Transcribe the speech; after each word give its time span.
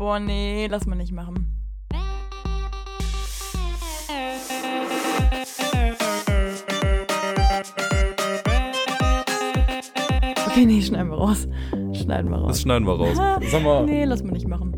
Boah, 0.00 0.18
nee, 0.18 0.66
lass 0.66 0.86
mal 0.86 0.96
nicht 0.96 1.12
machen. 1.12 1.46
Okay, 10.46 10.64
nee, 10.64 10.80
schneiden 10.80 11.10
wir 11.10 11.18
raus. 11.18 11.46
Schneiden 11.92 12.30
wir 12.30 12.38
raus. 12.38 12.48
Das 12.48 12.62
schneiden 12.62 12.86
wir 12.86 12.94
raus. 12.94 13.18
Sag 13.50 13.62
mal. 13.62 13.84
Nee, 13.84 14.06
lass 14.06 14.22
mal 14.22 14.32
nicht 14.32 14.48
machen. 14.48 14.72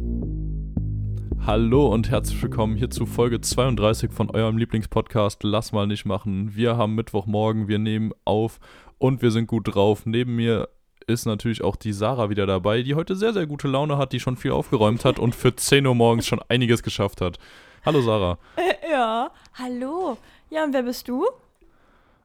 Hallo 1.47 1.87
und 1.87 2.11
herzlich 2.11 2.43
willkommen 2.43 2.75
hier 2.75 2.91
zu 2.91 3.07
Folge 3.07 3.41
32 3.41 4.11
von 4.11 4.29
eurem 4.29 4.57
Lieblingspodcast 4.59 5.45
Lass 5.45 5.71
mal 5.71 5.87
nicht 5.87 6.05
machen. 6.05 6.57
Wir 6.57 6.77
haben 6.77 6.97
Mittwochmorgen, 6.97 7.69
wir 7.69 7.79
nehmen 7.79 8.11
auf 8.25 8.59
und 8.99 9.23
wir 9.23 9.31
sind 9.31 9.47
gut 9.47 9.73
drauf. 9.73 10.05
Neben 10.05 10.35
mir 10.35 10.69
ist 11.07 11.27
natürlich 11.27 11.63
auch 11.63 11.77
die 11.77 11.93
Sarah 11.93 12.31
wieder 12.31 12.47
dabei, 12.47 12.83
die 12.83 12.95
heute 12.95 13.17
sehr, 13.17 13.33
sehr 13.33 13.47
gute 13.47 13.69
Laune 13.69 13.99
hat, 13.99 14.13
die 14.13 14.21
schon 14.21 14.37
viel 14.37 14.53
aufgeräumt 14.53 15.05
hat 15.05 15.19
und 15.19 15.35
für 15.35 15.55
10 15.57 15.87
Uhr 15.87 15.95
morgens 15.95 16.27
schon 16.27 16.41
einiges 16.49 16.83
geschafft 16.83 17.21
hat. 17.21 17.39
Hallo 17.85 18.01
Sarah. 18.01 18.39
Äh, 18.57 18.91
ja, 18.91 19.31
hallo. 19.55 20.17
Ja, 20.51 20.65
und 20.65 20.73
wer 20.73 20.83
bist 20.83 21.09
du? 21.09 21.27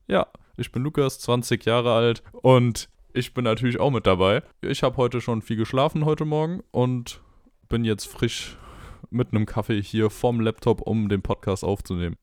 Ja, 0.08 0.28
ich 0.56 0.72
bin 0.72 0.84
Lukas, 0.84 1.20
20 1.20 1.66
Jahre 1.66 1.94
alt 1.94 2.24
und 2.32 2.90
ich 3.14 3.34
bin 3.34 3.44
natürlich 3.44 3.80
auch 3.80 3.92
mit 3.92 4.06
dabei. 4.06 4.44
Ich 4.62 4.84
habe 4.84 4.98
heute 4.98 5.22
schon 5.22 5.42
viel 5.42 5.58
geschlafen 5.58 6.06
heute 6.06 6.26
Morgen 6.26 6.62
und 6.72 7.22
bin 7.70 7.84
jetzt 7.84 8.08
frisch 8.08 8.58
mit 9.10 9.32
einem 9.32 9.46
Kaffee 9.46 9.82
hier 9.82 10.10
vorm 10.10 10.40
Laptop, 10.40 10.82
um 10.82 11.10
den 11.10 11.22
Podcast 11.22 11.64
aufzunehmen. 11.64 12.18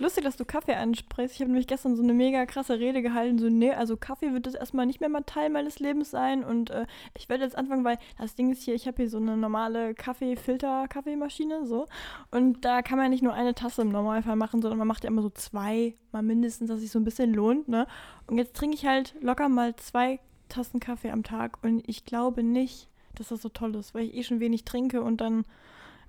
Lustig, 0.00 0.24
dass 0.24 0.38
du 0.38 0.46
Kaffee 0.46 0.76
ansprichst. 0.76 1.34
Ich 1.34 1.40
habe 1.42 1.50
nämlich 1.50 1.66
gestern 1.66 1.94
so 1.94 2.02
eine 2.02 2.14
mega 2.14 2.46
krasse 2.46 2.78
Rede 2.78 3.02
gehalten. 3.02 3.38
So, 3.38 3.50
nee, 3.50 3.70
also 3.70 3.98
Kaffee 3.98 4.32
wird 4.32 4.46
jetzt 4.46 4.54
erstmal 4.56 4.86
nicht 4.86 5.00
mehr 5.00 5.10
mal 5.10 5.20
Teil 5.20 5.50
meines 5.50 5.78
Lebens 5.78 6.10
sein. 6.10 6.42
Und 6.42 6.70
äh, 6.70 6.86
ich 7.14 7.28
werde 7.28 7.44
jetzt 7.44 7.54
anfangen, 7.56 7.84
weil 7.84 7.98
das 8.18 8.34
Ding 8.34 8.50
ist 8.50 8.62
hier, 8.62 8.74
ich 8.74 8.86
habe 8.86 8.96
hier 8.96 9.10
so 9.10 9.18
eine 9.18 9.36
normale 9.36 9.92
Kaffeefilter-Kaffeemaschine, 9.94 11.66
so. 11.66 11.86
Und 12.30 12.64
da 12.64 12.80
kann 12.80 12.96
man 12.96 13.10
nicht 13.10 13.22
nur 13.22 13.34
eine 13.34 13.54
Tasse 13.54 13.82
im 13.82 13.90
Normalfall 13.90 14.36
machen, 14.36 14.62
sondern 14.62 14.78
man 14.78 14.88
macht 14.88 15.04
ja 15.04 15.10
immer 15.10 15.20
so 15.20 15.28
zwei, 15.28 15.94
mal 16.12 16.22
mindestens, 16.22 16.68
dass 16.68 16.80
sich 16.80 16.90
so 16.90 16.98
ein 16.98 17.04
bisschen 17.04 17.34
lohnt, 17.34 17.68
ne? 17.68 17.86
Und 18.26 18.38
jetzt 18.38 18.56
trinke 18.56 18.76
ich 18.76 18.86
halt 18.86 19.14
locker 19.20 19.50
mal 19.50 19.76
zwei 19.76 20.18
Tassen 20.48 20.80
Kaffee 20.80 21.10
am 21.10 21.24
Tag. 21.24 21.58
Und 21.62 21.86
ich 21.86 22.06
glaube 22.06 22.42
nicht, 22.42 22.88
dass 23.16 23.28
das 23.28 23.42
so 23.42 23.50
toll 23.50 23.74
ist, 23.76 23.92
weil 23.92 24.04
ich 24.04 24.14
eh 24.14 24.22
schon 24.22 24.40
wenig 24.40 24.64
trinke 24.64 25.02
und 25.02 25.20
dann 25.20 25.44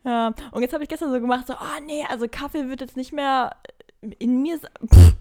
ja, 0.03 0.33
und 0.52 0.61
jetzt 0.61 0.73
habe 0.73 0.83
ich 0.83 0.89
gestern 0.89 1.11
so 1.11 1.19
gemacht, 1.19 1.47
so, 1.47 1.53
oh 1.53 1.81
nee, 1.85 2.03
also 2.09 2.27
Kaffee 2.30 2.67
wird 2.69 2.81
jetzt 2.81 2.97
nicht 2.97 3.13
mehr 3.13 3.55
in 4.19 4.41
mir, 4.41 4.59
pff, 4.59 5.16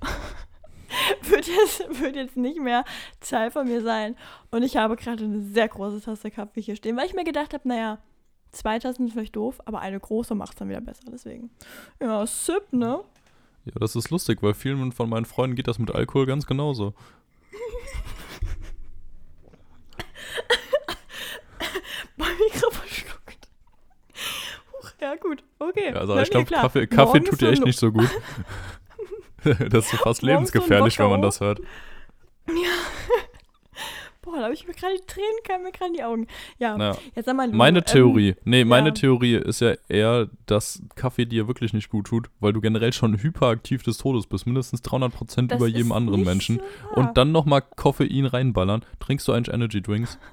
wird, 1.22 1.47
jetzt, 1.47 2.00
wird 2.00 2.17
jetzt 2.17 2.37
nicht 2.37 2.61
mehr 2.61 2.84
Teil 3.20 3.50
von 3.50 3.67
mir 3.67 3.83
sein. 3.83 4.17
Und 4.50 4.62
ich 4.62 4.77
habe 4.77 4.97
gerade 4.97 5.25
eine 5.25 5.42
sehr 5.42 5.69
große 5.69 6.00
Tasse 6.00 6.31
Kaffee 6.31 6.62
hier 6.62 6.77
stehen, 6.77 6.97
weil 6.97 7.06
ich 7.06 7.14
mir 7.14 7.25
gedacht 7.25 7.53
habe, 7.55 7.69
naja, 7.69 7.98
zwei 8.53 8.78
Tassen 8.78 9.06
ist 9.06 9.12
vielleicht 9.12 9.37
doof, 9.37 9.61
aber 9.64 9.81
eine 9.81 10.00
große 10.00 10.34
macht 10.34 10.53
es 10.53 10.56
dann 10.56 10.69
wieder 10.69 10.81
besser, 10.81 11.05
deswegen. 11.12 11.50
Ja, 12.00 12.27
Sip, 12.27 12.72
ne? 12.72 13.00
Ja, 13.67 13.72
das 13.78 13.94
ist 13.94 14.11
lustig, 14.11 14.42
weil 14.42 14.55
vielen 14.55 14.92
von 14.92 15.09
meinen 15.09 15.27
Freunden 15.27 15.56
geht 15.56 15.69
das 15.69 15.78
mit 15.78 15.94
Alkohol 15.94 16.27
ganz 16.27 16.47
genauso. 16.47 16.94
mein 22.17 22.33
Mikro 22.39 22.70
verschluckt. 22.70 22.70
Huch, 22.70 22.70
ja, 25.01 25.15
gut, 25.17 25.43
okay. 25.59 25.93
Ja, 25.93 26.01
also 26.01 26.15
Na, 26.15 26.23
ich 26.23 26.31
glaube, 26.31 26.47
klar. 26.47 26.62
Kaffee, 26.62 26.87
Kaffee 26.87 27.20
tut 27.20 27.41
dir 27.41 27.51
echt 27.51 27.65
nicht 27.65 27.79
so 27.79 27.91
gut. 27.93 28.09
das 29.45 29.84
ist 29.84 29.91
so 29.91 29.97
fast 29.97 30.05
Morgens 30.05 30.19
so 30.20 30.27
lebensgefährlich, 30.27 30.98
wenn 30.98 31.11
man 31.11 31.23
das 31.23 31.41
hört. 31.41 31.61
Boah, 34.23 34.37
da 34.37 34.43
habe 34.45 34.55
ich 34.55 34.67
mir 34.69 34.75
gerade 34.75 34.95
die 34.97 35.06
Tränen, 35.06 35.43
kamen 35.45 35.65
mir 35.65 35.73
gerade 35.73 35.93
die 35.93 36.05
Augen. 36.05 36.27
Ja, 36.59 36.77
Naja. 36.77 36.97
jetzt 37.17 37.25
sag 37.25 37.34
mal, 37.37 37.47
Lulu, 37.47 37.56
Meine 37.56 37.78
ähm, 37.78 37.84
Theorie, 37.87 38.37
nee, 38.45 38.65
meine 38.65 38.89
ja. 38.89 38.95
Theorie 38.95 39.37
ist 39.37 39.61
ja 39.61 39.75
eher, 39.89 40.28
dass 40.45 40.83
Kaffee 40.95 41.25
dir 41.25 41.48
wirklich 41.48 41.73
nicht 41.73 41.89
gut 41.89 42.06
tut, 42.09 42.28
weil 42.39 42.53
du 42.53 42.61
generell 42.61 42.93
schon 42.93 43.21
hyperaktiv 43.23 43.83
des 43.83 43.97
Todes 43.97 44.27
bist, 44.27 44.47
mindestens 44.47 44.83
300 44.83 45.12
Prozent 45.12 45.53
über 45.53 45.67
jedem 45.67 45.93
anderen 45.93 46.23
Menschen. 46.23 46.61
so. 46.91 46.97
Und 47.00 47.17
dann 47.17 47.32
nochmal 47.32 47.62
Koffein 47.62 48.27
reinballern. 48.27 48.84
Trinkst 48.99 49.27
du 49.27 49.32
eigentlich 49.32 49.55
Energy 49.55 49.81
Drinks? 49.82 50.19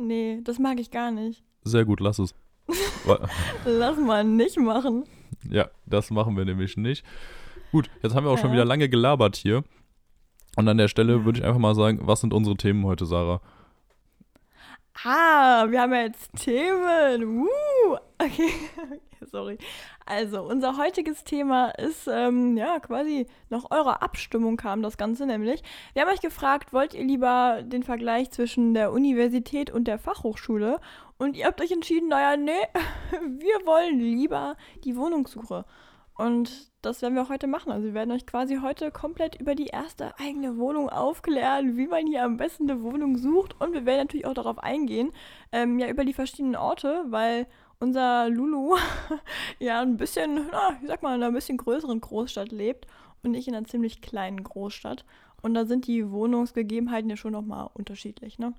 Nee, 0.00 0.38
das 0.44 0.60
mag 0.60 0.78
ich 0.78 0.92
gar 0.92 1.10
nicht. 1.10 1.42
Sehr 1.64 1.84
gut, 1.84 1.98
lass 1.98 2.20
es. 2.20 2.32
Lass 3.64 3.96
mal 3.98 4.24
nicht 4.24 4.58
machen. 4.58 5.04
ja, 5.50 5.68
das 5.86 6.10
machen 6.10 6.36
wir 6.36 6.44
nämlich 6.44 6.76
nicht. 6.76 7.04
Gut, 7.72 7.90
jetzt 8.02 8.14
haben 8.14 8.24
wir 8.24 8.30
auch 8.30 8.38
schon 8.38 8.48
Ja. 8.48 8.54
wieder 8.54 8.64
lange 8.64 8.88
gelabert 8.88 9.36
hier. 9.36 9.64
Und 10.56 10.68
an 10.68 10.78
der 10.78 10.88
Stelle 10.88 11.24
würde 11.24 11.38
ich 11.40 11.44
einfach 11.44 11.60
mal 11.60 11.74
sagen, 11.74 12.00
was 12.02 12.20
sind 12.20 12.32
unsere 12.32 12.56
Themen 12.56 12.84
heute, 12.84 13.06
Sarah? 13.06 13.40
Ah, 15.04 15.66
wir 15.68 15.80
haben 15.82 15.92
ja 15.92 16.02
jetzt 16.02 16.30
Themen. 16.36 17.38
Uh, 17.42 17.96
okay. 18.18 18.50
sorry. 19.30 19.58
Also, 20.06 20.42
unser 20.42 20.76
heutiges 20.76 21.24
Thema 21.24 21.70
ist, 21.70 22.08
ähm, 22.10 22.56
ja, 22.56 22.80
quasi 22.80 23.26
nach 23.50 23.70
eurer 23.70 24.02
Abstimmung 24.02 24.56
kam 24.56 24.82
das 24.82 24.96
Ganze 24.96 25.26
nämlich. 25.26 25.62
Wir 25.92 26.02
haben 26.02 26.10
euch 26.10 26.20
gefragt, 26.20 26.72
wollt 26.72 26.94
ihr 26.94 27.04
lieber 27.04 27.62
den 27.62 27.82
Vergleich 27.82 28.30
zwischen 28.30 28.74
der 28.74 28.92
Universität 28.92 29.70
und 29.70 29.84
der 29.84 29.98
Fachhochschule? 29.98 30.80
Und 31.18 31.36
ihr 31.36 31.46
habt 31.46 31.60
euch 31.60 31.72
entschieden, 31.72 32.08
naja, 32.08 32.36
nee, 32.36 32.52
wir 33.10 33.66
wollen 33.66 33.98
lieber 33.98 34.56
die 34.84 34.96
Wohnungssuche. 34.96 35.64
Und 36.18 36.72
das 36.82 37.00
werden 37.00 37.14
wir 37.14 37.22
auch 37.22 37.28
heute 37.28 37.46
machen. 37.46 37.70
Also 37.70 37.86
wir 37.86 37.94
werden 37.94 38.10
euch 38.10 38.26
quasi 38.26 38.58
heute 38.60 38.90
komplett 38.90 39.40
über 39.40 39.54
die 39.54 39.68
erste 39.68 40.18
eigene 40.18 40.58
Wohnung 40.58 40.88
aufklären, 40.88 41.76
wie 41.76 41.86
man 41.86 42.08
hier 42.08 42.24
am 42.24 42.36
besten 42.36 42.68
eine 42.68 42.82
Wohnung 42.82 43.16
sucht. 43.16 43.54
Und 43.60 43.72
wir 43.72 43.86
werden 43.86 44.00
natürlich 44.00 44.26
auch 44.26 44.34
darauf 44.34 44.58
eingehen, 44.58 45.12
ähm, 45.52 45.78
ja, 45.78 45.88
über 45.88 46.04
die 46.04 46.14
verschiedenen 46.14 46.56
Orte, 46.56 47.04
weil 47.06 47.46
unser 47.80 48.28
Lulu 48.28 48.76
ja 49.58 49.80
ein 49.80 49.96
bisschen, 49.96 50.48
na, 50.50 50.78
ich 50.80 50.88
sag 50.88 51.02
mal, 51.02 51.14
in 51.14 51.22
einer 51.22 51.32
bisschen 51.32 51.58
größeren 51.58 52.00
Großstadt 52.00 52.52
lebt 52.52 52.86
und 53.22 53.34
ich 53.34 53.48
in 53.48 53.54
einer 53.54 53.66
ziemlich 53.66 54.00
kleinen 54.00 54.42
Großstadt. 54.42 55.04
Und 55.40 55.54
da 55.54 55.66
sind 55.66 55.86
die 55.86 56.10
Wohnungsgegebenheiten 56.10 57.10
ja 57.10 57.16
schon 57.16 57.32
nochmal 57.32 57.70
unterschiedlich, 57.74 58.38
ne? 58.38 58.54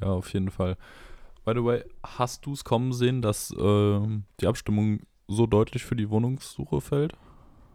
Ja, 0.00 0.08
auf 0.08 0.32
jeden 0.32 0.50
Fall. 0.50 0.76
By 1.44 1.52
the 1.54 1.64
way, 1.64 1.84
hast 2.04 2.46
du 2.46 2.52
es 2.52 2.64
kommen 2.64 2.92
sehen, 2.92 3.20
dass 3.20 3.52
ähm, 3.58 4.24
die 4.40 4.46
Abstimmung 4.46 5.00
so 5.26 5.46
deutlich 5.46 5.84
für 5.84 5.96
die 5.96 6.08
Wohnungssuche 6.08 6.80
fällt? 6.80 7.14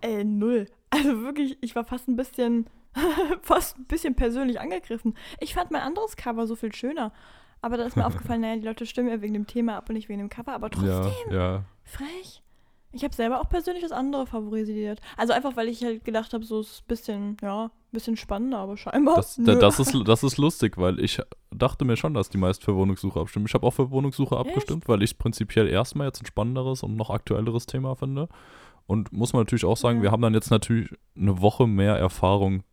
Äh, 0.02 0.24
null. 0.24 0.68
Also 0.90 1.22
wirklich, 1.22 1.58
ich 1.62 1.75
war 1.75 1.84
fast 1.84 2.08
ein 2.08 2.16
bisschen, 2.16 2.69
fast 3.41 3.78
ein 3.78 3.85
bisschen 3.85 4.16
persönlich 4.16 4.62
angegriffen. 4.62 5.18
Ich 5.41 5.53
fand 5.53 5.72
mein 5.72 5.81
anderes 5.81 6.16
Cover 6.16 6.47
so 6.47 6.56
viel 6.56 6.74
schöner. 6.74 7.12
Aber 7.62 7.78
da 7.78 7.84
ist 7.85 7.95
mir 7.95 8.06
aufgefallen, 8.07 8.41
naja, 8.41 8.56
die 8.57 8.66
Leute 8.66 8.85
stimmen 8.85 9.09
ja 9.09 9.22
wegen 9.22 9.34
dem 9.34 9.47
Thema 9.47 9.78
ab 9.78 9.90
und 9.90 9.95
nicht 9.95 10.09
wegen 10.09 10.19
dem 10.19 10.29
Cover. 10.29 10.53
Aber 10.53 10.69
trotzdem, 10.69 11.12
Ja, 11.31 11.35
ja. 11.35 11.63
frech. 11.84 12.41
Ich 12.94 13.03
habe 13.03 13.13
selber 13.13 13.41
auch 13.41 13.50
persönlich 13.50 13.84
das 13.84 13.91
andere 13.91 14.25
favorisiert. 14.25 15.01
Also 15.18 15.34
einfach, 15.34 15.56
weil 15.57 15.67
ich 15.67 15.84
halt 15.84 16.06
gedacht 16.06 16.34
habe, 16.34 16.46
so 16.46 16.62
ist 16.62 16.72
es 16.72 16.79
ein 16.79 16.88
bisschen, 16.88 17.38
ja, 17.41 17.66
ein 17.66 17.72
bisschen 17.91 18.16
spannender, 18.16 18.59
aber 18.59 18.78
scheinbar. 18.78 19.17
Das, 19.17 19.35
das, 19.38 19.79
ist, 19.79 19.94
das 20.07 20.23
ist 20.23 20.38
lustig, 20.38 20.78
weil 20.78 21.00
ich 21.01 21.19
dachte 21.51 21.84
mir 21.84 21.97
schon, 21.97 22.13
dass 22.13 22.29
die 22.29 22.38
meist 22.38 22.63
für 22.63 22.75
Wohnungssuche 22.75 23.19
abstimmen. 23.19 23.46
Ich 23.46 23.53
habe 23.53 23.67
auch 23.67 23.72
für 23.73 23.91
Wohnungssuche 23.91 24.38
abgestimmt, 24.38 24.88
weil 24.88 25.03
ich 25.03 25.12
es 25.12 25.13
prinzipiell 25.16 25.67
erstmal 25.67 26.07
jetzt 26.07 26.22
ein 26.23 26.25
spannenderes 26.25 26.81
und 26.81 26.96
noch 26.96 27.09
aktuelleres 27.09 27.66
Thema 27.66 27.96
finde. 27.96 28.29
Und 28.88 29.12
muss 29.12 29.34
man 29.34 29.41
natürlich 29.41 29.66
auch 29.66 29.78
sagen, 29.78 29.97
Ja. 29.97 30.03
wir 30.03 30.12
haben 30.12 30.22
dann 30.22 30.34
jetzt 30.34 30.50
natürlich 30.50 30.90
eine 31.16 31.41
Woche 31.41 31.67
mehr 31.67 31.97
Erfahrung 31.97 32.63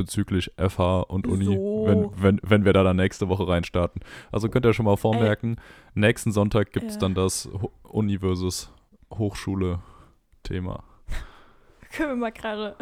bezüglich 0.00 0.50
FH 0.56 1.00
und 1.02 1.26
Uni, 1.26 1.44
So. 1.44 1.84
wenn, 1.86 2.10
wenn, 2.22 2.40
wenn 2.42 2.64
wir 2.64 2.72
da 2.72 2.82
dann 2.82 2.96
nächste 2.96 3.28
Woche 3.28 3.46
reinstarten. 3.46 4.00
Also 4.32 4.48
könnt 4.48 4.64
ihr 4.64 4.72
schon 4.72 4.86
mal 4.86 4.96
vormerken, 4.96 5.56
nächsten 5.94 6.32
Sonntag 6.32 6.72
gibt 6.72 6.86
es 6.86 6.94
Ja. 6.94 7.00
dann 7.00 7.14
das 7.14 7.48
Uni 7.82 8.18
versus 8.18 8.72
Hochschule-Thema. 9.12 10.82
können 11.92 12.08
wir 12.10 12.16
mal 12.16 12.32
gerade 12.32 12.76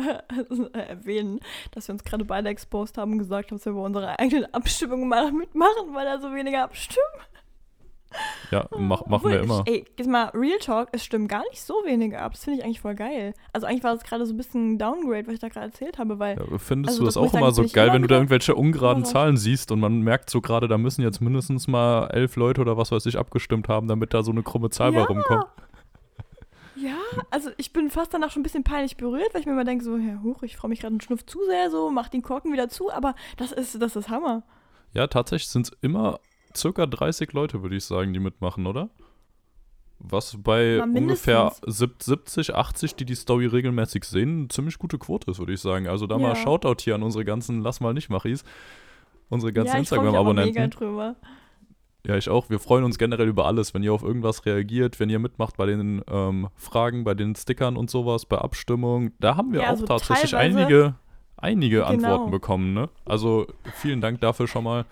äh, 0.74 0.78
erwähnen, 0.78 1.40
dass 1.72 1.88
wir 1.88 1.94
uns 1.94 2.04
gerade 2.04 2.24
beide 2.24 2.48
exposed 2.48 2.98
haben 2.98 3.12
und 3.12 3.18
gesagt 3.18 3.50
haben, 3.50 3.58
dass 3.58 3.66
wir 3.66 3.72
bei 3.72 3.80
unserer 3.80 4.18
eigenen 4.20 4.52
Abstimmung 4.54 5.08
mal 5.08 5.32
mitmachen, 5.32 5.94
weil 5.94 6.04
da 6.04 6.20
so 6.20 6.32
weniger 6.34 6.62
abstimmen. 6.64 7.02
Ja, 8.50 8.66
mach, 8.78 9.04
machen 9.06 9.30
wir 9.30 9.41
immer. 9.42 9.62
Ey, 9.66 9.84
jetzt 9.99 10.06
mal 10.08 10.31
Real 10.32 10.58
Talk, 10.58 10.88
es 10.93 11.05
stimmen 11.05 11.28
gar 11.28 11.43
nicht 11.50 11.60
so 11.60 11.75
wenige 11.84 12.19
ab. 12.19 12.32
Das 12.32 12.44
finde 12.44 12.58
ich 12.60 12.64
eigentlich 12.64 12.81
voll 12.81 12.94
geil. 12.94 13.34
Also 13.52 13.66
eigentlich 13.66 13.84
war 13.84 13.93
das 13.94 14.05
gerade 14.05 14.25
so 14.25 14.32
ein 14.32 14.38
bisschen 14.38 14.72
ein 14.72 14.78
Downgrade, 14.78 15.26
was 15.26 15.34
ich 15.34 15.40
da 15.40 15.49
gerade 15.50 15.66
erzählt 15.66 15.99
habe, 15.99 16.19
weil 16.19 16.38
Ja, 16.38 16.58
findest 16.58 16.93
Also 16.93 17.00
du 17.00 17.05
das 17.05 17.14
das 17.14 17.22
auch 17.22 17.34
immer 17.34 17.52
so 17.52 17.66
geil, 17.69 17.93
wenn 17.93 18.00
du 18.00 18.08
da 18.08 18.14
irgendwelche 18.16 18.55
ungeraden. 18.55 19.05
Zahlen 19.05 19.37
siehst 19.37 19.70
und 19.70 19.81
man 19.81 20.00
merkt 20.00 20.31
so 20.31 20.40
gerade, 20.40 20.66
da 20.66 20.78
müssen 20.78 21.02
jetzt 21.02 21.20
mindestens 21.20 21.69
mal 21.69 22.06
elf 22.06 22.37
Leute 22.37 22.62
oder 22.62 22.78
was 22.78 22.90
weiß 22.90 23.05
ich 23.05 23.19
abgestimmt 23.19 23.69
haben, 23.69 23.87
damit 23.87 24.14
da 24.14 24.22
so 24.22 24.31
eine 24.31 24.43
krumme 24.43 24.70
Zahl 24.70 24.93
bei 24.93 25.00
Ja. 25.00 25.05
rumkommt. 25.05 25.44
ja, 26.75 26.96
also 27.31 27.50
ich 27.58 27.72
bin 27.72 27.90
fast 27.90 28.14
danach 28.14 28.31
schon 28.31 28.40
ein 28.40 28.44
bisschen 28.44 28.64
peinlich 28.64 28.96
berührt, 28.96 29.34
weil 29.34 29.40
ich 29.43 29.46
mir 29.46 29.52
immer 29.52 29.64
denke, 29.64 29.84
so, 29.84 29.96
ja, 29.99 30.20
huch, 30.22 30.43
ich 30.43 30.56
freue 30.56 30.70
mich 30.70 30.81
gerade 30.81 30.93
einen 30.94 31.00
Schnuff 31.02 31.26
zu 31.26 31.38
sehr, 31.46 31.70
so, 31.70 31.90
mach 31.90 32.08
den 32.08 32.22
Korken 32.22 32.52
wieder 32.52 32.69
zu, 32.70 32.90
aber 32.90 33.14
das 33.37 33.52
ist, 33.52 33.81
das 33.82 33.94
ist 33.96 34.08
Hammer. 34.08 34.43
Ja, 34.94 35.06
tatsächlich 35.06 35.49
sind 35.50 35.66
es 35.66 35.76
immer 35.82 36.20
circa 36.56 36.86
30 36.86 37.32
Leute, 37.32 37.62
würde 37.62 37.76
ich 37.76 37.84
sagen, 37.84 38.12
die 38.12 38.20
mitmachen, 38.20 38.66
oder? 38.66 38.90
Was 40.00 40.36
bei 40.40 40.80
ungefähr 40.80 41.44
mindestens. 41.66 41.78
sieb- 41.78 42.02
70, 42.02 42.54
80, 42.54 42.94
die 42.94 43.04
die 43.04 43.16
Story 43.16 43.46
regelmäßig 43.46 44.04
sehen, 44.04 44.38
eine 44.38 44.48
ziemlich 44.48 44.78
gute 44.78 44.96
Quote 44.98 45.30
ist, 45.30 45.40
würde 45.40 45.52
ich 45.54 45.60
sagen. 45.60 45.88
Also 45.88 46.06
da 46.06 46.18
mal 46.18 46.28
Ja. 46.28 46.34
Shoutout 46.36 46.76
hier 46.82 46.94
an 46.94 47.02
unsere 47.02 47.24
ganzen 47.24 47.62
Lass 47.62 47.80
mal 47.80 47.92
nicht 47.94 48.08
Machis, 48.08 48.44
unsere 49.28 49.52
ganzen 49.52 49.72
ja, 49.74 49.78
Instagram-Abonnenten. 49.80 50.72
Ja, 52.06 52.16
ich 52.16 52.30
auch. 52.30 52.48
Wir 52.48 52.60
freuen 52.60 52.84
uns 52.84 52.96
generell 52.96 53.26
über 53.28 53.46
alles, 53.46 53.74
wenn 53.74 53.82
ihr 53.82 53.92
auf 53.92 54.04
irgendwas 54.04 54.46
reagiert, 54.46 55.00
wenn 55.00 55.10
ihr 55.10 55.18
mitmacht 55.18 55.56
bei 55.56 55.66
den 55.66 56.00
ähm, 56.08 56.48
Fragen, 56.54 57.02
bei 57.02 57.14
den 57.14 57.34
Stickern 57.34 57.76
und 57.76 57.90
sowas, 57.90 58.24
bei 58.24 58.38
Abstimmung. 58.38 59.10
Da 59.18 59.36
haben 59.36 59.52
wir 59.52 59.62
Ja, 59.62 59.72
auch 59.72 59.78
so 59.78 59.84
tatsächlich 59.84 60.36
einige, 60.36 60.94
einige 61.36 61.78
Genau. 61.78 61.88
Antworten 61.88 62.30
bekommen. 62.30 62.72
Ne? 62.72 62.88
Also 63.04 63.48
vielen 63.74 64.00
Dank 64.00 64.20
dafür 64.20 64.46
schon 64.46 64.62
mal. 64.64 64.86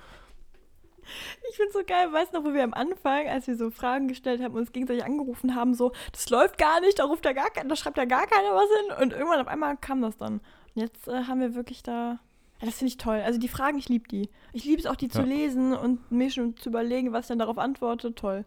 Ich 1.50 1.56
finde 1.56 1.72
so 1.72 1.80
geil, 1.86 2.12
weißt 2.12 2.32
du 2.32 2.38
noch, 2.38 2.44
wo 2.46 2.54
wir 2.54 2.64
am 2.64 2.74
Anfang, 2.74 3.28
als 3.28 3.46
wir 3.46 3.56
so 3.56 3.70
Fragen 3.70 4.08
gestellt 4.08 4.42
haben, 4.42 4.54
uns 4.54 4.72
gegenseitig 4.72 5.04
angerufen 5.04 5.54
haben, 5.54 5.74
so, 5.74 5.92
das 6.12 6.28
läuft 6.30 6.58
gar 6.58 6.80
nicht, 6.80 6.98
da 6.98 7.04
ruft 7.04 7.24
ja 7.24 7.32
gar 7.32 7.48
da 7.66 7.76
schreibt 7.76 7.96
ja 7.98 8.04
gar 8.04 8.26
keiner 8.26 8.54
was 8.54 8.68
hin. 8.80 9.02
Und 9.02 9.12
irgendwann 9.12 9.40
auf 9.40 9.48
einmal 9.48 9.76
kam 9.76 10.02
das 10.02 10.16
dann. 10.16 10.34
Und 10.74 10.82
jetzt 10.82 11.08
äh, 11.08 11.24
haben 11.24 11.40
wir 11.40 11.54
wirklich 11.54 11.82
da. 11.82 12.18
Ja, 12.60 12.66
das 12.66 12.78
finde 12.78 12.88
ich 12.88 12.96
toll. 12.96 13.20
Also 13.24 13.38
die 13.38 13.48
Fragen, 13.48 13.78
ich 13.78 13.88
liebe 13.88 14.08
die. 14.08 14.30
Ich 14.52 14.64
liebe 14.64 14.80
es 14.80 14.86
auch, 14.86 14.96
die 14.96 15.08
zu 15.08 15.20
Ja. 15.20 15.26
lesen 15.26 15.74
und 15.74 16.10
mir 16.10 16.30
schon 16.30 16.56
zu 16.56 16.70
überlegen, 16.70 17.12
was 17.12 17.26
ich 17.26 17.28
dann 17.28 17.38
darauf 17.38 17.58
antworte. 17.58 18.14
Toll. 18.14 18.44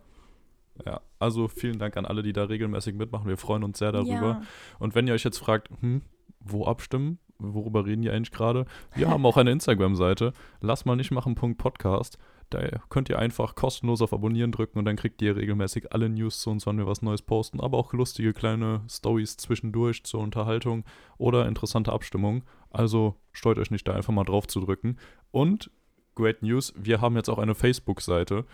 Ja, 0.85 1.01
also 1.19 1.47
vielen 1.47 1.77
Dank 1.77 1.97
an 1.97 2.06
alle, 2.06 2.23
die 2.23 2.33
da 2.33 2.45
regelmäßig 2.45 2.95
mitmachen. 2.95 3.27
Wir 3.27 3.38
freuen 3.38 3.63
uns 3.63 3.79
sehr 3.79 3.91
darüber. 3.91 4.11
Ja. 4.11 4.41
Und 4.79 4.95
wenn 4.95 5.07
ihr 5.07 5.13
euch 5.13 5.23
jetzt 5.23 5.38
fragt, 5.38 5.69
hm, 5.81 6.01
wo 6.39 6.65
abstimmen? 6.65 7.19
Worüber 7.38 7.85
reden 7.85 8.01
die 8.01 8.09
eigentlich 8.09 8.31
gerade? 8.31 8.65
Wir 8.95 9.09
haben 9.09 9.25
auch 9.25 9.38
eine 9.38 9.51
Instagram-Seite, 9.51 10.33
lass 10.59 10.83
mal 10.85 10.97
nicht 10.97 11.11
machen 11.11 11.35
Podcast. 11.35 12.17
Da 12.50 12.62
könnt 12.90 13.10
ihr 13.10 13.19
einfach 13.19 13.56
kostenlos 13.56 14.01
auf 14.01 14.13
Abonnieren 14.13 14.51
drücken 14.51 14.80
und 14.80 14.86
dann 14.86 14.96
kriegt 14.96 15.22
ihr 15.22 15.36
regelmäßig 15.36 15.94
alle 15.94 16.10
News 16.10 16.42
zu 16.42 16.50
uns, 16.50 16.66
wann 16.66 16.78
wir 16.78 16.88
was 16.88 17.01
Neues 17.01 17.22
posten, 17.22 17.60
aber 17.60 17.78
auch 17.78 17.94
lustige 17.94 18.34
kleine 18.34 18.81
Stories 18.90 19.38
zwischendurch 19.38 20.04
zur 20.04 20.22
Unterhaltung 20.22 20.84
oder 21.18 21.48
interessante 21.48 21.94
Abstimmungen. 21.94 22.44
Also 22.72 23.16
steuert 23.31 23.60
euch 23.60 23.72
nicht 23.72 23.88
da 23.88 23.94
einfach 23.94 24.13
mal 24.13 24.24
drauf 24.24 24.48
zu 24.48 24.60
drücken. 24.60 24.98
Und 25.31 25.72
Great 26.16 26.42
News, 26.42 26.74
wir 26.75 27.01
haben 27.01 27.16
jetzt 27.16 27.30
auch 27.30 27.38
eine 27.38 27.56
Facebook-Seite. 27.56 28.46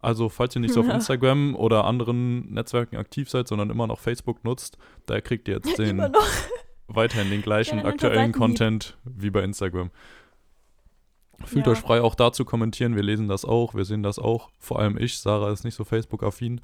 Also, 0.00 0.28
falls 0.28 0.54
ihr 0.54 0.60
nicht 0.60 0.74
so 0.74 0.80
auf 0.80 0.88
Instagram 0.92 1.54
oder 1.54 1.84
anderen 1.84 2.52
Netzwerken 2.52 2.96
aktiv 2.96 3.30
seid, 3.30 3.48
sondern 3.48 3.70
immer 3.70 3.86
noch 3.86 4.00
Facebook 4.00 4.44
nutzt, 4.44 4.76
da 5.06 5.20
kriegt 5.20 5.48
ihr 5.48 5.54
jetzt 5.54 5.78
den 5.78 6.02
weiterhin 6.88 7.30
den 7.30 7.42
gleichen 7.42 7.76
Gerne 7.76 7.88
aktuellen 7.88 8.32
Content 8.32 8.98
wie 9.04 9.30
bei 9.30 9.42
Instagram. 9.42 9.90
Fühlt 11.44 11.66
Ja. 11.66 11.72
euch 11.72 11.78
frei, 11.80 12.00
auch 12.02 12.14
da 12.14 12.32
zu 12.32 12.44
kommentieren. 12.44 12.94
Wir 12.96 13.02
lesen 13.02 13.28
das 13.28 13.44
auch, 13.44 13.74
wir 13.74 13.84
sehen 13.84 14.02
das 14.02 14.18
auch. 14.18 14.50
Vor 14.58 14.78
allem 14.78 14.96
ich, 14.98 15.18
Sarah 15.18 15.50
ist 15.52 15.64
nicht 15.64 15.74
so 15.74 15.84
Facebook-affin. 15.84 16.60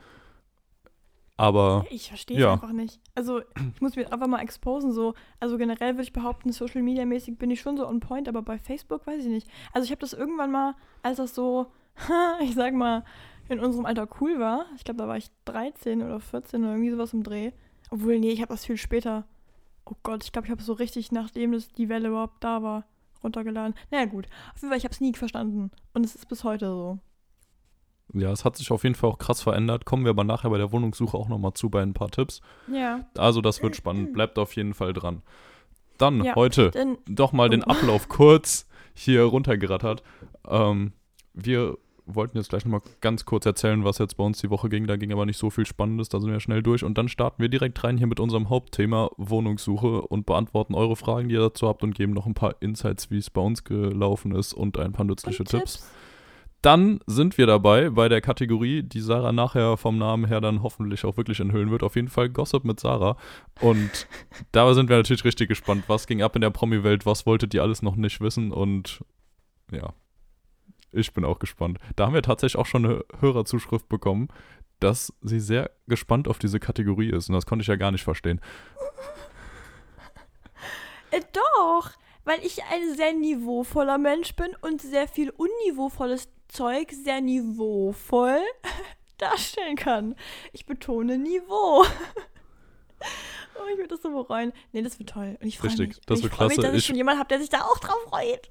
Aber 1.37 1.87
Ich 1.90 2.08
verstehe 2.08 2.37
es 2.37 2.43
Ja. 2.43 2.52
einfach 2.52 2.72
nicht. 2.72 3.00
Also, 3.14 3.40
ich 3.75 3.81
muss 3.81 3.96
mich 3.96 4.12
einfach 4.12 4.26
mal 4.26 4.40
exposen. 4.43 4.93
So. 4.93 5.14
Also, 5.40 5.56
generell 5.56 5.94
würde 5.94 6.02
ich 6.02 6.12
behaupten, 6.12 6.52
Social 6.52 6.82
Media 6.82 7.06
mäßig 7.06 7.38
bin 7.38 7.50
ich 7.50 7.61
schon 7.62 7.78
so 7.78 7.87
on 7.88 8.00
point, 8.00 8.28
aber 8.28 8.43
bei 8.43 8.58
Facebook 8.58 9.06
weiß 9.06 9.25
ich 9.25 9.31
nicht. 9.31 9.49
Also, 9.72 9.87
ich 9.87 9.90
habe 9.90 10.00
das 10.00 10.12
irgendwann 10.12 10.50
mal, 10.50 10.75
als 11.02 11.16
das 11.16 11.34
so, 11.34 11.66
ich 12.43 12.55
sag 12.55 12.75
mal, 12.75 13.05
in 13.49 13.58
unserem 13.58 13.87
Alter 13.87 14.06
cool 14.20 14.38
war. 14.38 14.66
Ich 14.76 14.84
glaube, 14.84 14.99
da 14.99 15.08
war 15.08 15.16
ich 15.16 15.31
13 15.46 16.02
oder 16.02 16.20
14 16.20 16.62
oder 16.62 16.73
irgendwie 16.73 16.90
sowas 16.90 17.14
im 17.14 17.23
Dreh. 17.23 17.52
Obwohl, 17.90 18.19
nee, 18.19 18.31
ich 18.32 18.43
habe 18.43 18.52
das 18.52 18.66
viel 18.66 18.76
später. 18.76 19.25
Oh 19.87 19.94
Gott, 20.02 20.23
ich 20.23 20.32
glaube, 20.32 20.46
ich 20.46 20.52
habe 20.52 20.62
so 20.62 20.75
richtig, 20.75 21.11
nachdem 21.11 21.52
das 21.52 21.69
die 21.73 21.88
Welle 21.88 22.08
überhaupt 22.08 22.44
da 22.44 22.62
war, 22.62 22.84
runtergeladen. 23.22 23.75
Naja, 23.90 24.05
gut. 24.06 24.26
Auf 24.55 24.61
jeden 24.61 24.69
Fall, 24.70 24.78
ich 24.78 24.84
habe 24.84 24.93
es 24.94 25.00
nie 25.00 25.14
verstanden. 25.14 25.70
Und 25.94 26.05
es 26.05 26.14
ist 26.14 26.28
bis 26.28 26.44
heute 26.44 26.67
so. 26.67 26.99
ja, 28.12 28.31
es 28.32 28.44
hat 28.44 28.56
sich 28.56 28.70
auf 28.70 28.82
jeden 28.82 28.94
Fall 28.94 29.11
auch 29.11 29.19
krass 29.19 29.40
verändert. 29.43 29.84
Kommen 29.84 30.05
wir 30.05 30.11
aber 30.11 30.25
nachher 30.25 30.50
bei 30.50 30.58
der 30.58 30.72
Wohnungssuche 30.72 31.17
auch 31.17 31.28
nochmal 31.28 31.55
zu 31.55 31.70
bei 31.70 31.82
ein 31.82 31.94
paar 31.94 32.11
Tipps. 32.11 32.40
Ja. 32.72 33.06
Also, 33.17 33.40
das 33.40 33.62
wird 33.62 33.76
spannend. 33.76 34.12
Bleibt 34.14 34.38
auf 34.38 34.55
jeden 34.56 34.75
Fall 34.75 34.93
dran. 34.93 35.22
Dann 35.99 36.25
Ja. 36.25 36.34
heute 36.34 36.70
Denn, 36.70 36.99
doch 37.06 37.32
mal 37.32 37.49
den 37.50 37.62
Oh. 37.62 37.69
Ablauf 37.69 38.08
kurz 38.08 38.67
hier 38.94 39.23
runtergerattert. 39.23 40.02
Ähm, 40.49 40.93
wir 41.34 41.76
wollten 42.15 42.37
jetzt 42.37 42.51
gleich 42.51 42.65
nochmal 42.65 42.83
ganz 43.01 43.25
kurz 43.25 43.47
erzählen, 43.47 43.85
was 43.85 43.99
jetzt 43.99 44.17
bei 44.17 44.25
uns 44.25 44.41
die 44.41 44.51
Woche 44.51 44.69
ging. 44.69 44.87
Da 44.87 44.97
ging 44.97 45.12
aber 45.12 45.27
nicht 45.27 45.39
so 45.39 45.51
viel 45.51 45.67
Spannendes, 45.67 46.09
da 46.09 46.21
sind 46.21 46.31
wir 46.31 46.41
schnell 46.41 46.62
durch. 46.62 46.85
Und 46.85 46.99
dann 46.99 47.09
starten 47.09 47.43
wir 47.43 47.49
direkt 47.49 47.83
rein 47.85 47.99
hier 47.99 48.07
mit 48.07 48.21
unserem 48.21 48.49
Hauptthema 48.49 49.11
Wohnungssuche 49.17 50.03
und 50.03 50.27
beantworten 50.27 50.75
eure 50.75 50.97
Fragen, 50.97 51.29
die 51.29 51.35
ihr 51.35 51.41
dazu 51.41 51.69
habt 51.69 51.83
und 51.83 51.95
geben 51.95 52.12
noch 52.12 52.27
ein 52.27 52.35
paar 52.35 52.57
Insights, 52.61 53.11
wie 53.11 53.19
es 53.19 53.31
bei 53.31 53.41
uns 53.41 53.65
gelaufen 53.65 54.33
ist 54.33 54.53
und 54.53 54.79
ein 54.79 54.93
paar 54.93 55.05
nützliche 55.05 55.43
und 55.43 55.49
Tipps. 55.49 55.91
Dann 56.62 57.01
sind 57.07 57.39
wir 57.39 57.47
dabei 57.47 57.89
bei 57.89 58.11
der 58.11 58.21
Kategorie, 58.21 58.83
die 58.83 59.01
Sarah 59.01 59.33
nachher 59.33 59.79
vom 59.79 59.97
Namen 59.97 60.27
her 60.27 60.43
dann 60.43 60.62
hoffentlich 60.62 61.07
auch 61.07 61.17
wirklich 61.17 61.41
enthüllen 61.41 61.71
wird. 61.71 61.83
Auf 61.83 61.97
jeden 61.97 62.09
Fall 62.09 62.29
Gossip 62.29 62.65
mit 62.65 62.79
Sarah. 62.81 63.17
Und 63.61 64.07
da 64.53 64.73
sind 64.75 64.91
wir 64.91 64.97
natürlich 64.97 65.25
richtig 65.25 65.49
gespannt, 65.49 65.85
was 65.87 66.07
ging 66.07 66.21
ab 66.21 66.37
in 66.37 66.43
der 66.43 66.51
Promi-Welt, 66.51 67.07
was 67.07 67.25
wolltet 67.25 67.55
ihr 67.55 67.62
alles 67.62 67.81
noch 67.81 67.97
nicht 67.97 68.21
wissen 68.21 68.53
und 68.53 69.03
ja, 69.73 69.95
ich 70.92 71.12
bin 71.12 71.25
auch 71.25 71.38
gespannt. 71.38 71.78
Da 71.96 72.06
haben 72.06 72.14
wir 72.14 72.22
tatsächlich 72.22 72.58
auch 72.60 72.66
schon 72.66 72.84
eine 72.84 73.04
Hörerzuschrift 73.20 73.88
bekommen, 73.88 74.28
dass 74.81 75.12
sie 75.22 75.40
sehr 75.40 75.70
gespannt 75.87 76.26
auf 76.28 76.38
diese 76.38 76.58
Kategorie 76.60 77.10
ist 77.10 77.28
und 77.28 77.34
das 77.34 77.46
konnte 77.46 77.62
ich 77.62 77.69
ja 77.69 77.76
gar 77.76 77.90
nicht 77.92 78.04
verstehen. 78.04 78.40
Äh, 81.10 81.20
doch, 81.32 81.90
weil 82.25 82.38
ich 82.44 82.62
ein 82.64 82.94
sehr 82.94 83.12
niveauvoller 83.12 83.98
Mensch 83.98 84.34
bin 84.37 84.54
und 84.60 84.81
sehr 84.81 85.08
viel 85.08 85.31
unniveauvolles 85.31 86.28
Zeug 86.48 86.92
sehr 86.92 87.20
niveauvoll 87.20 88.40
darstellen 89.19 89.76
kann. 89.76 90.14
Ich 90.52 90.66
betone 90.66 91.19
Niveau. 91.19 91.84
oh, 93.54 93.62
ich 93.72 93.76
würde 93.76 93.88
das 93.88 94.02
so 94.02 94.10
bereuen. 94.10 94.52
Nee, 94.72 94.82
das 94.82 94.98
wird 94.98 95.10
toll. 95.10 95.37
Und 95.40 95.46
ich 95.48 95.58
freue 95.58 95.70
Richtig, 95.70 95.88
mich. 95.88 96.00
das 96.06 96.19
Und 96.19 96.25
wird 96.25 96.32
ich 96.32 96.37
freue 96.37 96.48
mich, 96.48 96.54
klasse. 96.56 96.69
dass 96.69 96.75
ich 96.76 96.78
Ich- 96.82 96.87
schon 96.87 96.96
jemanden 96.96 97.19
habe, 97.19 97.28
der 97.28 97.40
sich 97.40 97.48
da 97.50 97.62
auch 97.62 97.78
drauf 97.78 97.98
freut. 98.08 98.50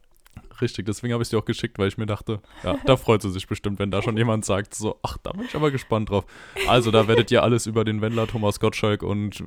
Richtig, 0.61 0.85
deswegen 0.85 1.13
habe 1.13 1.21
ich 1.21 1.27
es 1.27 1.29
dir 1.29 1.37
auch 1.37 1.45
geschickt, 1.45 1.79
weil 1.79 1.87
ich 1.87 1.97
mir 1.97 2.05
dachte, 2.05 2.41
ja, 2.63 2.77
da 2.85 2.97
freut 2.97 3.21
sie 3.21 3.31
sich 3.31 3.47
bestimmt, 3.47 3.79
wenn 3.79 3.91
da 3.91 4.01
schon 4.01 4.17
jemand 4.17 4.45
sagt, 4.45 4.73
so, 4.73 4.99
ach, 5.03 5.17
da 5.23 5.31
bin 5.31 5.45
ich 5.45 5.55
aber 5.55 5.71
gespannt 5.71 6.09
drauf. 6.09 6.25
Also, 6.67 6.91
da 6.91 7.07
werdet 7.07 7.31
ihr 7.31 7.43
alles 7.43 7.65
über 7.65 7.85
den 7.85 8.01
Wendler, 8.01 8.27
Thomas 8.27 8.59
Gottschalk 8.59 9.03
und 9.03 9.43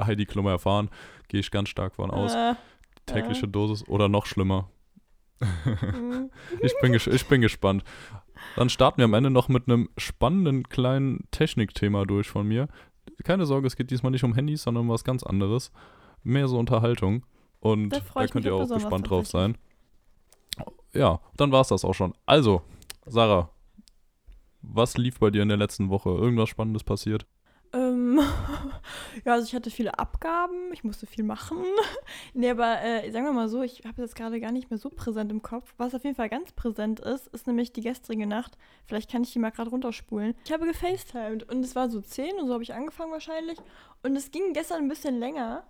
Heidi 0.00 0.26
Klum 0.26 0.46
erfahren. 0.46 0.90
Gehe 1.28 1.40
ich 1.40 1.50
ganz 1.50 1.68
stark 1.68 1.94
von 1.96 2.10
aus. 2.10 2.34
Äh, 2.34 2.54
Tägliche 3.06 3.46
Dosis 3.48 3.86
oder 3.88 4.08
noch 4.08 4.26
schlimmer. 4.26 4.70
mm. 5.40 6.30
Ich 6.62 6.72
bin, 6.80 6.94
ich 6.94 7.26
bin 7.26 7.40
gespannt. 7.40 7.84
Dann 8.56 8.68
starten 8.68 8.98
wir 8.98 9.04
am 9.04 9.14
Ende 9.14 9.30
noch 9.30 9.48
mit 9.48 9.68
einem 9.68 9.88
spannenden 9.98 10.68
kleinen 10.68 11.28
Technikthema 11.30 12.04
durch 12.04 12.28
von 12.28 12.46
mir. 12.46 12.68
Keine 13.24 13.46
Sorge, 13.46 13.66
es 13.66 13.76
geht 13.76 13.90
diesmal 13.90 14.12
nicht 14.12 14.24
um 14.24 14.34
Handys, 14.34 14.62
sondern 14.62 14.84
um 14.84 14.88
was 14.90 15.04
ganz 15.04 15.22
anderes. 15.22 15.72
Mehr 16.22 16.48
so 16.48 16.58
Unterhaltung. 16.58 17.26
Und 17.60 17.90
Da 17.90 18.00
da 18.14 18.26
könnt 18.26 18.44
ihr 18.46 18.54
auch 18.54 18.68
gespannt 18.68 19.10
drauf 19.10 19.26
sein. 19.26 19.56
Ja, 20.92 21.20
dann 21.36 21.52
war 21.52 21.60
es 21.60 21.68
das 21.68 21.84
auch 21.84 21.94
schon. 21.94 22.14
Also, 22.26 22.62
Sarah, 23.06 23.50
was 24.62 24.96
lief 24.96 25.18
bei 25.18 25.30
dir 25.30 25.42
in 25.42 25.48
der 25.48 25.58
letzten 25.58 25.90
Woche? 25.90 26.10
Irgendwas 26.10 26.48
Spannendes 26.48 26.84
passiert? 26.84 27.26
Ähm, 27.74 28.20
ja, 29.24 29.32
also 29.32 29.46
ich 29.46 29.54
hatte 29.54 29.70
viele 29.70 29.98
Abgaben, 29.98 30.72
ich 30.72 30.84
musste 30.84 31.06
viel 31.06 31.24
machen. 31.24 31.58
nee, 32.34 32.48
aber 32.48 32.80
äh, 32.82 33.10
sagen 33.10 33.24
wir 33.24 33.32
mal 33.32 33.48
so, 33.48 33.62
ich 33.62 33.82
habe 33.84 34.00
das 34.00 34.14
gerade 34.14 34.40
gar 34.40 34.52
nicht 34.52 34.70
mehr 34.70 34.78
so 34.78 34.90
präsent 34.90 35.32
im 35.32 35.42
Kopf. 35.42 35.74
Was 35.76 35.94
auf 35.94 36.04
jeden 36.04 36.14
Fall 36.14 36.28
ganz 36.28 36.52
präsent 36.52 37.00
ist, 37.00 37.26
ist 37.28 37.48
nämlich 37.48 37.72
die 37.72 37.80
gestrige 37.80 38.26
Nacht. 38.26 38.56
Vielleicht 38.86 39.10
kann 39.10 39.24
ich 39.24 39.32
die 39.32 39.40
mal 39.40 39.50
gerade 39.50 39.70
runterspulen. 39.70 40.34
Ich 40.44 40.52
habe 40.52 40.66
gefacetimed 40.66 41.48
und 41.50 41.64
es 41.64 41.74
war 41.74 41.90
so 41.90 42.00
10 42.00 42.36
und 42.36 42.46
so 42.46 42.52
habe 42.52 42.62
ich 42.62 42.74
angefangen 42.74 43.10
wahrscheinlich. 43.10 43.58
Und 44.04 44.14
es 44.14 44.30
ging 44.30 44.52
gestern 44.52 44.82
ein 44.82 44.88
bisschen 44.88 45.18
länger. 45.18 45.64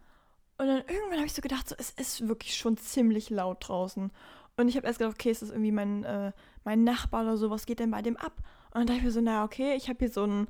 Und 0.59 0.69
dann 0.69 0.83
irgendwann 0.87 1.17
habe 1.17 1.27
ich 1.27 1.33
so 1.33 1.43
gedacht, 1.43 1.69
so, 1.69 1.75
es 1.79 1.91
ist 1.91 2.29
wirklich 2.29 2.55
schon 2.57 2.77
ziemlich 2.77 3.31
laut 3.31 3.67
draußen. 3.67 4.13
Und 4.57 4.69
ich 4.69 4.77
habe 4.77 4.87
erst 4.87 4.99
gedacht, 4.99 5.15
okay, 5.15 5.31
ist 5.31 5.43
das 5.43 5.51
irgendwie 5.51 5.73
mein, 5.73 6.05
äh, 6.05 6.33
mein 6.65 6.85
Nachbar 6.85 7.23
oder 7.23 7.37
so, 7.37 7.51
was 7.51 7.67
geht 7.67 7.81
denn 7.81 7.91
bei 7.91 8.03
dem 8.03 8.17
ab? 8.17 8.35
Und 8.73 8.81
dann 8.81 8.87
dachte 8.87 8.99
ich 8.99 9.05
mir 9.05 9.11
so, 9.11 9.21
naja, 9.21 9.45
okay, 9.45 9.75
ich 9.75 9.89
habe 9.89 9.99
hier 9.99 10.11
so 10.11 10.25
ein, 10.25 10.49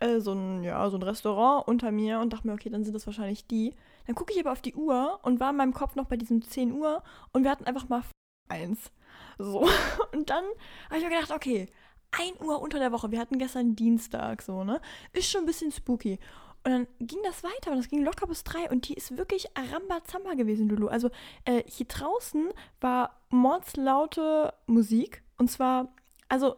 äh, 0.00 0.20
so 0.20 0.32
ein, 0.32 0.62
ja, 0.64 0.88
so 0.90 0.96
ein 0.96 1.02
Restaurant 1.02 1.66
unter 1.66 1.90
mir 1.90 2.20
und 2.20 2.32
dachte 2.32 2.46
mir, 2.46 2.54
okay, 2.54 2.70
dann 2.70 2.84
sind 2.84 2.94
das 2.94 3.06
wahrscheinlich 3.06 3.46
die. 3.46 3.74
Dann 4.06 4.14
gucke 4.14 4.32
ich 4.32 4.40
aber 4.40 4.52
auf 4.52 4.62
die 4.62 4.74
Uhr 4.74 5.20
und 5.22 5.40
war 5.40 5.50
in 5.50 5.56
meinem 5.56 5.74
Kopf 5.74 5.94
noch 5.94 6.06
bei 6.06 6.16
diesem 6.16 6.42
10 6.42 6.72
Uhr 6.72 7.02
und 7.32 7.44
wir 7.44 7.50
hatten 7.50 7.64
einfach 7.64 7.88
mal 7.88 8.02
eins. 8.48 8.92
So. 9.38 9.68
Und 10.12 10.30
dann 10.30 10.44
habe 10.86 10.98
ich 10.98 11.02
mir 11.02 11.10
gedacht, 11.10 11.32
okay, 11.32 11.68
1 12.12 12.40
Uhr 12.40 12.60
unter 12.60 12.78
der 12.78 12.92
Woche. 12.92 13.10
Wir 13.10 13.18
hatten 13.18 13.38
gestern 13.38 13.74
Dienstag, 13.74 14.42
so, 14.42 14.64
ne? 14.64 14.80
Ist 15.12 15.30
schon 15.30 15.42
ein 15.42 15.46
bisschen 15.46 15.72
spooky. 15.72 16.18
Und 16.64 16.70
dann 16.70 16.86
ging 17.00 17.18
das 17.24 17.42
weiter 17.42 17.72
und 17.72 17.78
das 17.78 17.88
ging 17.88 18.04
locker 18.04 18.26
bis 18.26 18.44
drei 18.44 18.70
und 18.70 18.88
die 18.88 18.94
ist 18.94 19.16
wirklich 19.16 19.48
Rambazamba 19.72 20.34
gewesen, 20.34 20.68
Lulu. 20.68 20.86
Also 20.86 21.10
äh, 21.44 21.64
hier 21.66 21.86
draußen 21.86 22.50
war 22.80 23.20
mordslaute 23.30 24.54
Musik 24.66 25.22
und 25.38 25.50
zwar, 25.50 25.92
also 26.28 26.56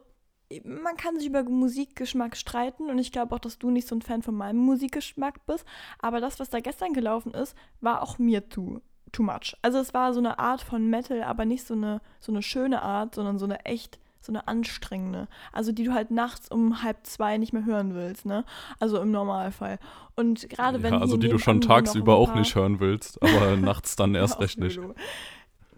man 0.63 0.97
kann 0.97 1.19
sich 1.19 1.27
über 1.27 1.43
Musikgeschmack 1.43 2.37
streiten 2.37 2.91
und 2.91 2.99
ich 2.99 3.13
glaube 3.13 3.35
auch, 3.35 3.39
dass 3.39 3.59
du 3.59 3.71
nicht 3.71 3.89
so 3.89 3.97
ein 3.97 4.03
Fan 4.03 4.23
von 4.23 4.35
meinem 4.35 4.59
Musikgeschmack 4.59 5.47
bist, 5.47 5.65
aber 5.99 6.21
das, 6.21 6.39
was 6.39 6.51
da 6.51 6.61
gestern 6.61 6.93
gelaufen 6.93 7.33
ist, 7.33 7.57
war 7.81 8.03
auch 8.03 8.19
mir 8.19 8.49
too, 8.51 8.81
too 9.11 9.23
much. 9.23 9.57
Also 9.63 9.79
es 9.79 9.95
war 9.95 10.13
so 10.13 10.21
eine 10.21 10.39
Art 10.39 10.61
von 10.61 10.89
Metal, 10.89 11.23
aber 11.23 11.47
nicht 11.47 11.67
so 11.67 11.75
eine, 11.75 12.03
so 12.21 12.31
eine 12.31 12.43
schöne 12.43 12.83
Art, 12.83 13.15
sondern 13.15 13.39
so 13.39 13.47
eine 13.47 13.65
echt 13.65 13.99
so 14.25 14.33
eine 14.33 14.49
anstrengende. 14.49 15.29
Also 15.53 15.73
die 15.73 15.85
du 15.85 15.93
halt 15.93 16.11
nachts 16.11 16.51
um 16.51 16.83
halb 16.83 17.07
zwei 17.07 17.39
nicht 17.39 17.53
mehr 17.53 17.65
hören 17.65 17.95
willst, 17.95 18.27
ne? 18.27 18.45
Also 18.81 19.01
im 19.01 19.11
Normalfall. 19.11 19.79
Und 20.17 20.49
gerade 20.49 20.83
wenn 20.83 20.95
ja, 20.95 21.01
also 21.01 21.15
hier 21.15 21.21
die 21.21 21.29
du 21.29 21.39
schon 21.39 21.61
tagsüber 21.61 22.17
auch 22.17 22.35
nicht 22.35 22.55
hören 22.55 22.81
willst, 22.81 23.23
aber 23.23 23.57
nachts 23.57 23.97
dann 23.97 24.15
erst 24.15 24.41
recht 24.41 24.59
nicht. 24.59 24.81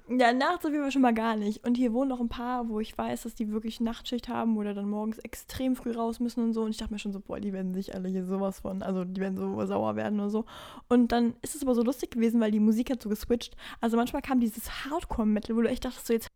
Ja, 0.09 0.33
nachts 0.33 0.65
auf 0.65 0.71
jeden 0.71 0.85
Fall 0.85 0.93
schon 0.93 1.03
mal 1.03 1.15
gar 1.15 1.35
nicht. 1.35 1.67
Und 1.67 1.77
hier 1.77 1.93
wohnen 1.93 2.11
noch 2.11 2.21
ein 2.21 2.29
paar, 2.29 2.69
wo 2.69 2.79
ich 2.79 2.97
weiß, 2.97 3.25
dass 3.25 3.35
die 3.35 3.51
wirklich 3.51 3.81
Nachtschicht 3.81 4.29
haben 4.29 4.57
oder 4.57 4.73
dann 4.73 4.89
morgens 4.89 5.19
extrem 5.19 5.75
früh 5.75 5.91
raus 5.91 6.21
müssen 6.21 6.45
und 6.45 6.53
so. 6.53 6.63
Und 6.63 6.71
ich 6.71 6.77
dachte 6.77 6.93
mir 6.93 7.01
schon 7.01 7.13
so, 7.13 7.19
boah, 7.19 7.41
die 7.41 7.53
werden 7.53 7.75
sich 7.75 7.93
alle 7.93 8.09
hier 8.09 8.25
sowas 8.25 8.61
von, 8.61 8.83
also 8.83 9.05
die 9.05 9.21
werden 9.21 9.37
so 9.37 9.67
sauer 9.67 9.97
werden 9.97 10.21
oder 10.21 10.31
so. 10.31 10.45
Und 10.89 11.11
dann 11.11 11.35
ist 11.43 11.57
es 11.57 11.63
aber 11.63 11.75
so 11.75 11.83
lustig 11.83 12.13
gewesen, 12.13 12.41
weil 12.41 12.53
die 12.53 12.61
Musik 12.61 12.91
hat 12.91 13.03
so 13.03 13.09
geswitcht. 13.09 13.57
Also 13.81 13.97
manchmal 13.97 14.23
kam 14.23 14.39
dieses 14.39 14.85
Hardcore-Metal, 14.85 15.57
wo 15.57 15.63
du 15.63 15.69
echt 15.69 15.85
dachtest, 15.85 16.07
so 16.07 16.13
jetzt 16.13 16.29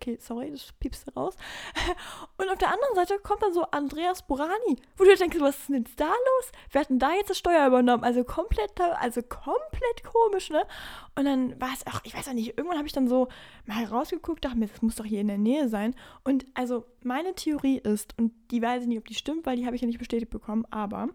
okay, 0.00 0.18
sorry, 0.20 0.50
das 0.50 0.72
piepst 0.80 1.14
raus. 1.16 1.36
Und 2.36 2.48
auf 2.48 2.58
der 2.58 2.72
anderen 2.72 2.94
Seite 2.94 3.18
kommt 3.18 3.42
dann 3.42 3.52
so 3.52 3.62
Andreas 3.62 4.26
Burani, 4.26 4.76
wo 4.96 5.04
du 5.04 5.14
denkst, 5.14 5.36
was 5.40 5.58
ist 5.58 5.68
denn 5.68 5.84
jetzt 5.84 5.98
da 5.98 6.06
los? 6.06 6.52
Wer 6.70 6.80
hat 6.82 6.90
denn 6.90 6.98
da 6.98 7.12
jetzt 7.14 7.30
das 7.30 7.38
Steuer 7.38 7.66
übernommen? 7.66 8.04
Also 8.04 8.24
komplett, 8.24 8.80
also 9.00 9.22
komplett 9.22 10.04
komisch, 10.04 10.50
ne? 10.50 10.64
Und 11.16 11.24
dann 11.24 11.60
war 11.60 11.70
es 11.74 11.86
auch, 11.86 12.00
ich 12.04 12.14
weiß 12.14 12.28
auch 12.28 12.32
nicht, 12.32 12.56
irgendwann 12.56 12.78
habe 12.78 12.86
ich 12.86 12.92
dann 12.92 13.08
so 13.08 13.28
mal 13.66 13.84
rausgeguckt, 13.84 14.44
dachte 14.44 14.58
mir, 14.58 14.68
das 14.68 14.82
muss 14.82 14.96
doch 14.96 15.04
hier 15.04 15.20
in 15.20 15.28
der 15.28 15.38
Nähe 15.38 15.68
sein. 15.68 15.94
Und 16.24 16.46
also 16.54 16.84
meine 17.02 17.34
Theorie 17.34 17.78
ist, 17.78 18.14
und 18.18 18.32
die 18.50 18.62
weiß 18.62 18.82
ich 18.82 18.88
nicht, 18.88 18.98
ob 18.98 19.06
die 19.06 19.14
stimmt, 19.14 19.46
weil 19.46 19.56
die 19.56 19.66
habe 19.66 19.76
ich 19.76 19.82
ja 19.82 19.86
nicht 19.86 19.98
bestätigt 19.98 20.30
bekommen, 20.30 20.64
aber 20.70 21.08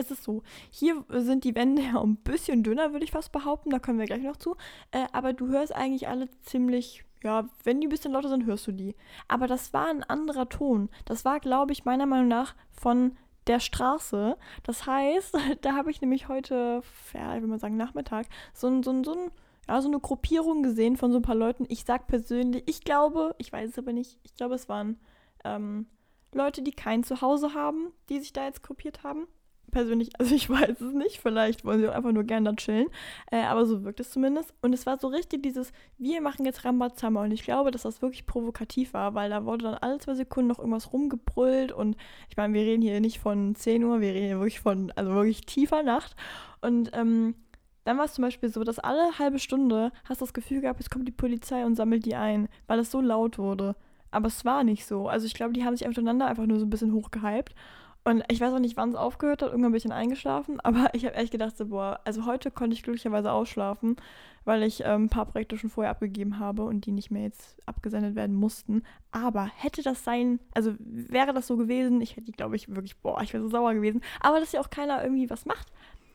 es 0.00 0.10
ist 0.10 0.24
so, 0.24 0.42
hier 0.70 1.04
sind 1.08 1.44
die 1.44 1.54
Wände 1.54 1.82
ja 1.94 2.00
ein 2.00 2.16
bisschen 2.16 2.62
dünner, 2.62 2.92
würde 2.92 3.04
ich 3.04 3.12
fast 3.12 3.32
behaupten, 3.32 3.70
da 3.70 3.78
kommen 3.78 3.98
wir 3.98 4.06
gleich 4.06 4.22
noch 4.22 4.36
zu. 4.36 4.56
Äh, 4.90 5.06
aber 5.12 5.32
du 5.32 5.48
hörst 5.48 5.74
eigentlich 5.74 6.08
alle 6.08 6.28
ziemlich 6.42 7.04
ja, 7.22 7.48
wenn 7.64 7.80
die 7.80 7.86
ein 7.86 7.90
bisschen 7.90 8.12
lauter 8.12 8.28
sind, 8.28 8.46
hörst 8.46 8.66
du 8.66 8.72
die. 8.72 8.94
Aber 9.28 9.46
das 9.46 9.72
war 9.72 9.88
ein 9.88 10.02
anderer 10.02 10.48
Ton. 10.48 10.88
Das 11.04 11.24
war, 11.24 11.40
glaube 11.40 11.72
ich, 11.72 11.84
meiner 11.84 12.06
Meinung 12.06 12.28
nach 12.28 12.54
von 12.70 13.16
der 13.46 13.60
Straße. 13.60 14.36
Das 14.62 14.86
heißt, 14.86 15.36
da 15.60 15.74
habe 15.74 15.90
ich 15.90 16.00
nämlich 16.00 16.28
heute, 16.28 16.82
ja, 17.12 17.34
ich 17.34 17.40
würde 17.40 17.48
mal 17.48 17.58
sagen 17.58 17.76
Nachmittag, 17.76 18.26
so, 18.54 18.68
ein, 18.68 18.82
so, 18.82 18.90
ein, 18.90 19.04
so, 19.04 19.12
ein, 19.12 19.30
ja, 19.68 19.80
so 19.80 19.88
eine 19.88 20.00
Gruppierung 20.00 20.62
gesehen 20.62 20.96
von 20.96 21.12
so 21.12 21.18
ein 21.18 21.22
paar 21.22 21.34
Leuten. 21.34 21.66
Ich 21.68 21.84
sag 21.84 22.06
persönlich, 22.06 22.62
ich 22.66 22.82
glaube, 22.82 23.34
ich 23.38 23.52
weiß 23.52 23.70
es 23.70 23.78
aber 23.78 23.92
nicht, 23.92 24.18
ich 24.22 24.34
glaube, 24.34 24.54
es 24.54 24.68
waren 24.68 24.98
ähm, 25.44 25.86
Leute, 26.32 26.62
die 26.62 26.72
kein 26.72 27.02
Zuhause 27.02 27.54
haben, 27.54 27.92
die 28.08 28.20
sich 28.20 28.32
da 28.32 28.44
jetzt 28.44 28.62
gruppiert 28.62 29.02
haben 29.02 29.26
persönlich, 29.70 30.10
also 30.18 30.34
ich 30.34 30.48
weiß 30.48 30.80
es 30.80 30.92
nicht, 30.92 31.20
vielleicht 31.20 31.64
wollen 31.64 31.80
sie 31.80 31.88
auch 31.88 31.94
einfach 31.94 32.12
nur 32.12 32.24
gerne 32.24 32.50
da 32.50 32.56
chillen, 32.56 32.88
äh, 33.30 33.42
aber 33.42 33.66
so 33.66 33.84
wirkt 33.84 34.00
es 34.00 34.10
zumindest. 34.10 34.54
Und 34.62 34.72
es 34.72 34.86
war 34.86 34.98
so 34.98 35.08
richtig 35.08 35.42
dieses, 35.42 35.72
wir 35.98 36.20
machen 36.20 36.44
jetzt 36.44 36.64
Rambazamba 36.64 37.24
und 37.24 37.32
ich 37.32 37.42
glaube, 37.42 37.70
dass 37.70 37.82
das 37.82 38.02
wirklich 38.02 38.26
provokativ 38.26 38.94
war, 38.94 39.14
weil 39.14 39.30
da 39.30 39.44
wurde 39.44 39.64
dann 39.64 39.74
alle 39.74 39.98
zwei 39.98 40.14
Sekunden 40.14 40.48
noch 40.48 40.58
irgendwas 40.58 40.92
rumgebrüllt 40.92 41.72
und 41.72 41.96
ich 42.28 42.36
meine, 42.36 42.54
wir 42.54 42.62
reden 42.62 42.82
hier 42.82 43.00
nicht 43.00 43.18
von 43.18 43.54
10 43.54 43.84
Uhr, 43.84 44.00
wir 44.00 44.12
reden 44.12 44.26
hier 44.26 44.38
wirklich 44.38 44.60
von, 44.60 44.92
also 44.96 45.12
wirklich 45.12 45.42
tiefer 45.42 45.82
Nacht 45.82 46.16
und 46.60 46.90
ähm, 46.92 47.34
dann 47.84 47.98
war 47.98 48.04
es 48.04 48.14
zum 48.14 48.22
Beispiel 48.22 48.50
so, 48.50 48.62
dass 48.62 48.78
alle 48.78 49.18
halbe 49.18 49.38
Stunde 49.38 49.90
hast 50.04 50.20
du 50.20 50.24
das 50.24 50.34
Gefühl 50.34 50.60
gehabt, 50.60 50.80
jetzt 50.80 50.90
kommt 50.90 51.08
die 51.08 51.12
Polizei 51.12 51.64
und 51.64 51.76
sammelt 51.76 52.04
die 52.04 52.14
ein, 52.14 52.48
weil 52.66 52.78
es 52.78 52.90
so 52.90 53.00
laut 53.00 53.38
wurde. 53.38 53.74
Aber 54.10 54.26
es 54.26 54.44
war 54.44 54.64
nicht 54.64 54.86
so. 54.86 55.08
Also 55.08 55.26
ich 55.26 55.34
glaube, 55.34 55.52
die 55.52 55.64
haben 55.64 55.76
sich 55.76 55.86
untereinander 55.86 56.26
einfach 56.26 56.46
nur 56.46 56.58
so 56.58 56.66
ein 56.66 56.70
bisschen 56.70 56.92
hochgehypt. 56.92 57.54
Und 58.02 58.24
ich 58.28 58.40
weiß 58.40 58.52
auch 58.54 58.58
nicht, 58.60 58.76
wann 58.76 58.90
es 58.90 58.94
aufgehört 58.94 59.42
hat. 59.42 59.50
Irgendwann 59.50 59.74
ich 59.74 59.82
dann 59.82 59.92
eingeschlafen. 59.92 60.58
Aber 60.64 60.94
ich 60.94 61.04
habe 61.04 61.16
echt 61.16 61.32
gedacht, 61.32 61.56
so, 61.56 61.66
boah, 61.66 62.00
also 62.04 62.26
heute 62.26 62.50
konnte 62.50 62.74
ich 62.74 62.82
glücklicherweise 62.82 63.30
ausschlafen, 63.30 63.96
weil 64.44 64.62
ich 64.62 64.82
ähm, 64.84 65.04
ein 65.04 65.08
paar 65.08 65.26
Projekte 65.26 65.58
schon 65.58 65.70
vorher 65.70 65.90
abgegeben 65.90 66.38
habe 66.38 66.62
und 66.62 66.86
die 66.86 66.92
nicht 66.92 67.10
mehr 67.10 67.22
jetzt 67.22 67.56
abgesendet 67.66 68.14
werden 68.14 68.34
mussten. 68.34 68.82
Aber 69.12 69.44
hätte 69.44 69.82
das 69.82 70.02
sein, 70.04 70.40
also 70.54 70.74
wäre 70.78 71.34
das 71.34 71.46
so 71.46 71.56
gewesen, 71.56 72.00
ich 72.00 72.16
hätte, 72.16 72.32
glaube 72.32 72.56
ich, 72.56 72.68
wirklich, 72.74 72.96
boah, 72.98 73.20
ich 73.22 73.32
wäre 73.32 73.42
so 73.42 73.50
sauer 73.50 73.74
gewesen. 73.74 74.02
Aber 74.20 74.40
dass 74.40 74.52
ja 74.52 74.60
auch 74.60 74.70
keiner 74.70 75.02
irgendwie 75.02 75.28
was 75.28 75.44
macht. 75.44 75.70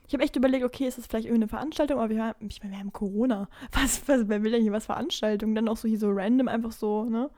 Ich 0.08 0.14
habe 0.14 0.24
echt 0.24 0.36
überlegt, 0.36 0.64
okay, 0.64 0.88
ist 0.88 0.98
das 0.98 1.08
vielleicht 1.08 1.26
irgendeine 1.26 1.50
Veranstaltung? 1.50 2.00
Aber 2.00 2.10
wir 2.10 2.24
haben, 2.24 2.50
ich 2.50 2.62
meine, 2.62 2.74
wir 2.74 2.80
haben 2.80 2.94
Corona. 2.94 3.48
Was, 3.72 4.08
was, 4.08 4.28
wer 4.28 4.44
will 4.44 4.52
denn 4.52 4.62
hier 4.62 4.72
was 4.72 4.86
Veranstaltungen? 4.86 5.56
Dann 5.56 5.68
auch 5.68 5.78
so 5.78 5.88
hier 5.88 5.98
so 5.98 6.12
random, 6.12 6.48
einfach 6.48 6.72
so, 6.72 7.06
ne? 7.06 7.30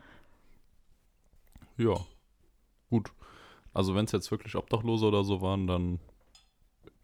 Ja, 1.77 1.95
gut. 2.89 3.11
Also 3.77 3.93
wenn 3.93 4.05
es 4.05 4.11
jetzt 4.11 4.31
wirklich 4.31 4.55
Obdachlose 4.55 5.05
oder 5.05 5.23
so 5.23 5.39
waren, 5.41 5.67
dann 5.67 5.99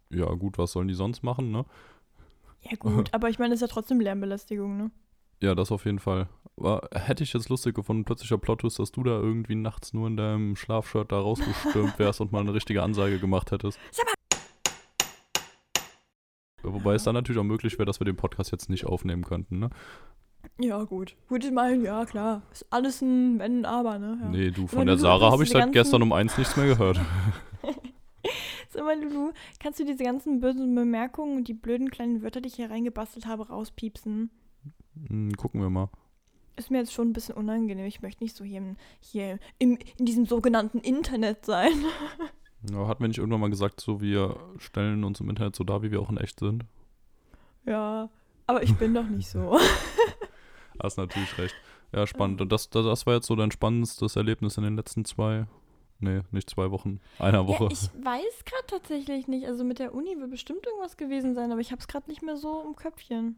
ja 0.09 0.25
gut, 0.25 0.57
was 0.57 0.71
sollen 0.71 0.87
die 0.87 0.95
sonst 0.95 1.21
machen, 1.21 1.51
ne? 1.51 1.65
Ja 2.61 2.75
gut, 2.77 3.09
aber 3.13 3.29
ich 3.29 3.37
meine, 3.37 3.51
das 3.51 3.61
ist 3.61 3.69
ja 3.69 3.71
trotzdem 3.71 3.99
Lärmbelästigung, 3.99 4.75
ne? 4.75 4.89
Ja, 5.39 5.53
das 5.53 5.71
auf 5.71 5.85
jeden 5.85 5.99
Fall. 5.99 6.29
Aber 6.57 6.89
hätte 6.91 7.23
ich 7.23 7.31
jetzt 7.33 7.49
lustig 7.49 7.75
gefunden, 7.75 8.05
plötzlicher 8.05 8.39
Plot 8.39 8.63
ist, 8.63 8.79
dass 8.79 8.91
du 8.91 9.03
da 9.03 9.11
irgendwie 9.11 9.53
nachts 9.53 9.93
nur 9.93 10.07
in 10.07 10.17
deinem 10.17 10.55
Schlafshirt 10.55 11.11
da 11.11 11.19
rausgestürmt 11.19 11.99
wärst 11.99 12.21
und 12.21 12.31
mal 12.31 12.39
eine 12.39 12.55
richtige 12.55 12.81
Ansage 12.81 13.19
gemacht 13.19 13.51
hättest. 13.51 13.77
Sag 13.91 14.07
mal. 14.07 14.13
Wobei 16.63 16.95
es 16.95 17.03
dann 17.03 17.13
natürlich 17.13 17.39
auch 17.39 17.45
möglich 17.45 17.73
wäre, 17.73 17.85
dass 17.85 17.99
wir 17.99 18.05
den 18.05 18.15
Podcast 18.15 18.51
jetzt 18.51 18.71
nicht 18.71 18.87
aufnehmen 18.87 19.23
könnten, 19.23 19.59
ne? 19.59 19.69
Ja, 20.59 20.83
gut. 20.83 21.15
Gut, 21.29 21.43
ich 21.43 21.51
meine, 21.51 21.83
ja, 21.83 22.05
klar. 22.05 22.43
Ist 22.51 22.65
alles 22.69 23.01
ein 23.01 23.39
Wenn, 23.39 23.65
Aber, 23.65 23.97
ne? 23.97 24.19
Ja. 24.21 24.29
Nee, 24.29 24.51
du, 24.51 24.67
von 24.67 24.85
der 24.85 24.97
Sarah 24.97 25.31
habe 25.31 25.43
ich 25.43 25.49
seit 25.49 25.71
gestern 25.71 26.01
um 26.03 26.13
eins 26.13 26.37
nichts 26.37 26.55
mehr 26.55 26.67
gehört. 26.67 26.99
Sag 28.69 28.85
mal, 28.85 28.99
Lulu, 28.99 29.31
kannst 29.59 29.79
du 29.79 29.85
diese 29.85 30.03
ganzen 30.03 30.39
bösen 30.39 30.73
Bemerkungen 30.73 31.37
und 31.37 31.47
die 31.47 31.53
blöden 31.53 31.91
kleinen 31.91 32.23
Wörter, 32.23 32.41
die 32.41 32.47
ich 32.47 32.55
hier 32.55 32.71
reingebastelt 32.71 33.25
habe, 33.25 33.47
rauspiepsen? 33.47 34.29
Hm, 35.07 35.33
gucken 35.37 35.61
wir 35.61 35.69
mal. 35.69 35.89
Ist 36.55 36.69
mir 36.69 36.79
jetzt 36.79 36.93
schon 36.93 37.09
ein 37.09 37.13
bisschen 37.13 37.35
unangenehm. 37.35 37.85
Ich 37.85 38.01
möchte 38.01 38.23
nicht 38.23 38.35
so 38.35 38.43
hier, 38.43 38.59
im, 38.59 38.77
hier 38.99 39.39
im, 39.57 39.77
in 39.97 40.05
diesem 40.05 40.25
sogenannten 40.25 40.79
Internet 40.79 41.45
sein. 41.45 41.73
Ja, 42.71 42.87
hatten 42.87 43.03
wir 43.03 43.09
nicht 43.09 43.17
irgendwann 43.17 43.41
mal 43.41 43.49
gesagt, 43.49 43.81
so 43.81 43.99
wir 43.99 44.37
stellen 44.57 45.03
uns 45.03 45.19
im 45.19 45.29
Internet 45.29 45.53
so 45.53 45.65
dar, 45.65 45.83
wie 45.83 45.91
wir 45.91 45.99
auch 45.99 46.09
in 46.09 46.15
echt 46.15 46.39
sind? 46.39 46.63
Ja, 47.65 48.09
aber 48.47 48.63
ich 48.63 48.73
bin 48.75 48.93
doch 48.93 49.03
nicht 49.03 49.27
so. 49.27 49.59
Hast 50.81 50.97
natürlich 50.97 51.37
recht. 51.37 51.55
Ja, 51.93 52.07
spannend. 52.07 52.41
Und 52.41 52.51
das, 52.51 52.69
das, 52.69 52.85
das 52.85 53.05
war 53.05 53.15
jetzt 53.15 53.27
so 53.27 53.35
dein 53.35 53.51
spannendstes 53.51 54.15
Erlebnis 54.15 54.57
in 54.57 54.63
den 54.63 54.75
letzten 54.75 55.05
zwei, 55.05 55.45
nee, 55.99 56.21
nicht 56.31 56.49
zwei 56.49 56.71
Wochen, 56.71 56.99
einer 57.19 57.47
Woche. 57.47 57.65
Ja, 57.65 57.69
ich 57.71 58.05
weiß 58.05 58.45
gerade 58.45 58.67
tatsächlich 58.67 59.27
nicht. 59.27 59.45
Also 59.45 59.63
mit 59.63 59.79
der 59.79 59.93
Uni 59.93 60.17
wird 60.17 60.31
bestimmt 60.31 60.65
irgendwas 60.65 60.97
gewesen 60.97 61.35
sein, 61.35 61.51
aber 61.51 61.61
ich 61.61 61.71
habe 61.71 61.79
es 61.79 61.87
gerade 61.87 62.09
nicht 62.09 62.23
mehr 62.23 62.35
so 62.35 62.63
im 62.65 62.75
Köpfchen. 62.75 63.35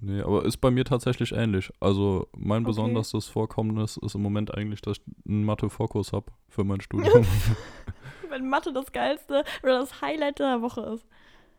Nee, 0.00 0.20
aber 0.20 0.44
ist 0.44 0.58
bei 0.58 0.70
mir 0.70 0.84
tatsächlich 0.84 1.32
ähnlich. 1.32 1.70
Also 1.80 2.28
mein 2.36 2.62
okay. 2.62 2.70
besonderstes 2.70 3.26
Vorkommnis 3.26 3.96
ist 3.96 4.14
im 4.14 4.22
Moment 4.22 4.54
eigentlich, 4.54 4.80
dass 4.80 4.98
ich 4.98 5.02
einen 5.28 5.44
Mathe-Vorkurs 5.44 6.12
habe 6.12 6.26
für 6.48 6.64
mein 6.64 6.80
Studium. 6.80 7.26
Wenn 8.28 8.48
Mathe 8.48 8.72
das 8.72 8.92
geilste 8.92 9.44
oder 9.62 9.80
das 9.80 10.00
Highlight 10.00 10.38
der 10.38 10.62
Woche 10.62 10.82
ist. 10.82 11.06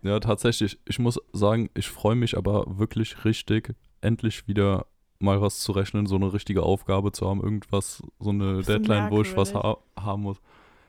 Ja, 0.01 0.19
tatsächlich. 0.21 0.79
Ich 0.85 0.99
muss 0.99 1.19
sagen, 1.33 1.69
ich 1.75 1.89
freue 1.89 2.15
mich 2.15 2.37
aber 2.37 2.77
wirklich 2.79 3.25
richtig, 3.25 3.75
endlich 4.01 4.47
wieder 4.47 4.85
mal 5.19 5.41
was 5.41 5.59
zu 5.59 5.73
rechnen, 5.73 6.05
so 6.05 6.15
eine 6.15 6.31
richtige 6.31 6.63
Aufgabe 6.63 7.11
zu 7.11 7.27
haben, 7.27 7.41
irgendwas, 7.41 8.01
so 8.19 8.29
eine 8.29 8.61
Deadline, 8.61 9.11
wo 9.11 9.21
ich 9.21 9.35
was 9.35 9.53
ha 9.53 9.77
haben 9.97 10.23
muss. 10.23 10.41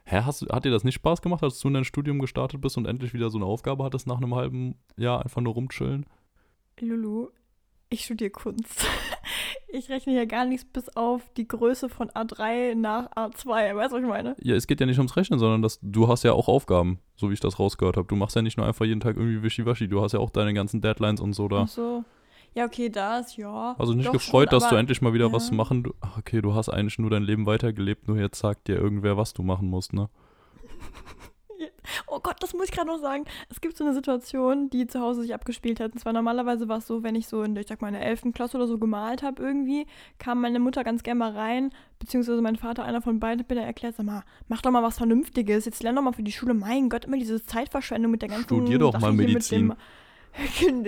Hä, 0.04 0.22
hast, 0.24 0.42
hat 0.50 0.64
dir 0.64 0.70
das 0.70 0.84
nicht 0.84 0.94
Spaß 0.94 1.22
gemacht, 1.22 1.42
als 1.42 1.60
du 1.60 1.68
in 1.68 1.74
dein 1.74 1.84
Studium 1.84 2.18
gestartet 2.18 2.60
bist 2.60 2.76
und 2.76 2.86
endlich 2.86 3.12
wieder 3.12 3.30
so 3.30 3.38
eine 3.38 3.46
Aufgabe 3.46 3.84
hattest 3.84 4.06
nach 4.06 4.18
einem 4.18 4.34
halben 4.34 4.76
Jahr 4.96 5.22
einfach 5.22 5.40
nur 5.40 5.54
rumchillen? 5.54 6.06
Lulu, 6.80 7.28
ich 7.90 8.04
studiere 8.04 8.30
Kunst. 8.30 8.86
Ich 9.72 9.88
rechne 9.88 10.14
ja 10.14 10.24
gar 10.24 10.46
nichts 10.46 10.64
bis 10.64 10.88
auf 10.96 11.22
die 11.36 11.46
Größe 11.46 11.88
von 11.88 12.10
A3 12.10 12.74
nach 12.74 13.08
A2. 13.12 13.76
Weißt 13.76 13.92
du, 13.92 13.96
was 13.96 14.02
ich 14.02 14.08
meine? 14.08 14.34
Ja, 14.40 14.56
es 14.56 14.66
geht 14.66 14.80
ja 14.80 14.86
nicht 14.86 14.98
ums 14.98 15.16
Rechnen, 15.16 15.38
sondern 15.38 15.62
das, 15.62 15.78
du 15.80 16.08
hast 16.08 16.24
ja 16.24 16.32
auch 16.32 16.48
Aufgaben, 16.48 16.98
so 17.14 17.30
wie 17.30 17.34
ich 17.34 17.40
das 17.40 17.60
rausgehört 17.60 17.96
habe. 17.96 18.08
Du 18.08 18.16
machst 18.16 18.34
ja 18.34 18.42
nicht 18.42 18.56
nur 18.56 18.66
einfach 18.66 18.84
jeden 18.84 19.00
Tag 19.00 19.16
irgendwie 19.16 19.44
Wischiwaschi, 19.44 19.86
du 19.86 20.02
hast 20.02 20.10
ja 20.12 20.18
auch 20.18 20.30
deine 20.30 20.54
ganzen 20.54 20.80
Deadlines 20.80 21.20
und 21.20 21.34
so 21.34 21.46
da. 21.46 21.62
Ach 21.62 21.68
so. 21.68 22.04
Ja, 22.54 22.64
okay, 22.64 22.88
das, 22.88 23.36
ja. 23.36 23.76
Also 23.78 23.92
nicht 23.92 24.10
gefreut, 24.10 24.50
schon, 24.50 24.58
dass 24.58 24.68
du 24.68 24.76
endlich 24.76 25.00
mal 25.00 25.12
wieder 25.12 25.28
ja. 25.28 25.32
was 25.32 25.52
machen. 25.52 25.84
Ach, 26.00 26.18
okay, 26.18 26.42
du 26.42 26.54
hast 26.54 26.68
eigentlich 26.68 26.98
nur 26.98 27.10
dein 27.10 27.22
Leben 27.22 27.46
weitergelebt, 27.46 28.08
nur 28.08 28.18
jetzt 28.18 28.40
sagt 28.40 28.68
dir 28.68 28.76
irgendwer, 28.76 29.16
was 29.16 29.32
du 29.32 29.42
machen 29.42 29.68
musst, 29.68 29.92
ne? 29.92 30.08
Oh 32.06 32.20
Gott, 32.20 32.36
das 32.40 32.54
muss 32.54 32.66
ich 32.66 32.72
gerade 32.72 32.86
noch 32.86 32.98
sagen. 32.98 33.24
Es 33.48 33.60
gibt 33.60 33.76
so 33.76 33.84
eine 33.84 33.94
Situation, 33.94 34.70
die 34.70 34.86
zu 34.86 35.00
Hause 35.00 35.22
sich 35.22 35.34
abgespielt 35.34 35.80
hat. 35.80 35.92
Und 35.92 35.98
zwar 35.98 36.12
normalerweise 36.12 36.68
war 36.68 36.78
es 36.78 36.86
so, 36.86 37.02
wenn 37.02 37.14
ich 37.14 37.26
so 37.26 37.42
in, 37.42 37.56
ich 37.56 37.66
sag 37.66 37.80
mal, 37.82 37.88
in 37.88 37.94
der 37.94 38.04
11. 38.04 38.32
Klasse 38.32 38.56
oder 38.56 38.66
so 38.66 38.78
gemalt 38.78 39.22
habe 39.22 39.42
irgendwie, 39.42 39.86
kam 40.18 40.40
meine 40.40 40.60
Mutter 40.60 40.84
ganz 40.84 41.02
gerne 41.02 41.18
mal 41.18 41.32
rein, 41.32 41.70
beziehungsweise 41.98 42.40
mein 42.40 42.56
Vater, 42.56 42.84
einer 42.84 43.02
von 43.02 43.20
beiden, 43.20 43.40
hat 43.40 43.48
mir 43.48 43.56
dann 43.56 43.64
erklärt, 43.64 43.96
sag 43.96 44.06
mal, 44.06 44.24
mach 44.48 44.62
doch 44.62 44.70
mal 44.70 44.82
was 44.82 44.98
Vernünftiges. 44.98 45.64
Jetzt 45.64 45.82
lern 45.82 45.96
doch 45.96 46.02
mal 46.02 46.12
für 46.12 46.22
die 46.22 46.32
Schule. 46.32 46.54
Mein 46.54 46.88
Gott, 46.88 47.04
immer 47.04 47.18
diese 47.18 47.44
Zeitverschwendung 47.44 48.10
mit 48.10 48.22
der 48.22 48.28
ganzen... 48.28 48.44
Studier 48.44 48.78
doch 48.78 48.98
mal 48.98 49.12
Medizin. 49.12 49.74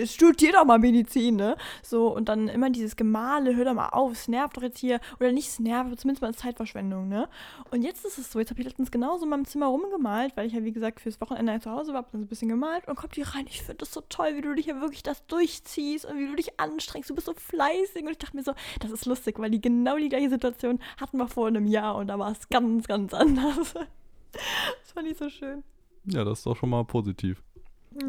Studier 0.05 0.53
doch 0.53 0.65
mal 0.65 0.79
Medizin, 0.79 1.35
ne? 1.35 1.55
So, 1.81 2.07
und 2.07 2.29
dann 2.29 2.47
immer 2.47 2.69
dieses 2.69 2.95
Gemale, 2.95 3.55
hör 3.55 3.65
doch 3.65 3.73
mal 3.73 3.89
auf, 3.89 4.11
es 4.11 4.27
nervt 4.27 4.57
doch 4.57 4.61
jetzt 4.61 4.79
hier. 4.79 4.99
Oder 5.19 5.31
nicht, 5.31 5.47
es 5.47 5.59
nervt, 5.59 5.99
zumindest 5.99 6.21
mal 6.21 6.33
Zeitverschwendung, 6.33 7.07
ne? 7.09 7.27
Und 7.71 7.83
jetzt 7.83 8.05
ist 8.05 8.17
es 8.17 8.31
so, 8.31 8.39
jetzt 8.39 8.51
habe 8.51 8.61
ich 8.61 8.67
letztens 8.67 8.91
genauso 8.91 9.23
in 9.23 9.29
meinem 9.29 9.45
Zimmer 9.45 9.67
rumgemalt, 9.67 10.35
weil 10.35 10.47
ich 10.47 10.53
ja, 10.53 10.63
wie 10.63 10.71
gesagt, 10.71 10.99
fürs 10.99 11.19
Wochenende 11.21 11.59
zu 11.59 11.71
Hause 11.71 11.93
war, 11.93 11.99
hab 11.99 12.11
dann 12.11 12.21
so 12.21 12.25
ein 12.25 12.29
bisschen 12.29 12.49
gemalt 12.49 12.87
und 12.87 12.95
kommt 12.95 13.15
die 13.15 13.21
rein. 13.21 13.45
Ich 13.47 13.61
finde 13.61 13.77
das 13.77 13.93
so 13.93 14.01
toll, 14.09 14.35
wie 14.35 14.41
du 14.41 14.53
dich 14.55 14.67
ja 14.67 14.79
wirklich 14.81 15.03
das 15.03 15.25
durchziehst 15.27 16.05
und 16.05 16.17
wie 16.17 16.27
du 16.27 16.35
dich 16.35 16.59
anstrengst. 16.59 17.09
Du 17.09 17.15
bist 17.15 17.27
so 17.27 17.33
fleißig. 17.33 18.03
Und 18.03 18.11
ich 18.11 18.17
dachte 18.17 18.35
mir 18.35 18.43
so, 18.43 18.53
das 18.79 18.91
ist 18.91 19.05
lustig, 19.05 19.39
weil 19.39 19.51
die 19.51 19.61
genau 19.61 19.97
die 19.97 20.09
gleiche 20.09 20.29
Situation 20.29 20.79
hatten 20.99 21.17
wir 21.17 21.27
vor 21.27 21.47
einem 21.47 21.67
Jahr 21.67 21.95
und 21.95 22.07
da 22.07 22.19
war 22.19 22.31
es 22.31 22.49
ganz, 22.49 22.87
ganz 22.87 23.13
anders. 23.13 23.73
das 24.31 24.91
fand 24.93 25.07
ich 25.07 25.17
so 25.17 25.29
schön. 25.29 25.63
Ja, 26.05 26.23
das 26.23 26.39
ist 26.39 26.45
doch 26.45 26.55
schon 26.55 26.69
mal 26.69 26.83
positiv. 26.83 27.41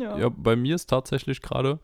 Ja. 0.00 0.18
ja, 0.18 0.28
bei 0.28 0.56
mir 0.56 0.74
ist 0.74 0.88
tatsächlich 0.90 1.40
gerade 1.40 1.78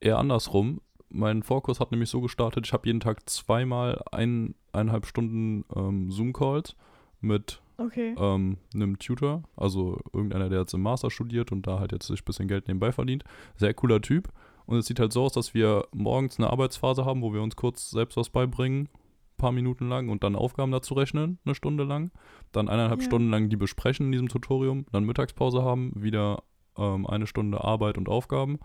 eher 0.00 0.18
andersrum. 0.18 0.80
mein 1.10 1.42
Vorkurs 1.42 1.78
hat 1.80 1.92
nämlich 1.92 2.10
so 2.10 2.20
gestartet, 2.20 2.66
ich 2.66 2.72
habe 2.72 2.86
jeden 2.86 3.00
Tag 3.00 3.28
zweimal 3.30 4.02
ein, 4.10 4.54
eineinhalb 4.72 5.06
Stunden 5.06 5.64
ähm, 5.74 6.10
Zoom-Calls 6.10 6.76
mit 7.20 7.60
Okay. 7.76 8.14
ähm, 8.18 8.58
einem 8.74 8.98
Tutor, 8.98 9.42
also 9.56 9.98
irgendeiner, 10.12 10.48
der 10.48 10.60
jetzt 10.60 10.74
im 10.74 10.82
Master 10.82 11.10
studiert 11.10 11.52
und 11.52 11.66
da 11.66 11.78
halt 11.80 11.92
jetzt 11.92 12.06
sich 12.06 12.20
ein 12.22 12.24
bisschen 12.24 12.48
Geld 12.48 12.68
nebenbei 12.68 12.92
verdient. 12.92 13.24
Sehr 13.56 13.74
cooler 13.74 14.00
Typ. 14.00 14.28
Und 14.66 14.78
es 14.78 14.86
sieht 14.86 14.98
halt 15.00 15.12
so 15.12 15.22
aus, 15.24 15.32
dass 15.32 15.54
wir 15.54 15.86
morgens 15.92 16.38
eine 16.38 16.50
Arbeitsphase 16.50 17.04
haben, 17.04 17.22
wo 17.22 17.32
wir 17.34 17.42
uns 17.42 17.54
kurz 17.56 17.90
selbst 17.90 18.16
was 18.16 18.30
beibringen, 18.30 18.88
paar 19.36 19.52
Minuten 19.52 19.88
lang 19.88 20.08
und 20.08 20.22
dann 20.24 20.36
Aufgaben 20.36 20.72
dazu 20.72 20.94
rechnen, 20.94 21.38
eine 21.44 21.54
Stunde 21.54 21.84
lang. 21.84 22.12
Dann 22.52 22.68
eineinhalb 22.68 23.00
Ja. 23.00 23.06
Stunden 23.06 23.30
lang 23.30 23.48
die 23.50 23.56
besprechen 23.56 24.06
in 24.06 24.12
diesem 24.12 24.28
Tutorium, 24.28 24.86
dann 24.92 25.04
Mittagspause 25.04 25.62
haben, 25.62 25.92
wieder 25.94 26.42
ähm, 26.78 27.06
eine 27.06 27.26
Stunde 27.26 27.62
Arbeit 27.62 27.98
und 27.98 28.08
Aufgaben 28.08 28.58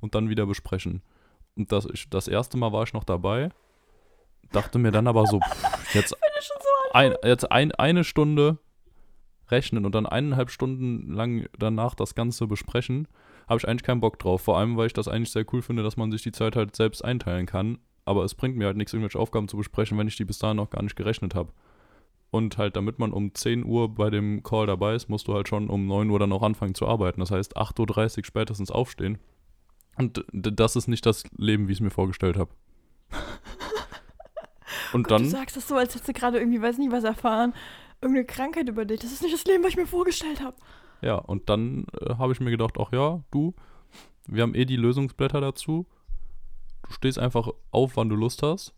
und 0.00 0.14
dann 0.14 0.28
wieder 0.28 0.46
besprechen. 0.46 1.02
Und 1.56 1.72
das, 1.72 1.86
ich, 1.92 2.10
das 2.10 2.28
erste 2.28 2.56
Mal 2.58 2.72
war 2.72 2.82
ich 2.82 2.92
noch 2.92 3.04
dabei, 3.04 3.50
dachte 4.52 4.78
mir 4.78 4.92
dann 4.92 5.06
aber 5.06 5.26
so, 5.26 5.40
pff, 5.40 5.94
jetzt 5.94 6.10
so 6.40 6.56
ein, 6.92 7.14
jetzt 7.22 7.50
ein, 7.50 7.72
eine 7.72 8.04
Stunde 8.04 8.58
rechnen 9.50 9.84
und 9.86 9.94
dann 9.94 10.06
eineinhalb 10.06 10.50
Stunden 10.50 11.12
lang 11.12 11.46
danach 11.58 11.94
das 11.94 12.14
Ganze 12.14 12.46
besprechen, 12.46 13.08
habe 13.48 13.58
ich 13.58 13.68
eigentlich 13.68 13.84
keinen 13.84 14.00
Bock 14.00 14.18
drauf. 14.18 14.42
Vor 14.42 14.58
allem, 14.58 14.76
weil 14.76 14.88
ich 14.88 14.92
das 14.92 15.08
eigentlich 15.08 15.30
sehr 15.30 15.44
cool 15.52 15.62
finde, 15.62 15.82
dass 15.82 15.96
man 15.96 16.10
sich 16.10 16.22
die 16.22 16.32
Zeit 16.32 16.56
halt 16.56 16.74
selbst 16.74 17.04
einteilen 17.04 17.46
kann. 17.46 17.78
Aber 18.04 18.24
es 18.24 18.34
bringt 18.34 18.56
mir 18.56 18.66
halt 18.66 18.76
nichts, 18.76 18.92
irgendwelche 18.92 19.18
Aufgaben 19.18 19.48
zu 19.48 19.56
besprechen, 19.56 19.98
wenn 19.98 20.08
ich 20.08 20.16
die 20.16 20.24
bis 20.24 20.38
dahin 20.38 20.56
noch 20.56 20.70
gar 20.70 20.82
nicht 20.82 20.96
gerechnet 20.96 21.34
habe. 21.34 21.52
Und 22.30 22.58
halt, 22.58 22.76
damit 22.76 22.98
man 22.98 23.12
um 23.12 23.34
10 23.34 23.64
Uhr 23.64 23.94
bei 23.94 24.10
dem 24.10 24.42
Call 24.42 24.66
dabei 24.66 24.94
ist, 24.94 25.08
musst 25.08 25.28
du 25.28 25.34
halt 25.34 25.48
schon 25.48 25.70
um 25.70 25.86
9 25.86 26.10
Uhr 26.10 26.18
dann 26.18 26.32
auch 26.32 26.42
anfangen 26.42 26.74
zu 26.74 26.86
arbeiten. 26.86 27.20
Das 27.20 27.30
heißt, 27.30 27.56
8.30 27.56 28.18
Uhr 28.18 28.24
spätestens 28.24 28.70
aufstehen. 28.70 29.18
Und 29.96 30.24
das 30.32 30.76
ist 30.76 30.88
nicht 30.88 31.06
das 31.06 31.24
Leben, 31.36 31.68
wie 31.68 31.72
ich 31.72 31.78
es 31.78 31.82
mir 31.82 31.90
vorgestellt 31.90 32.36
habe. 32.36 32.50
Und 34.92 35.04
Gott, 35.04 35.12
dann. 35.12 35.22
Du 35.22 35.30
sagst 35.30 35.56
das 35.56 35.68
so, 35.68 35.76
als 35.76 35.94
hättest 35.94 36.08
du 36.08 36.12
gerade 36.12 36.38
irgendwie, 36.38 36.60
weiß 36.60 36.78
nicht, 36.78 36.92
was 36.92 37.04
erfahren. 37.04 37.54
Irgendeine 38.00 38.26
Krankheit 38.26 38.68
über 38.68 38.84
dich. 38.84 39.00
Das 39.00 39.12
ist 39.12 39.22
nicht 39.22 39.34
das 39.34 39.44
Leben, 39.44 39.62
was 39.62 39.70
ich 39.70 39.76
mir 39.76 39.86
vorgestellt 39.86 40.42
habe. 40.42 40.56
Ja, 41.00 41.16
und 41.16 41.48
dann 41.48 41.86
äh, 42.00 42.14
habe 42.16 42.32
ich 42.32 42.40
mir 42.40 42.50
gedacht, 42.50 42.76
ach 42.78 42.92
ja, 42.92 43.22
du, 43.30 43.54
wir 44.26 44.42
haben 44.42 44.54
eh 44.54 44.64
die 44.64 44.76
Lösungsblätter 44.76 45.40
dazu. 45.40 45.86
Du 46.86 46.92
stehst 46.92 47.18
einfach 47.18 47.48
auf, 47.70 47.96
wann 47.96 48.08
du 48.08 48.16
Lust 48.16 48.42
hast, 48.42 48.74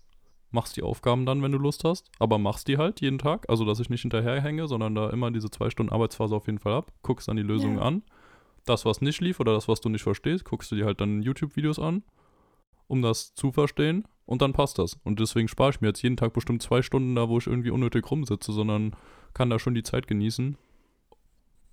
machst 0.50 0.76
die 0.76 0.82
Aufgaben 0.82 1.26
dann, 1.26 1.42
wenn 1.42 1.52
du 1.52 1.58
Lust 1.58 1.84
hast, 1.84 2.10
aber 2.18 2.38
machst 2.38 2.68
die 2.68 2.78
halt 2.78 3.00
jeden 3.00 3.18
Tag, 3.18 3.48
also 3.48 3.64
dass 3.64 3.80
ich 3.80 3.90
nicht 3.90 4.02
hinterherhänge, 4.02 4.66
sondern 4.66 4.94
da 4.94 5.10
immer 5.10 5.30
diese 5.30 5.50
zwei 5.50 5.70
Stunden 5.70 5.92
Arbeitsphase 5.92 6.34
auf 6.34 6.46
jeden 6.46 6.58
Fall 6.58 6.72
ab, 6.72 6.92
guckst 7.02 7.28
dann 7.28 7.36
die 7.36 7.42
Lösungen 7.42 7.76
Ja. 7.76 7.82
an. 7.82 8.02
Das, 8.64 8.84
was 8.84 9.00
nicht 9.00 9.20
lief 9.20 9.40
oder 9.40 9.52
das, 9.52 9.68
was 9.68 9.80
du 9.80 9.88
nicht 9.88 10.02
verstehst, 10.02 10.44
guckst 10.44 10.70
du 10.70 10.76
dir 10.76 10.84
halt 10.86 11.00
dann 11.00 11.22
YouTube-Videos 11.22 11.78
an, 11.78 12.02
um 12.86 13.02
das 13.02 13.34
zu 13.34 13.52
verstehen 13.52 14.04
und 14.26 14.42
dann 14.42 14.52
passt 14.52 14.78
das. 14.78 14.98
Und 15.04 15.20
deswegen 15.20 15.48
spare 15.48 15.70
ich 15.70 15.80
mir 15.80 15.88
jetzt 15.88 16.02
jeden 16.02 16.16
Tag 16.16 16.32
bestimmt 16.32 16.62
zwei 16.62 16.82
Stunden 16.82 17.14
da, 17.14 17.28
wo 17.28 17.38
ich 17.38 17.46
irgendwie 17.46 17.70
unnötig 17.70 18.10
rumsitze, 18.10 18.52
sondern 18.52 18.94
kann 19.34 19.50
da 19.50 19.58
schon 19.58 19.74
die 19.74 19.82
Zeit 19.82 20.06
genießen. 20.06 20.56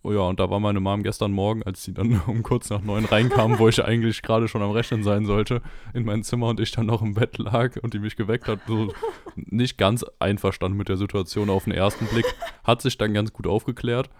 Oh 0.05 0.13
ja, 0.13 0.19
und 0.19 0.39
da 0.39 0.51
war 0.51 0.59
meine 0.59 0.79
Mom 0.79 1.01
gestern 1.01 1.31
Morgen, 1.31 1.63
als 1.63 1.83
sie 1.83 1.91
dann 1.91 2.21
um 2.27 2.43
kurz 2.43 2.69
nach 2.69 2.83
neun 2.83 3.05
reinkam, 3.05 3.57
wo 3.57 3.67
ich 3.67 3.83
eigentlich 3.83 4.21
gerade 4.21 4.47
schon 4.47 4.61
am 4.61 4.69
Rechnen 4.69 5.01
sein 5.01 5.25
sollte, 5.25 5.63
in 5.95 6.05
mein 6.05 6.21
Zimmer 6.21 6.49
und 6.49 6.59
ich 6.59 6.71
dann 6.71 6.85
noch 6.85 7.01
im 7.01 7.15
Bett 7.15 7.39
lag 7.39 7.77
und 7.81 7.95
die 7.95 7.97
mich 7.97 8.15
geweckt 8.15 8.47
hat, 8.47 8.59
so 8.67 8.93
nicht 9.35 9.79
ganz 9.79 10.05
einverstanden 10.19 10.77
mit 10.77 10.89
der 10.89 10.97
Situation 10.97 11.49
auf 11.49 11.63
den 11.63 11.73
ersten 11.73 12.05
Blick. 12.05 12.25
Hat 12.63 12.83
sich 12.83 12.99
dann 12.99 13.15
ganz 13.15 13.33
gut 13.33 13.47
aufgeklärt. 13.47 14.11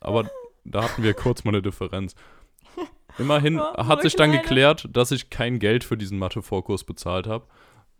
Aber 0.00 0.30
da 0.64 0.84
hatten 0.84 1.02
wir 1.02 1.12
kurz 1.12 1.44
mal 1.44 1.50
eine 1.50 1.60
Differenz. 1.60 2.14
Immerhin 3.18 3.60
hat 3.60 4.00
sich 4.00 4.16
dann 4.16 4.30
Leute. 4.30 4.42
geklärt, 4.42 4.88
dass 4.90 5.10
ich 5.10 5.28
kein 5.28 5.58
Geld 5.58 5.84
für 5.84 5.98
diesen 5.98 6.18
Mathe-Vorkurs 6.18 6.84
bezahlt 6.84 7.26
habe. 7.26 7.44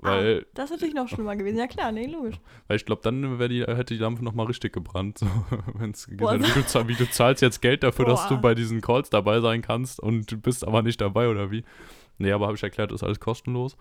Weil, 0.04 0.42
ah, 0.42 0.46
das 0.52 0.66
ist 0.66 0.72
natürlich 0.72 0.94
noch 0.94 1.08
schlimmer 1.08 1.34
gewesen. 1.34 1.56
Ja 1.56 1.66
klar, 1.66 1.90
nee, 1.90 2.06
logisch. 2.06 2.36
weil 2.68 2.76
ich 2.76 2.84
glaube, 2.84 3.00
dann 3.02 3.38
die, 3.48 3.62
hätte 3.62 3.94
die 3.94 4.00
Lampe 4.00 4.22
nochmal 4.22 4.46
richtig 4.46 4.74
gebrannt. 4.74 5.18
So, 5.18 5.26
wenn's 5.74 6.06
Boah, 6.10 6.36
gesagt, 6.36 6.56
wie, 6.56 6.78
du, 6.78 6.88
wie 6.88 6.94
du 6.94 7.10
zahlst 7.10 7.40
jetzt 7.40 7.62
Geld 7.62 7.82
dafür, 7.82 8.04
dass 8.04 8.28
du 8.28 8.34
Boah. 8.34 8.42
bei 8.42 8.54
diesen 8.54 8.82
Calls 8.82 9.08
dabei 9.08 9.40
sein 9.40 9.62
kannst 9.62 10.00
und 10.00 10.30
du 10.30 10.36
bist 10.36 10.66
aber 10.66 10.82
nicht 10.82 11.00
dabei 11.00 11.28
oder 11.28 11.50
wie? 11.50 11.64
Nee, 12.18 12.32
aber 12.32 12.46
habe 12.46 12.56
ich 12.56 12.62
erklärt, 12.62 12.92
ist 12.92 13.02
alles 13.02 13.18
kostenlos. 13.18 13.78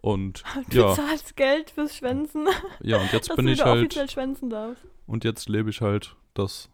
Und 0.00 0.42
Du 0.68 0.80
ja, 0.80 0.94
zahlst 0.94 1.36
Geld 1.36 1.70
fürs 1.70 1.96
Schwänzen, 1.96 2.48
ja, 2.80 3.00
und 3.00 3.12
jetzt 3.12 3.32
bin 3.36 3.46
ich 3.46 3.64
halt, 3.64 3.78
offiziell 3.78 4.10
schwänzen 4.10 4.50
darfst. 4.50 4.84
und 5.06 5.22
jetzt 5.22 5.48
lebe 5.48 5.70
ich 5.70 5.80
halt 5.80 6.16
das 6.34 6.68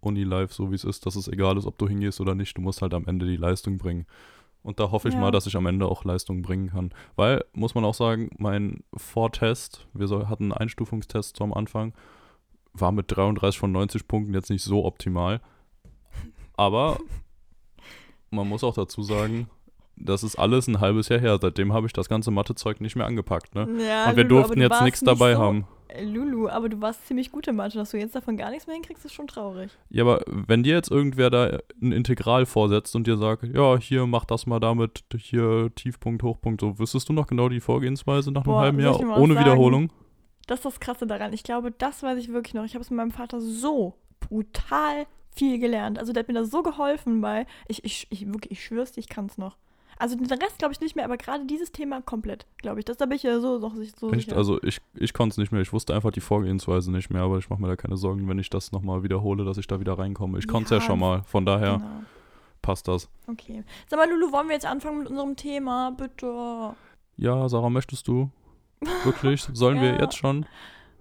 Uni-Life 0.00 0.54
so, 0.54 0.70
wie 0.70 0.76
es 0.76 0.84
ist, 0.84 1.04
dass 1.04 1.16
es 1.16 1.26
egal 1.26 1.58
ist, 1.58 1.66
ob 1.66 1.78
du 1.78 1.88
hingehst 1.88 2.20
oder 2.20 2.36
nicht. 2.36 2.56
Du 2.56 2.62
musst 2.62 2.80
halt 2.80 2.94
am 2.94 3.06
Ende 3.06 3.26
die 3.26 3.36
Leistung 3.36 3.76
bringen. 3.76 4.06
Und 4.62 4.78
da 4.78 4.90
hoffe 4.90 5.08
ich 5.08 5.14
Ja. 5.14 5.20
mal, 5.20 5.30
dass 5.30 5.46
ich 5.46 5.56
am 5.56 5.66
Ende 5.66 5.86
auch 5.86 6.04
Leistung 6.04 6.42
bringen 6.42 6.70
kann. 6.70 6.92
Weil, 7.16 7.44
muss 7.52 7.74
man 7.74 7.84
auch 7.84 7.94
sagen, 7.94 8.30
mein 8.38 8.82
Vortest, 8.94 9.86
wir 9.94 10.06
soll, 10.06 10.26
hatten 10.26 10.44
einen 10.44 10.52
Einstufungstest 10.52 11.36
so 11.36 11.44
am 11.44 11.54
Anfang, 11.54 11.94
war 12.72 12.92
mit 12.92 13.06
33 13.08 13.58
von 13.58 13.72
90 13.72 14.06
Punkten 14.06 14.34
jetzt 14.34 14.50
nicht 14.50 14.62
so 14.62 14.84
optimal. 14.84 15.40
Aber 16.56 16.98
man 18.30 18.48
muss 18.48 18.62
auch 18.62 18.74
dazu 18.74 19.02
sagen, 19.02 19.48
das 19.96 20.22
ist 20.22 20.36
alles 20.36 20.66
ein 20.68 20.80
halbes 20.80 21.08
Jahr 21.08 21.20
her. 21.20 21.38
Seitdem 21.40 21.72
habe 21.72 21.86
ich 21.86 21.92
das 21.92 22.08
ganze 22.08 22.30
Mathezeug 22.30 22.80
nicht 22.80 22.96
mehr 22.96 23.06
angepackt. 23.06 23.54
Ne? 23.54 23.66
Ja, 23.86 24.10
Und 24.10 24.16
wir 24.16 24.24
durften 24.24 24.56
du 24.56 24.62
jetzt 24.62 24.82
nichts 24.82 25.02
nicht 25.02 25.08
dabei 25.10 25.34
so, 25.34 25.40
haben. 25.40 25.66
Äh, 25.94 26.04
Lulu, 26.04 26.48
aber 26.48 26.68
du 26.68 26.80
warst 26.80 27.06
ziemlich 27.06 27.30
gut 27.30 27.46
in 27.48 27.56
Mathe. 27.56 27.78
Dass 27.78 27.90
du 27.90 27.98
jetzt 27.98 28.14
davon 28.14 28.36
gar 28.36 28.50
nichts 28.50 28.66
mehr 28.66 28.74
hinkriegst, 28.74 29.04
ist 29.04 29.14
schon 29.14 29.26
traurig. 29.26 29.70
Ja, 29.88 30.04
aber 30.04 30.22
wenn 30.26 30.62
dir 30.62 30.74
jetzt 30.74 30.90
irgendwer 30.90 31.30
da 31.30 31.58
ein 31.80 31.92
Integral 31.92 32.46
vorsetzt 32.46 32.94
und 32.96 33.06
dir 33.06 33.16
sagt, 33.16 33.44
ja, 33.44 33.76
hier 33.78 34.06
mach 34.06 34.24
das 34.24 34.46
mal 34.46 34.60
damit, 34.60 35.04
hier 35.16 35.70
Tiefpunkt, 35.74 36.22
Hochpunkt, 36.22 36.60
so, 36.60 36.78
wüsstest 36.78 37.08
du 37.08 37.12
noch 37.12 37.26
genau 37.26 37.48
die 37.48 37.60
Vorgehensweise 37.60 38.30
nach 38.32 38.44
einem 38.44 38.52
Boah, 38.52 38.60
halben 38.60 38.80
Jahr 38.80 38.98
ohne 39.00 39.34
sagen? 39.34 39.46
Wiederholung? 39.46 39.92
Das 40.46 40.60
ist 40.60 40.64
das 40.64 40.80
Krasse 40.80 41.06
daran. 41.06 41.32
Ich 41.32 41.44
glaube, 41.44 41.70
das 41.70 42.02
weiß 42.02 42.18
ich 42.18 42.32
wirklich 42.32 42.54
noch. 42.54 42.64
Ich 42.64 42.74
habe 42.74 42.82
es 42.82 42.90
mit 42.90 42.96
meinem 42.96 43.12
Vater 43.12 43.40
so 43.40 43.94
brutal 44.18 45.06
viel 45.34 45.58
gelernt. 45.58 45.98
Also 45.98 46.12
der 46.12 46.22
hat 46.22 46.28
mir 46.28 46.34
da 46.34 46.44
so 46.44 46.62
geholfen 46.62 47.20
bei. 47.20 47.46
Ich, 47.68 47.84
ich, 47.84 48.06
ich 48.10 48.26
wirklich, 48.26 48.52
ich 48.52 48.64
schwör's 48.64 48.92
dir, 48.92 49.00
ich 49.00 49.08
kann 49.08 49.26
es 49.26 49.38
noch. 49.38 49.56
Also 50.00 50.16
den 50.16 50.26
Rest 50.26 50.58
glaube 50.58 50.72
ich 50.72 50.80
nicht 50.80 50.96
mehr, 50.96 51.04
aber 51.04 51.16
gerade 51.18 51.44
dieses 51.46 51.72
Thema 51.72 52.00
komplett, 52.00 52.46
glaube 52.58 52.78
ich. 52.78 52.84
Das 52.86 52.96
da 52.96 53.04
bin 53.06 53.16
ich 53.16 53.22
ja 53.22 53.38
so, 53.38 53.58
so, 53.58 53.68
so 53.98 54.10
Echt? 54.12 54.24
sicher. 54.28 54.36
Also 54.36 54.62
ich, 54.62 54.80
ich 54.94 55.12
konnte 55.12 55.34
es 55.34 55.36
nicht 55.38 55.52
mehr, 55.52 55.60
ich 55.60 55.72
wusste 55.72 55.94
einfach 55.94 56.10
die 56.10 56.20
Vorgehensweise 56.20 56.90
nicht 56.90 57.10
mehr, 57.10 57.22
aber 57.22 57.36
ich 57.38 57.50
mache 57.50 57.60
mir 57.60 57.68
da 57.68 57.76
keine 57.76 57.96
Sorgen, 57.96 58.26
wenn 58.28 58.38
ich 58.38 58.48
das 58.50 58.72
nochmal 58.72 59.02
wiederhole, 59.02 59.44
dass 59.44 59.58
ich 59.58 59.66
da 59.66 59.78
wieder 59.78 59.98
reinkomme. 59.98 60.38
Ich 60.38 60.48
konnte 60.48 60.64
es 60.64 60.70
ja 60.70 60.76
Ja, 60.78 60.82
schon 60.82 60.98
mal, 60.98 61.22
von 61.24 61.44
daher 61.44 61.78
Genau. 61.78 62.02
passt 62.62 62.88
das. 62.88 63.08
Okay. 63.26 63.62
Sag 63.88 63.98
mal, 63.98 64.08
Lulu, 64.10 64.32
wollen 64.32 64.48
wir 64.48 64.54
jetzt 64.54 64.66
anfangen 64.66 64.98
mit 65.00 65.08
unserem 65.08 65.36
Thema? 65.36 65.90
Bitte. 65.90 66.74
Ja, 67.16 67.48
Sarah, 67.48 67.68
möchtest 67.70 68.08
du? 68.08 68.30
Wirklich? 69.04 69.42
Sollen 69.52 69.80
wir 69.82 69.92
Ja. 69.94 70.00
jetzt 70.00 70.16
schon? 70.16 70.46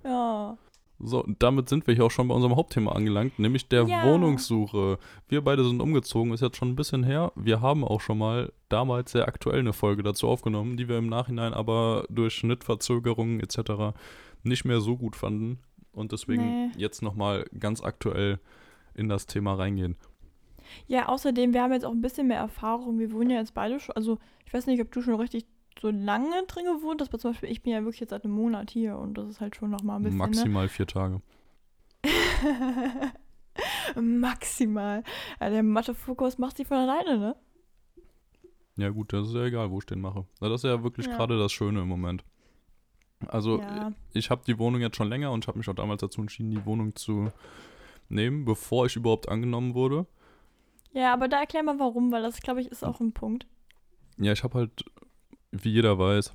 Ja. 0.04 0.58
So, 1.02 1.24
und 1.24 1.42
damit 1.42 1.70
sind 1.70 1.88
wir 1.88 1.96
hier 1.96 2.06
auch 2.06 2.12
schon 2.12 2.28
bei 2.28 2.36
unserem 2.36 2.56
Hauptthema 2.58 2.92
angelangt, 2.92 3.40
nämlich 3.40 3.68
der 3.70 3.84
Ja. 3.86 4.06
Wohnungssuche. 4.06 5.00
Wir 5.30 5.42
beide 5.42 5.64
sind 5.64 5.82
umgezogen, 5.82 6.34
ist 6.34 6.42
jetzt 6.42 6.58
schon 6.58 6.70
ein 6.70 6.76
bisschen 6.76 7.04
her. 7.06 7.32
Wir 7.36 7.62
haben 7.62 7.86
auch 7.86 8.02
schon 8.02 8.18
mal 8.18 8.52
damals 8.68 9.14
sehr 9.14 9.28
aktuell 9.28 9.60
eine 9.60 9.72
Folge 9.74 10.04
dazu 10.04 10.28
aufgenommen, 10.28 10.76
die 10.76 10.90
wir 10.90 10.98
im 10.98 11.08
Nachhinein 11.08 11.54
aber 11.54 12.06
durch 12.10 12.34
Schnittverzögerungen 12.36 13.40
etc. 13.40 13.96
nicht 14.44 14.66
mehr 14.66 14.82
so 14.82 14.98
gut 14.98 15.16
fanden 15.16 15.60
und 15.94 16.12
deswegen 16.12 16.44
Nee. 16.68 16.72
jetzt 16.78 17.02
nochmal 17.02 17.46
ganz 17.58 17.82
aktuell 17.82 18.40
in 18.94 19.08
das 19.08 19.26
Thema 19.26 19.54
reingehen. 19.54 19.96
Ja, 20.88 21.08
außerdem, 21.08 21.54
wir 21.54 21.64
haben 21.64 21.72
jetzt 21.74 21.86
auch 21.86 21.92
ein 21.94 22.02
bisschen 22.02 22.28
mehr 22.28 22.40
Erfahrung. 22.40 23.00
Wir 23.00 23.12
wohnen 23.14 23.30
ja 23.30 23.38
jetzt 23.38 23.54
beide 23.54 23.80
schon, 23.80 23.96
also 23.96 24.18
ich 24.46 24.54
weiß 24.54 24.68
nicht, 24.68 24.82
ob 24.82 24.92
du 24.92 25.02
schon 25.02 25.16
richtig 25.16 25.46
so 25.82 25.90
lange 25.92 26.44
drin 26.48 26.66
gewohnt 26.66 27.02
aber 27.02 27.18
zum 27.20 27.32
Beispiel 27.32 27.50
ich 27.52 27.62
bin 27.62 27.72
ja 27.74 27.80
wirklich 27.84 28.00
jetzt 28.02 28.10
seit 28.10 28.24
einem 28.26 28.34
Monat 28.34 28.70
hier 28.72 28.98
und 28.98 29.14
das 29.18 29.30
ist 29.30 29.40
halt 29.42 29.56
schon 29.56 29.70
nochmal 29.70 29.98
ein 29.98 30.04
bisschen, 30.04 30.18
Maximal 30.18 30.68
vier 30.70 30.88
Tage. 30.88 31.22
ne? 32.04 33.12
Maximal. 34.02 35.04
Ja, 35.40 35.50
der 35.50 35.64
Mathe-Fokus 35.64 36.38
macht 36.38 36.58
sich 36.58 36.68
von 36.68 36.78
alleine, 36.78 37.18
ne? 37.18 37.36
Ja 38.78 38.90
gut, 38.90 39.12
das 39.12 39.28
ist 39.28 39.34
ja 39.34 39.44
egal, 39.46 39.72
wo 39.72 39.80
ich 39.80 39.86
den 39.86 40.00
mache. 40.00 40.26
Das 40.40 40.52
ist 40.52 40.64
ja 40.64 40.84
wirklich 40.84 41.08
Ja. 41.08 41.16
gerade 41.18 41.38
das 41.38 41.52
Schöne 41.52 41.82
im 41.82 41.88
Moment. 41.88 42.24
Also 43.28 43.60
Ja. 43.60 43.92
ich 44.14 44.30
habe 44.30 44.44
die 44.48 44.58
Wohnung 44.58 44.80
jetzt 44.82 44.96
schon 44.96 45.10
länger 45.10 45.32
und 45.32 45.44
ich 45.44 45.48
habe 45.50 45.58
mich 45.58 45.68
auch 45.68 45.74
damals 45.76 46.00
dazu 46.02 46.22
entschieden, 46.22 46.52
die 46.52 46.66
Wohnung 46.66 46.96
zu 46.96 47.32
nehmen, 48.08 48.46
bevor 48.46 48.86
ich 48.86 48.96
überhaupt 48.96 49.28
angenommen 49.28 49.74
wurde. 49.74 50.06
Ja, 50.94 51.14
aber 51.14 51.28
da 51.28 51.40
erklär 51.42 51.64
mal 51.64 51.78
warum, 51.80 52.12
weil 52.12 52.22
das, 52.24 52.40
glaube 52.42 52.62
ich, 52.62 52.68
ist 52.72 52.84
auch 52.86 53.00
ein 53.02 53.12
Punkt. 53.12 53.46
Ja, 54.18 54.32
ich 54.32 54.44
habe 54.44 54.58
halt, 54.60 54.86
wie 55.52 55.72
jeder 55.72 55.98
weiß, 55.98 56.34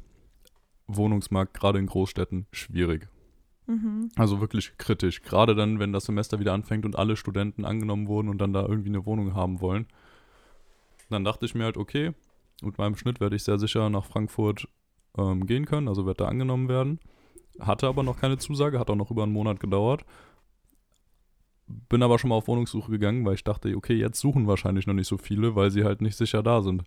Wohnungsmarkt 0.87 1.55
gerade 1.55 1.79
in 1.79 1.87
Großstädten 1.87 2.47
schwierig. 2.53 3.09
Mhm. 3.67 4.11
Also 4.17 4.41
wirklich 4.41 4.77
kritisch. 4.77 5.23
Gerade 5.23 5.55
dann, 5.55 5.79
wenn 5.79 5.93
das 5.93 6.05
Semester 6.05 6.39
wieder 6.39 6.53
anfängt 6.53 6.85
und 6.85 6.97
alle 6.97 7.17
Studenten 7.17 7.65
angenommen 7.65 8.09
wurden 8.09 8.29
und 8.29 8.39
dann 8.39 8.53
da 8.53 8.63
irgendwie 8.63 8.91
eine 8.91 9.07
Wohnung 9.07 9.35
haben 9.35 9.61
wollen. 9.61 9.87
Dann 11.11 11.25
dachte 11.25 11.47
ich 11.47 11.55
mir 11.55 11.65
halt, 11.65 11.77
okay, 11.77 12.13
mit 12.63 12.79
meinem 12.79 12.97
Schnitt 12.97 13.21
werde 13.21 13.37
ich 13.37 13.45
sehr 13.45 13.59
sicher 13.59 13.89
nach 13.91 14.05
Frankfurt 14.05 14.69
ähm, 15.17 15.47
gehen 15.47 15.67
können, 15.67 15.89
also 15.89 16.07
werde 16.07 16.25
da 16.25 16.29
angenommen 16.29 16.69
werden. 16.69 17.01
Hatte 17.61 17.87
aber 17.87 18.03
noch 18.03 18.19
keine 18.19 18.39
Zusage, 18.39 18.79
hat 18.79 18.91
auch 18.91 18.97
noch 18.97 19.11
über 19.11 19.23
einen 19.23 19.33
Monat 19.33 19.61
gedauert. 19.61 20.05
Bin 21.67 22.03
aber 22.03 22.19
schon 22.19 22.31
mal 22.31 22.37
auf 22.37 22.49
Wohnungssuche 22.49 22.91
gegangen, 22.91 23.25
weil 23.25 23.35
ich 23.35 23.45
dachte, 23.45 23.75
okay, 23.77 23.95
jetzt 23.95 24.21
suchen 24.21 24.47
wahrscheinlich 24.47 24.87
noch 24.87 24.95
nicht 24.95 25.09
so 25.09 25.17
viele, 25.17 25.55
weil 25.55 25.71
sie 25.71 25.85
halt 25.85 26.03
nicht 26.03 26.17
sicher 26.17 26.43
da 26.43 26.63
sind. 26.63 26.85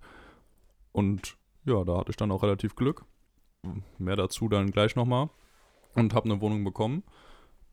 Und 0.91 1.37
ja, 1.67 1.83
da 1.83 1.97
hatte 1.97 2.11
ich 2.11 2.17
dann 2.17 2.31
auch 2.31 2.43
relativ 2.43 2.75
Glück. 2.75 3.05
Mehr 3.97 4.15
dazu 4.15 4.47
dann 4.47 4.71
gleich 4.71 4.95
nochmal. 4.95 5.29
Und 5.95 6.13
habe 6.13 6.29
eine 6.29 6.41
Wohnung 6.41 6.63
bekommen 6.63 7.03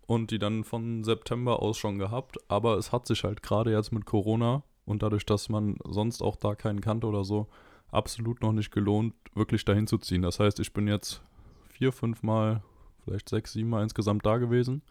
und 0.07 0.31
die 0.31 0.39
dann 0.39 0.65
von 0.65 1.05
September 1.05 1.61
aus 1.61 1.77
schon 1.77 1.99
gehabt. 1.99 2.39
Aber 2.49 2.77
es 2.77 2.93
hat 2.93 3.07
sich 3.07 3.25
halt 3.25 3.43
gerade 3.43 3.73
jetzt 3.73 3.93
mit 3.93 4.07
Corona 4.07 4.63
und 4.85 5.03
dadurch, 5.03 5.27
dass 5.27 5.49
man 5.49 5.77
sonst 5.85 6.23
auch 6.23 6.37
da 6.37 6.55
keinen 6.55 6.81
kannte 6.81 7.07
oder 7.07 7.25
so, 7.25 7.49
absolut 7.91 8.43
noch 8.43 8.53
nicht 8.53 8.71
gelohnt, 8.71 9.15
wirklich 9.35 9.65
dahin 9.65 9.87
zu 9.87 9.99
ziehen. 9.99 10.23
Das 10.23 10.41
heißt, 10.41 10.59
ich 10.61 10.73
bin 10.73 10.89
jetzt 10.89 11.23
vier, 11.69 11.93
fünf 11.93 12.23
Mal, 12.23 12.63
vielleicht 13.05 13.29
sechs, 13.29 13.53
sieben 13.53 13.71
Mal 13.71 13.83
insgesamt 13.83 14.25
da 14.27 14.39
gewesen. 14.39 14.83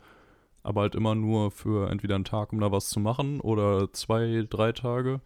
Aber 0.63 0.81
halt 0.81 0.95
immer 0.95 1.13
nur 1.13 1.51
für 1.51 1.89
entweder 1.89 2.15
einen 2.15 2.23
Tag, 2.23 2.53
um 2.53 2.59
da 2.59 2.71
was 2.71 2.87
zu 2.89 3.01
machen, 3.01 3.41
oder 3.41 3.91
zwei, 3.91 4.45
drei 4.49 4.71
Tage. 4.71 5.19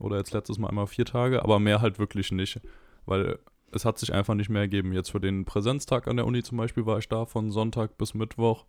Oder 0.00 0.16
jetzt 0.16 0.32
letztes 0.32 0.58
Mal 0.58 0.68
einmal 0.68 0.86
vier 0.86 1.04
Tage, 1.04 1.42
aber 1.42 1.60
mehr 1.60 1.80
halt 1.80 1.98
wirklich 1.98 2.32
nicht. 2.32 2.60
Weil 3.06 3.38
es 3.72 3.84
hat 3.84 3.98
sich 3.98 4.12
einfach 4.12 4.34
nicht 4.34 4.50
mehr 4.50 4.62
ergeben. 4.62 4.92
Jetzt 4.92 5.10
für 5.10 5.20
den 5.20 5.44
Präsenztag 5.44 6.08
an 6.08 6.16
der 6.16 6.26
Uni 6.26 6.42
zum 6.42 6.58
Beispiel 6.58 6.86
war 6.86 6.98
ich 6.98 7.08
da 7.08 7.24
von 7.24 7.50
Sonntag 7.50 7.98
bis 7.98 8.14
Mittwoch, 8.14 8.66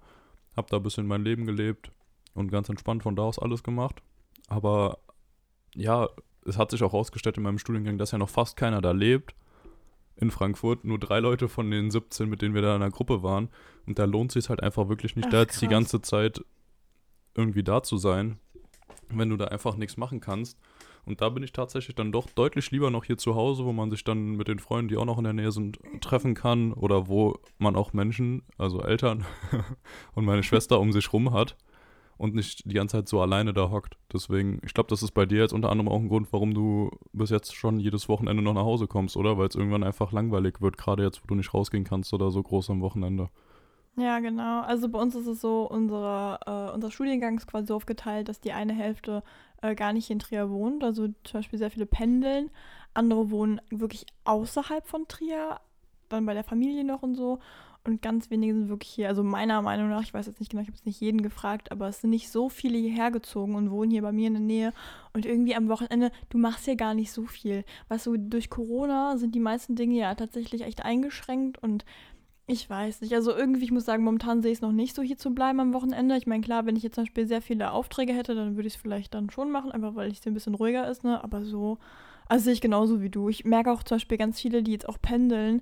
hab 0.56 0.70
da 0.70 0.78
ein 0.78 0.84
bisschen 0.84 1.08
mein 1.08 1.24
Leben 1.24 1.46
gelebt 1.46 1.92
und 2.34 2.52
ganz 2.52 2.70
entspannt 2.70 3.04
von 3.04 3.16
da 3.16 3.24
aus 3.24 3.40
alles 3.40 3.64
gemacht. 3.64 4.02
Aber 4.48 5.00
ja, 5.76 6.10
es 6.46 6.58
hat 6.58 6.72
sich 6.72 6.84
auch 6.84 6.94
herausgestellt 6.94 7.38
in 7.38 7.44
meinem 7.44 7.60
Studiengang, 7.60 7.98
dass 7.98 8.12
ja 8.12 8.18
noch 8.18 8.30
fast 8.30 8.58
keiner 8.58 8.82
da 8.82 8.92
lebt. 8.92 9.36
In 10.16 10.30
Frankfurt 10.30 10.84
nur 10.84 11.00
drei 11.00 11.20
Leute 11.20 11.48
von 11.48 11.72
den 11.72 11.90
17, 11.90 12.30
mit 12.30 12.42
denen 12.42 12.54
wir 12.54 12.62
da 12.62 12.76
in 12.76 12.82
der 12.82 12.92
Gruppe 12.92 13.24
waren. 13.24 13.50
Und 13.88 13.98
da 13.98 14.06
lohnt 14.06 14.32
sich 14.32 14.50
halt 14.50 14.62
einfach 14.62 14.88
wirklich 14.90 15.16
nicht, 15.16 15.28
Ach, 15.28 15.32
da 15.32 15.40
jetzt 15.42 15.62
die 15.62 15.68
ganze 15.68 16.02
Zeit 16.02 16.44
irgendwie 17.34 17.64
da 17.64 17.82
zu 17.82 17.98
sein, 17.98 18.38
wenn 19.10 19.30
du 19.30 19.38
da 19.38 19.46
einfach 19.46 19.78
nichts 19.78 19.98
machen 19.98 20.20
kannst. 20.20 20.60
Und 21.06 21.22
da 21.22 21.30
bin 21.30 21.44
ich 21.44 21.52
tatsächlich 21.52 21.96
dann 21.96 22.12
doch 22.12 22.30
deutlich 22.30 22.72
lieber 22.72 22.90
noch 22.90 23.06
hier 23.06 23.18
zu 23.18 23.36
Hause, 23.36 23.66
wo 23.66 23.74
man 23.74 23.90
sich 23.90 24.04
dann 24.04 24.36
mit 24.36 24.48
den 24.48 24.60
Freunden, 24.60 24.90
die 24.90 24.98
auch 24.98 25.06
noch 25.06 25.18
in 25.18 25.24
der 25.24 25.34
Nähe 25.34 25.52
sind, 25.52 25.80
treffen 26.00 26.36
kann 26.36 26.74
oder 26.74 27.08
wo 27.08 27.40
man 27.58 27.76
auch 27.76 27.94
Menschen, 27.94 28.44
also 28.58 28.82
Eltern 28.82 29.26
und 30.16 30.26
meine 30.26 30.44
Schwester 30.44 30.80
um 30.80 30.92
sich 30.92 31.12
rum 31.12 31.34
hat 31.34 31.58
und 32.22 32.36
nicht 32.36 32.70
die 32.70 32.76
ganze 32.76 32.98
Zeit 32.98 33.08
so 33.08 33.20
alleine 33.20 33.52
da 33.52 33.72
hockt. 33.72 33.98
Deswegen, 34.14 34.62
ich 34.64 34.76
glaube, 34.76 34.90
das 34.90 35.02
ist 35.02 35.12
bei 35.12 35.26
dir 35.26 35.40
jetzt 35.40 35.54
unter 35.54 35.72
anderem 35.72 35.90
auch 35.90 36.00
ein 36.00 36.08
Grund, 36.08 36.32
warum 36.32 36.54
du 36.54 36.92
bis 37.14 37.32
jetzt 37.32 37.56
schon 37.56 37.80
jedes 37.80 38.08
Wochenende 38.10 38.44
noch 38.44 38.54
nach 38.54 38.62
Hause 38.62 38.86
kommst, 38.86 39.18
oder? 39.18 39.40
Weil 39.40 39.48
es 39.48 39.56
irgendwann 39.56 39.84
einfach 39.84 40.12
langweilig 40.12 40.62
wird, 40.62 40.78
gerade 40.78 41.04
jetzt, 41.04 41.24
wo 41.24 41.28
du 41.28 41.34
nicht 41.34 41.52
rausgehen 41.52 41.84
kannst 41.84 42.14
oder 42.14 42.30
so 42.30 42.44
groß 42.44 42.70
am 42.70 42.82
Wochenende. 42.82 43.32
Ja, 43.98 44.20
genau. 44.20 44.62
Also 44.62 44.88
bei 44.90 45.00
uns 45.00 45.16
ist 45.16 45.28
es 45.28 45.42
so, 45.42 45.70
unsere, 45.70 46.40
äh, 46.46 46.74
unser 46.74 46.92
Studiengang 46.92 47.38
ist 47.38 47.48
quasi 47.48 47.68
so 47.68 47.76
aufgeteilt, 47.76 48.30
dass 48.30 48.40
die 48.40 48.54
eine 48.54 48.74
Hälfte 48.74 49.22
äh, 49.62 49.76
gar 49.76 49.92
nicht 49.94 50.10
in 50.10 50.20
Trier 50.20 50.50
wohnt. 50.50 50.84
Also 50.84 51.08
zum 51.24 51.40
Beispiel 51.40 51.60
sehr 51.60 51.72
viele 51.72 51.86
pendeln. 51.86 52.50
Andere 52.94 53.30
wohnen 53.32 53.62
wirklich 53.70 54.06
außerhalb 54.24 54.88
von 54.88 55.08
Trier, 55.08 55.60
dann 56.10 56.26
bei 56.26 56.34
der 56.34 56.44
Familie 56.44 56.84
noch 56.86 57.04
und 57.04 57.16
so. 57.16 57.40
Und 57.84 58.02
ganz 58.04 58.30
wenige 58.30 58.54
sind 58.54 58.70
wirklich 58.70 58.92
hier. 58.92 59.08
Also 59.10 59.24
meiner 59.24 59.62
Meinung 59.62 59.90
nach, 59.90 60.04
ich 60.04 60.14
weiß 60.14 60.28
jetzt 60.28 60.40
nicht 60.40 60.52
genau, 60.52 60.62
ich 60.62 60.68
habe 60.68 60.78
jetzt 60.78 60.86
nicht 60.86 61.02
jeden 61.02 61.22
gefragt, 61.24 61.72
aber 61.72 61.88
es 61.88 62.02
sind 62.02 62.12
nicht 62.12 62.30
so 62.30 62.48
viele 62.48 62.78
hierher 62.78 63.10
gezogen 63.12 63.56
und 63.56 63.72
wohnen 63.72 63.90
hier 63.92 64.04
bei 64.04 64.12
mir 64.12 64.28
in 64.28 64.34
der 64.34 64.42
Nähe. 64.42 64.74
Und 65.14 65.26
irgendwie 65.26 65.56
am 65.56 65.68
Wochenende, 65.68 66.12
du 66.30 66.38
machst 66.38 66.66
hier 66.66 66.76
gar 66.76 66.94
nicht 66.94 67.12
so 67.12 67.26
viel. 67.26 67.66
Weißt 67.90 68.06
du, 68.06 68.18
durch 68.18 68.50
Corona 68.52 69.18
sind 69.18 69.34
die 69.36 69.40
meisten 69.40 69.76
Dinge 69.76 69.96
ja 69.98 70.14
tatsächlich 70.16 70.62
echt 70.62 70.86
eingeschränkt 70.86 71.62
und 71.64 71.84
ich 72.52 72.70
weiß 72.70 73.02
nicht. 73.02 73.14
Also 73.14 73.36
irgendwie, 73.36 73.64
ich 73.64 73.72
muss 73.72 73.86
sagen, 73.86 74.04
momentan 74.04 74.42
sehe 74.42 74.52
ich 74.52 74.58
es 74.58 74.62
noch 74.62 74.74
nicht 74.74 74.96
so 74.96 75.02
hier 75.02 75.18
zu 75.18 75.32
bleiben 75.32 75.60
am 75.60 75.74
Wochenende. 75.74 76.18
Ich 76.18 76.28
meine, 76.28 76.44
klar, 76.44 76.66
wenn 76.66 76.76
ich 76.76 76.84
jetzt 76.84 76.96
zum 76.96 77.06
Beispiel 77.06 77.26
sehr 77.26 77.42
viele 77.42 77.72
Aufträge 77.72 78.14
hätte, 78.14 78.36
dann 78.36 78.56
würde 78.56 78.68
ich 78.68 78.76
es 78.76 78.82
vielleicht 78.82 79.14
dann 79.14 79.30
schon 79.30 79.52
machen, 79.52 79.72
einfach 79.72 79.96
weil 79.96 80.12
es 80.12 80.26
ein 80.28 80.34
bisschen 80.34 80.56
ruhiger 80.56 80.90
ist, 80.90 81.04
ne? 81.04 81.24
Aber 81.24 81.46
so, 81.46 81.78
also 82.28 82.44
sehe 82.44 82.54
ich 82.54 82.62
genauso 82.62 83.02
wie 83.02 83.10
du. 83.10 83.30
Ich 83.30 83.46
merke 83.46 83.72
auch 83.72 83.84
zum 83.84 83.96
Beispiel 83.96 84.18
ganz 84.18 84.40
viele, 84.40 84.64
die 84.64 84.72
jetzt 84.74 84.90
auch 84.90 85.02
pendeln. 85.02 85.62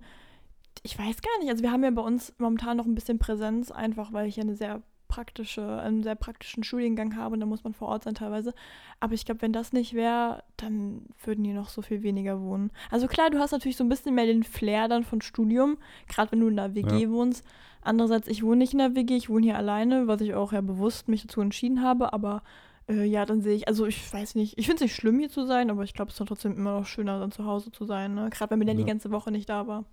Ich 0.83 0.97
weiß 0.97 1.21
gar 1.21 1.39
nicht. 1.39 1.49
Also 1.49 1.63
wir 1.63 1.71
haben 1.71 1.83
ja 1.83 1.91
bei 1.91 2.01
uns 2.01 2.33
momentan 2.39 2.77
noch 2.77 2.85
ein 2.85 2.95
bisschen 2.95 3.19
Präsenz, 3.19 3.71
einfach 3.71 4.11
weil 4.11 4.27
ich 4.27 4.37
ja 4.37 4.43
eine 4.43 4.55
sehr 4.55 4.81
praktische, 5.09 5.81
einen 5.81 6.03
sehr 6.03 6.15
praktischen 6.15 6.63
Studiengang 6.63 7.17
habe 7.17 7.33
und 7.33 7.41
da 7.41 7.45
muss 7.45 7.65
man 7.65 7.73
vor 7.73 7.89
Ort 7.89 8.05
sein 8.05 8.15
teilweise. 8.15 8.53
Aber 9.01 9.13
ich 9.13 9.25
glaube, 9.25 9.41
wenn 9.41 9.51
das 9.51 9.73
nicht 9.73 9.93
wäre, 9.93 10.43
dann 10.55 11.01
würden 11.25 11.43
die 11.43 11.51
noch 11.51 11.67
so 11.67 11.81
viel 11.81 12.01
weniger 12.03 12.39
wohnen. 12.41 12.71
Also 12.89 13.07
klar, 13.07 13.29
du 13.29 13.39
hast 13.39 13.51
natürlich 13.51 13.75
so 13.75 13.83
ein 13.83 13.89
bisschen 13.89 14.15
mehr 14.15 14.25
den 14.27 14.43
Flair 14.43 14.87
dann 14.87 15.03
von 15.03 15.19
Studium, 15.21 15.77
gerade 16.07 16.31
wenn 16.31 16.39
du 16.39 16.47
in 16.47 16.57
einer 16.57 16.73
WG 16.75 17.01
Ja. 17.03 17.09
wohnst. 17.09 17.43
Andererseits, 17.81 18.27
ich 18.29 18.43
wohne 18.43 18.57
nicht 18.57 18.71
in 18.73 18.79
der 18.79 18.95
WG, 18.95 19.17
ich 19.17 19.29
wohne 19.29 19.45
hier 19.45 19.57
alleine, 19.57 20.07
was 20.07 20.21
ich 20.21 20.33
auch 20.35 20.53
ja 20.53 20.61
bewusst 20.61 21.07
mich 21.09 21.23
dazu 21.23 21.41
entschieden 21.41 21.81
habe, 21.81 22.13
aber 22.13 22.43
äh, 22.87 23.03
ja, 23.03 23.25
dann 23.25 23.41
sehe 23.41 23.55
ich, 23.55 23.67
also 23.67 23.85
ich 23.85 24.13
weiß 24.13 24.35
nicht, 24.35 24.57
ich 24.57 24.65
finde 24.67 24.75
es 24.77 24.81
nicht 24.91 24.95
schlimm 24.95 25.19
hier 25.19 25.29
zu 25.29 25.45
sein, 25.45 25.69
aber 25.69 25.83
ich 25.83 25.93
glaube, 25.93 26.09
es 26.09 26.15
ist 26.15 26.19
dann 26.19 26.27
trotzdem 26.27 26.53
immer 26.55 26.79
noch 26.79 26.85
schöner, 26.85 27.19
dann 27.19 27.31
zu 27.31 27.45
Hause 27.45 27.71
zu 27.71 27.85
sein, 27.85 28.13
ne? 28.15 28.29
Gerade 28.31 28.51
wenn 28.51 28.59
mir 28.59 28.65
dann 28.65 28.77
die 28.77 28.83
Ja. 28.83 28.87
ganze 28.87 29.11
Woche 29.11 29.31
nicht 29.31 29.49
da 29.49 29.65
war. 29.67 29.85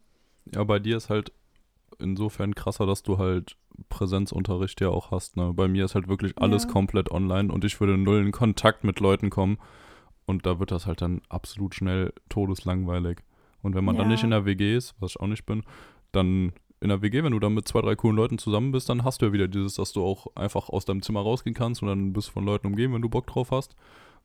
Ja, 0.55 0.63
bei 0.65 0.79
dir 0.79 0.97
ist 0.97 1.11
halt 1.11 1.33
insofern 1.99 2.55
krasser, 2.55 2.87
dass 2.87 3.03
du 3.03 3.19
halt 3.19 3.57
Präsenzunterricht 3.89 4.81
ja 4.81 4.89
auch 4.91 5.11
hast. 5.11 5.37
Ne? 5.37 5.53
Bei 5.55 5.69
mir 5.69 5.85
ist 5.85 5.95
halt 5.95 6.09
wirklich 6.09 6.35
alles 6.39 6.65
Ja. 6.65 6.71
komplett 6.71 7.11
online 7.11 7.53
und 7.53 7.65
ich 7.65 7.79
würde 7.81 7.97
null 7.97 8.25
in 8.25 8.33
Kontakt 8.33 8.85
mit 8.85 9.01
Leuten 9.01 9.31
kommen. 9.31 9.59
Und 10.27 10.45
da 10.45 10.59
wird 10.59 10.71
das 10.73 10.87
halt 10.87 11.01
dann 11.03 11.21
absolut 11.29 11.75
schnell 11.75 12.13
todeslangweilig. 12.29 13.19
Und 13.63 13.75
wenn 13.75 13.85
man 13.85 13.97
dann 13.97 14.07
Ja. 14.07 14.13
nicht 14.13 14.25
in 14.25 14.31
der 14.31 14.45
WG 14.45 14.77
ist, 14.77 14.95
was 15.01 15.13
ich 15.13 15.21
auch 15.21 15.27
nicht 15.29 15.47
bin, 15.47 15.63
dann 16.13 16.53
in 16.81 16.89
der 16.89 17.01
WG, 17.01 17.23
wenn 17.23 17.33
du 17.33 17.39
dann 17.39 17.55
mit 17.55 17.67
zwei, 17.67 17.81
drei 17.81 17.95
coolen 17.97 18.17
Leuten 18.17 18.39
zusammen 18.39 18.71
bist, 18.73 18.89
dann 18.89 19.03
hast 19.05 19.23
du 19.23 19.27
ja 19.27 19.33
wieder 19.33 19.49
dieses, 19.49 19.75
dass 19.75 19.93
du 19.93 20.05
auch 20.05 20.27
einfach 20.35 20.69
aus 20.69 20.85
deinem 20.85 21.03
Zimmer 21.03 21.21
rausgehen 21.21 21.55
kannst 21.55 21.83
und 21.83 21.89
dann 21.89 22.13
bist 22.13 22.29
du 22.29 22.33
von 22.33 22.45
Leuten 22.45 22.67
umgeben, 22.67 22.93
wenn 22.95 23.03
du 23.03 23.09
Bock 23.09 23.27
drauf 23.27 23.51
hast. 23.51 23.75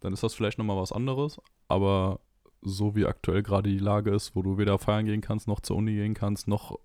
Dann 0.02 0.12
ist 0.14 0.24
das 0.24 0.34
vielleicht 0.34 0.58
nochmal 0.58 0.78
was 0.78 0.92
anderes. 0.92 1.40
Aber 1.68 2.20
so 2.62 2.96
wie 2.96 3.06
aktuell 3.06 3.42
gerade 3.42 3.70
die 3.70 3.78
Lage 3.80 4.12
ist, 4.12 4.36
wo 4.36 4.42
du 4.42 4.58
weder 4.58 4.78
feiern 4.80 5.06
gehen 5.06 5.22
kannst, 5.22 5.48
noch 5.48 5.60
zur 5.62 5.78
Uni 5.78 5.94
gehen 5.94 6.14
kannst, 6.14 6.48
noch 6.48 6.78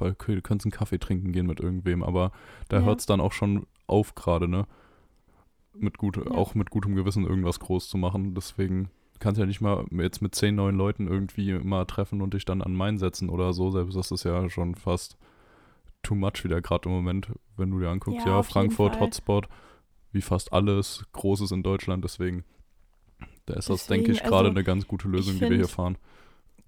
okay, 0.00 0.34
du 0.34 0.42
kannst 0.42 0.64
einen 0.66 0.72
Kaffee 0.72 0.98
trinken 0.98 1.32
gehen 1.32 1.46
mit 1.46 1.60
irgendwem, 1.60 2.02
aber 2.02 2.32
da 2.68 2.78
Ja. 2.78 2.84
hört 2.84 3.00
es 3.00 3.06
dann 3.06 3.20
auch 3.20 3.32
schon 3.32 3.66
auf 3.86 4.14
gerade, 4.14 4.48
ne? 4.48 4.66
Mit 5.74 5.98
gut, 5.98 6.16
Ja. 6.16 6.30
auch 6.32 6.54
mit 6.54 6.70
gutem 6.70 6.94
Gewissen 6.94 7.26
irgendwas 7.26 7.58
groß 7.60 7.88
zu 7.88 7.96
machen. 7.96 8.34
Deswegen 8.34 8.90
kannst 9.20 9.38
du 9.38 9.42
ja 9.42 9.46
nicht 9.46 9.60
mal 9.60 9.84
jetzt 9.90 10.20
mit 10.20 10.34
zehn 10.34 10.54
neuen 10.54 10.76
Leuten 10.76 11.06
irgendwie 11.08 11.52
mal 11.54 11.84
treffen 11.86 12.20
und 12.20 12.34
dich 12.34 12.44
dann 12.44 12.60
an 12.62 12.74
Main 12.74 12.98
setzen 12.98 13.28
oder 13.30 13.52
so. 13.52 13.70
Selbst 13.70 13.96
das 13.96 14.10
ist 14.10 14.24
ja 14.24 14.48
schon 14.50 14.74
fast 14.74 15.16
too 16.02 16.14
much 16.14 16.42
wieder 16.44 16.60
gerade 16.60 16.88
im 16.88 16.94
Moment, 16.94 17.28
wenn 17.56 17.70
du 17.70 17.78
dir 17.78 17.88
anguckst. 17.90 18.26
Ja, 18.26 18.32
Ja, 18.32 18.42
Frankfurt. 18.42 18.98
Hotspot, 19.00 19.48
wie 20.12 20.20
fast 20.22 20.52
alles 20.52 21.04
Großes 21.12 21.52
in 21.52 21.62
Deutschland. 21.62 22.04
Deswegen, 22.04 22.44
da 23.46 23.54
ist 23.54 23.70
das, 23.70 23.86
denke 23.86 24.08
Deswegen, 24.08 24.24
ich, 24.26 24.30
gerade 24.30 24.48
also, 24.48 24.50
eine 24.50 24.64
ganz 24.64 24.86
gute 24.86 25.08
Lösung, 25.08 25.34
ich 25.34 25.38
die 25.40 25.48
wir 25.48 25.56
hier 25.56 25.64
find- 25.66 25.70
fahren. 25.70 25.98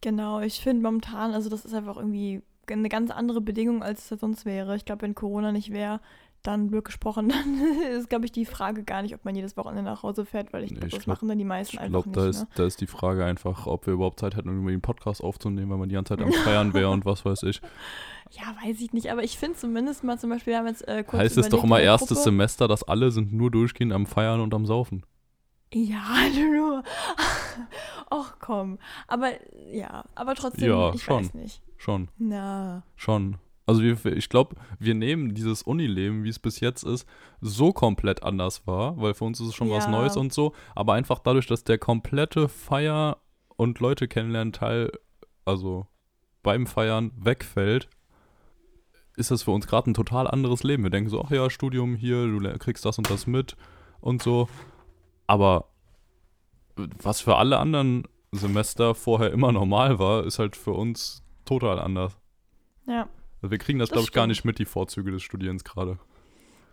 Genau, 0.00 0.40
ich 0.40 0.60
finde 0.60 0.82
momentan, 0.82 1.32
also 1.32 1.50
das 1.50 1.64
ist 1.64 1.74
einfach 1.74 1.96
irgendwie 1.96 2.42
eine 2.70 2.88
ganz 2.88 3.10
andere 3.10 3.40
Bedingung, 3.40 3.82
als 3.82 4.10
es 4.10 4.20
sonst 4.20 4.44
wäre. 4.44 4.76
Ich 4.76 4.84
glaube, 4.84 5.02
wenn 5.02 5.14
Corona 5.14 5.52
nicht 5.52 5.72
wäre, 5.72 6.00
dann 6.42 6.68
blöd 6.68 6.84
gesprochen, 6.84 7.28
dann 7.30 7.60
ist, 7.92 8.10
glaube 8.10 8.26
ich, 8.26 8.32
die 8.32 8.44
Frage 8.44 8.84
gar 8.84 9.00
nicht, 9.02 9.14
ob 9.14 9.24
man 9.24 9.34
jedes 9.34 9.56
Wochenende 9.56 9.82
nach 9.90 10.02
Hause 10.02 10.26
fährt, 10.26 10.52
weil 10.52 10.62
ich 10.64 10.70
Nee, 10.70 10.76
glaube, 10.76 10.88
ich 10.88 10.94
das 10.94 11.04
glaub- 11.04 11.16
machen 11.16 11.28
dann 11.28 11.38
die 11.38 11.44
meisten 11.44 11.76
Ich 11.76 11.80
einfach 11.80 12.02
glaube, 12.04 12.08
nicht. 12.10 12.18
da, 12.18 12.28
ist, 12.28 12.40
ne? 12.42 12.48
da 12.56 12.66
ist 12.66 12.80
die 12.80 12.86
Frage 12.86 13.24
einfach, 13.24 13.66
ob 13.66 13.86
wir 13.86 13.94
überhaupt 13.94 14.20
Zeit 14.20 14.36
hätten, 14.36 14.48
irgendwie 14.48 14.72
einen 14.72 14.82
Podcast 14.82 15.22
aufzunehmen, 15.24 15.70
weil 15.70 15.78
man 15.78 15.88
die 15.88 15.94
ganze 15.94 16.16
Zeit 16.16 16.24
am 16.24 16.32
Feiern 16.44 16.74
wäre 16.74 16.90
und 16.90 17.06
was 17.06 17.24
weiß 17.24 17.44
ich. 17.44 17.62
Ja, 18.30 18.54
weiß 18.66 18.80
ich 18.80 18.92
nicht, 18.92 19.10
aber 19.10 19.22
ich 19.22 19.38
finde 19.38 19.56
zumindest 19.58 20.04
mal 20.04 20.18
zum 20.18 20.28
Beispiel, 20.30 20.52
wir 20.54 20.58
haben 20.58 20.66
jetzt 20.66 20.86
äh, 20.86 21.02
kurz 21.04 21.22
heißt 21.22 21.38
es 21.38 21.48
doch 21.48 21.64
immer 21.64 21.76
der 21.76 21.86
erstes 21.86 22.08
Gruppe- 22.08 22.22
Semester, 22.24 22.68
dass 22.68 22.82
alle 22.82 23.10
sind 23.10 23.32
nur 23.32 23.50
durchgehend 23.50 23.92
am 23.92 24.04
Feiern 24.06 24.40
und 24.40 24.52
am 24.54 24.66
Saufen. 24.66 25.04
Ja, 25.72 26.04
du. 26.34 26.82
Och 28.14 28.36
komm. 28.38 28.78
Aber 29.08 29.30
ja, 29.72 30.04
aber 30.14 30.34
trotzdem, 30.34 30.68
Ja, 30.70 30.92
ich 30.94 31.02
schon. 31.02 31.24
weiß 31.24 31.34
nicht. 31.34 31.62
Schon, 31.84 32.08
Na. 32.16 32.82
schon. 32.96 33.36
Also 33.66 33.82
wir, 33.82 34.06
ich 34.06 34.30
glaube, 34.30 34.56
wir 34.78 34.94
nehmen 34.94 35.34
dieses 35.34 35.62
Unileben, 35.62 36.24
wie 36.24 36.30
es 36.30 36.38
bis 36.38 36.60
jetzt 36.60 36.82
ist, 36.82 37.06
so 37.42 37.74
komplett 37.74 38.22
anders 38.22 38.66
wahr, 38.66 38.94
weil 38.96 39.12
für 39.12 39.24
uns 39.24 39.38
ist 39.38 39.48
es 39.48 39.54
schon 39.54 39.68
was 39.68 39.84
Ja. 39.84 39.90
Neues 39.90 40.16
und 40.16 40.32
so, 40.32 40.54
aber 40.74 40.94
einfach 40.94 41.18
dadurch, 41.18 41.46
dass 41.46 41.62
der 41.62 41.76
komplette 41.76 42.48
Feier- 42.48 43.18
und 43.56 43.80
Leute 43.80 44.08
kennenlernen 44.08 44.54
Teil, 44.54 44.92
also 45.44 45.86
beim 46.42 46.66
Feiern 46.66 47.12
wegfällt, 47.16 47.90
ist 49.16 49.30
das 49.30 49.42
für 49.42 49.50
uns 49.50 49.66
gerade 49.66 49.90
ein 49.90 49.94
total 49.94 50.26
anderes 50.26 50.62
Leben. 50.62 50.84
Wir 50.84 50.90
denken 50.90 51.10
so, 51.10 51.22
ach 51.22 51.30
ja, 51.30 51.50
Studium 51.50 51.96
hier, 51.96 52.26
du 52.26 52.58
kriegst 52.58 52.86
das 52.86 52.96
und 52.96 53.10
das 53.10 53.26
mit 53.26 53.58
und 54.00 54.22
so. 54.22 54.48
Aber 55.26 55.68
was 56.76 57.20
für 57.20 57.36
alle 57.36 57.58
anderen 57.58 58.08
Semester 58.32 58.94
vorher 58.94 59.32
immer 59.32 59.52
normal 59.52 59.98
war, 59.98 60.24
ist 60.24 60.38
halt 60.38 60.56
für 60.56 60.72
uns 60.72 61.23
total 61.44 61.78
anders. 61.78 62.16
Ja. 62.86 63.08
Also 63.42 63.50
wir 63.50 63.58
kriegen 63.58 63.78
das, 63.78 63.88
Das 63.90 63.94
glaube 63.96 64.06
ich, 64.06 64.12
gar 64.12 64.26
nicht 64.26 64.44
mit, 64.44 64.58
die 64.58 64.64
Vorzüge 64.64 65.10
des 65.10 65.22
Studierens 65.22 65.64
gerade. 65.64 65.98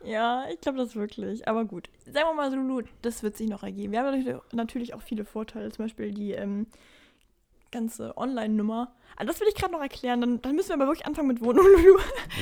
Ja, 0.03 0.45
ich 0.51 0.59
glaube 0.61 0.77
das 0.79 0.95
wirklich. 0.95 1.47
Aber 1.47 1.65
gut. 1.65 1.89
Sagen 2.05 2.27
wir 2.29 2.33
mal 2.33 2.49
so, 2.51 2.87
das 3.01 3.23
wird 3.23 3.37
sich 3.37 3.49
noch 3.49 3.63
ergeben. 3.63 3.91
Wir 3.91 3.99
haben 3.99 4.17
natürlich- 4.17 4.41
natürlich 4.53 4.93
auch 4.93 5.01
viele 5.01 5.25
Vorteile. 5.25 5.69
Zum 5.71 5.85
Beispiel 5.85 6.11
die 6.11 6.31
ähm, 6.31 6.67
ganze 7.71 8.15
Online-Nummer. 8.17 8.93
Also 9.15 9.31
das 9.31 9.41
will 9.41 9.47
ich 9.49 9.55
gerade 9.55 9.73
noch 9.73 9.81
erklären. 9.81 10.21
Dann, 10.21 10.41
dann 10.41 10.55
müssen 10.55 10.69
wir 10.69 10.75
aber 10.75 10.87
wirklich 10.87 11.05
anfangen 11.05 11.27
mit 11.27 11.41
Wohnung. 11.41 11.65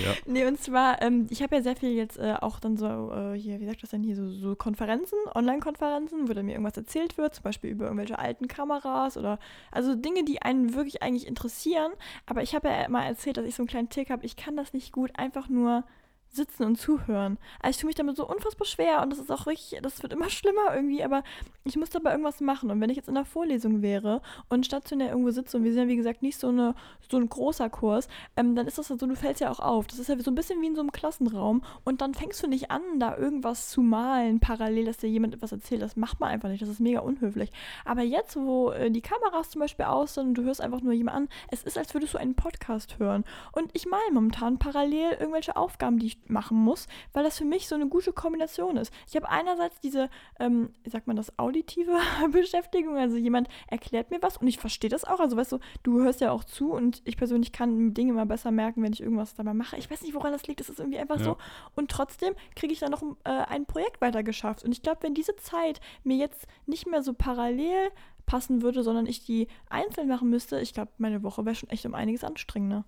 Ja. 0.04 0.14
Nee, 0.26 0.46
und 0.46 0.62
zwar, 0.62 1.02
ähm, 1.02 1.28
ich 1.30 1.42
habe 1.42 1.56
ja 1.56 1.62
sehr 1.62 1.76
viel 1.76 1.92
jetzt 1.92 2.18
äh, 2.18 2.36
auch 2.40 2.60
dann 2.60 2.78
so, 2.78 3.12
äh, 3.12 3.34
hier, 3.38 3.60
wie 3.60 3.66
sagt 3.66 3.82
das 3.82 3.90
denn 3.90 4.04
hier, 4.04 4.16
so, 4.16 4.30
so 4.30 4.56
Konferenzen, 4.56 5.18
Online-Konferenzen, 5.34 6.30
wo 6.30 6.34
dann 6.34 6.46
mir 6.46 6.52
irgendwas 6.54 6.78
erzählt 6.78 7.18
wird, 7.18 7.36
zum 7.36 7.44
Beispiel 7.44 7.72
über 7.72 7.86
irgendwelche 7.86 8.20
alten 8.20 8.48
Kameras 8.48 9.18
oder, 9.18 9.40
also 9.72 9.96
Dinge, 9.96 10.24
die 10.24 10.42
einen 10.42 10.76
wirklich 10.76 11.02
eigentlich 11.02 11.28
interessieren. 11.28 11.92
Aber 12.26 12.44
ich 12.44 12.54
habe 12.54 12.70
ja 12.70 12.88
mal 12.90 13.06
erzählt, 13.06 13.38
dass 13.38 13.46
ich 13.46 13.56
so 13.56 13.64
einen 13.64 13.68
kleinen 13.68 13.90
Tick 13.90 14.10
habe, 14.10 14.26
ich 14.26 14.36
kann 14.36 14.56
das 14.56 14.74
nicht 14.74 14.92
gut 14.92 15.12
einfach 15.16 15.50
nur 15.50 15.84
sitzen 16.32 16.64
und 16.64 16.76
zuhören. 16.78 17.38
Also 17.60 17.72
ich 17.72 17.78
tue 17.78 17.88
mich 17.88 17.96
damit 17.96 18.16
so 18.16 18.28
unfassbar 18.28 18.66
schwer 18.66 19.02
und 19.02 19.12
das 19.12 19.20
ist 19.20 19.32
auch 19.32 19.46
wirklich, 19.46 19.78
das 19.82 20.02
wird 20.04 20.14
immer 20.14 20.30
schlimmer 20.30 20.74
irgendwie, 20.74 21.04
aber 21.04 21.24
ich 21.64 21.76
muss 21.76 21.90
dabei 21.90 22.12
irgendwas 22.12 22.40
machen. 22.42 22.72
Und 22.72 22.82
wenn 22.82 22.90
ich 22.90 22.98
jetzt 22.98 23.10
in 23.10 23.16
der 23.16 23.26
Vorlesung 23.26 23.82
wäre 23.82 24.22
und 24.50 24.66
stationär 24.66 25.10
irgendwo 25.10 25.32
sitze 25.32 25.58
und 25.58 25.64
wir 25.64 25.74
sind 25.74 25.84
ja 25.84 25.88
wie 25.88 25.96
gesagt 25.96 26.22
nicht 26.22 26.40
so, 26.40 26.50
eine, 26.50 26.76
so 27.10 27.18
ein 27.18 27.28
großer 27.28 27.70
Kurs, 27.70 28.08
ähm, 28.36 28.56
dann 28.56 28.68
ist 28.68 28.78
das 28.78 28.90
ja 28.90 28.98
so, 28.98 29.06
du 29.06 29.16
fällst 29.16 29.42
ja 29.42 29.52
auch 29.52 29.60
auf. 29.60 29.88
Das 29.88 30.00
ist 30.00 30.08
ja 30.08 30.20
so 30.20 30.32
ein 30.32 30.36
bisschen 30.36 30.62
wie 30.62 30.68
in 30.68 30.76
so 30.76 30.82
einem 30.82 30.92
Klassenraum 30.92 31.64
und 31.84 32.02
dann 32.02 32.14
fängst 32.14 32.42
du 32.44 32.48
nicht 32.48 32.72
an, 32.72 32.82
da 33.00 33.18
irgendwas 33.18 33.70
zu 33.70 33.82
malen, 33.82 34.40
parallel, 34.40 34.86
dass 34.86 34.98
dir 34.98 35.10
jemand 35.10 35.34
etwas 35.34 35.52
erzählt. 35.52 35.82
Das 35.82 35.96
macht 35.96 36.20
man 36.20 36.30
einfach 36.30 36.50
nicht, 36.50 36.62
das 36.62 36.70
ist 36.70 36.80
mega 36.80 37.00
unhöflich. 37.00 37.52
Aber 37.86 38.02
jetzt, 38.02 38.36
wo 38.36 38.72
äh, 38.72 38.92
die 38.92 39.02
Kameras 39.02 39.50
zum 39.50 39.62
Beispiel 39.62 39.86
aus 39.86 40.14
sind 40.14 40.28
und 40.28 40.34
du 40.36 40.44
hörst 40.44 40.62
einfach 40.62 40.82
nur 40.82 40.94
jemanden 40.94 41.10
an, 41.10 41.30
es 41.50 41.64
ist, 41.64 41.78
als 41.78 41.94
würdest 41.94 42.14
du 42.14 42.18
einen 42.18 42.36
Podcast 42.36 43.00
hören. 43.00 43.24
Und 43.52 43.72
ich 43.74 43.88
male 43.88 44.12
momentan 44.12 44.60
parallel 44.60 45.18
irgendwelche 45.20 45.56
Aufgaben, 45.56 46.00
die 46.00 46.08
ich 46.08 46.19
machen 46.28 46.58
muss, 46.58 46.88
weil 47.14 47.24
das 47.24 47.38
für 47.38 47.46
mich 47.46 47.68
so 47.68 47.76
eine 47.76 47.88
gute 47.88 48.14
Kombination 48.14 48.78
ist. 48.78 48.94
Ich 49.08 49.16
habe 49.16 49.30
einerseits 49.30 49.80
diese, 49.80 50.10
ähm, 50.40 50.70
wie 50.84 50.90
sagt 50.90 51.08
man 51.08 51.16
das, 51.16 51.38
auditive 51.40 51.98
Beschäftigung, 52.32 52.98
also 52.98 53.18
jemand 53.18 53.48
erklärt 53.68 54.12
mir 54.12 54.22
was 54.22 54.38
und 54.38 54.48
ich 54.48 54.58
verstehe 54.58 54.90
das 54.90 55.06
auch. 55.06 55.20
Also 55.20 55.38
weißt 55.38 55.54
du, 55.54 55.60
du 55.84 56.02
hörst 56.02 56.22
ja 56.22 56.32
auch 56.32 56.44
zu 56.44 56.72
und 56.72 57.02
ich 57.06 57.18
persönlich 57.18 57.52
kann 57.52 57.94
Dinge 57.94 58.12
immer 58.12 58.26
besser 58.26 58.52
merken, 58.52 58.84
wenn 58.84 58.94
ich 58.94 59.02
irgendwas 59.02 59.34
dabei 59.36 59.54
mache. 59.54 59.78
Ich 59.78 59.90
weiß 59.90 60.02
nicht, 60.02 60.14
woran 60.14 60.32
das 60.32 60.48
liegt, 60.48 60.62
es 60.62 60.70
ist 60.70 60.80
irgendwie 60.80 61.00
einfach 61.00 61.18
Ja. 61.20 61.24
so. 61.24 61.38
Und 61.76 61.92
trotzdem 61.92 62.34
kriege 62.56 62.74
ich 62.74 62.80
dann 62.80 62.92
noch 62.92 63.04
äh, 63.24 63.30
ein 63.30 63.66
Projekt 63.66 64.02
weitergeschafft. 64.02 64.64
Und 64.64 64.72
ich 64.72 64.82
glaube, 64.82 65.04
wenn 65.04 65.14
diese 65.14 65.36
Zeit 65.38 65.80
mir 66.04 66.18
jetzt 66.18 66.48
nicht 66.66 66.88
mehr 66.88 67.04
so 67.04 67.14
parallel 67.14 67.90
passen 68.26 68.62
würde, 68.62 68.84
sondern 68.84 69.08
ich 69.08 69.26
die 69.26 69.48
einzeln 69.70 70.08
machen 70.08 70.30
müsste, 70.30 70.60
ich 70.60 70.74
glaube, 70.74 70.92
meine 70.98 71.24
Woche 71.24 71.46
wäre 71.46 71.56
schon 71.56 71.70
echt 71.70 71.86
um 71.86 71.96
einiges 71.96 72.24
anstrengender. 72.24 72.86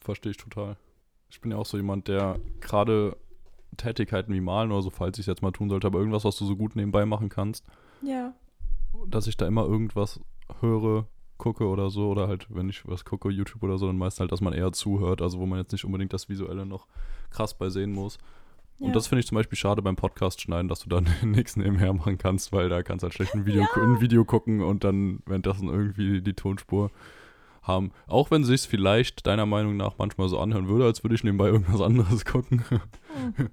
Verstehe 0.00 0.30
ich 0.30 0.36
total. 0.36 0.76
Ich 1.30 1.40
bin 1.40 1.50
ja 1.50 1.56
auch 1.58 1.66
so 1.66 1.76
jemand, 1.76 2.08
der 2.08 2.38
gerade 2.60 3.16
Tätigkeiten 3.76 4.32
wie 4.32 4.40
Malen 4.40 4.72
oder 4.72 4.82
so, 4.82 4.90
falls 4.90 5.18
ich 5.18 5.22
es 5.24 5.26
jetzt 5.26 5.42
mal 5.42 5.50
tun 5.52 5.68
sollte, 5.68 5.86
aber 5.86 5.98
irgendwas, 5.98 6.24
was 6.24 6.36
du 6.36 6.44
so 6.46 6.56
gut 6.56 6.76
nebenbei 6.76 7.04
machen 7.04 7.28
kannst, 7.28 7.64
Ja. 8.02 8.32
dass 9.06 9.26
ich 9.26 9.36
da 9.36 9.46
immer 9.46 9.64
irgendwas 9.66 10.20
höre, 10.60 11.06
gucke 11.36 11.66
oder 11.66 11.90
so, 11.90 12.08
oder 12.08 12.28
halt, 12.28 12.46
wenn 12.48 12.68
ich 12.70 12.86
was 12.88 13.04
gucke, 13.04 13.28
YouTube 13.28 13.62
oder 13.62 13.76
so, 13.76 13.86
dann 13.86 13.98
meist 13.98 14.20
halt, 14.20 14.32
dass 14.32 14.40
man 14.40 14.54
eher 14.54 14.72
zuhört, 14.72 15.20
also 15.20 15.38
wo 15.38 15.46
man 15.46 15.58
jetzt 15.58 15.72
nicht 15.72 15.84
unbedingt 15.84 16.12
das 16.14 16.28
Visuelle 16.30 16.64
noch 16.64 16.86
krass 17.30 17.52
bei 17.58 17.68
sehen 17.68 17.92
muss. 17.92 18.16
ja. 18.78 18.86
Und 18.86 18.96
das 18.96 19.06
finde 19.08 19.20
ich 19.20 19.26
zum 19.26 19.36
Beispiel 19.36 19.58
schade 19.58 19.82
beim 19.82 19.96
Podcast 19.96 20.40
schneiden, 20.40 20.68
dass 20.68 20.80
du 20.80 20.88
dann 20.88 21.06
nichts 21.22 21.56
nebenher 21.56 21.92
machen 21.92 22.16
kannst, 22.16 22.52
weil 22.52 22.70
da 22.70 22.82
kannst 22.82 23.02
du 23.02 23.06
halt 23.06 23.14
schlecht 23.14 23.34
ein 23.34 23.44
Video, 23.44 23.66
ein 23.74 24.00
Video 24.00 24.24
gucken 24.24 24.62
und 24.62 24.84
dann 24.84 25.20
währenddessen 25.26 25.68
irgendwie 25.68 26.22
die 26.22 26.34
Tonspur 26.34 26.90
haben. 27.66 27.92
Auch 28.06 28.30
wenn 28.30 28.44
sich 28.44 28.62
vielleicht 28.62 29.26
deiner 29.26 29.46
Meinung 29.46 29.76
nach 29.76 29.98
manchmal 29.98 30.28
so 30.28 30.38
anhören 30.38 30.68
würde, 30.68 30.84
als 30.84 31.02
würde 31.04 31.14
ich 31.14 31.24
nebenbei 31.24 31.46
irgendwas 31.48 31.80
anderes 31.80 32.24
gucken. 32.24 32.64
Hm. 32.68 33.50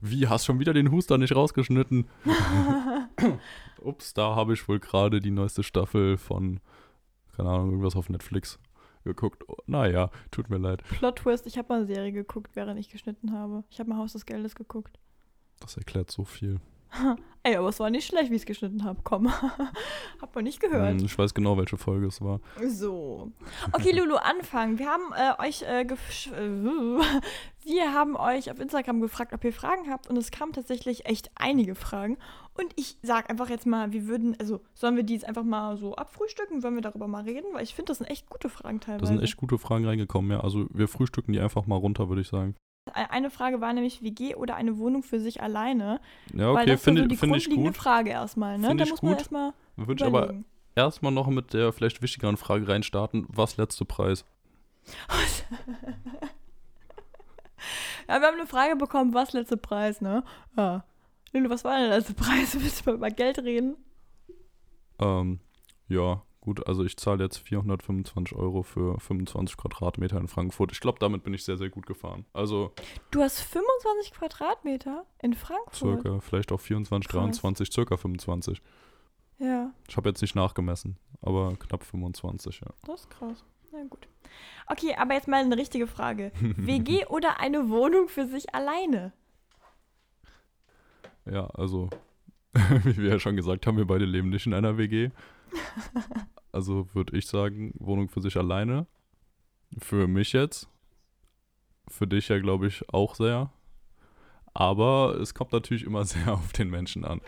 Wie, 0.00 0.26
hast 0.26 0.46
schon 0.46 0.58
wieder 0.58 0.72
den 0.72 0.90
Huster 0.90 1.18
nicht 1.18 1.34
rausgeschnitten? 1.34 2.08
Ups, 3.80 4.14
da 4.14 4.34
habe 4.34 4.54
ich 4.54 4.66
wohl 4.68 4.80
gerade 4.80 5.20
die 5.20 5.30
neueste 5.30 5.62
Staffel 5.62 6.18
von, 6.18 6.60
keine 7.36 7.50
Ahnung, 7.50 7.70
irgendwas 7.70 7.96
auf 7.96 8.08
Netflix 8.08 8.58
geguckt. 9.04 9.44
Oh, 9.48 9.56
naja, 9.66 10.10
tut 10.30 10.50
mir 10.50 10.58
leid. 10.58 10.82
Plot 10.84 11.16
Twist, 11.16 11.46
ich 11.46 11.58
habe 11.58 11.68
mal 11.68 11.78
eine 11.80 11.86
Serie 11.86 12.12
geguckt, 12.12 12.52
während 12.54 12.78
ich 12.78 12.88
geschnitten 12.88 13.32
habe. 13.32 13.64
Ich 13.70 13.80
habe 13.80 13.90
mal 13.90 13.98
Haus 13.98 14.12
des 14.12 14.26
Geldes 14.26 14.54
geguckt. 14.54 14.98
Das 15.60 15.76
erklärt 15.76 16.10
so 16.10 16.24
viel. 16.24 16.60
Ey, 17.44 17.56
aber 17.56 17.70
es 17.70 17.80
war 17.80 17.90
nicht 17.90 18.06
schlecht, 18.06 18.30
wie 18.30 18.36
ich 18.36 18.42
es 18.42 18.46
geschnitten 18.46 18.84
habe. 18.84 19.00
Komm. 19.02 19.28
Hab 20.20 20.34
man 20.34 20.44
nicht 20.44 20.60
gehört. 20.60 21.00
Hm, 21.00 21.04
Ich 21.04 21.18
weiß 21.18 21.34
genau, 21.34 21.56
welche 21.58 21.76
Folge 21.76 22.06
es 22.06 22.20
war. 22.20 22.40
So. 22.68 23.32
Okay, 23.72 23.90
Lulu, 23.98 24.14
anfangen. 24.14 24.78
Wir 24.78 24.86
haben 24.86 25.12
äh, 25.12 25.42
euch 25.44 25.62
äh, 25.62 25.84
wir 27.64 27.92
haben 27.92 28.16
euch 28.16 28.50
auf 28.50 28.60
Instagram 28.60 29.00
gefragt, 29.00 29.32
ob 29.32 29.42
ihr 29.44 29.52
Fragen 29.52 29.90
habt 29.90 30.08
und 30.08 30.16
es 30.16 30.30
kamen 30.30 30.52
tatsächlich 30.52 31.06
echt 31.06 31.32
einige 31.34 31.74
Fragen. 31.74 32.16
Und 32.54 32.72
ich 32.76 32.98
sag 33.02 33.28
einfach 33.30 33.48
jetzt 33.48 33.66
mal, 33.66 33.92
wir 33.92 34.06
würden, 34.06 34.36
also 34.38 34.60
sollen 34.74 34.94
wir 34.94 35.02
die 35.02 35.14
jetzt 35.14 35.24
einfach 35.24 35.44
mal 35.44 35.76
so 35.76 35.94
abfrühstücken? 35.96 36.62
Wollen 36.62 36.74
wir 36.74 36.82
darüber 36.82 37.08
mal 37.08 37.24
reden? 37.24 37.46
Weil 37.54 37.64
ich 37.64 37.74
finde, 37.74 37.90
das 37.90 37.98
sind 37.98 38.08
echt 38.08 38.28
gute 38.28 38.50
Fragen 38.50 38.78
teilweise. 38.78 39.00
Da 39.00 39.06
sind 39.06 39.22
echt 39.22 39.36
gute 39.36 39.58
Fragen 39.58 39.84
reingekommen, 39.84 40.30
ja. 40.30 40.40
Also 40.40 40.66
wir 40.70 40.86
frühstücken 40.86 41.32
die 41.32 41.40
einfach 41.40 41.66
mal 41.66 41.76
runter, 41.76 42.08
würde 42.08 42.20
ich 42.22 42.28
sagen. 42.28 42.54
Eine 42.92 43.30
Frage 43.30 43.60
war 43.60 43.72
nämlich 43.72 44.02
WG 44.02 44.34
oder 44.34 44.56
eine 44.56 44.76
Wohnung 44.76 45.02
für 45.02 45.20
sich 45.20 45.40
alleine. 45.40 46.00
Ja, 46.34 46.52
Weil 46.52 46.64
okay, 46.64 46.66
das 46.66 46.66
ist 46.66 46.68
ja 46.68 46.76
finde 46.78 47.02
so 47.02 47.08
die 47.08 47.16
find 47.16 47.36
ich 47.36 47.44
grundlegende 47.44 47.70
gut. 47.70 47.76
Frage 47.76 48.10
erstmal, 48.10 48.58
ne? 48.58 48.68
Find 48.68 48.80
Da 48.80 48.86
muss 48.86 49.02
man 49.02 49.12
gut. 49.12 49.18
erstmal 49.20 49.52
Würde 49.76 50.02
ich 50.02 50.06
aber 50.06 50.34
erstmal 50.74 51.12
noch 51.12 51.28
mit 51.28 51.54
der 51.54 51.72
vielleicht 51.72 52.02
wichtigeren 52.02 52.36
Frage 52.36 52.66
reinstarten. 52.68 53.26
Was 53.28 53.56
letzte 53.56 53.84
Preis? 53.84 54.24
Ja, 58.08 58.20
wir 58.20 58.26
haben 58.26 58.34
eine 58.38 58.46
Frage 58.48 58.76
bekommen, 58.76 59.14
was 59.14 59.32
letzte 59.32 59.56
Preis, 59.56 60.00
ne? 60.00 60.24
Ja. 60.56 60.84
Lulu, 61.32 61.48
was 61.50 61.64
war 61.64 61.78
denn 61.78 61.88
der 61.88 61.98
letzte 61.98 62.14
Preis? 62.14 62.54
Willst 62.60 62.84
du 62.84 62.90
mal 62.90 62.96
über 62.96 63.10
Geld 63.10 63.38
reden? 63.38 63.76
Ähm, 64.98 65.38
ja, 65.88 66.22
gut, 66.42 66.66
also 66.66 66.84
ich 66.84 66.96
zahle 66.98 67.24
jetzt 67.24 67.38
425 67.38 68.36
Euro 68.36 68.62
für 68.62 69.00
25 69.00 69.56
Quadratmeter 69.56 70.18
in 70.18 70.28
Frankfurt. 70.28 70.72
Ich 70.72 70.80
glaube, 70.80 70.98
damit 70.98 71.22
bin 71.22 71.32
ich 71.32 71.44
sehr, 71.44 71.56
sehr 71.56 71.70
gut 71.70 71.86
gefahren. 71.86 72.26
Also 72.34 72.72
Du 73.10 73.22
hast 73.22 73.40
25 73.40 74.12
Quadratmeter 74.12 75.06
in 75.22 75.32
Frankfurt. 75.32 76.02
circa, 76.02 76.20
vielleicht 76.20 76.52
auch 76.52 76.60
24, 76.60 77.08
Krass. 77.08 77.20
23, 77.40 77.72
circa 77.72 77.96
25. 77.96 78.60
Ja, 79.38 79.72
Ich 79.88 79.96
habe 79.96 80.08
jetzt 80.10 80.20
nicht 80.20 80.34
nachgemessen, 80.34 80.98
aber 81.22 81.56
knapp 81.56 81.82
25, 81.82 82.60
ja. 82.60 82.68
das 82.86 83.00
ist 83.00 83.10
krass. 83.10 83.42
Na 83.72 83.82
gut. 83.88 84.06
Okay, 84.66 84.94
aber 84.98 85.14
jetzt 85.14 85.28
mal 85.28 85.40
eine 85.42 85.56
richtige 85.56 85.86
Frage. 85.86 86.30
WG 86.40 87.06
oder 87.06 87.40
eine 87.40 87.70
Wohnung 87.70 88.08
für 88.08 88.26
sich 88.26 88.54
alleine? 88.54 89.12
Ja, 91.24 91.46
also, 91.54 91.88
wie 92.84 92.96
wir 92.96 93.10
ja 93.10 93.18
schon 93.18 93.36
gesagt 93.36 93.66
haben, 93.66 93.76
wir 93.76 93.86
beide 93.86 94.04
leben 94.04 94.28
nicht 94.28 94.46
in 94.46 94.54
einer 94.54 94.78
WG. 94.78 95.10
Also 96.54 96.86
würde 96.92 97.16
ich 97.16 97.26
sagen, 97.26 97.72
Wohnung 97.78 98.10
für 98.10 98.20
sich 98.20 98.36
alleine. 98.36 98.86
Für 99.78 100.06
mich 100.06 100.34
jetzt. 100.34 100.68
Für 101.88 102.06
dich 102.06 102.28
ja, 102.28 102.38
glaube 102.40 102.66
ich, 102.66 102.86
auch 102.92 103.14
sehr. 103.14 103.50
Aber 104.52 105.18
es 105.18 105.32
kommt 105.32 105.52
natürlich 105.52 105.84
immer 105.84 106.04
sehr 106.04 106.34
auf 106.34 106.52
den 106.52 106.68
Menschen 106.68 107.06
an. 107.06 107.22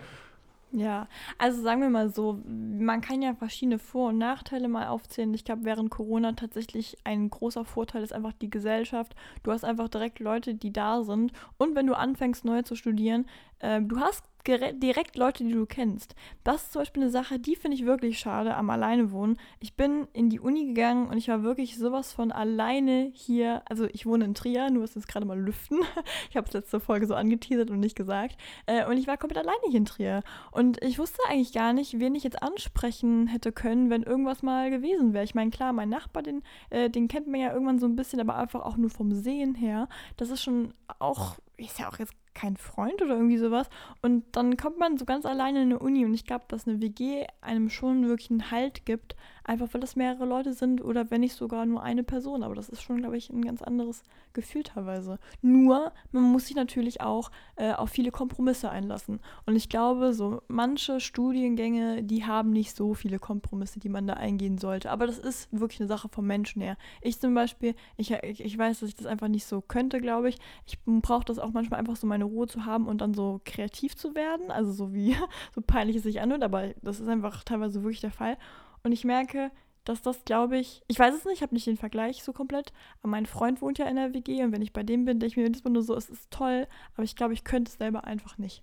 Ja, 0.72 1.06
also 1.38 1.62
sagen 1.62 1.82
wir 1.82 1.88
mal 1.88 2.12
so, 2.12 2.42
man 2.46 3.00
kann 3.00 3.22
ja 3.22 3.34
verschiedene 3.34 3.78
Vor- 3.78 4.08
und 4.08 4.18
Nachteile 4.18 4.66
mal 4.66 4.88
aufzählen. 4.88 5.32
Ich 5.32 5.44
glaube, 5.44 5.64
während 5.64 5.88
Corona 5.88 6.32
tatsächlich 6.32 6.98
ein 7.04 7.30
großer 7.30 7.64
Vorteil 7.64 8.02
ist 8.02 8.12
einfach 8.12 8.32
die 8.32 8.50
Gesellschaft. 8.50 9.14
Du 9.44 9.52
hast 9.52 9.64
einfach 9.64 9.88
direkt 9.88 10.18
Leute, 10.18 10.54
die 10.54 10.72
da 10.72 11.04
sind. 11.04 11.32
Und 11.58 11.76
wenn 11.76 11.87
du 11.87 11.96
anfängst, 11.96 12.44
neu 12.44 12.62
zu 12.62 12.74
studieren, 12.74 13.26
äh, 13.60 13.80
du 13.80 14.00
hast 14.00 14.24
direkt 14.46 15.16
Leute, 15.16 15.44
die 15.44 15.52
du 15.52 15.66
kennst. 15.66 16.14
Das 16.42 16.64
ist 16.64 16.72
zum 16.72 16.83
Beispiel 16.83 17.02
eine 17.02 17.11
Sache, 17.11 17.38
die 17.38 17.57
finde 17.57 17.76
ich 17.76 17.87
wirklich 17.87 18.18
schade 18.18 18.54
am 18.54 18.70
Alleinewohnen. 18.70 19.38
Ich 19.61 19.74
bin 19.74 20.07
in 20.12 20.28
die 20.30 20.40
Uni 20.40 20.66
gegangen 20.66 21.09
und 21.09 21.16
ich 21.16 21.28
war 21.28 21.42
wirklich 21.42 21.78
sowas 21.78 22.12
von 22.12 22.30
alleine 22.30 23.11
hier. 23.14 23.62
Also 23.68 23.87
ich 23.92 24.07
wohne 24.07 24.26
in 24.26 24.35
Trier, 24.35 24.70
nur 24.70 24.85
ist 24.85 24.96
jetzt 24.96 25.09
gerade 25.09 25.26
mal 25.26 25.38
lüften. 25.38 25.80
Ich 26.30 26.37
habe 26.37 26.46
es 26.46 26.52
letzte 26.52 26.80
Folge 26.80 27.07
so 27.07 27.14
angeteasert 27.14 27.70
und 27.70 27.80
nicht 27.80 27.96
gesagt. 27.96 28.37
Äh, 28.66 28.87
und 28.87 28.96
ich 28.96 29.07
war 29.07 29.16
komplett 29.16 29.38
alleine 29.38 29.61
hier 29.68 29.78
in 29.78 29.85
Trier. 29.85 30.22
Und 30.50 30.83
ich 30.83 30.98
wusste 30.98 31.18
eigentlich 31.28 31.52
gar 31.52 31.72
nicht, 31.72 31.98
wen 32.00 32.14
ich 32.14 32.24
jetzt 32.24 32.42
ansprechen 32.42 33.26
hätte 33.26 33.52
können, 33.52 33.90
wenn 33.90 34.02
irgendwas 34.02 34.42
mal 34.42 34.70
gewesen 34.70 35.12
wäre. 35.12 35.24
Ich 35.24 35.35
meine, 35.35 35.50
klar, 35.50 35.72
mein 35.72 35.88
Nachbar, 35.88 36.22
den, 36.22 36.42
äh, 36.70 36.90
den 36.90 37.09
kennt 37.09 37.28
man 37.28 37.40
ja 37.40 37.52
irgendwann 37.52 37.78
so 37.78 37.87
ein 37.87 37.96
bisschen, 37.96 38.20
aber 38.20 38.37
einfach 38.37 38.62
auch 38.62 38.76
nur 38.76 38.90
vom 38.90 39.12
Sehen 39.12 39.54
her. 39.54 39.88
Das 40.16 40.30
ist 40.30 40.42
schon 40.42 40.74
auch, 40.98 41.37
ist 41.57 41.78
ja 41.78 41.88
auch 41.88 41.98
jetzt 41.98 42.14
kein 42.35 42.57
Freund 42.57 43.01
oder 43.01 43.14
irgendwie 43.14 43.38
sowas. 43.38 43.68
Und 44.03 44.25
dann 44.33 44.57
kommt 44.57 44.79
man 44.79 44.99
so 44.99 45.05
ganz 45.05 45.25
alleine 45.25 45.62
in 45.62 45.70
eine 45.70 45.79
Uni 45.79 46.05
und 46.05 46.14
ich 46.14 46.27
glaube, 46.27 46.44
dass 46.49 46.66
eine 46.66 46.81
WG 46.81 47.27
einem 47.40 47.70
schon 47.70 48.07
wirklich 48.09 48.31
einen 48.31 48.51
Halt 48.51 48.85
gibt, 48.85 49.16
einfach 49.44 49.68
weil 49.72 49.80
das 49.80 49.94
mehrere 49.94 50.24
Leute 50.24 50.54
sind 50.54 50.83
oder 50.83 51.11
wenn 51.11 51.20
nicht 51.20 51.35
sogar 51.35 51.66
nur 51.66 51.83
eine 51.83 52.02
Person. 52.02 52.42
Aber 52.42 52.54
das 52.54 52.68
ist 52.68 52.83
schon, 52.83 52.98
glaube 52.98 53.16
ich, 53.16 53.30
ein 53.30 53.44
ganz 53.44 53.62
anderes 53.62 54.02
Gefühl 54.33 54.62
teilweise. 54.62 55.18
Nur, 55.42 55.92
man 56.12 56.22
muss 56.24 56.46
sich 56.46 56.57
natürlich 56.57 57.00
auch 57.00 57.30
äh, 57.57 57.72
auf 57.72 57.90
viele 57.90 58.11
Kompromisse 58.11 58.70
einlassen. 58.70 59.20
Und 59.46 59.54
ich 59.54 59.68
glaube, 59.68 60.14
so 60.14 60.42
manche 60.48 60.98
Studiengänge, 61.00 62.02
die 62.02 62.24
haben 62.24 62.50
nicht 62.50 62.74
so 62.74 62.94
viele 62.94 63.18
Kompromisse, 63.18 63.78
die 63.78 63.88
man 63.88 64.07
da 64.07 64.14
eingehen 64.14 64.59
sollte. 64.59 64.90
Aber 64.90 65.07
das 65.07 65.18
ist 65.18 65.48
wirklich 65.52 65.80
eine 65.80 65.88
Sache 65.88 66.09
vom 66.09 66.26
Menschen 66.26 66.62
her. 66.62 66.76
Ich 67.02 67.20
zum 67.20 67.35
Beispiel, 67.35 67.74
ich, 67.96 68.11
ich, 68.11 68.59
weiß, 68.59 68.80
dass 68.80 68.88
ich 68.88 68.96
das 68.96 69.07
einfach 69.07 69.28
nicht 69.28 69.44
so 69.44 69.61
könnte, 69.61 70.00
glaube 70.00 70.30
ich. 70.30 70.38
Ich 70.66 70.78
brauche 70.85 71.24
das 71.24 71.38
auch 71.38 71.52
manchmal 71.52 71.80
einfach 71.80 71.96
so 71.96 72.07
meine 72.07 72.24
Ruhe 72.24 72.46
zu 72.46 72.64
haben 72.64 72.87
und 72.87 73.00
dann 73.00 73.12
so 73.12 73.40
kreativ 73.44 73.96
zu 73.96 74.14
werden. 74.14 74.50
Also 74.50 74.72
so 74.72 74.94
wie, 74.94 75.16
so 75.54 75.61
peinlich 75.61 75.96
es 75.96 76.02
sich 76.02 76.20
anhört, 76.20 76.42
aber 76.42 76.70
das 76.83 77.00
ist 77.00 77.09
einfach 77.09 77.44
teilweise 77.44 77.83
wirklich 77.83 78.00
der 78.00 78.11
Fall. 78.11 78.38
Und 78.85 78.92
ich 78.92 79.05
merke, 79.05 79.51
dass 79.85 80.03
das, 80.03 80.25
glaube 80.25 80.59
ich, 80.59 80.83
ich 80.88 80.99
weiß 80.99 81.14
es 81.14 81.25
nicht, 81.25 81.37
ich 81.37 81.42
habe 81.42 81.55
nicht 81.55 81.66
den 81.66 81.77
Vergleich 81.79 82.23
so 82.23 82.33
komplett, 82.33 82.73
aber 83.01 83.09
mein 83.09 83.27
Freund 83.27 83.61
wohnt 83.62 83.79
ja 83.79 83.87
in 83.87 83.97
der 83.97 84.12
WG 84.14 84.44
und 84.44 84.53
wenn 84.53 84.62
ich 84.62 84.73
bei 84.73 84.83
dem 84.83 85.05
bin, 85.07 85.18
denke 85.18 85.33
ich 85.33 85.37
mir 85.37 85.44
jedes 85.44 85.64
Mal 85.64 85.70
nur 85.70 85.83
so, 85.83 85.94
es 85.97 86.11
ist 86.11 86.31
toll, 86.31 86.66
aber 86.94 87.03
ich 87.03 87.16
glaube, 87.16 87.33
ich 87.33 87.44
könnte 87.44 87.70
es 87.70 87.79
selber 87.79 88.05
einfach 88.05 88.38
nicht. 88.38 88.62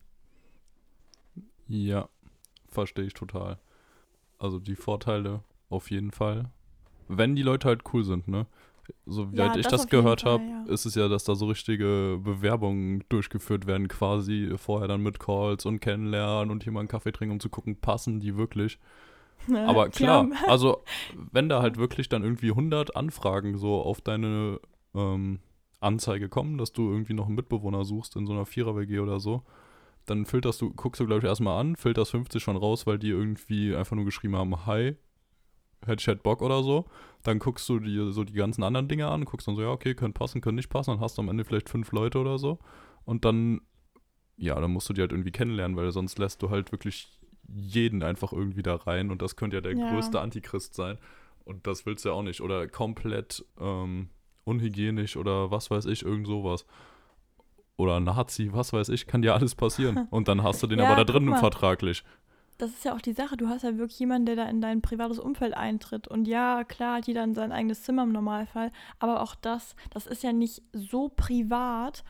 Ja, 1.67 2.07
verstehe 2.69 3.05
ich 3.05 3.13
total. 3.13 3.57
Also 4.37 4.59
die 4.59 4.75
Vorteile 4.75 5.43
auf 5.69 5.89
jeden 5.89 6.11
Fall. 6.11 6.51
Wenn 7.07 7.35
die 7.35 7.43
Leute 7.43 7.67
halt 7.67 7.81
cool 7.93 8.03
sind, 8.03 8.27
ne? 8.27 8.45
Soweit 9.05 9.35
Ja, 9.37 9.55
ich 9.55 9.67
das 9.67 9.83
das 9.83 9.87
gehört 9.87 10.25
habe, 10.25 10.43
ja. 10.43 10.63
ist 10.65 10.85
es 10.85 10.95
ja, 10.95 11.07
dass 11.07 11.23
da 11.23 11.33
so 11.35 11.45
richtige 11.47 12.19
Bewerbungen 12.23 13.03
durchgeführt 13.09 13.65
werden, 13.65 13.87
quasi 13.87 14.51
vorher 14.57 14.87
dann 14.87 15.01
mit 15.01 15.19
Calls 15.19 15.65
und 15.65 15.79
kennenlernen 15.79 16.51
und 16.51 16.63
hier 16.63 16.73
mal 16.73 16.81
einen 16.81 16.89
Kaffee 16.89 17.11
trinken, 17.11 17.33
um 17.33 17.39
zu 17.39 17.49
gucken, 17.49 17.79
passen 17.79 18.19
die 18.19 18.35
wirklich. 18.37 18.79
Aber 19.49 19.89
Die 19.89 19.97
klar, 19.97 20.27
also 20.47 20.83
wenn 21.31 21.49
da 21.49 21.61
halt 21.61 21.77
wirklich 21.77 22.09
dann 22.09 22.23
irgendwie 22.23 22.49
100 22.49 22.95
Anfragen 22.95 23.57
so 23.57 23.81
auf 23.81 24.01
deine 24.01 24.59
ähm, 24.93 25.39
Anzeige 25.79 26.29
kommen, 26.29 26.57
dass 26.57 26.71
du 26.73 26.89
irgendwie 26.89 27.13
noch 27.13 27.25
einen 27.25 27.35
Mitbewohner 27.35 27.83
suchst 27.85 28.15
in 28.15 28.27
so 28.27 28.33
einer 28.33 28.45
Vierer-WG 28.45 28.99
oder 28.99 29.19
so, 29.19 29.43
dann 30.05 30.25
filterst 30.25 30.61
du, 30.61 30.71
guckst 30.71 30.99
du, 30.99 31.05
glaube 31.05 31.19
ich, 31.19 31.25
erstmal 31.25 31.59
an, 31.59 31.75
filterst 31.75 32.11
50 32.11 32.41
schon 32.41 32.57
raus, 32.57 32.87
weil 32.87 32.99
die 32.99 33.09
irgendwie 33.09 33.75
einfach 33.75 33.95
nur 33.95 34.05
geschrieben 34.05 34.35
haben, 34.35 34.65
hi, 34.65 34.95
hätte 35.85 36.01
ich 36.01 36.07
halt 36.07 36.23
Bock 36.23 36.41
oder 36.41 36.63
so. 36.63 36.85
Dann 37.23 37.39
guckst 37.39 37.67
du 37.69 37.79
dir 37.79 38.11
so 38.11 38.23
die 38.23 38.33
ganzen 38.33 38.63
anderen 38.63 38.87
Dinge 38.87 39.07
an, 39.07 39.25
guckst 39.25 39.47
dann 39.47 39.55
so, 39.55 39.61
ja, 39.61 39.69
okay, 39.69 39.95
können 39.95 40.13
passen, 40.13 40.41
können 40.41 40.55
nicht 40.55 40.69
passen, 40.69 40.91
dann 40.91 40.99
hast 40.99 41.17
du 41.17 41.21
am 41.21 41.29
Ende 41.29 41.45
vielleicht 41.45 41.69
fünf 41.69 41.91
Leute 41.91 42.19
oder 42.19 42.37
so. 42.37 42.59
Und 43.05 43.25
dann, 43.25 43.61
ja, 44.37 44.59
dann 44.59 44.71
musst 44.71 44.89
du 44.89 44.93
die 44.93 45.01
halt 45.01 45.11
irgendwie 45.11 45.31
kennenlernen, 45.31 45.77
weil 45.77 45.91
sonst 45.91 46.19
lässt 46.19 46.41
du 46.41 46.49
halt 46.49 46.71
wirklich 46.71 47.20
jeden 47.55 48.03
einfach 48.03 48.31
irgendwie 48.33 48.63
da 48.63 48.75
rein 48.75 49.11
und 49.11 49.21
das 49.21 49.35
könnte 49.35 49.57
ja 49.57 49.61
der 49.61 49.75
Ja. 49.75 49.89
größte 49.89 50.19
Antichrist 50.19 50.73
sein. 50.75 50.97
Und 51.43 51.65
das 51.67 51.85
willst 51.85 52.05
du 52.05 52.09
ja 52.09 52.15
auch 52.15 52.21
nicht. 52.23 52.41
Oder 52.41 52.67
komplett 52.67 53.43
ähm, 53.59 54.09
unhygienisch 54.43 55.17
oder 55.17 55.49
was 55.51 55.71
weiß 55.71 55.85
ich, 55.85 56.03
irgend 56.03 56.27
sowas. 56.27 56.65
Oder 57.77 57.99
Nazi, 57.99 58.49
was 58.53 58.73
weiß 58.73 58.89
ich, 58.89 59.07
kann 59.07 59.21
dir 59.21 59.33
alles 59.33 59.55
passieren. 59.55 60.07
Und 60.11 60.27
dann 60.27 60.43
hast 60.43 60.61
du 60.61 60.67
den 60.67 60.79
Ja, 60.79 60.85
aber 60.85 60.95
da 60.95 61.03
drin 61.03 61.33
vertraglich. 61.35 62.03
Das 62.59 62.69
ist 62.69 62.85
ja 62.85 62.93
auch 62.93 63.01
die 63.01 63.13
Sache. 63.13 63.37
Du 63.37 63.47
hast 63.47 63.63
ja 63.63 63.75
wirklich 63.79 63.97
jemanden, 63.97 64.27
der 64.27 64.35
da 64.35 64.45
in 64.45 64.61
dein 64.61 64.83
privates 64.83 65.17
Umfeld 65.17 65.55
eintritt. 65.55 66.07
Und 66.07 66.27
ja, 66.27 66.63
klar 66.63 66.97
hat 66.97 67.07
jeder 67.07 67.23
in 67.23 67.33
sein 67.33 67.51
eigenes 67.51 67.81
Zimmer 67.81 68.03
im 68.03 68.11
Normalfall. 68.11 68.71
Aber 68.99 69.21
auch 69.23 69.33
das, 69.33 69.75
das 69.89 70.05
ist 70.05 70.21
ja 70.21 70.31
nicht 70.31 70.61
so 70.71 71.09
privat, 71.09 72.03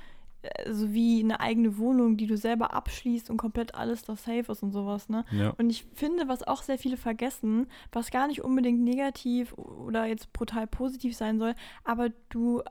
so 0.70 0.94
wie 0.94 1.24
eine 1.24 1.40
eigene 1.40 1.78
Wohnung, 1.78 2.18
die 2.18 2.28
du 2.28 2.38
selber 2.38 2.74
abschließt 2.74 3.30
und 3.30 3.38
komplett 3.38 3.76
alles 3.76 4.04
da 4.04 4.16
safe 4.16 4.52
ist 4.52 4.64
und 4.64 4.72
sowas, 4.72 5.10
ne? 5.10 5.26
Ja. 5.32 5.54
Und 5.58 5.70
ich 5.70 5.86
finde, 5.94 6.28
was 6.28 6.44
auch 6.44 6.64
sehr 6.64 6.78
viele 6.78 6.98
vergessen, 6.98 7.68
was 7.92 8.12
gar 8.12 8.28
nicht 8.28 8.44
unbedingt 8.44 8.82
negativ 8.82 9.54
oder 9.54 10.06
jetzt 10.06 10.34
brutal 10.34 10.68
positiv 10.68 11.16
sein 11.16 11.40
soll, 11.40 11.54
aber 11.84 12.10
du 12.30 12.62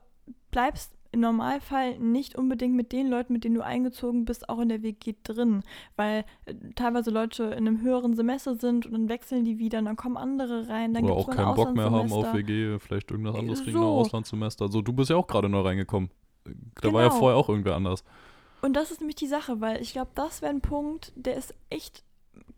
bleibst 0.51 0.93
im 1.13 1.19
Normalfall 1.19 1.99
nicht 1.99 2.37
unbedingt 2.37 2.75
mit 2.75 2.91
den 2.93 3.09
Leuten, 3.09 3.33
mit 3.33 3.43
denen 3.43 3.55
du 3.55 3.65
eingezogen 3.65 4.23
bist, 4.23 4.47
auch 4.47 4.59
in 4.59 4.69
der 4.69 4.81
WG 4.81 5.15
drin, 5.23 5.61
weil 5.97 6.23
äh, 6.45 6.53
teilweise 6.75 7.11
Leute 7.11 7.43
in 7.43 7.67
einem 7.67 7.81
höheren 7.81 8.15
Semester 8.15 8.55
sind 8.55 8.85
und 8.85 8.93
dann 8.93 9.09
wechseln 9.09 9.43
die 9.43 9.59
wieder 9.59 9.79
und 9.79 9.85
dann 9.85 9.97
kommen 9.97 10.15
andere 10.15 10.69
rein, 10.69 10.93
dann 10.93 11.03
Oder 11.03 11.13
auch 11.15 11.29
keinen 11.29 11.55
Bock 11.55 11.75
mehr 11.75 11.91
haben 11.91 12.13
auf. 12.13 12.33
WG, 12.33 12.79
vielleicht 12.79 13.11
irgendwas 13.11 13.35
anderes 13.35 13.59
ein 13.65 13.73
So. 13.73 13.83
Auslandssemester. 13.83 14.65
Also 14.65 14.81
du 14.81 14.93
bist 14.93 15.09
ja 15.09 15.17
auch 15.17 15.27
gerade 15.27 15.49
neu 15.49 15.61
reingekommen. 15.61 16.09
Da 16.81 16.91
war 16.93 17.01
ja 17.03 17.07
Genau. 17.09 17.19
vorher 17.19 17.37
auch 17.37 17.49
irgendwer 17.49 17.75
anders. 17.75 18.03
Und 18.61 18.73
das 18.73 18.91
ist 18.91 18.99
nämlich 19.01 19.15
die 19.15 19.27
Sache, 19.27 19.59
weil 19.61 19.81
ich 19.81 19.93
glaube, 19.93 20.11
das 20.15 20.41
wäre 20.41 20.51
ein 20.53 20.61
Punkt, 20.61 21.11
der 21.15 21.35
ist 21.35 21.53
echt, 21.69 22.03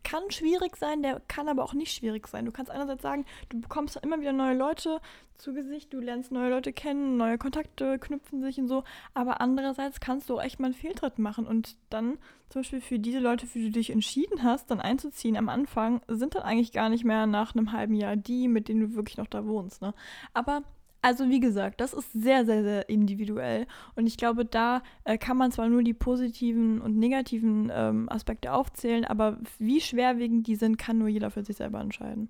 kann 0.03 0.23
schwierig 0.31 0.75
sein, 0.75 1.01
der 1.01 1.21
kann 1.27 1.47
aber 1.47 1.63
auch 1.63 1.73
nicht 1.73 1.93
schwierig 1.95 2.27
sein. 2.27 2.45
Du 2.45 2.51
kannst 2.51 2.69
einerseits 2.71 3.01
sagen, 3.01 3.25
du 3.49 3.61
bekommst 3.61 3.95
immer 3.97 4.19
wieder 4.19 4.33
neue 4.33 4.55
Leute 4.57 4.99
zu 5.37 5.53
Gesicht, 5.53 5.93
du 5.93 5.99
lernst 5.99 6.31
neue 6.31 6.49
Leute 6.49 6.73
kennen, 6.73 7.15
neue 7.17 7.37
Kontakte 7.37 7.99
knüpfen 7.99 8.41
sich 8.41 8.59
und 8.59 8.67
so, 8.67 8.83
aber 9.13 9.39
andererseits 9.41 9.99
kannst 9.99 10.29
du 10.29 10.37
auch 10.37 10.43
echt 10.43 10.59
mal 10.59 10.67
einen 10.67 10.73
Fehltritt 10.75 11.19
machen 11.19 11.47
und 11.47 11.75
dann 11.89 12.17
zum 12.49 12.61
Beispiel 12.61 12.81
für 12.81 12.99
diese 12.99 13.19
Leute, 13.19 13.47
für 13.47 13.59
die 13.59 13.65
du 13.65 13.71
dich 13.71 13.89
entschieden 13.89 14.43
hast, 14.43 14.69
dann 14.71 14.79
einzuziehen 14.79 15.37
am 15.37 15.49
Anfang, 15.49 16.01
sind 16.07 16.35
dann 16.35 16.43
eigentlich 16.43 16.71
gar 16.71 16.89
nicht 16.89 17.03
mehr 17.03 17.25
nach 17.25 17.55
einem 17.55 17.71
halben 17.71 17.95
Jahr 17.95 18.15
die, 18.15 18.47
mit 18.47 18.67
denen 18.67 18.81
du 18.81 18.95
wirklich 18.95 19.17
noch 19.17 19.27
da 19.27 19.45
wohnst. 19.45 19.81
Ne? 19.81 19.93
Aber 20.33 20.61
also 21.03 21.29
wie 21.29 21.39
gesagt, 21.39 21.81
das 21.81 21.93
ist 21.93 22.11
sehr, 22.13 22.45
sehr, 22.45 22.63
sehr 22.63 22.89
individuell. 22.89 23.67
Und 23.95 24.07
ich 24.07 24.17
glaube, 24.17 24.45
da 24.45 24.81
äh, 25.03 25.17
kann 25.17 25.37
man 25.37 25.51
zwar 25.51 25.69
nur 25.69 25.83
die 25.83 25.93
positiven 25.93 26.81
und 26.81 26.97
negativen 26.97 27.71
ähm, 27.73 28.09
Aspekte 28.09 28.53
aufzählen, 28.53 29.05
aber 29.05 29.37
wie 29.59 29.81
schwerwiegend 29.81 30.47
die 30.47 30.55
sind, 30.55 30.77
kann 30.77 30.97
nur 30.97 31.09
jeder 31.09 31.29
für 31.29 31.43
sich 31.43 31.57
selber 31.57 31.81
entscheiden. 31.81 32.29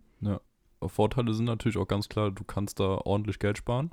Vorteile 0.89 1.33
sind 1.33 1.45
natürlich 1.45 1.77
auch 1.77 1.87
ganz 1.87 2.09
klar, 2.09 2.31
du 2.31 2.43
kannst 2.43 2.79
da 2.79 2.97
ordentlich 2.97 3.39
Geld 3.39 3.57
sparen. 3.57 3.91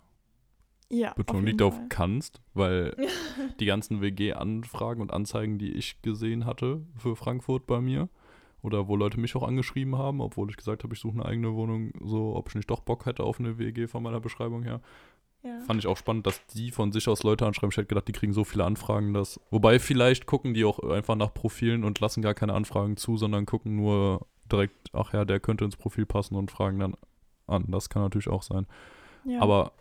Ja. 0.89 1.13
Betonung 1.15 1.45
liegt 1.45 1.63
auf 1.63 1.79
kannst, 1.89 2.41
weil 2.55 2.97
die 3.61 3.67
ganzen 3.67 4.01
WG-Anfragen 4.01 5.01
und 5.01 5.13
Anzeigen, 5.13 5.59
die 5.59 5.73
ich 5.73 6.03
gesehen 6.03 6.47
hatte 6.47 6.83
für 6.97 7.15
Frankfurt 7.15 7.67
bei 7.67 7.81
mir, 7.81 8.09
oder 8.63 8.89
wo 8.89 8.97
Leute 8.97 9.19
mich 9.19 9.35
auch 9.37 9.47
angeschrieben 9.47 9.97
haben, 9.97 10.21
obwohl 10.21 10.51
ich 10.51 10.57
gesagt 10.57 10.85
habe, 10.85 10.95
ich 10.95 11.01
suche 11.01 11.15
eine 11.15 11.25
eigene 11.25 11.55
Wohnung, 11.55 11.93
so 12.03 12.35
ob 12.37 12.49
ich 12.49 12.55
nicht 12.55 12.71
doch 12.71 12.81
Bock 12.81 13.07
hätte 13.07 13.25
auf 13.25 13.41
eine 13.41 13.59
WG 13.59 13.87
von 13.87 14.03
meiner 14.03 14.21
Beschreibung 14.21 14.63
her. 14.63 14.81
Ja. 15.43 15.59
Fand 15.61 15.81
ich 15.81 15.87
auch 15.87 15.97
spannend, 15.97 16.27
dass 16.27 16.45
die 16.49 16.71
von 16.71 16.93
sich 16.93 17.09
aus 17.09 17.23
Leute 17.23 17.47
anschreiben. 17.47 17.71
Ich 17.71 17.77
hätte 17.79 17.87
gedacht, 17.87 18.09
die 18.09 18.13
kriegen 18.13 18.35
so 18.35 18.45
viele 18.45 18.65
Anfragen, 18.65 19.15
dass. 19.15 19.41
Wobei 19.51 19.79
vielleicht 19.79 20.27
gucken 20.27 20.53
die 20.53 20.65
auch 20.65 20.79
einfach 20.81 21.17
nach 21.17 21.33
Profilen 21.33 21.85
und 21.85 21.99
lassen 22.01 22.21
gar 22.21 22.35
keine 22.35 22.53
Anfragen 22.53 22.99
zu, 22.99 23.17
sondern 23.17 23.47
gucken 23.47 23.77
nur 23.77 24.27
direkt, 24.53 24.91
ach 24.93 25.15
ja, 25.15 25.25
der 25.25 25.41
könnte 25.41 25.65
ins 25.65 25.77
Profil 25.77 26.05
passen 26.05 26.35
und 26.35 26.51
fragen 26.51 26.79
dann 26.79 26.95
an. 27.47 27.65
Das 27.69 27.89
kann 27.89 28.03
natürlich 28.03 28.29
auch 28.29 28.43
sein. 28.43 28.67
ja. 29.25 29.41
Aber 29.41 29.73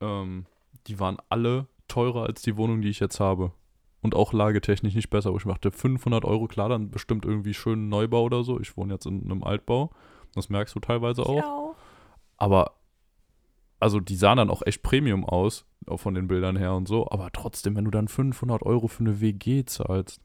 ähm, 0.00 0.46
die 0.86 1.00
waren 1.00 1.18
alle 1.28 1.66
teurer 1.88 2.24
als 2.24 2.42
die 2.42 2.56
Wohnung, 2.56 2.80
die 2.80 2.88
ich 2.88 3.00
jetzt 3.00 3.18
habe. 3.18 3.52
Und 4.02 4.14
auch 4.14 4.32
lagetechnisch 4.32 4.94
nicht 4.94 5.10
besser. 5.10 5.32
Wo 5.32 5.36
ich 5.36 5.44
dachte, 5.44 5.70
500 5.70 6.24
Euro, 6.24 6.46
klar, 6.46 6.68
dann 6.68 6.90
bestimmt 6.90 7.24
irgendwie 7.24 7.54
schön 7.54 7.88
Neubau 7.88 8.22
oder 8.22 8.42
so. 8.42 8.58
Ich 8.58 8.76
wohne 8.76 8.94
jetzt 8.94 9.06
in 9.06 9.24
einem 9.24 9.44
Altbau. 9.44 9.90
Das 10.34 10.48
merkst 10.48 10.74
du 10.74 10.80
teilweise 10.80 11.22
auch. 11.22 11.42
auch. 11.42 11.74
Aber, 12.38 12.72
also 13.78 14.00
die 14.00 14.16
sahen 14.16 14.38
dann 14.38 14.50
auch 14.50 14.62
echt 14.64 14.82
Premium 14.82 15.24
aus, 15.24 15.66
auch 15.86 15.98
von 15.98 16.14
den 16.14 16.28
Bildern 16.28 16.56
her 16.56 16.74
und 16.74 16.88
so. 16.88 17.10
Aber 17.10 17.30
trotzdem, 17.32 17.76
wenn 17.76 17.84
du 17.84 17.90
dann 17.90 18.08
500 18.08 18.62
Euro 18.62 18.88
für 18.88 19.00
eine 19.00 19.20
WG 19.20 19.64
zahlst. 19.64 20.20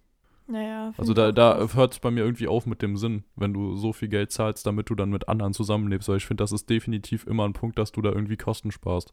Naja, 0.47 0.93
Also 0.97 1.13
da, 1.13 1.31
da 1.31 1.67
hört 1.73 1.93
es 1.93 1.99
bei 1.99 2.11
mir 2.11 2.23
irgendwie 2.23 2.47
auf 2.47 2.67
mit 2.67 2.83
dem 2.83 2.97
Sinn, 2.97 3.23
wenn 3.35 3.51
du 3.51 3.75
so 3.75 3.93
viel 3.93 4.09
Geld 4.09 4.31
zahlst, 4.31 4.65
damit 4.67 4.89
du 4.91 4.95
dann 4.95 5.09
mit 5.09 5.27
anderen 5.27 5.53
zusammenlebst. 5.53 6.07
Weil 6.07 6.17
ich 6.17 6.25
finde, 6.27 6.43
das 6.43 6.51
ist 6.51 6.69
definitiv 6.69 7.25
immer 7.25 7.45
ein 7.45 7.53
Punkt, 7.53 7.79
dass 7.79 7.91
du 7.91 8.01
da 8.01 8.11
irgendwie 8.11 8.37
Kosten 8.37 8.71
sparst. 8.71 9.11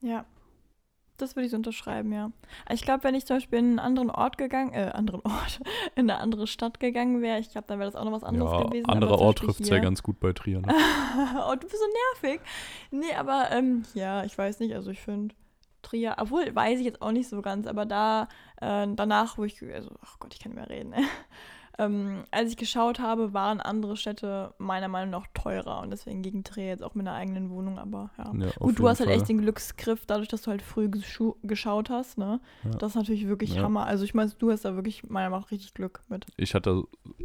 Ja. 0.00 0.24
Das 1.16 1.36
würde 1.36 1.46
ich 1.46 1.52
so 1.52 1.56
unterschreiben, 1.56 2.12
ja. 2.12 2.32
Ich 2.72 2.82
glaube, 2.82 3.04
wenn 3.04 3.14
ich 3.14 3.24
zum 3.24 3.36
Beispiel 3.36 3.60
in 3.60 3.66
einen 3.66 3.78
anderen 3.78 4.10
Ort 4.10 4.36
gegangen, 4.36 4.72
äh, 4.72 4.90
anderen 4.92 5.20
Ort, 5.20 5.60
in 5.94 6.10
eine 6.10 6.20
andere 6.20 6.46
Stadt 6.46 6.80
gegangen 6.80 7.22
wäre, 7.22 7.38
ich 7.38 7.50
glaube, 7.50 7.66
dann 7.68 7.78
wäre 7.78 7.90
das 7.90 7.94
auch 7.98 8.04
noch 8.04 8.12
was 8.12 8.24
anderes 8.24 8.52
ja, 8.52 8.62
gewesen. 8.64 8.88
anderer 8.88 9.20
Ort 9.20 9.38
trifft 9.38 9.60
es 9.60 9.68
ja 9.68 9.78
ganz 9.78 10.02
gut 10.02 10.18
bei 10.18 10.32
Trier. 10.32 10.60
Ne? 10.60 10.68
oh, 11.48 11.54
du 11.54 11.60
bist 11.60 11.76
so 11.78 12.22
nervig. 12.22 12.40
Nee, 12.90 13.14
aber 13.16 13.48
ähm, 13.52 13.84
ja, 13.94 14.24
ich 14.24 14.36
weiß 14.36 14.58
nicht, 14.58 14.74
also 14.74 14.90
ich 14.90 15.00
finde 15.00 15.34
Trier, 15.82 16.16
obwohl 16.18 16.52
weiß 16.52 16.80
ich 16.80 16.84
jetzt 16.84 17.00
auch 17.00 17.12
nicht 17.12 17.28
so 17.28 17.42
ganz, 17.42 17.66
aber 17.66 17.86
da, 17.86 18.28
äh, 18.60 18.86
danach, 18.94 19.38
wo 19.38 19.44
ich, 19.44 19.62
also, 19.62 19.90
ach 20.02 20.18
Gott, 20.18 20.34
ich 20.34 20.40
kann 20.40 20.52
nicht 20.52 20.68
mehr 20.68 20.70
reden, 20.70 20.94
ähm, 21.78 22.24
als 22.30 22.50
ich 22.50 22.56
geschaut 22.56 23.00
habe, 23.00 23.32
waren 23.32 23.60
andere 23.60 23.96
Städte 23.96 24.54
meiner 24.58 24.88
Meinung 24.88 25.10
nach 25.10 25.26
teurer 25.34 25.80
und 25.80 25.90
deswegen 25.90 26.22
ging 26.22 26.44
Trier 26.44 26.66
jetzt 26.66 26.82
auch 26.82 26.94
mit 26.94 27.06
einer 27.06 27.16
eigenen 27.16 27.50
Wohnung, 27.50 27.78
aber 27.78 28.10
ja. 28.18 28.32
Ja, 28.34 28.50
Gut, 28.60 28.78
du 28.78 28.88
hast 28.88 29.00
halt 29.00 29.08
Fall. 29.10 29.18
echt 29.18 29.28
den 29.28 29.38
Glücksgriff, 29.40 30.06
dadurch, 30.06 30.28
dass 30.28 30.42
du 30.42 30.50
halt 30.50 30.62
früh 30.62 30.88
geschaut 31.42 31.90
hast, 31.90 32.16
ne? 32.18 32.40
Ja. 32.64 32.70
Das 32.78 32.92
ist 32.92 32.96
natürlich 32.96 33.26
wirklich 33.26 33.54
Ja. 33.54 33.62
Hammer. 33.62 33.86
Also 33.86 34.04
ich 34.04 34.14
meine, 34.14 34.30
du 34.38 34.50
hast 34.50 34.64
da 34.64 34.74
wirklich 34.76 35.02
meiner 35.08 35.30
Meinung 35.30 35.44
nach 35.44 35.50
richtig 35.50 35.74
Glück 35.74 36.00
mit. 36.08 36.26
Ich 36.36 36.54
hatte 36.54 36.84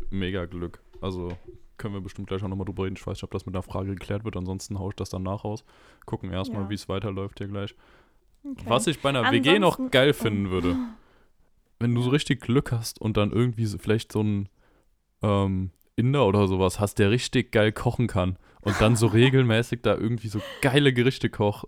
mega 0.10 0.46
Glück. 0.46 0.82
Also 1.02 1.30
können 1.78 1.94
wir 1.94 2.02
bestimmt 2.02 2.28
gleich 2.28 2.44
auch 2.44 2.48
nochmal 2.50 2.66
drüber 2.66 2.84
reden. 2.86 2.96
Ich 2.98 3.06
weiß 3.08 3.14
nicht, 3.18 3.24
ob 3.24 3.32
das 3.32 3.46
mit 3.46 3.56
einer 3.56 3.64
Frage 3.64 3.90
geklärt 3.92 4.26
wird. 4.26 4.36
Ansonsten 4.36 4.80
haue 4.80 4.90
ich 4.90 4.96
das 4.96 5.10
danach 5.10 5.46
raus. 5.46 5.64
Gucken 6.06 6.32
erstmal, 6.32 6.64
Ja. 6.64 6.70
wie 6.70 6.74
es 6.76 6.90
weiterläuft 6.90 7.38
hier 7.38 7.48
gleich. 7.48 7.74
Okay. 8.44 8.66
Was 8.68 8.88
ich 8.88 9.02
bei 9.02 9.10
einer 9.10 9.32
WG 9.32 9.60
noch 9.60 9.74
Ansonsten- 9.74 9.92
geil 9.92 10.14
finden 10.14 10.50
würde, 10.50 10.76
wenn 11.80 11.96
du 11.96 12.02
so 12.02 12.10
richtig 12.10 12.42
Glück 12.42 12.72
hast 12.72 13.00
und 13.02 13.18
dann 13.18 13.32
irgendwie 13.32 13.66
so, 13.66 13.78
vielleicht 13.78 14.12
so 14.12 14.22
ein 14.22 14.50
ähm, 15.22 15.72
Inder 15.96 16.26
oder 16.26 16.48
sowas 16.48 16.80
hast, 16.80 17.00
der 17.00 17.12
richtig 17.12 17.52
geil 17.52 17.72
kochen 17.72 18.08
kann 18.08 18.38
und 18.62 18.80
dann 18.80 18.96
so 18.96 19.08
regelmäßig 19.08 19.82
da 19.82 19.96
irgendwie 19.96 20.28
so 20.28 20.42
geile 20.62 20.94
Gerichte 20.94 21.30
kocht 21.30 21.68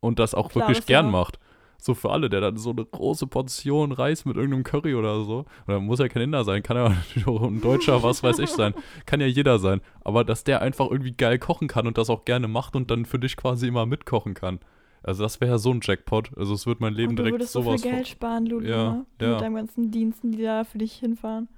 und 0.00 0.18
das 0.18 0.34
auch 0.34 0.50
Klar, 0.50 0.68
wirklich 0.68 0.86
gern 0.86 1.06
ja. 1.06 1.12
macht. 1.12 1.38
So 1.78 1.94
für 1.94 2.10
alle, 2.10 2.30
der 2.30 2.40
dann 2.40 2.56
so 2.56 2.70
eine 2.70 2.84
große 2.84 3.26
Portion 3.26 3.92
Reis 3.92 4.24
mit 4.24 4.36
irgendeinem 4.36 4.64
Curry 4.64 4.94
oder 4.94 5.22
so. 5.24 5.44
Oder 5.66 5.80
muss 5.80 5.98
ja 5.98 6.08
kein 6.08 6.22
Inder 6.22 6.44
sein, 6.44 6.62
kann 6.62 6.76
ja 6.76 6.88
natürlich 6.88 7.26
auch 7.26 7.42
ein 7.42 7.60
Deutscher, 7.60 8.02
was 8.02 8.22
weiß 8.22 8.38
ich 8.38 8.50
sein. 8.50 8.74
Kann 9.04 9.20
ja 9.20 9.26
jeder 9.26 9.58
sein. 9.58 9.80
Aber 10.02 10.24
dass 10.24 10.44
der 10.44 10.62
einfach 10.62 10.90
irgendwie 10.90 11.12
geil 11.12 11.38
kochen 11.38 11.68
kann 11.68 11.86
und 11.86 11.98
das 11.98 12.08
auch 12.08 12.24
gerne 12.24 12.48
macht 12.48 12.74
und 12.74 12.90
dann 12.90 13.04
für 13.04 13.18
dich 13.18 13.36
quasi 13.36 13.68
immer 13.68 13.84
mitkochen 13.84 14.32
kann. 14.34 14.60
Also 15.04 15.22
das 15.22 15.40
wäre 15.40 15.52
ja 15.52 15.58
so 15.58 15.70
ein 15.70 15.80
Jackpot. 15.82 16.36
Also 16.36 16.54
es 16.54 16.66
wird 16.66 16.80
mein 16.80 16.94
Leben 16.94 17.10
und 17.10 17.16
du 17.16 17.22
direkt 17.22 17.34
würdest 17.34 17.52
so 17.52 17.62
sowas 17.62 17.82
viel 17.82 17.90
von- 17.90 17.96
Geld 17.98 18.08
sparen, 18.08 18.46
Lulu, 18.46 18.66
Ja, 18.66 18.92
ne? 18.92 19.06
ja. 19.20 19.30
Mit 19.32 19.40
deinen 19.40 19.54
ganzen 19.54 19.90
Diensten, 19.90 20.32
die 20.32 20.42
da 20.42 20.64
für 20.64 20.78
dich 20.78 20.94
hinfahren. 20.94 21.48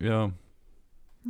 Ja, 0.00 0.30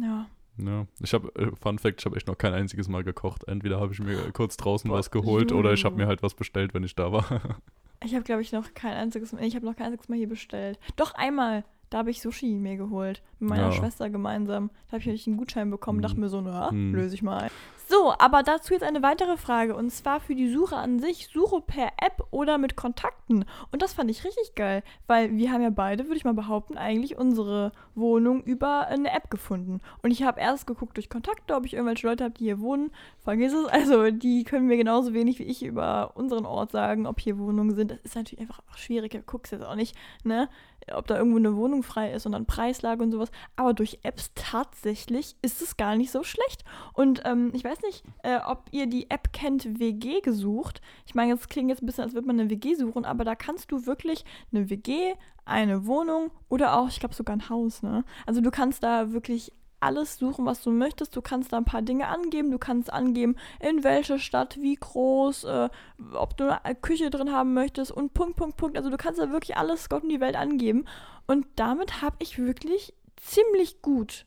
Ja. 0.01 0.27
Ja, 0.59 0.87
ich 1.03 1.15
habe, 1.15 1.35
äh, 1.37 1.53
Fun 1.57 1.79
Fact, 1.79 2.01
ich 2.01 2.05
habe 2.07 2.17
echt 2.17 2.27
noch 2.27 2.37
kein 2.37 2.53
einziges 2.53 2.87
Mal 2.89 3.03
gekocht. 3.03 3.45
Entweder 3.49 3.81
habe 3.81 3.95
ich 3.95 4.01
mir 4.01 4.17
kurz 4.33 4.59
draußen 4.59 4.91
Boah, 4.91 4.99
was 4.99 5.11
geholt 5.11 5.53
oder 5.53 5.73
ich 5.73 5.85
habe 5.87 5.97
mir 5.97 6.07
halt 6.07 6.23
was 6.23 6.35
bestellt, 6.35 6.75
wenn 6.75 6.85
ich 6.85 6.95
da 6.95 7.13
war. 7.13 7.25
Ich 8.03 8.15
habe, 8.15 8.25
glaube 8.25 8.41
ich, 8.41 8.51
noch 8.51 8.73
kein 8.73 8.95
einziges 8.95 9.33
Mal, 9.35 9.45
ich 9.45 9.55
habe 9.55 9.67
noch 9.67 9.77
kein 9.77 9.89
einziges 9.89 10.09
Mal 10.09 10.17
hier 10.17 10.29
bestellt. 10.29 10.79
Doch 10.97 11.13
einmal, 11.17 11.65
da 11.91 11.99
habe 11.99 12.11
ich 12.11 12.23
Sushi 12.23 12.55
mir 12.55 12.79
geholt. 12.79 13.23
Mit 13.41 13.51
meiner 13.51 13.65
Ja. 13.65 13.73
Schwester 13.73 14.09
gemeinsam. 14.09 14.71
Da 14.91 14.97
habe 14.99 15.11
ich 15.13 15.27
einen 15.27 15.37
Gutschein 15.37 15.69
bekommen, 15.71 15.99
Hm. 15.99 16.03
dachte 16.05 16.19
mir 16.19 16.31
so, 16.31 16.41
na, 16.41 16.71
Hm. 16.71 16.95
löse 16.95 17.15
ich 17.15 17.21
mal 17.23 17.37
ein. 17.43 17.51
So, 17.91 18.15
aber 18.17 18.45
dazu 18.45 18.73
jetzt 18.73 18.85
eine 18.85 19.03
weitere 19.03 19.37
Frage. 19.37 19.75
Und 19.75 19.91
zwar 19.91 20.21
für 20.21 20.37
die 20.37 20.49
Suche 20.49 20.77
an 20.77 21.01
sich, 21.01 21.29
Suche 21.33 21.61
per 21.61 21.89
App 22.01 22.25
oder 22.31 22.57
mit 22.57 22.77
Kontakten. 22.77 23.45
Und 23.73 23.83
das 23.83 23.95
fand 23.95 24.09
ich 24.13 24.25
richtig 24.25 24.55
geil, 24.55 24.85
weil 25.09 25.37
wir 25.37 25.51
haben 25.51 25.61
ja 25.61 25.71
beide, 25.71 26.05
würde 26.05 26.17
ich 26.17 26.25
mal 26.25 26.33
behaupten, 26.33 26.79
eigentlich 26.79 27.19
unsere 27.19 27.73
Wohnung 27.97 28.45
über 28.45 28.87
eine 28.87 29.13
App 29.13 29.29
gefunden. 29.29 29.81
Und 30.05 30.13
ich 30.13 30.23
habe 30.23 30.41
erst 30.41 30.69
geguckt 30.69 30.99
durch 30.99 31.11
Kontakte, 31.11 31.57
ob 31.57 31.67
ich 31.67 31.75
irgendwelche 31.75 32.07
Leute 32.07 32.23
habe, 32.23 32.35
die 32.35 32.45
hier 32.45 32.61
wohnen. 32.61 32.93
Vergiss 33.25 33.53
es. 33.53 33.67
Also, 33.67 34.13
die 34.13 34.45
können 34.45 34.69
mir 34.69 34.77
genauso 34.77 35.13
wenig 35.13 35.41
wie 35.41 35.45
ich 35.45 35.65
über 35.65 36.13
unseren 36.15 36.47
Ort 36.47 36.71
sagen, 36.71 37.09
ob 37.09 37.19
hier 37.19 37.39
Wohnungen 37.39 37.75
sind. 37.75 37.91
Das 37.91 37.99
ist 38.03 38.15
natürlich 38.15 38.41
einfach 38.41 38.61
auch 38.71 38.77
schwierig. 38.77 39.21
Guckst 39.27 39.51
jetzt 39.51 39.65
auch 39.65 39.75
nicht, 39.75 39.97
ne? 40.23 40.49
Ob 40.93 41.07
da 41.07 41.17
irgendwo 41.17 41.39
eine 41.39 41.57
Wohnung 41.57 41.83
frei 41.83 42.13
ist 42.13 42.27
und 42.27 42.33
dann 42.33 42.47
Preislage 42.47 43.03
und 43.03 43.13
sowas. 43.13 43.31
Aber 43.57 43.75
durch 43.75 44.01
Apps 44.03 44.33
tatsächlich 44.35 45.37
ist 45.43 45.63
es 45.63 45.77
gar 45.77 45.97
nicht 45.97 46.11
so 46.11 46.23
schlecht. 46.23 46.65
Und 46.95 47.23
ähm, 47.25 47.51
ich 47.55 47.65
weiß 47.65 47.83
nicht, 47.83 48.05
äh, 48.23 48.39
ob 48.47 48.67
ihr 48.71 48.87
die 48.87 49.11
App 49.11 49.33
kennt, 49.33 49.79
WG 49.79 50.21
gesucht. 50.21 50.81
Ich 51.07 51.15
meine, 51.15 51.35
das 51.35 51.49
klingt 51.49 51.71
jetzt 51.71 51.83
ein 51.83 51.87
bisschen, 51.87 52.05
als 52.05 52.15
würde 52.15 52.27
man 52.27 52.41
eine 52.41 52.51
WG 52.51 52.75
suchen, 52.75 53.05
aber 53.05 53.25
da 53.25 53.35
kannst 53.35 53.71
du 53.73 53.87
wirklich 53.87 54.25
eine 54.53 54.71
WG, 54.71 55.15
eine 55.45 55.87
Wohnung 55.87 56.31
oder 56.49 56.79
auch, 56.79 56.89
ich 56.89 57.01
glaube, 57.01 57.15
sogar 57.15 57.37
ein 57.37 57.49
Haus, 57.49 57.83
ne? 57.83 58.05
Also 58.27 58.41
du 58.41 58.51
kannst 58.51 58.83
da 58.83 59.13
wirklich 59.13 59.53
alles 59.81 60.19
suchen, 60.19 60.47
was 60.47 60.63
du 60.63 60.71
möchtest. 60.71 61.17
Du 61.17 61.23
kannst 61.23 61.53
da 61.53 61.57
ein 61.57 61.65
paar 61.65 61.83
Dinge 61.83 62.09
angeben. 62.09 62.51
Du 62.51 62.59
kannst 62.59 62.93
angeben, 62.93 63.37
in 63.61 63.83
welche 63.83 64.19
Stadt, 64.19 64.59
wie 64.61 64.75
groß, 64.75 65.45
äh, 65.45 65.69
ob 66.13 66.37
du 66.37 66.63
eine 66.63 66.75
Küche 66.75 67.11
drin 67.11 67.33
haben 67.33 67.55
möchtest 67.55 67.91
und 67.91 68.15
Punkt, 68.15 68.37
Punkt, 68.37 68.57
Punkt. 68.57 68.77
Also 68.77 68.91
du 68.91 68.97
kannst 68.97 69.21
da 69.21 69.31
wirklich 69.31 69.57
alles 69.57 69.89
Gott 69.89 70.03
und 70.03 70.11
die 70.11 70.21
Welt 70.21 70.37
angeben. 70.37 70.85
Und 71.27 71.47
damit 71.57 72.03
habe 72.03 72.17
ich 72.21 72.39
wirklich 72.39 72.95
ziemlich 73.17 73.83
gut 73.83 74.27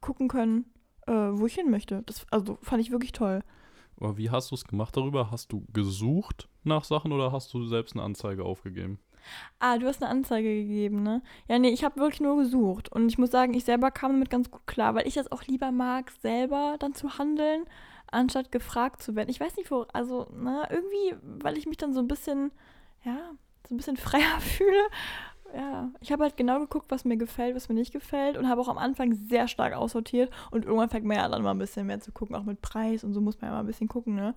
gucken 0.00 0.28
können, 0.28 0.66
äh, 1.06 1.12
wo 1.12 1.46
ich 1.46 1.54
hin 1.54 1.70
möchte. 1.70 2.02
Das 2.06 2.26
also 2.30 2.58
fand 2.62 2.82
ich 2.82 2.90
wirklich 2.90 3.12
toll. 3.12 3.42
Aber 3.96 4.16
wie 4.16 4.30
hast 4.30 4.50
du 4.50 4.54
es 4.54 4.64
gemacht 4.64 4.96
darüber? 4.96 5.30
Hast 5.30 5.52
du 5.52 5.64
gesucht 5.72 6.48
nach 6.64 6.84
Sachen 6.84 7.12
oder 7.12 7.32
hast 7.32 7.54
du 7.54 7.64
selbst 7.66 7.94
eine 7.94 8.02
Anzeige 8.02 8.44
aufgegeben? 8.44 8.98
Ah, 9.58 9.78
du 9.78 9.86
hast 9.86 10.02
eine 10.02 10.10
Anzeige 10.10 10.48
gegeben, 10.48 11.02
ne? 11.02 11.22
Ja, 11.48 11.58
nee, 11.58 11.70
ich 11.70 11.84
habe 11.84 12.00
wirklich 12.00 12.20
nur 12.20 12.36
gesucht. 12.36 12.90
Und 12.90 13.08
ich 13.08 13.18
muss 13.18 13.30
sagen, 13.30 13.54
ich 13.54 13.64
selber 13.64 13.90
kam 13.90 14.12
damit 14.12 14.30
ganz 14.30 14.50
gut 14.50 14.66
klar, 14.66 14.94
weil 14.94 15.06
ich 15.06 15.14
das 15.14 15.30
auch 15.30 15.44
lieber 15.44 15.70
mag, 15.72 16.10
selber 16.22 16.76
dann 16.78 16.94
zu 16.94 17.18
handeln, 17.18 17.64
anstatt 18.10 18.52
gefragt 18.52 19.02
zu 19.02 19.16
werden. 19.16 19.30
Ich 19.30 19.40
weiß 19.40 19.56
nicht, 19.56 19.70
wo, 19.70 19.86
also, 19.92 20.26
na, 20.34 20.70
irgendwie, 20.70 21.16
weil 21.42 21.56
ich 21.56 21.66
mich 21.66 21.76
dann 21.78 21.92
so 21.94 22.00
ein 22.00 22.08
bisschen, 22.08 22.50
ja, 23.04 23.16
so 23.68 23.74
ein 23.74 23.78
bisschen 23.78 23.96
freier 23.98 24.40
fühle. 24.40 24.82
Ja, 25.54 25.90
ich 26.00 26.10
habe 26.12 26.22
halt 26.24 26.36
genau 26.38 26.60
geguckt, 26.60 26.86
was 26.90 27.04
mir 27.04 27.18
gefällt, 27.18 27.54
was 27.54 27.68
mir 27.68 27.74
nicht 27.74 27.92
gefällt 27.92 28.38
und 28.38 28.48
habe 28.48 28.60
auch 28.60 28.68
am 28.68 28.78
Anfang 28.78 29.14
sehr 29.14 29.48
stark 29.48 29.74
aussortiert 29.74 30.32
und 30.50 30.64
irgendwann 30.64 30.88
fängt 30.88 31.04
man 31.04 31.18
ja 31.18 31.28
dann 31.28 31.42
mal 31.42 31.50
ein 31.50 31.58
bisschen 31.58 31.86
mehr 31.86 32.00
zu 32.00 32.10
gucken, 32.10 32.34
auch 32.34 32.44
mit 32.44 32.62
Preis 32.62 33.04
und 33.04 33.12
so 33.12 33.20
muss 33.20 33.38
man 33.38 33.50
ja 33.50 33.54
mal 33.56 33.60
ein 33.60 33.66
bisschen 33.66 33.88
gucken, 33.88 34.14
ne? 34.14 34.34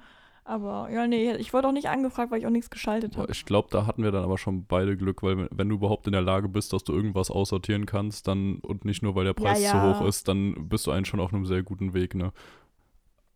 Aber 0.47 0.89
ja, 0.91 1.07
nee, 1.07 1.33
ich 1.37 1.53
wurde 1.53 1.67
auch 1.67 1.71
nicht 1.71 1.89
angefragt, 1.89 2.29
weil 2.29 2.37
ich 2.39 2.45
auch 2.45 2.51
nichts 2.51 2.69
geschaltet 2.69 3.17
habe. 3.17 3.31
Ich 3.31 3.45
glaube, 3.45 3.67
da 3.71 3.87
hatten 3.87 4.03
wir 4.03 4.11
dann 4.11 4.23
aber 4.23 4.37
schon 4.37 4.65
beide 4.67 4.95
Glück, 4.95 5.23
weil 5.23 5.47
wenn- 5.51 5.69
du 5.69 5.75
überhaupt 5.75 6.05
in 6.05 6.13
der 6.13 6.21
Lage 6.21 6.47
bist, 6.47 6.71
dass 6.71 6.83
du 6.83 6.93
irgendwas 6.93 7.31
aussortieren 7.31 7.87
kannst, 7.87 8.27
dann 8.27 8.59
und 8.59 8.85
nicht 8.85 9.01
nur, 9.01 9.15
weil 9.15 9.25
der 9.25 9.33
Preis 9.33 9.63
Ja, 9.63 9.71
zu 9.71 9.77
ja. 9.77 9.99
hoch 9.99 10.05
ist, 10.07 10.27
dann 10.27 10.69
bist 10.69 10.85
du 10.85 10.91
eigentlich 10.91 11.07
schon 11.07 11.19
auf 11.19 11.33
einem 11.33 11.47
sehr 11.47 11.63
guten 11.63 11.95
Weg, 11.95 12.13
ne? 12.13 12.31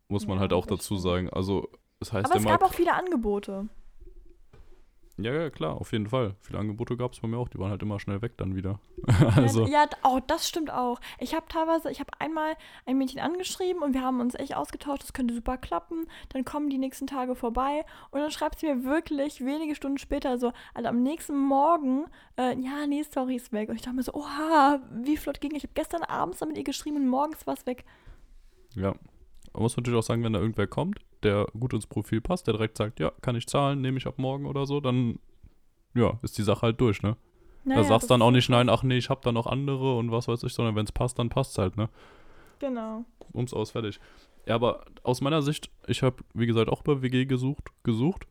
Muss 0.08 0.28
man 0.28 0.38
Ja, 0.38 0.42
halt 0.42 0.54
auch 0.54 0.68
das 0.68 0.80
dazu 0.82 0.98
sagen. 0.98 1.30
Also, 1.32 1.68
es 2.00 2.14
heißt 2.14 2.30
Aber 2.30 2.40
es 2.40 2.46
gab 2.46 2.62
auch 2.64 2.74
viele 2.74 2.94
Angebote. 2.94 3.68
Ja, 5.22 5.34
ja, 5.34 5.50
klar, 5.50 5.76
auf 5.80 5.92
jeden 5.92 6.08
Fall. 6.08 6.36
Viele 6.42 6.60
Angebote 6.60 6.96
gab 6.98 7.14
es 7.14 7.20
bei 7.20 7.28
mir 7.28 7.38
auch, 7.38 7.50
die 7.50 7.60
waren 7.60 7.70
halt 7.72 7.82
immer 7.82 8.00
schnell 8.00 8.22
weg 8.22 8.38
dann 8.38 8.56
wieder. 8.56 8.80
Ja, 9.20 9.28
also, 9.36 9.66
Ja, 9.68 9.86
d- 9.86 9.96
oh, 10.04 10.20
das 10.28 10.48
stimmt 10.48 10.72
auch. 10.72 11.00
Ich 11.20 11.34
habe 11.34 11.46
teilweise, 11.50 11.90
ich 11.92 12.00
habe 12.00 12.12
einmal 12.20 12.54
ein 12.86 12.98
Mädchen 12.98 13.20
angeschrieben 13.20 13.82
und 13.84 13.94
wir 13.94 14.02
haben 14.02 14.20
uns 14.20 14.36
echt 14.36 14.56
ausgetauscht, 14.56 15.04
das 15.04 15.14
könnte 15.14 15.34
super 15.34 15.58
klappen. 15.58 16.08
Dann 16.30 16.46
kommen 16.46 16.70
die 16.70 16.78
nächsten 16.78 17.08
Tage 17.08 17.36
vorbei 17.36 17.86
und 18.12 18.20
dann 18.20 18.32
schreibt 18.32 18.60
sie 18.60 18.68
mir 18.68 18.84
wirklich 18.84 19.44
wenige 19.44 19.76
Stunden 19.76 19.98
später 19.98 20.38
so, 20.38 20.52
also 20.74 20.90
am 20.90 21.02
nächsten 21.04 21.38
Morgen, 21.38 22.06
äh, 22.38 22.58
ja, 22.60 22.86
nee, 22.88 23.04
sorry, 23.04 23.36
ist 23.36 23.52
weg. 23.52 23.70
Und 23.70 23.76
ich 23.76 23.82
dachte 23.82 23.96
mir 23.96 24.04
so, 24.04 24.14
oha, 24.14 24.80
wie 24.92 25.18
flott 25.18 25.42
ging. 25.42 25.56
Ich 25.56 25.64
habe 25.64 25.74
gestern 25.74 26.04
abends 26.04 26.40
damit 26.40 26.58
ihr 26.58 26.64
geschrieben 26.64 26.98
und 26.98 27.08
morgens 27.08 27.46
war 27.48 27.54
es 27.56 27.66
weg. 27.66 27.86
ja. 28.76 28.94
Man 29.52 29.64
muss 29.64 29.76
natürlich 29.76 29.98
auch 29.98 30.04
sagen, 30.04 30.24
wenn 30.24 30.34
da 30.34 30.40
irgendwer 30.40 30.68
kommt, 30.68 31.00
der 31.24 31.48
gut 31.58 31.74
ins 31.74 31.88
Profil 31.88 32.22
passt, 32.22 32.48
der 32.48 32.54
direkt 32.54 32.78
sagt, 32.78 33.00
ja, 33.00 33.12
kann 33.22 33.36
ich 33.36 33.48
zahlen, 33.48 33.82
nehme 33.82 33.98
ich 33.98 34.08
ab 34.08 34.18
morgen 34.18 34.46
oder 34.46 34.66
so, 34.66 34.80
dann, 34.80 35.20
ja, 35.94 36.20
ist 36.22 36.38
die 36.38 36.44
Sache 36.44 36.64
halt 36.64 36.82
durch, 36.82 37.02
ne? 37.02 37.18
Naja, 37.66 37.82
da 37.82 37.88
sagst 37.88 38.10
dann 38.10 38.22
auch 38.22 38.32
nicht, 38.32 38.50
nein, 38.50 38.70
ach 38.70 38.84
nee, 38.84 38.98
ich 38.98 39.10
hab 39.10 39.22
da 39.22 39.32
noch 39.32 39.46
andere 39.46 39.98
und 39.98 40.12
was 40.12 40.28
weiß 40.28 40.44
ich, 40.44 40.54
sondern 40.54 40.76
wenn 40.76 40.86
es 40.86 40.92
passt, 40.92 41.20
dann 41.20 41.30
passt 41.30 41.58
halt, 41.58 41.78
ne? 41.78 41.90
Genau. 42.60 43.06
Ums 43.34 43.54
aus, 43.54 43.72
fertig. 43.72 44.00
Ja, 44.46 44.56
aber 44.56 44.86
aus 45.04 45.22
meiner 45.22 45.42
Sicht, 45.42 45.70
ich 45.88 46.02
habe, 46.02 46.24
wie 46.34 46.48
gesagt, 46.48 46.70
auch 46.70 46.82
bei 46.82 47.02
WG 47.02 47.26
gesucht, 47.26 47.70
gesucht 47.84 48.28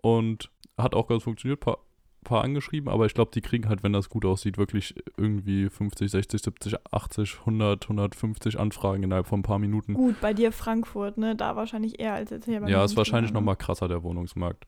und 0.00 0.50
hat 0.78 0.94
auch 0.94 1.06
ganz 1.06 1.22
funktioniert, 1.24 1.60
paar, 1.60 1.78
paar 2.22 2.42
angeschrieben, 2.42 2.88
aber 2.88 3.06
ich 3.06 3.14
glaube, 3.14 3.30
die 3.34 3.40
kriegen 3.40 3.68
halt, 3.68 3.82
wenn 3.82 3.92
das 3.92 4.08
gut 4.08 4.24
aussieht, 4.24 4.58
wirklich 4.58 4.94
irgendwie 5.16 5.68
50, 5.68 6.10
60, 6.10 6.42
70, 6.42 6.74
80, 6.92 7.38
100, 7.40 7.84
150 7.84 8.58
Anfragen 8.58 9.02
innerhalb 9.02 9.26
von 9.26 9.40
ein 9.40 9.42
paar 9.42 9.58
Minuten. 9.58 9.94
Gut, 9.94 10.20
bei 10.20 10.32
dir 10.32 10.52
Frankfurt, 10.52 11.18
ne? 11.18 11.36
Da 11.36 11.56
wahrscheinlich 11.56 12.00
eher 12.00 12.14
als 12.14 12.30
jetzt 12.30 12.44
hier 12.44 12.60
bei 12.60 12.68
ja, 12.68 12.84
ist 12.84 12.92
in 12.92 12.96
wahrscheinlich 12.96 13.30
China, 13.30 13.40
ne? 13.40 13.44
nochmal 13.44 13.56
krasser, 13.56 13.88
der 13.88 14.02
Wohnungsmarkt. 14.02 14.66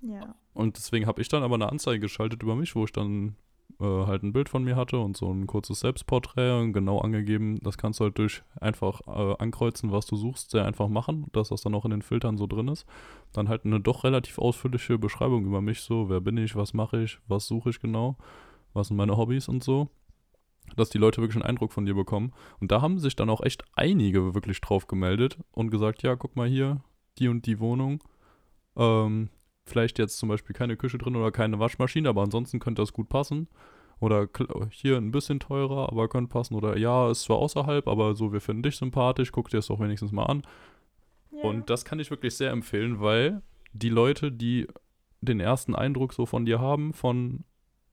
Ja. 0.00 0.34
Und 0.52 0.76
deswegen 0.76 1.06
habe 1.06 1.20
ich 1.20 1.28
dann 1.28 1.42
aber 1.42 1.54
eine 1.54 1.70
Anzeige 1.70 2.00
geschaltet 2.00 2.42
über 2.42 2.56
mich, 2.56 2.74
wo 2.74 2.84
ich 2.84 2.92
dann 2.92 3.36
äh, 3.80 3.84
halt 3.84 4.22
ein 4.22 4.32
Bild 4.32 4.48
von 4.48 4.64
mir 4.64 4.76
hatte 4.76 4.98
und 4.98 5.16
so 5.16 5.30
ein 5.30 5.46
kurzes 5.46 5.80
Selbstporträt 5.80 6.60
und 6.60 6.72
genau 6.72 7.00
angegeben, 7.00 7.58
das 7.62 7.76
kannst 7.76 8.00
du 8.00 8.04
halt 8.04 8.18
durch 8.18 8.42
einfach 8.60 9.00
äh, 9.06 9.36
ankreuzen, 9.38 9.92
was 9.92 10.06
du 10.06 10.16
suchst, 10.16 10.50
sehr 10.50 10.64
einfach 10.64 10.88
machen, 10.88 11.26
dass 11.32 11.50
das 11.50 11.60
dann 11.60 11.74
auch 11.74 11.84
in 11.84 11.90
den 11.90 12.02
Filtern 12.02 12.38
so 12.38 12.46
drin 12.46 12.68
ist. 12.68 12.86
Dann 13.32 13.48
halt 13.48 13.64
eine 13.64 13.80
doch 13.80 14.04
relativ 14.04 14.38
ausführliche 14.38 14.98
Beschreibung 14.98 15.44
über 15.44 15.60
mich, 15.60 15.80
so 15.80 16.08
wer 16.08 16.20
bin 16.20 16.36
ich, 16.38 16.56
was 16.56 16.74
mache 16.74 17.02
ich, 17.02 17.18
was 17.28 17.46
suche 17.46 17.70
ich 17.70 17.80
genau, 17.80 18.16
was 18.72 18.88
sind 18.88 18.96
meine 18.96 19.16
Hobbys 19.16 19.48
und 19.48 19.62
so. 19.62 19.88
Dass 20.74 20.90
die 20.90 20.98
Leute 20.98 21.20
wirklich 21.20 21.36
einen 21.36 21.48
Eindruck 21.48 21.72
von 21.72 21.86
dir 21.86 21.94
bekommen. 21.94 22.32
Und 22.60 22.72
da 22.72 22.82
haben 22.82 22.98
sich 22.98 23.14
dann 23.14 23.30
auch 23.30 23.40
echt 23.40 23.62
einige 23.74 24.34
wirklich 24.34 24.60
drauf 24.60 24.88
gemeldet 24.88 25.38
und 25.52 25.70
gesagt, 25.70 26.02
ja, 26.02 26.16
guck 26.16 26.34
mal 26.34 26.48
hier, 26.48 26.80
die 27.18 27.28
und 27.28 27.46
die 27.46 27.60
Wohnung. 27.60 28.02
Ähm, 28.76 29.28
vielleicht 29.66 29.98
jetzt 29.98 30.18
zum 30.18 30.28
Beispiel 30.28 30.54
keine 30.54 30.76
Küche 30.76 30.98
drin 30.98 31.16
oder 31.16 31.32
keine 31.32 31.58
Waschmaschine, 31.58 32.08
aber 32.08 32.22
ansonsten 32.22 32.60
könnte 32.60 32.82
das 32.82 32.92
gut 32.92 33.08
passen. 33.08 33.48
Oder 33.98 34.28
hier 34.70 34.98
ein 34.98 35.10
bisschen 35.10 35.40
teurer, 35.40 35.90
aber 35.90 36.08
könnte 36.08 36.30
passen. 36.30 36.54
Oder 36.54 36.76
ja, 36.76 37.10
ist 37.10 37.22
zwar 37.22 37.38
außerhalb, 37.38 37.88
aber 37.88 38.14
so, 38.14 38.32
wir 38.32 38.40
finden 38.42 38.62
dich 38.62 38.76
sympathisch, 38.76 39.32
guck 39.32 39.48
dir 39.48 39.58
es 39.58 39.68
doch 39.68 39.80
wenigstens 39.80 40.12
mal 40.12 40.26
an. 40.26 40.42
ja. 41.32 41.42
Und 41.42 41.70
das 41.70 41.84
kann 41.84 41.98
ich 41.98 42.10
wirklich 42.10 42.36
sehr 42.36 42.50
empfehlen, 42.50 43.00
weil 43.00 43.42
die 43.72 43.88
Leute, 43.88 44.30
die 44.30 44.66
den 45.22 45.40
ersten 45.40 45.74
Eindruck 45.74 46.12
so 46.12 46.26
von 46.26 46.44
dir 46.44 46.60
haben, 46.60 46.92
von 46.92 47.44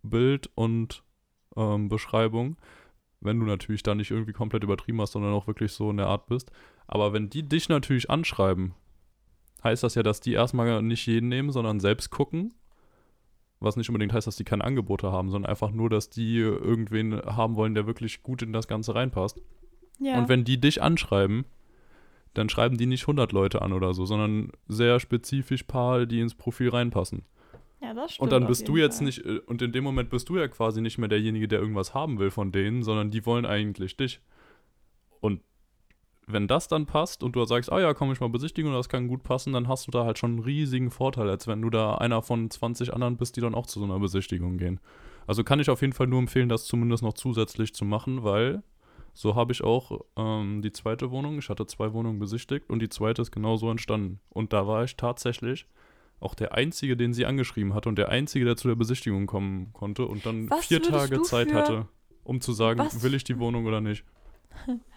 Bild 0.03 0.49
und 0.55 1.03
ähm, 1.55 1.87
Beschreibung, 1.87 2.57
wenn 3.21 3.39
du 3.39 3.45
natürlich 3.45 3.83
da 3.83 3.95
nicht 3.95 4.11
irgendwie 4.11 4.33
komplett 4.33 4.63
übertrieben 4.63 4.99
hast, 5.01 5.13
sondern 5.13 5.33
auch 5.33 5.47
wirklich 5.47 5.71
so 5.71 5.89
in 5.89 5.97
der 5.97 6.07
Art 6.07 6.27
bist, 6.27 6.51
aber 6.87 7.13
wenn 7.13 7.29
die 7.29 7.47
dich 7.47 7.69
natürlich 7.69 8.09
anschreiben, 8.09 8.73
heißt 9.63 9.83
das 9.83 9.95
ja, 9.95 10.03
dass 10.03 10.19
die 10.19 10.33
erstmal 10.33 10.81
nicht 10.81 11.05
jeden 11.05 11.29
nehmen, 11.29 11.51
sondern 11.51 11.79
selbst 11.79 12.09
gucken. 12.09 12.53
Was 13.59 13.77
nicht 13.77 13.89
unbedingt 13.89 14.11
heißt, 14.11 14.27
dass 14.27 14.35
die 14.35 14.43
keine 14.43 14.63
Angebote 14.63 15.11
haben, 15.11 15.29
sondern 15.29 15.49
einfach 15.49 15.71
nur, 15.71 15.89
dass 15.89 16.09
die 16.09 16.37
irgendwen 16.37 17.21
haben 17.21 17.55
wollen, 17.55 17.73
der 17.73 17.87
wirklich 17.87 18.21
gut 18.21 18.41
in 18.41 18.51
das 18.51 18.67
Ganze 18.67 18.93
reinpasst. 18.93 19.41
ja. 19.99 20.17
Und 20.17 20.27
wenn 20.27 20.43
die 20.43 20.59
dich 20.59 20.81
anschreiben, 20.81 21.45
dann 22.33 22.49
schreiben 22.49 22.77
die 22.77 22.87
nicht 22.87 23.03
100 23.03 23.31
Leute 23.31 23.61
an 23.61 23.73
oder 23.73 23.93
so, 23.93 24.05
sondern 24.05 24.51
sehr 24.67 24.99
spezifisch 24.99 25.63
paar, 25.63 26.05
die 26.05 26.19
ins 26.19 26.35
Profil 26.35 26.69
reinpassen. 26.69 27.23
ja, 27.81 27.93
das 27.93 28.13
stimmt 28.13 28.23
Und 28.23 28.31
dann 28.31 28.47
bist 28.47 28.67
du 28.67 28.75
jetzt 28.75 28.97
Fall. 28.97 29.05
nicht, 29.05 29.25
äh, 29.25 29.39
und 29.45 29.61
in 29.61 29.71
dem 29.71 29.83
Moment 29.83 30.09
bist 30.09 30.29
du 30.29 30.37
ja 30.37 30.47
quasi 30.47 30.81
nicht 30.81 30.97
mehr 30.97 31.09
derjenige, 31.09 31.47
der 31.47 31.59
irgendwas 31.59 31.93
haben 31.93 32.19
will 32.19 32.31
von 32.31 32.51
denen, 32.51 32.83
sondern 32.83 33.11
die 33.11 33.25
wollen 33.25 33.45
eigentlich 33.45 33.95
dich. 33.95 34.19
Und 35.21 35.41
wenn 36.27 36.47
das 36.47 36.67
dann 36.67 36.85
passt 36.85 37.23
und 37.23 37.35
du 37.35 37.43
sagst, 37.45 37.71
ah 37.71 37.79
ja, 37.79 37.93
komm 37.93 38.11
ich 38.11 38.19
mal 38.19 38.29
besichtigen 38.29 38.69
und 38.71 38.77
das 38.77 38.89
kann 38.89 39.07
gut 39.07 39.23
passen, 39.23 39.53
dann 39.53 39.67
hast 39.67 39.87
du 39.87 39.91
da 39.91 40.05
halt 40.05 40.17
schon 40.17 40.31
einen 40.31 40.39
riesigen 40.39 40.89
Vorteil, 40.91 41.29
als 41.29 41.47
wenn 41.47 41.61
du 41.61 41.69
da 41.69 41.95
einer 41.95 42.21
von 42.21 42.49
20 42.49 42.93
anderen 42.93 43.17
bist, 43.17 43.35
die 43.35 43.41
dann 43.41 43.55
auch 43.55 43.65
zu 43.65 43.79
so 43.79 43.85
einer 43.85 43.99
Besichtigung 43.99 44.57
gehen. 44.57 44.79
Also 45.27 45.43
kann 45.43 45.59
ich 45.59 45.69
auf 45.69 45.81
jeden 45.81 45.93
Fall 45.93 46.07
nur 46.07 46.19
empfehlen, 46.19 46.49
das 46.49 46.65
zumindest 46.65 47.03
noch 47.03 47.13
zusätzlich 47.13 47.73
zu 47.73 47.85
machen, 47.85 48.23
weil 48.23 48.63
so 49.13 49.35
habe 49.35 49.51
ich 49.51 49.63
auch 49.63 50.01
ähm, 50.17 50.61
die 50.61 50.71
zweite 50.71 51.11
Wohnung, 51.11 51.37
ich 51.39 51.49
hatte 51.49 51.65
zwei 51.67 51.93
Wohnungen 51.93 52.19
besichtigt 52.19 52.69
und 52.69 52.79
die 52.81 52.89
zweite 52.89 53.21
ist 53.21 53.31
genauso 53.31 53.69
entstanden. 53.69 54.19
Und 54.29 54.53
da 54.53 54.65
war 54.65 54.83
ich 54.83 54.95
tatsächlich 54.97 55.67
auch 56.19 56.35
der 56.35 56.53
Einzige, 56.53 56.95
den 56.97 57.13
sie 57.13 57.25
angeschrieben 57.25 57.73
hat 57.73 57.85
und 57.85 57.97
der 57.97 58.09
Einzige, 58.09 58.45
der 58.45 58.55
zu 58.55 58.67
der 58.69 58.75
Besichtigung 58.75 59.27
kommen 59.27 59.71
konnte 59.73 60.05
und 60.05 60.25
dann 60.25 60.49
Was 60.49 60.65
vier 60.65 60.81
Tage 60.81 61.21
Zeit 61.21 61.53
hatte, 61.53 61.87
um 62.23 62.39
zu 62.41 62.53
sagen, 62.53 62.79
Was- 62.79 63.03
will 63.03 63.13
ich 63.13 63.23
die 63.23 63.37
Wohnung 63.39 63.65
oder 63.65 63.81
nicht. 63.81 64.03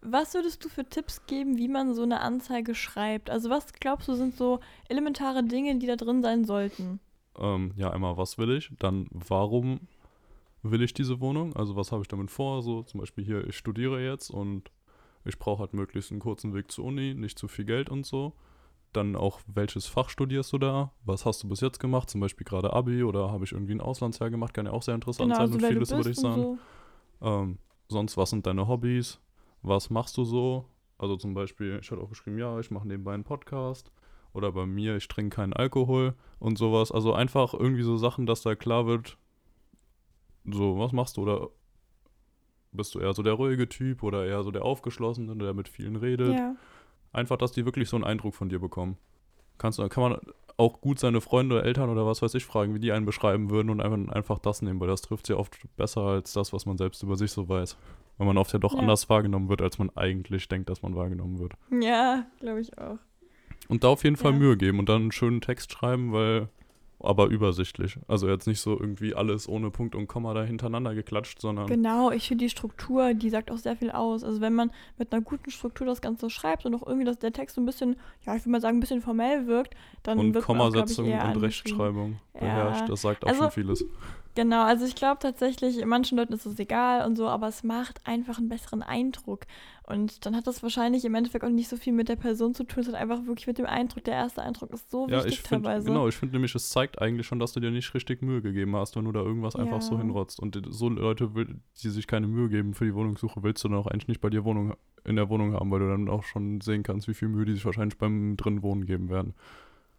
Was 0.00 0.34
würdest 0.34 0.64
du 0.64 0.68
für 0.68 0.84
Tipps 0.84 1.26
geben, 1.26 1.58
wie 1.58 1.68
man 1.68 1.94
so 1.94 2.02
eine 2.02 2.20
Anzeige 2.20 2.74
schreibt? 2.74 3.30
Also 3.30 3.50
was 3.50 3.72
glaubst 3.72 4.08
du 4.08 4.14
sind 4.14 4.36
so 4.36 4.60
elementare 4.88 5.42
Dinge, 5.42 5.78
die 5.78 5.86
da 5.86 5.96
drin 5.96 6.22
sein 6.22 6.44
sollten? 6.44 7.00
Ähm, 7.38 7.72
ja, 7.76 7.90
einmal, 7.90 8.16
was 8.16 8.38
will 8.38 8.50
ich? 8.50 8.70
Dann, 8.78 9.06
warum 9.10 9.80
will 10.62 10.82
ich 10.82 10.94
diese 10.94 11.20
Wohnung? 11.20 11.54
Also 11.56 11.76
was 11.76 11.92
habe 11.92 12.02
ich 12.02 12.08
damit 12.08 12.30
vor? 12.30 12.62
So 12.62 12.82
zum 12.82 13.00
Beispiel 13.00 13.24
hier, 13.24 13.46
ich 13.46 13.56
studiere 13.56 14.00
jetzt 14.02 14.30
und 14.30 14.70
ich 15.24 15.38
brauche 15.38 15.60
halt 15.60 15.74
möglichst 15.74 16.10
einen 16.10 16.20
kurzen 16.20 16.54
Weg 16.54 16.70
zur 16.70 16.86
Uni, 16.86 17.14
nicht 17.14 17.38
zu 17.38 17.48
viel 17.48 17.64
Geld 17.64 17.90
und 17.90 18.06
so. 18.06 18.32
Dann 18.92 19.16
auch, 19.16 19.40
welches 19.46 19.86
Fach 19.86 20.08
studierst 20.08 20.52
du 20.52 20.58
da? 20.58 20.92
Was 21.04 21.26
hast 21.26 21.42
du 21.42 21.48
bis 21.48 21.60
jetzt 21.60 21.78
gemacht? 21.78 22.08
Zum 22.08 22.20
Beispiel 22.20 22.44
gerade 22.46 22.72
Abi 22.72 23.02
oder 23.02 23.30
habe 23.30 23.44
ich 23.44 23.52
irgendwie 23.52 23.74
ein 23.74 23.80
Auslandsjahr 23.80 24.30
gemacht? 24.30 24.54
Kann 24.54 24.66
ja 24.66 24.72
auch 24.72 24.82
sehr 24.82 24.94
interessant 24.94 25.30
Genau, 25.30 25.38
sein 25.38 25.48
so 25.48 25.54
und 25.54 25.64
vieles 25.66 25.90
würde 25.90 26.10
ich 26.10 26.16
sagen. 26.16 26.42
so. 26.42 26.58
Ähm, 27.20 27.58
sonst, 27.88 28.16
was 28.16 28.30
sind 28.30 28.46
deine 28.46 28.66
Hobbys? 28.66 29.20
Was 29.62 29.90
machst 29.90 30.16
du 30.16 30.24
so? 30.24 30.66
Also 30.98 31.16
zum 31.16 31.34
Beispiel, 31.34 31.78
ich 31.80 31.90
hatte 31.90 32.00
auch 32.00 32.08
geschrieben, 32.08 32.38
ja, 32.38 32.58
ich 32.58 32.70
mache 32.70 32.86
nebenbei 32.88 33.14
einen 33.14 33.24
Podcast. 33.24 33.92
Oder 34.32 34.52
bei 34.52 34.66
mir, 34.66 34.96
ich 34.96 35.08
trinke 35.08 35.36
keinen 35.36 35.52
Alkohol 35.52 36.14
und 36.38 36.58
sowas. 36.58 36.92
Also 36.92 37.12
einfach 37.12 37.54
irgendwie 37.54 37.82
so 37.82 37.96
Sachen, 37.96 38.26
dass 38.26 38.42
da 38.42 38.54
klar 38.54 38.86
wird, 38.86 39.16
so, 40.44 40.78
was 40.78 40.92
machst 40.92 41.16
du? 41.16 41.22
Oder 41.22 41.48
bist 42.72 42.94
du 42.94 43.00
eher 43.00 43.14
so 43.14 43.22
der 43.22 43.34
ruhige 43.34 43.68
Typ 43.68 44.02
oder 44.02 44.26
eher 44.26 44.42
so 44.42 44.50
der 44.50 44.64
Aufgeschlossene, 44.64 45.36
der 45.36 45.54
mit 45.54 45.68
vielen 45.68 45.96
redet? 45.96 46.34
Ja. 46.34 46.56
Einfach, 47.12 47.36
dass 47.36 47.52
die 47.52 47.64
wirklich 47.64 47.88
so 47.88 47.96
einen 47.96 48.04
Eindruck 48.04 48.34
von 48.34 48.48
dir 48.48 48.58
bekommen. 48.58 48.96
Kannst, 49.56 49.78
kann 49.90 50.02
man 50.02 50.20
auch 50.56 50.80
gut 50.80 50.98
seine 50.98 51.20
Freunde 51.20 51.56
oder 51.56 51.64
Eltern 51.64 51.88
oder 51.88 52.04
was 52.04 52.20
weiß 52.20 52.34
ich 52.34 52.44
fragen, 52.44 52.74
wie 52.74 52.80
die 52.80 52.92
einen 52.92 53.06
beschreiben 53.06 53.50
würden 53.50 53.70
und 53.70 53.80
einfach, 53.80 54.14
einfach 54.14 54.38
das 54.38 54.60
nehmen, 54.60 54.80
weil 54.80 54.88
das 54.88 55.02
trifft 55.02 55.26
sie 55.26 55.34
oft 55.34 55.58
besser 55.76 56.02
als 56.02 56.32
das, 56.32 56.52
was 56.52 56.66
man 56.66 56.76
selbst 56.76 57.02
über 57.02 57.16
sich 57.16 57.30
so 57.30 57.48
weiß. 57.48 57.76
Weil 58.18 58.26
man 58.26 58.36
oft 58.38 58.52
ja 58.52 58.58
doch 58.58 58.74
Ja. 58.74 58.80
anders 58.80 59.08
wahrgenommen 59.08 59.48
wird, 59.48 59.62
als 59.62 59.78
man 59.78 59.90
eigentlich 59.96 60.48
denkt, 60.48 60.68
dass 60.68 60.82
man 60.82 60.94
wahrgenommen 60.96 61.38
wird. 61.38 61.52
Ja, 61.70 62.26
glaube 62.40 62.60
ich 62.60 62.76
auch. 62.78 62.98
Und 63.68 63.84
da 63.84 63.88
auf 63.88 64.04
jeden 64.04 64.16
Fall 64.16 64.32
Ja. 64.32 64.38
Mühe 64.38 64.56
geben 64.56 64.78
und 64.78 64.88
dann 64.88 65.02
einen 65.02 65.12
schönen 65.12 65.40
Text 65.40 65.72
schreiben, 65.72 66.12
weil 66.12 66.48
aber 67.00 67.26
übersichtlich. 67.28 67.96
Also 68.08 68.28
jetzt 68.28 68.48
nicht 68.48 68.60
so 68.60 68.72
irgendwie 68.72 69.14
alles 69.14 69.48
ohne 69.48 69.70
Punkt 69.70 69.94
und 69.94 70.08
Komma 70.08 70.34
da 70.34 70.42
hintereinander 70.42 70.96
geklatscht, 70.96 71.40
sondern 71.40 71.68
Genau, 71.68 72.10
ich 72.10 72.26
finde 72.26 72.44
die 72.44 72.50
Struktur, 72.50 73.14
die 73.14 73.30
sagt 73.30 73.52
auch 73.52 73.56
sehr 73.58 73.76
viel 73.76 73.92
aus. 73.92 74.24
Also 74.24 74.40
wenn 74.40 74.52
man 74.52 74.72
mit 74.98 75.12
einer 75.12 75.22
guten 75.22 75.48
Struktur 75.52 75.86
das 75.86 76.00
Ganze 76.00 76.28
schreibt 76.28 76.66
und 76.66 76.74
auch 76.74 76.84
irgendwie, 76.84 77.04
dass 77.04 77.16
der 77.20 77.32
Text 77.32 77.54
so 77.54 77.62
ein 77.62 77.66
bisschen, 77.66 77.94
ja, 78.26 78.34
ich 78.34 78.42
würde 78.42 78.50
mal 78.50 78.60
sagen, 78.60 78.78
ein 78.78 78.80
bisschen 78.80 79.00
formell 79.00 79.46
wirkt, 79.46 79.74
dann 80.02 80.18
und 80.18 80.34
wird 80.34 80.48
man 80.48 80.60
auch, 80.60 80.66
ich, 80.70 80.72
Kommasetzung 80.74 81.12
und. 81.12 81.36
Rechtschreibung 81.36 82.18
Ja. 82.34 82.40
beherrscht. 82.40 82.88
Das 82.88 83.00
sagt 83.02 83.24
auch 83.24 83.28
Also- 83.28 83.42
schon 83.44 83.50
vieles. 83.52 83.84
Genau, 84.38 84.62
also 84.62 84.84
ich 84.84 84.94
glaube 84.94 85.18
tatsächlich, 85.20 85.84
manchen 85.84 86.16
Leuten 86.16 86.32
ist 86.32 86.46
es 86.46 86.56
egal 86.60 87.04
und 87.04 87.16
so, 87.16 87.26
aber 87.26 87.48
es 87.48 87.64
macht 87.64 88.00
einfach 88.06 88.38
einen 88.38 88.48
besseren 88.48 88.84
Eindruck. 88.84 89.46
Und 89.82 90.24
dann 90.26 90.36
hat 90.36 90.46
das 90.46 90.62
wahrscheinlich 90.62 91.04
im 91.04 91.16
Endeffekt 91.16 91.44
auch 91.44 91.48
nicht 91.48 91.66
so 91.66 91.76
viel 91.76 91.92
mit 91.92 92.08
der 92.08 92.14
Person 92.14 92.54
zu 92.54 92.62
tun, 92.62 92.82
es 92.82 92.86
hat 92.88 92.94
einfach 92.94 93.26
wirklich 93.26 93.48
mit 93.48 93.58
dem 93.58 93.66
Eindruck. 93.66 94.04
Der 94.04 94.14
erste 94.14 94.40
Eindruck 94.42 94.70
ist 94.72 94.92
so 94.92 95.08
Ja, 95.08 95.16
wichtig 95.16 95.32
ich 95.32 95.40
finde, 95.40 95.64
teilweise. 95.64 95.86
genau, 95.88 96.06
ich 96.06 96.14
finde 96.14 96.36
nämlich, 96.36 96.54
es 96.54 96.70
zeigt 96.70 97.02
eigentlich 97.02 97.26
schon, 97.26 97.40
dass 97.40 97.50
du 97.52 97.58
dir 97.58 97.72
nicht 97.72 97.92
richtig 97.94 98.22
Mühe 98.22 98.40
gegeben 98.40 98.76
hast, 98.76 98.94
wenn 98.94 99.06
du 99.06 99.10
da 99.10 99.22
irgendwas 99.22 99.56
einfach 99.56 99.82
so 99.82 99.96
Ja. 99.96 100.02
hinrotzt. 100.02 100.38
Und 100.38 100.56
so 100.70 100.88
Leute, 100.88 101.32
die 101.82 101.88
sich 101.90 102.06
keine 102.06 102.28
Mühe 102.28 102.48
geben 102.48 102.74
für 102.74 102.84
die 102.84 102.94
Wohnungssuche, 102.94 103.42
willst 103.42 103.64
du 103.64 103.68
dann 103.68 103.78
auch 103.78 103.88
eigentlich 103.88 104.06
nicht 104.06 104.20
bei 104.20 104.30
dir 104.30 104.44
Wohnung, 104.44 104.76
in 105.04 105.16
der 105.16 105.28
Wohnung 105.30 105.54
haben, 105.54 105.68
weil 105.72 105.80
du 105.80 105.88
dann 105.88 106.08
auch 106.08 106.22
schon 106.22 106.60
sehen 106.60 106.84
kannst, 106.84 107.08
wie 107.08 107.14
viel 107.14 107.26
Mühe 107.26 107.44
die 107.44 107.54
sich 107.54 107.64
wahrscheinlich 107.64 107.98
beim 107.98 108.36
drin 108.36 108.62
Wohnen 108.62 108.86
geben 108.86 109.08
werden. 109.08 109.34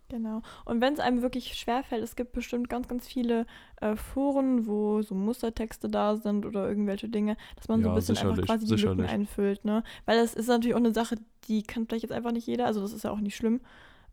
Genau. 0.10 0.42
Und 0.66 0.82
wenn 0.82 0.94
es 0.94 1.00
einem 1.00 1.22
wirklich 1.22 1.54
schwerfällt, 1.54 2.04
es 2.04 2.16
gibt 2.16 2.32
bestimmt 2.34 2.68
ganz, 2.70 2.88
ganz 2.88 3.08
viele 3.08 3.46
äh, 3.80 3.96
Foren, 3.96 4.66
wo 4.68 5.02
so 5.02 5.14
Mustertexte 5.16 5.88
da 5.88 6.16
sind 6.18 6.46
oder 6.46 6.68
irgendwelche 6.68 7.08
Dinge, 7.10 7.38
dass 7.56 7.68
man 7.68 7.82
so 7.82 7.88
Ja, 7.88 7.94
ein 7.94 7.96
bisschen 7.96 8.18
einfach 8.18 8.42
quasi 8.44 8.66
die 8.66 8.72
Lücken 8.72 8.80
sicherlich. 8.98 9.10
einfüllt, 9.10 9.66
ne? 9.66 9.84
Weil 10.06 10.18
das 10.20 10.34
ist 10.34 10.48
natürlich 10.48 10.74
auch 10.74 10.80
eine 10.80 10.94
Sache, 10.94 11.16
die 11.48 11.64
kann 11.64 11.86
vielleicht 11.86 12.04
jetzt 12.04 12.12
einfach 12.12 12.32
nicht 12.32 12.48
jeder, 12.48 12.66
also 12.66 12.82
das 12.82 12.92
ist 12.92 13.04
ja 13.04 13.12
auch 13.12 13.20
nicht 13.20 13.36
schlimm. 13.36 13.62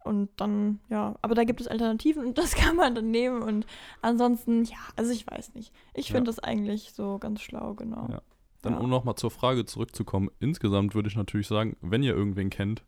Und 0.04 0.28
dann, 0.36 0.78
ja, 0.88 1.16
aber 1.22 1.34
da 1.34 1.42
gibt 1.44 1.60
es 1.60 1.66
Alternativen 1.66 2.24
und 2.26 2.38
das 2.38 2.54
kann 2.54 2.76
man 2.76 2.94
dann 2.94 3.10
nehmen. 3.10 3.42
Und 3.42 3.66
ansonsten, 4.02 4.64
ja, 4.64 4.76
also 4.96 5.10
ich 5.12 5.26
weiß 5.26 5.54
nicht. 5.54 5.72
Ich 5.94 6.08
Ja. 6.10 6.14
finde 6.16 6.28
das 6.28 6.38
eigentlich 6.38 6.92
so 6.92 7.18
ganz 7.18 7.40
schlau, 7.40 7.74
genau. 7.74 8.06
Ja. 8.10 8.20
Dann, 8.62 8.74
Ja. 8.74 8.78
um 8.80 8.90
nochmal 8.90 9.14
zur 9.16 9.30
Frage 9.30 9.64
zurückzukommen, 9.64 10.30
insgesamt 10.40 10.94
würde 10.94 11.08
ich 11.08 11.16
natürlich 11.16 11.48
sagen, 11.48 11.76
wenn 11.80 12.02
ihr 12.02 12.14
irgendwen 12.14 12.50
kennt, 12.50 12.84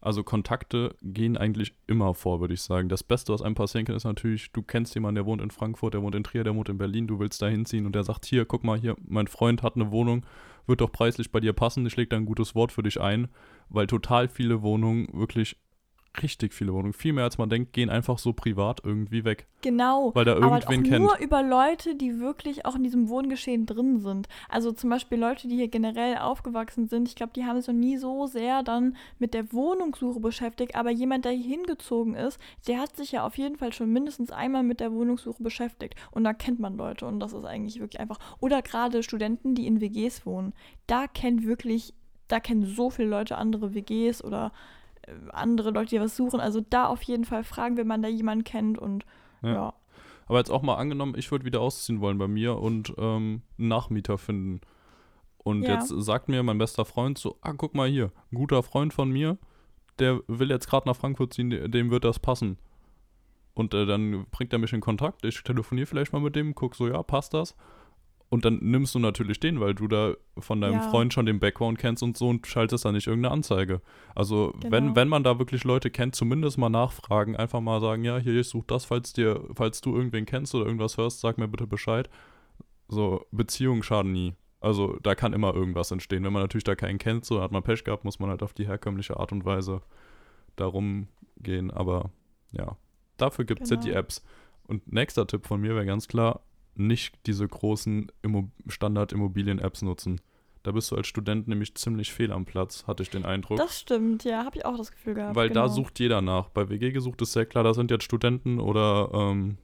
also 0.00 0.22
Kontakte 0.22 0.96
gehen 1.02 1.36
eigentlich 1.36 1.74
immer 1.86 2.14
vor, 2.14 2.40
würde 2.40 2.54
ich 2.54 2.62
sagen. 2.62 2.88
Das 2.88 3.02
Beste, 3.02 3.32
was 3.32 3.42
einem 3.42 3.54
passieren 3.54 3.84
kann, 3.84 3.96
ist 3.96 4.04
natürlich, 4.04 4.50
du 4.52 4.62
kennst 4.62 4.94
jemanden, 4.94 5.16
der 5.16 5.26
wohnt 5.26 5.42
in 5.42 5.50
Frankfurt, 5.50 5.94
der 5.94 6.02
wohnt 6.02 6.14
in 6.14 6.24
Trier, 6.24 6.44
der 6.44 6.54
wohnt 6.54 6.68
in 6.68 6.78
Berlin, 6.78 7.06
du 7.06 7.18
willst 7.18 7.42
da 7.42 7.48
hinziehen 7.48 7.86
und 7.86 7.94
der 7.94 8.04
sagt, 8.04 8.24
hier, 8.24 8.44
guck 8.44 8.64
mal, 8.64 8.78
hier, 8.78 8.96
mein 9.06 9.26
Freund 9.26 9.62
hat 9.62 9.76
eine 9.76 9.90
Wohnung, 9.90 10.24
wird 10.66 10.80
doch 10.80 10.92
preislich 10.92 11.30
bei 11.30 11.40
dir 11.40 11.52
passen, 11.52 11.86
ich 11.86 11.96
leg 11.96 12.08
da 12.10 12.16
ein 12.16 12.26
gutes 12.26 12.54
Wort 12.54 12.72
für 12.72 12.82
dich 12.82 13.00
ein, 13.00 13.28
weil 13.68 13.86
total 13.86 14.28
viele 14.28 14.62
Wohnungen, 14.62 15.08
wirklich 15.12 15.56
richtig 16.22 16.52
viele 16.52 16.72
Wohnungen, 16.72 16.92
viel 16.92 17.12
mehr 17.12 17.24
als 17.24 17.38
man 17.38 17.48
denkt, 17.48 17.72
gehen 17.72 17.88
einfach 17.88 18.18
so 18.18 18.32
privat 18.32 18.80
irgendwie 18.84 19.24
weg, 19.24 19.46
Genau. 19.62 20.10
weil 20.14 20.24
da 20.24 20.34
aber 20.36 20.50
halt 20.50 20.66
auch 20.66 20.70
irgendwen 20.70 20.90
kennt. 20.92 21.04
nur 21.04 21.18
über 21.18 21.42
Leute, 21.42 21.94
die 21.94 22.18
wirklich 22.18 22.66
auch 22.66 22.74
in 22.74 22.82
diesem 22.82 23.08
Wohngeschehen 23.08 23.64
drin 23.64 24.00
sind. 24.00 24.28
Also 24.48 24.72
zum 24.72 24.90
Beispiel 24.90 25.18
Leute, 25.18 25.46
die 25.46 25.54
hier 25.56 25.68
generell 25.68 26.16
aufgewachsen 26.18 26.88
sind. 26.88 27.08
Ich 27.08 27.14
glaube, 27.14 27.32
die 27.36 27.44
haben 27.44 27.60
sich 27.60 27.68
noch 27.68 27.74
nie 27.74 27.96
so 27.96 28.26
sehr 28.26 28.62
dann 28.64 28.96
mit 29.18 29.34
der 29.34 29.52
Wohnungssuche 29.52 30.18
beschäftigt. 30.18 30.74
Aber 30.74 30.90
jemand, 30.90 31.24
der 31.24 31.32
hier 31.32 31.56
hingezogen 31.56 32.14
ist, 32.14 32.40
der 32.66 32.80
hat 32.80 32.96
sich 32.96 33.12
ja 33.12 33.24
auf 33.24 33.38
jeden 33.38 33.56
Fall 33.56 33.72
schon 33.72 33.92
mindestens 33.92 34.32
einmal 34.32 34.64
mit 34.64 34.80
der 34.80 34.92
Wohnungssuche 34.92 35.42
beschäftigt. 35.42 35.94
Und 36.10 36.24
da 36.24 36.32
kennt 36.32 36.58
man 36.58 36.76
Leute. 36.76 37.06
Und 37.06 37.20
das 37.20 37.32
ist 37.32 37.44
eigentlich 37.44 37.78
wirklich 37.78 38.00
einfach. 38.00 38.18
Oder 38.40 38.62
gerade 38.62 39.02
Studenten, 39.04 39.54
die 39.54 39.66
in 39.66 39.80
WGs 39.80 40.26
wohnen. 40.26 40.54
Da 40.88 41.06
kennt 41.06 41.46
wirklich, 41.46 41.94
da 42.26 42.40
kennen 42.40 42.64
so 42.64 42.90
viele 42.90 43.08
Leute 43.08 43.38
andere 43.38 43.74
WGs 43.74 44.24
oder 44.24 44.52
andere 45.32 45.70
Leute, 45.70 45.90
die 45.90 46.00
was 46.00 46.16
suchen. 46.16 46.40
Also 46.40 46.60
da 46.60 46.86
auf 46.86 47.02
jeden 47.02 47.24
Fall 47.24 47.44
fragen, 47.44 47.76
wenn 47.76 47.86
man 47.86 48.02
da 48.02 48.08
jemanden 48.08 48.44
kennt 48.44 48.78
und 48.78 49.04
Ja. 49.42 49.52
ja. 49.54 49.74
Aber 50.26 50.38
jetzt 50.38 50.50
auch 50.50 50.62
mal 50.62 50.76
angenommen, 50.76 51.14
ich 51.16 51.30
würde 51.32 51.44
wieder 51.44 51.60
ausziehen 51.60 52.00
wollen 52.00 52.18
bei 52.18 52.28
mir 52.28 52.56
und 52.58 52.94
ähm, 52.98 53.42
einen 53.58 53.68
Nachmieter 53.68 54.16
finden. 54.16 54.60
Und 55.38 55.62
Ja. 55.62 55.74
jetzt 55.74 55.88
sagt 55.88 56.28
mir 56.28 56.42
mein 56.44 56.58
bester 56.58 56.84
Freund 56.84 57.18
so, 57.18 57.36
ah, 57.40 57.52
guck 57.52 57.74
mal 57.74 57.88
hier, 57.88 58.12
ein 58.30 58.36
guter 58.36 58.62
Freund 58.62 58.92
von 58.94 59.10
mir, 59.10 59.38
der 59.98 60.20
will 60.28 60.50
jetzt 60.50 60.68
gerade 60.68 60.88
nach 60.88 60.94
Frankfurt 60.96 61.32
ziehen, 61.34 61.50
de- 61.50 61.66
dem 61.68 61.90
wird 61.90 62.04
das 62.04 62.18
passen. 62.20 62.58
Und 63.54 63.74
äh, 63.74 63.86
dann 63.86 64.26
bringt 64.30 64.52
er 64.52 64.58
mich 64.60 64.72
in 64.72 64.80
Kontakt, 64.80 65.24
ich 65.24 65.42
telefoniere 65.42 65.86
vielleicht 65.86 66.12
mal 66.12 66.20
mit 66.20 66.36
dem, 66.36 66.54
guck 66.54 66.76
so, 66.76 66.86
ja, 66.86 67.02
passt 67.02 67.34
das? 67.34 67.56
Und 68.30 68.44
dann 68.44 68.58
nimmst 68.62 68.94
du 68.94 69.00
natürlich 69.00 69.40
den, 69.40 69.58
weil 69.60 69.74
du 69.74 69.88
da 69.88 70.14
von 70.38 70.60
deinem 70.60 70.74
Ja. 70.74 70.88
Freund 70.90 71.12
schon 71.12 71.26
den 71.26 71.40
Background 71.40 71.78
kennst 71.78 72.02
und 72.04 72.16
so 72.16 72.28
und 72.28 72.46
schaltest 72.46 72.84
da 72.84 72.92
nicht 72.92 73.08
irgendeine 73.08 73.34
Anzeige. 73.34 73.82
Also 74.14 74.54
wenn, 74.62 74.84
Genau. 74.84 74.96
wenn 74.96 75.08
man 75.08 75.24
da 75.24 75.38
wirklich 75.40 75.64
Leute 75.64 75.90
kennt, 75.90 76.14
zumindest 76.14 76.56
mal 76.56 76.68
nachfragen, 76.68 77.34
einfach 77.34 77.60
mal 77.60 77.80
sagen, 77.80 78.04
ja, 78.04 78.18
hier, 78.18 78.38
ich 78.40 78.48
suche 78.48 78.66
das, 78.68 78.84
falls 78.84 79.12
dir, 79.12 79.42
falls 79.54 79.80
du 79.80 79.94
irgendwen 79.96 80.26
kennst 80.26 80.54
oder 80.54 80.64
irgendwas 80.64 80.96
hörst, 80.96 81.20
sag 81.20 81.38
mir 81.38 81.48
bitte 81.48 81.66
Bescheid. 81.66 82.08
So, 82.88 83.26
Beziehungen 83.32 83.82
schaden 83.82 84.12
nie. 84.12 84.34
Also 84.60 84.96
da 85.02 85.14
kann 85.16 85.32
immer 85.32 85.52
irgendwas 85.54 85.90
entstehen. 85.90 86.22
Wenn 86.22 86.32
man 86.32 86.42
natürlich 86.42 86.64
da 86.64 86.76
keinen 86.76 86.98
kennt, 86.98 87.24
so 87.24 87.40
hat 87.42 87.50
man 87.50 87.62
Pech 87.64 87.82
gehabt, 87.82 88.04
muss 88.04 88.20
man 88.20 88.30
halt 88.30 88.42
auf 88.44 88.52
die 88.52 88.66
herkömmliche 88.66 89.16
Art 89.18 89.32
und 89.32 89.44
Weise 89.44 89.80
darum 90.54 91.08
gehen. 91.38 91.70
Aber 91.72 92.10
ja, 92.52 92.76
dafür 93.16 93.44
gibt 93.44 93.62
es 93.62 93.70
ja 93.70 93.76
die 93.76 93.88
Genau. 93.88 93.98
Apps. 94.00 94.22
Und 94.68 94.92
nächster 94.92 95.26
Tipp 95.26 95.46
von 95.46 95.60
mir 95.60 95.74
wäre 95.74 95.86
ganz 95.86 96.06
klar, 96.08 96.42
nicht 96.74 97.14
diese 97.26 97.46
großen 97.46 98.10
Immo 98.22 98.50
Standard-Immobilien-Apps 98.66 99.82
nutzen. 99.82 100.20
Da 100.62 100.72
bist 100.72 100.90
du 100.90 100.96
als 100.96 101.06
Student 101.06 101.48
nämlich 101.48 101.74
ziemlich 101.74 102.12
fehl 102.12 102.32
am 102.32 102.44
Platz, 102.44 102.86
hatte 102.86 103.02
ich 103.02 103.10
den 103.10 103.24
Eindruck. 103.24 103.56
Das 103.56 103.80
stimmt, 103.80 104.24
ja, 104.24 104.44
habe 104.44 104.58
ich 104.58 104.66
auch 104.66 104.76
das 104.76 104.90
Gefühl 104.90 105.14
gehabt. 105.14 105.34
Weil 105.34 105.48
genau. 105.48 105.62
da 105.62 105.68
sucht 105.70 105.98
jeder 105.98 106.20
nach. 106.20 106.50
Bei 106.50 106.68
WG 106.68 106.92
gesucht 106.92 107.22
ist 107.22 107.32
sehr 107.32 107.46
klar, 107.46 107.64
da 107.64 107.72
sind 107.72 107.90
jetzt 107.90 108.04
Studenten 108.04 108.60
oder 108.60 109.10
ähm, 109.14 109.56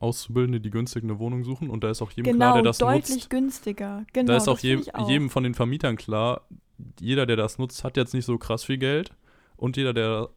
Auszubildende, 0.00 0.60
die 0.60 0.70
günstig 0.70 1.04
eine 1.04 1.18
Wohnung 1.18 1.44
suchen. 1.44 1.68
Und 1.68 1.84
da 1.84 1.90
ist 1.90 2.00
auch 2.00 2.10
jedem 2.12 2.32
genau, 2.32 2.46
klar, 2.46 2.54
der 2.54 2.62
das 2.62 2.78
deutlich 2.78 3.10
nutzt. 3.10 3.30
günstiger. 3.30 4.06
Genau, 4.14 4.28
da 4.28 4.36
ist 4.38 4.48
auch, 4.48 4.58
je, 4.58 4.80
auch. 4.94 5.08
jedem 5.08 5.28
von 5.28 5.42
den 5.42 5.54
Vermietern 5.54 5.96
klar, 5.96 6.46
jeder, 6.98 7.26
der 7.26 7.36
das 7.36 7.58
nutzt, 7.58 7.84
hat 7.84 7.98
jetzt 7.98 8.14
nicht 8.14 8.24
so 8.24 8.38
krass 8.38 8.64
viel 8.64 8.78
Geld. 8.78 9.10
Und 9.56 9.76
jeder, 9.76 9.92
der 9.92 10.30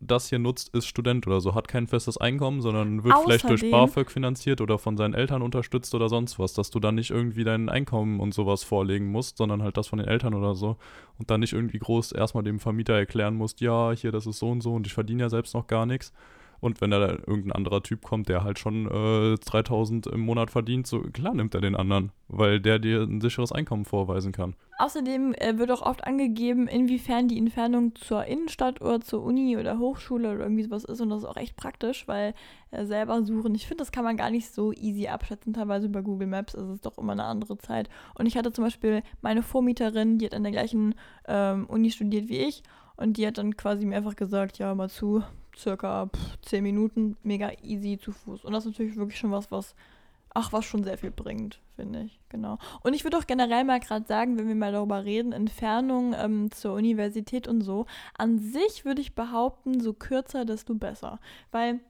das 0.00 0.28
hier 0.28 0.38
nutzt, 0.38 0.74
ist 0.74 0.86
Student 0.86 1.26
oder 1.26 1.40
so, 1.40 1.54
hat 1.54 1.68
kein 1.68 1.86
festes 1.86 2.18
Einkommen, 2.18 2.60
sondern 2.60 3.04
wird 3.04 3.16
vielleicht 3.24 3.48
durch 3.48 3.62
Außerdem- 3.62 3.70
BAföG 3.70 4.10
finanziert 4.10 4.60
oder 4.60 4.78
von 4.78 4.96
seinen 4.96 5.14
Eltern 5.14 5.42
unterstützt 5.42 5.94
oder 5.94 6.08
sonst 6.08 6.38
was, 6.38 6.52
dass 6.52 6.70
du 6.70 6.78
dann 6.80 6.94
nicht 6.94 7.10
irgendwie 7.10 7.44
dein 7.44 7.68
Einkommen 7.68 8.20
und 8.20 8.32
sowas 8.32 8.62
vorlegen 8.62 9.06
musst, 9.06 9.38
sondern 9.38 9.62
halt 9.62 9.76
das 9.76 9.88
von 9.88 9.98
den 9.98 10.08
Eltern 10.08 10.34
oder 10.34 10.54
so 10.54 10.76
und 11.18 11.30
dann 11.30 11.40
nicht 11.40 11.52
irgendwie 11.52 11.78
groß 11.78 12.12
erstmal 12.12 12.44
dem 12.44 12.60
Vermieter 12.60 12.94
erklären 12.94 13.34
musst, 13.34 13.60
ja, 13.60 13.92
hier, 13.92 14.12
das 14.12 14.26
ist 14.26 14.38
so 14.38 14.50
und 14.50 14.60
so 14.60 14.74
und 14.74 14.86
ich 14.86 14.94
verdiene 14.94 15.24
ja 15.24 15.28
selbst 15.28 15.54
noch 15.54 15.66
gar 15.66 15.86
nichts. 15.86 16.12
Und 16.60 16.80
wenn 16.80 16.90
da 16.90 17.08
irgendein 17.08 17.52
anderer 17.52 17.82
Typ 17.82 18.02
kommt, 18.02 18.28
der 18.28 18.42
halt 18.42 18.58
schon 18.58 18.86
äh, 18.86 19.36
3000 19.36 20.08
im 20.08 20.20
Monat 20.20 20.50
verdient, 20.50 20.86
so 20.86 21.00
klar 21.00 21.34
nimmt 21.34 21.54
er 21.54 21.60
den 21.60 21.76
anderen, 21.76 22.10
weil 22.26 22.60
der 22.60 22.78
dir 22.78 23.02
ein 23.02 23.20
sicheres 23.20 23.52
Einkommen 23.52 23.84
vorweisen 23.84 24.32
kann. 24.32 24.54
Außerdem 24.78 25.34
äh, 25.34 25.58
wird 25.58 25.70
auch 25.72 25.82
oft 25.82 26.04
angegeben, 26.04 26.68
inwiefern 26.68 27.26
die 27.28 27.38
Entfernung 27.38 27.94
zur 27.96 28.24
Innenstadt 28.24 28.80
oder 28.80 29.00
zur 29.00 29.22
Uni 29.22 29.56
oder 29.56 29.78
Hochschule 29.78 30.32
oder 30.32 30.44
irgendwie 30.44 30.62
sowas 30.62 30.84
ist. 30.84 31.00
Und 31.00 31.10
das 31.10 31.20
ist 31.20 31.28
auch 31.28 31.36
echt 31.36 31.56
praktisch, 31.56 32.06
weil 32.06 32.34
äh, 32.70 32.84
selber 32.86 33.22
suchen, 33.22 33.54
ich 33.54 33.66
finde, 33.66 33.82
das 33.82 33.92
kann 33.92 34.04
man 34.04 34.16
gar 34.16 34.30
nicht 34.30 34.52
so 34.52 34.72
easy 34.72 35.08
abschätzen, 35.08 35.52
teilweise 35.52 35.86
über 35.86 36.02
Google 36.02 36.28
Maps. 36.28 36.54
ist 36.54 36.68
es 36.68 36.80
doch 36.80 36.96
immer 36.98 37.12
eine 37.12 37.24
andere 37.24 37.58
Zeit. 37.58 37.88
Und 38.14 38.26
ich 38.26 38.36
hatte 38.36 38.52
zum 38.52 38.64
Beispiel 38.64 39.02
meine 39.20 39.42
Vormieterin, 39.42 40.18
die 40.18 40.26
hat 40.26 40.34
an 40.34 40.44
der 40.44 40.52
gleichen 40.52 40.94
ähm, 41.26 41.66
Uni 41.66 41.90
studiert 41.90 42.28
wie 42.28 42.38
ich. 42.38 42.62
Und 42.96 43.16
die 43.16 43.26
hat 43.26 43.38
dann 43.38 43.56
quasi 43.56 43.86
mir 43.86 43.96
einfach 43.96 44.16
gesagt, 44.16 44.58
ja, 44.58 44.74
mal 44.74 44.90
zu, 44.90 45.22
circa 45.58 46.06
pff, 46.06 46.40
10 46.42 46.62
Minuten, 46.62 47.16
mega 47.22 47.52
easy 47.62 47.98
zu 47.98 48.12
Fuß. 48.12 48.44
Und 48.44 48.52
das 48.52 48.64
ist 48.64 48.72
natürlich 48.72 48.96
wirklich 48.96 49.18
schon 49.18 49.30
was, 49.30 49.50
was, 49.50 49.74
ach, 50.34 50.52
was 50.52 50.64
schon 50.64 50.84
sehr 50.84 50.98
viel 50.98 51.10
bringt, 51.10 51.60
finde 51.76 52.02
ich. 52.02 52.20
Genau. 52.28 52.58
Und 52.82 52.94
ich 52.94 53.04
würde 53.04 53.18
auch 53.18 53.26
generell 53.26 53.64
mal 53.64 53.80
gerade 53.80 54.06
sagen, 54.06 54.38
wenn 54.38 54.48
wir 54.48 54.54
mal 54.54 54.72
darüber 54.72 55.04
reden, 55.04 55.32
Entfernung 55.32 56.14
ähm, 56.14 56.50
zur 56.50 56.74
Universität 56.74 57.48
und 57.48 57.60
so, 57.60 57.86
an 58.16 58.38
sich 58.38 58.84
würde 58.84 59.00
ich 59.00 59.14
behaupten, 59.14 59.80
so 59.80 59.92
kürzer, 59.92 60.44
desto 60.44 60.74
besser. 60.74 61.18
Weil 61.50 61.80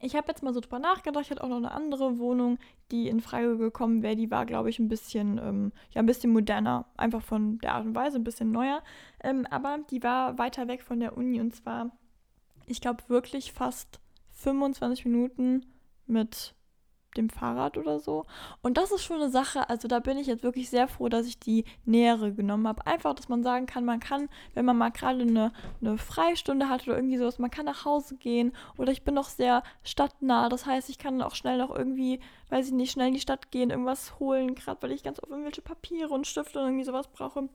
ich 0.00 0.14
habe 0.14 0.28
jetzt 0.28 0.42
mal 0.42 0.52
so 0.52 0.60
drüber 0.60 0.78
nachgedacht, 0.78 1.24
ich 1.24 1.30
hatte 1.30 1.42
auch 1.42 1.48
noch 1.48 1.56
eine 1.56 1.72
andere 1.72 2.18
Wohnung, 2.18 2.58
die 2.90 3.08
in 3.08 3.20
Frage 3.20 3.56
gekommen 3.56 4.02
wäre. 4.02 4.16
Die 4.16 4.30
war, 4.30 4.44
glaube 4.44 4.68
ich, 4.68 4.78
ein 4.78 4.88
bisschen, 4.88 5.38
ähm, 5.38 5.72
ja, 5.90 6.02
ein 6.02 6.06
bisschen 6.06 6.32
moderner. 6.32 6.84
Einfach 6.96 7.22
von 7.22 7.58
der 7.58 7.74
Art 7.74 7.86
und 7.86 7.94
Weise, 7.94 8.18
ein 8.18 8.24
bisschen 8.24 8.52
neuer. 8.52 8.82
Ähm, 9.22 9.46
aber 9.50 9.78
die 9.90 10.02
war 10.02 10.38
weiter 10.38 10.68
weg 10.68 10.82
von 10.82 11.00
der 11.00 11.16
Uni 11.16 11.40
und 11.40 11.54
zwar 11.54 11.90
ich 12.66 12.80
glaube, 12.80 13.02
wirklich 13.08 13.52
fast 13.52 14.00
25 14.32 15.04
Minuten 15.04 15.66
mit 16.06 16.54
dem 17.16 17.30
Fahrrad 17.30 17.76
oder 17.78 17.98
so. 17.98 18.26
Und 18.62 18.76
das 18.76 18.92
ist 18.92 19.04
schon 19.04 19.16
eine 19.16 19.30
Sache, 19.30 19.68
also 19.68 19.88
da 19.88 20.00
bin 20.00 20.18
ich 20.18 20.26
jetzt 20.26 20.42
wirklich 20.42 20.68
sehr 20.68 20.88
froh, 20.88 21.08
dass 21.08 21.26
ich 21.26 21.38
die 21.38 21.64
nähere 21.84 22.32
genommen 22.32 22.68
habe. 22.68 22.86
Einfach, 22.86 23.14
dass 23.14 23.28
man 23.28 23.42
sagen 23.42 23.66
kann, 23.66 23.84
man 23.84 24.00
kann, 24.00 24.28
wenn 24.54 24.64
man 24.64 24.76
mal 24.76 24.90
gerade 24.90 25.22
eine, 25.22 25.52
eine 25.80 25.98
Freistunde 25.98 26.68
hat 26.68 26.86
oder 26.86 26.96
irgendwie 26.96 27.16
sowas, 27.16 27.38
man 27.38 27.50
kann 27.50 27.66
nach 27.66 27.84
Hause 27.84 28.16
gehen 28.16 28.52
oder 28.76 28.92
ich 28.92 29.02
bin 29.02 29.14
noch 29.14 29.28
sehr 29.28 29.62
stadtnah. 29.82 30.48
Das 30.48 30.66
heißt, 30.66 30.90
ich 30.90 30.98
kann 30.98 31.22
auch 31.22 31.34
schnell 31.34 31.58
noch 31.58 31.74
irgendwie, 31.74 32.20
weiß 32.50 32.68
ich 32.68 32.72
nicht, 32.72 32.92
schnell 32.92 33.08
in 33.08 33.14
die 33.14 33.20
Stadt 33.20 33.50
gehen, 33.50 33.70
irgendwas 33.70 34.18
holen, 34.18 34.54
gerade 34.54 34.82
weil 34.82 34.92
ich 34.92 35.02
ganz 35.02 35.20
oft 35.20 35.30
irgendwelche 35.30 35.62
Papiere 35.62 36.12
und 36.12 36.26
Stifte 36.26 36.60
und 36.60 36.66
irgendwie 36.66 36.84
sowas 36.84 37.08
brauche. 37.08 37.48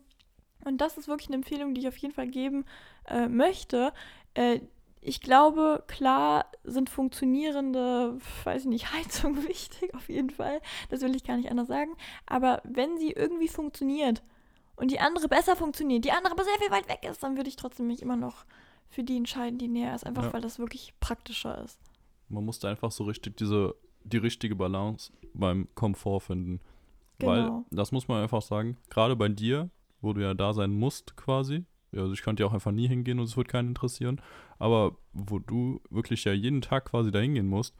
Und 0.63 0.79
das 0.79 0.97
ist 0.97 1.07
wirklich 1.07 1.29
eine 1.29 1.37
Empfehlung, 1.37 1.73
die 1.73 1.81
ich 1.81 1.87
auf 1.87 1.97
jeden 1.97 2.13
Fall 2.13 2.27
geben 2.27 2.65
äh, 3.07 3.27
möchte. 3.27 3.93
Äh, 4.33 4.61
ich 5.03 5.19
glaube, 5.19 5.83
klar 5.87 6.45
sind 6.63 6.89
funktionierende, 6.89 8.17
weiß 8.43 8.63
ich 8.63 8.69
nicht, 8.69 8.93
Heizungen 8.93 9.47
wichtig, 9.47 9.93
auf 9.95 10.07
jeden 10.09 10.29
Fall. 10.29 10.61
Das 10.89 11.01
will 11.01 11.15
ich 11.15 11.23
gar 11.23 11.37
nicht 11.37 11.49
anders 11.49 11.67
sagen. 11.67 11.95
Aber 12.27 12.61
wenn 12.63 12.97
sie 12.97 13.11
irgendwie 13.11 13.47
funktioniert 13.47 14.23
und 14.75 14.91
die 14.91 14.99
andere 14.99 15.27
besser 15.27 15.55
funktioniert, 15.55 16.05
die 16.05 16.11
andere 16.11 16.33
aber 16.33 16.43
sehr 16.43 16.57
viel 16.59 16.71
weit 16.71 16.87
weg 16.87 17.03
ist, 17.09 17.23
dann 17.23 17.35
würde 17.35 17.49
ich 17.49 17.55
trotzdem 17.55 17.87
mich 17.87 18.01
immer 18.01 18.15
noch 18.15 18.45
für 18.89 19.03
die 19.03 19.17
entscheiden, 19.17 19.57
die 19.57 19.67
näher 19.67 19.95
ist. 19.95 20.05
Einfach 20.05 20.25
ja. 20.25 20.33
weil 20.33 20.41
das 20.41 20.59
wirklich 20.59 20.93
praktischer 20.99 21.63
ist. 21.63 21.79
Man 22.29 22.45
musste 22.45 22.69
einfach 22.69 22.91
so 22.91 23.03
richtig 23.05 23.37
diese, 23.37 23.75
die 24.03 24.17
richtige 24.17 24.55
Balance 24.55 25.11
beim 25.33 25.67
Komfort 25.73 26.21
finden. 26.21 26.61
Genau. 27.17 27.31
Weil, 27.31 27.65
das 27.71 27.91
muss 27.91 28.07
man 28.07 28.21
einfach 28.21 28.41
sagen, 28.41 28.77
gerade 28.89 29.15
bei 29.15 29.29
dir, 29.29 29.69
wo 30.01 30.13
du 30.13 30.21
ja 30.21 30.33
da 30.33 30.53
sein 30.53 30.71
musst 30.71 31.15
quasi, 31.15 31.65
also 31.95 32.13
ich 32.13 32.21
könnte 32.21 32.43
ja 32.43 32.47
auch 32.47 32.53
einfach 32.53 32.71
nie 32.71 32.87
hingehen 32.87 33.19
und 33.19 33.25
es 33.25 33.37
wird 33.37 33.47
keinen 33.47 33.69
interessieren. 33.69 34.21
Aber 34.59 34.97
wo 35.13 35.39
du 35.39 35.81
wirklich 35.89 36.23
ja 36.23 36.33
jeden 36.33 36.61
Tag 36.61 36.85
quasi 36.85 37.11
da 37.11 37.19
hingehen 37.19 37.47
musst, 37.47 37.75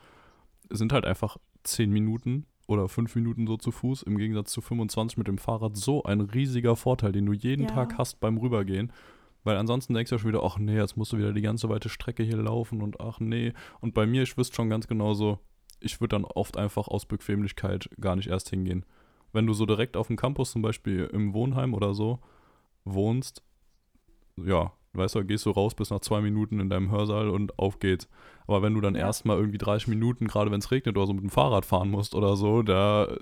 sind 0.70 0.94
halt 0.94 1.06
einfach 1.06 1.38
10 1.64 1.92
Minuten 1.92 2.46
oder 2.68 2.88
5 2.88 3.16
Minuten 3.16 3.48
so 3.48 3.58
zu 3.58 3.72
Fuß 3.72 4.04
im 4.04 4.18
Gegensatz 4.18 4.52
zu 4.52 4.62
25 4.62 5.18
mit 5.18 5.28
dem 5.28 5.38
Fahrrad 5.38 5.76
so 5.76 6.04
ein 6.04 6.22
riesiger 6.22 6.76
Vorteil, 6.76 7.12
den 7.12 7.26
du 7.26 7.34
jeden 7.34 7.64
ja. 7.64 7.70
Tag 7.70 7.98
hast 7.98 8.20
beim 8.20 8.38
Rübergehen. 8.38 8.92
Weil 9.44 9.58
ansonsten 9.58 9.94
denkst 9.94 10.10
du 10.10 10.16
ja 10.16 10.20
schon 10.20 10.30
wieder, 10.30 10.44
ach 10.44 10.58
nee, 10.60 10.78
jetzt 10.78 10.98
musst 10.98 11.14
du 11.14 11.18
wieder 11.18 11.34
die 11.34 11.42
ganze 11.42 11.68
weite 11.68 11.90
Strecke 11.90 12.24
hier 12.24 12.38
laufen 12.38 12.82
und 12.82 13.00
ach 13.00 13.20
nee. 13.20 13.54
Und 13.80 13.94
bei 13.94 14.06
mir, 14.06 14.24
ich 14.24 14.38
wüsste 14.38 14.56
schon 14.56 14.70
ganz 14.70 14.88
genau 14.88 15.14
so, 15.14 15.40
ich 15.80 16.00
würde 16.00 16.16
dann 16.16 16.26
oft 16.26 16.58
einfach 16.58 16.88
aus 16.88 17.06
Bequemlichkeit 17.06 17.90
gar 18.00 18.16
nicht 18.16 18.28
erst 18.28 18.50
hingehen. 18.50 18.86
Wenn 19.34 19.48
du 19.48 19.54
so 19.54 19.66
direkt 19.66 19.98
auf 19.98 20.08
dem 20.08 20.16
Campus 20.16 20.52
zum 20.52 20.62
Beispiel 20.62 21.10
im 21.12 21.34
Wohnheim 21.34 21.74
oder 21.74 21.94
so 21.94 22.20
wohnst, 22.86 23.44
ja, 24.46 24.74
weißt 24.94 25.16
du, 25.16 25.26
gehst 25.26 25.46
du 25.46 25.52
raus 25.52 25.76
bis 25.76 25.90
nach 25.90 26.00
zwei 26.00 26.22
Minuten 26.22 26.60
in 26.60 26.70
deinem 26.70 26.92
Hörsaal 26.92 27.30
und 27.30 27.58
auf 27.60 27.80
geht's. 27.80 28.08
Aber 28.48 28.62
wenn 28.62 28.74
du 28.74 28.82
dann 28.82 28.96
erstmal 28.96 29.38
irgendwie 29.38 29.58
30 29.58 29.88
Minuten, 29.88 30.28
gerade 30.28 30.52
wenn 30.52 30.60
es 30.60 30.72
regnet 30.72 30.98
oder 30.98 31.08
so, 31.08 31.14
mit 31.14 31.24
dem 31.24 31.30
Fahrrad 31.30 31.66
fahren 31.66 31.90
musst 31.90 32.16
oder 32.16 32.36
so, 32.36 32.62
da 32.62 33.16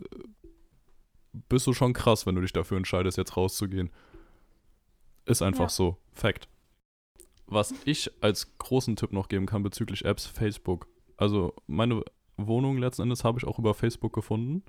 bist 1.47 1.67
du 1.67 1.73
schon 1.73 1.93
krass, 1.93 2.25
wenn 2.25 2.35
du 2.35 2.41
dich 2.41 2.53
dafür 2.53 2.77
entscheidest, 2.77 3.17
jetzt 3.17 3.37
rauszugehen. 3.37 3.91
Ist 5.25 5.41
einfach 5.41 5.65
ja. 5.65 5.69
so. 5.69 5.97
Fact. 6.13 6.49
Was 7.45 7.73
ich 7.85 8.11
als 8.21 8.57
großen 8.57 8.95
Tipp 8.95 9.11
noch 9.11 9.27
geben 9.27 9.45
kann 9.45 9.63
bezüglich 9.63 10.05
Apps, 10.05 10.25
Facebook. 10.25 10.87
Also 11.17 11.53
meine 11.67 12.03
Wohnung 12.37 12.77
letzten 12.77 13.03
Endes 13.03 13.23
habe 13.23 13.39
ich 13.39 13.45
auch 13.45 13.59
über 13.59 13.73
Facebook 13.73 14.13
gefunden 14.13 14.63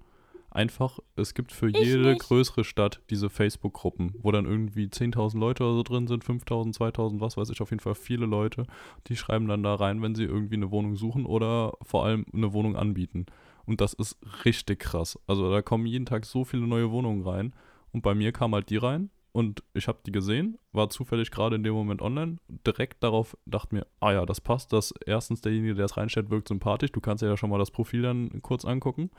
einfach, 0.50 0.98
es 1.16 1.34
gibt 1.34 1.52
für 1.52 1.68
ich 1.68 1.78
jede 1.78 2.12
nicht. 2.12 2.20
größere 2.20 2.64
Stadt 2.64 3.00
diese 3.10 3.30
Facebook-Gruppen, 3.30 4.14
wo 4.18 4.32
dann 4.32 4.46
irgendwie 4.46 4.86
10.000 4.86 5.38
Leute 5.38 5.64
oder 5.64 5.74
so 5.74 5.82
drin 5.82 6.06
sind, 6.06 6.24
5.000, 6.24 6.76
2.000, 6.76 7.20
was 7.20 7.36
weiß 7.36 7.50
ich, 7.50 7.60
auf 7.60 7.70
jeden 7.70 7.80
Fall 7.80 7.94
viele 7.94 8.26
Leute, 8.26 8.66
die 9.06 9.16
schreiben 9.16 9.48
dann 9.48 9.62
da 9.62 9.74
rein, 9.74 10.02
wenn 10.02 10.14
sie 10.14 10.24
irgendwie 10.24 10.56
eine 10.56 10.70
Wohnung 10.70 10.96
suchen 10.96 11.26
oder 11.26 11.74
vor 11.82 12.04
allem 12.04 12.26
eine 12.32 12.52
Wohnung 12.52 12.76
anbieten. 12.76 13.26
Und 13.66 13.80
das 13.80 13.92
ist 13.92 14.18
richtig 14.44 14.80
krass. 14.80 15.18
Also 15.26 15.50
da 15.50 15.62
kommen 15.62 15.86
jeden 15.86 16.06
Tag 16.06 16.26
so 16.26 16.44
viele 16.44 16.66
neue 16.66 16.90
Wohnungen 16.90 17.22
rein 17.22 17.54
und 17.92 18.02
bei 18.02 18.14
mir 18.14 18.32
kam 18.32 18.54
halt 18.54 18.70
die 18.70 18.76
rein 18.76 19.10
und 19.32 19.62
ich 19.74 19.86
habe 19.86 20.00
die 20.04 20.12
gesehen, 20.12 20.58
war 20.72 20.90
zufällig 20.90 21.30
gerade 21.30 21.54
in 21.54 21.62
dem 21.62 21.74
Moment 21.74 22.02
online, 22.02 22.38
direkt 22.66 23.02
darauf 23.04 23.36
dachte 23.46 23.76
mir, 23.76 23.86
ah 24.00 24.12
ja, 24.12 24.26
das 24.26 24.40
passt, 24.40 24.72
dass 24.72 24.92
erstens 25.06 25.40
derjenige, 25.40 25.74
der 25.74 25.84
es 25.84 25.96
reinstellt, 25.96 26.30
wirkt 26.30 26.48
sympathisch, 26.48 26.90
du 26.90 27.00
kannst 27.00 27.22
ja 27.22 27.36
schon 27.36 27.50
mal 27.50 27.58
das 27.58 27.70
Profil 27.70 28.02
dann 28.02 28.42
kurz 28.42 28.64
angucken 28.64 29.10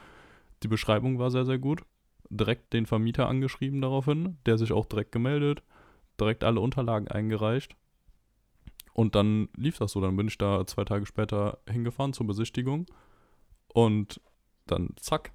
die 0.64 0.68
Beschreibung 0.68 1.20
war 1.20 1.32
sehr, 1.32 1.45
sehr 1.45 1.59
gut. 1.59 1.84
Direkt 2.30 2.74
den 2.74 2.86
Vermieter 2.86 3.28
angeschrieben 3.28 3.82
daraufhin, 3.82 4.38
der 4.45 4.57
sich 4.57 4.72
auch 4.72 4.86
direkt 4.86 5.12
gemeldet, 5.12 5.64
direkt 6.20 6.43
alle 6.43 6.62
Unterlagen 6.62 7.07
eingereicht. 7.07 7.76
Und 8.93 9.16
dann 9.16 9.49
lief 9.55 9.78
das 9.78 9.91
so. 9.91 10.01
Dann 10.01 10.16
bin 10.16 10.28
ich 10.28 10.38
da 10.38 10.66
zwei 10.66 10.84
Tage 10.86 11.05
später 11.05 11.59
hingefahren 11.70 12.14
zur 12.14 12.28
Besichtigung. 12.28 12.86
Und 13.74 14.22
dann 14.68 14.89
zack. 14.97 15.32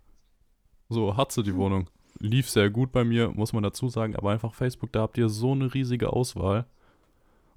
So 0.88 1.16
hat 1.16 1.32
sie 1.32 1.42
die 1.42 1.50
hm. 1.50 1.58
Wohnung. 1.58 1.90
Lief 2.18 2.48
sehr 2.48 2.70
gut 2.70 2.92
bei 2.92 3.04
mir, 3.04 3.30
muss 3.30 3.52
man 3.52 3.62
dazu 3.62 3.88
sagen. 3.88 4.16
Aber 4.16 4.30
einfach 4.30 4.54
Facebook, 4.54 4.92
da 4.92 5.02
habt 5.02 5.18
ihr 5.18 5.28
so 5.28 5.52
eine 5.52 5.72
riesige 5.74 6.12
Auswahl. 6.12 6.66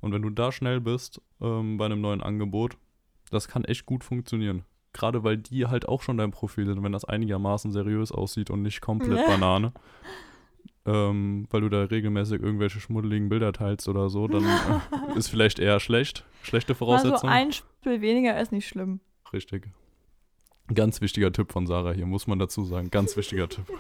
Und 0.01 0.13
wenn 0.13 0.21
du 0.21 0.29
da 0.29 0.51
schnell 0.51 0.81
bist 0.81 1.21
ähm, 1.41 1.77
bei 1.77 1.85
einem 1.85 2.01
neuen 2.01 2.21
Angebot, 2.21 2.77
das 3.31 3.47
kann 3.47 3.65
echt 3.65 3.85
gut 3.85 4.03
funktionieren. 4.03 4.63
Gerade 4.93 5.23
weil 5.23 5.37
die 5.37 5.67
halt 5.67 5.87
auch 5.87 6.01
schon 6.01 6.17
dein 6.17 6.31
Profil 6.31 6.65
sind, 6.65 6.83
wenn 6.83 6.91
das 6.91 7.05
einigermaßen 7.05 7.71
seriös 7.71 8.11
aussieht 8.11 8.49
und 8.49 8.61
nicht 8.61 8.81
komplett 8.81 9.25
Banane. 9.25 9.71
Ähm, 10.85 11.45
weil 11.51 11.61
du 11.61 11.69
da 11.69 11.83
regelmäßig 11.83 12.41
irgendwelche 12.41 12.79
schmuddeligen 12.79 13.29
Bilder 13.29 13.53
teilst 13.53 13.87
oder 13.87 14.09
so, 14.09 14.27
dann 14.27 14.43
äh, 14.43 15.15
ist 15.17 15.27
vielleicht 15.27 15.59
eher 15.59 15.79
schlecht. 15.79 16.25
Schlechte 16.41 16.73
Voraussetzungen. 16.73 17.31
Also 17.31 17.45
ein 17.45 17.51
Spiel 17.51 18.01
weniger 18.01 18.39
ist 18.39 18.51
nicht 18.51 18.67
schlimm. 18.67 18.99
Richtig. 19.31 19.69
Ganz 20.73 21.01
wichtiger 21.01 21.31
Tipp 21.31 21.51
von 21.51 21.67
Sarah 21.67 21.91
hier, 21.91 22.05
muss 22.05 22.27
man 22.27 22.39
dazu 22.39 22.63
sagen. 22.63 22.89
Ganz 22.89 23.15
wichtiger 23.17 23.49
Tipp. 23.49 23.65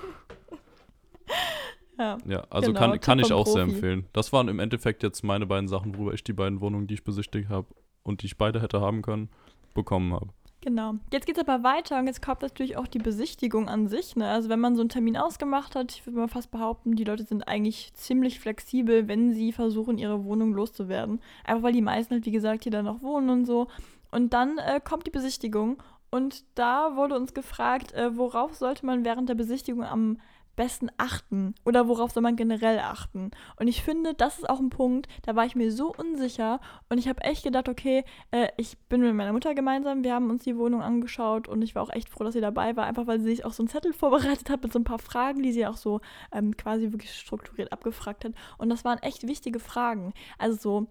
Ja, 1.99 2.17
ja 2.25 2.47
also 2.49 2.71
genau, 2.71 2.79
kann, 2.79 2.99
kann 3.01 3.19
ich 3.19 3.33
auch 3.33 3.43
Profi. 3.43 3.51
sehr 3.51 3.63
empfehlen. 3.63 4.05
Das 4.13 4.31
waren 4.31 4.47
im 4.47 4.59
Endeffekt 4.59 5.03
jetzt 5.03 5.21
meine 5.21 5.45
beiden 5.45 5.67
Sachen, 5.67 5.95
worüber 5.95 6.13
ich 6.13 6.23
die 6.23 6.31
beiden 6.31 6.61
Wohnungen, 6.61 6.87
die 6.87 6.93
ich 6.93 7.03
besichtigt 7.03 7.49
habe 7.49 7.67
und 8.03 8.21
die 8.21 8.27
ich 8.27 8.37
beide 8.37 8.61
hätte 8.61 8.79
haben 8.79 9.01
können, 9.01 9.27
bekommen 9.73 10.13
habe. 10.13 10.29
Genau. 10.61 10.95
Jetzt 11.13 11.25
geht 11.25 11.37
es 11.37 11.47
aber 11.47 11.63
weiter 11.63 11.99
und 11.99 12.07
jetzt 12.07 12.21
kommt 12.21 12.41
natürlich 12.41 12.75
auch 12.75 12.87
die 12.87 12.99
Besichtigung 12.99 13.69
an 13.69 13.87
sich. 13.87 14.17
Ne? 14.17 14.27
Also 14.27 14.49
wenn 14.49 14.59
man 14.59 14.75
so 14.75 14.81
einen 14.81 14.89
Termin 14.89 15.15
ausgemacht 15.15 15.75
hat, 15.75 15.93
ich 15.93 16.05
würde 16.05 16.19
mal 16.19 16.27
fast 16.27 16.51
behaupten, 16.51 16.95
die 16.95 17.05
Leute 17.05 17.23
sind 17.23 17.47
eigentlich 17.47 17.93
ziemlich 17.93 18.41
flexibel, 18.41 19.07
wenn 19.07 19.33
sie 19.33 19.53
versuchen, 19.53 19.97
ihre 19.97 20.25
Wohnung 20.25 20.53
loszuwerden. 20.53 21.21
Einfach 21.45 21.63
weil 21.63 21.73
die 21.73 21.81
meisten 21.81 22.13
halt, 22.13 22.25
wie 22.25 22.31
gesagt, 22.31 22.63
hier 22.63 22.73
dann 22.73 22.85
noch 22.85 23.01
wohnen 23.01 23.29
und 23.29 23.45
so. 23.45 23.67
Und 24.11 24.33
dann 24.33 24.57
äh, 24.57 24.81
kommt 24.83 25.07
die 25.07 25.11
Besichtigung 25.11 25.81
und 26.11 26.43
da 26.55 26.95
wurde 26.95 27.15
uns 27.15 27.33
gefragt, 27.33 27.93
äh, 27.93 28.17
worauf 28.17 28.55
sollte 28.55 28.85
man 28.85 29.05
während 29.05 29.29
der 29.29 29.35
Besichtigung 29.35 29.83
am 29.83 30.17
besten 30.59 30.89
achten 30.97 31.55
oder 31.63 31.87
worauf 31.87 32.11
soll 32.11 32.21
man 32.21 32.35
generell 32.35 32.79
achten? 32.79 33.31
Und 33.55 33.69
ich 33.69 33.81
finde, 33.81 34.13
das 34.13 34.39
ist 34.39 34.49
auch 34.49 34.59
ein 34.59 34.69
Punkt, 34.69 35.07
da 35.21 35.33
war 35.33 35.45
ich 35.45 35.55
mir 35.55 35.71
so 35.71 35.95
unsicher 35.95 36.59
und 36.89 36.97
ich 36.97 37.07
habe 37.07 37.21
echt 37.21 37.43
gedacht, 37.45 37.69
okay, 37.69 38.03
äh, 38.31 38.49
ich 38.57 38.77
bin 38.89 38.99
mit 38.99 39.15
meiner 39.15 39.31
Mutter 39.31 39.55
gemeinsam, 39.55 40.03
wir 40.03 40.13
haben 40.13 40.29
uns 40.29 40.43
die 40.43 40.57
Wohnung 40.57 40.81
angeschaut 40.81 41.47
und 41.47 41.61
ich 41.61 41.75
war 41.75 41.83
auch 41.83 41.93
echt 41.93 42.09
froh, 42.09 42.25
dass 42.25 42.33
sie 42.33 42.41
dabei 42.41 42.75
war, 42.75 42.85
einfach 42.85 43.07
weil 43.07 43.21
sie 43.21 43.29
sich 43.29 43.45
auch 43.45 43.53
so 43.53 43.63
einen 43.63 43.69
Zettel 43.69 43.93
vorbereitet 43.99 44.49
hat 44.49 44.61
mit 44.61 44.73
so 44.73 44.79
ein 44.79 44.83
paar 44.83 44.99
Fragen, 44.99 45.41
die 45.41 45.53
sie 45.53 45.65
auch 45.65 45.77
so 45.77 46.01
ähm, 46.33 46.57
quasi 46.57 46.91
wirklich 46.91 47.13
strukturiert 47.13 47.71
abgefragt 47.71 48.25
hat. 48.25 48.33
Und 48.57 48.69
das 48.69 48.83
waren 48.83 48.99
echt 48.99 49.25
wichtige 49.27 49.61
Fragen. 49.61 50.13
Also 50.37 50.57
so, 50.57 50.87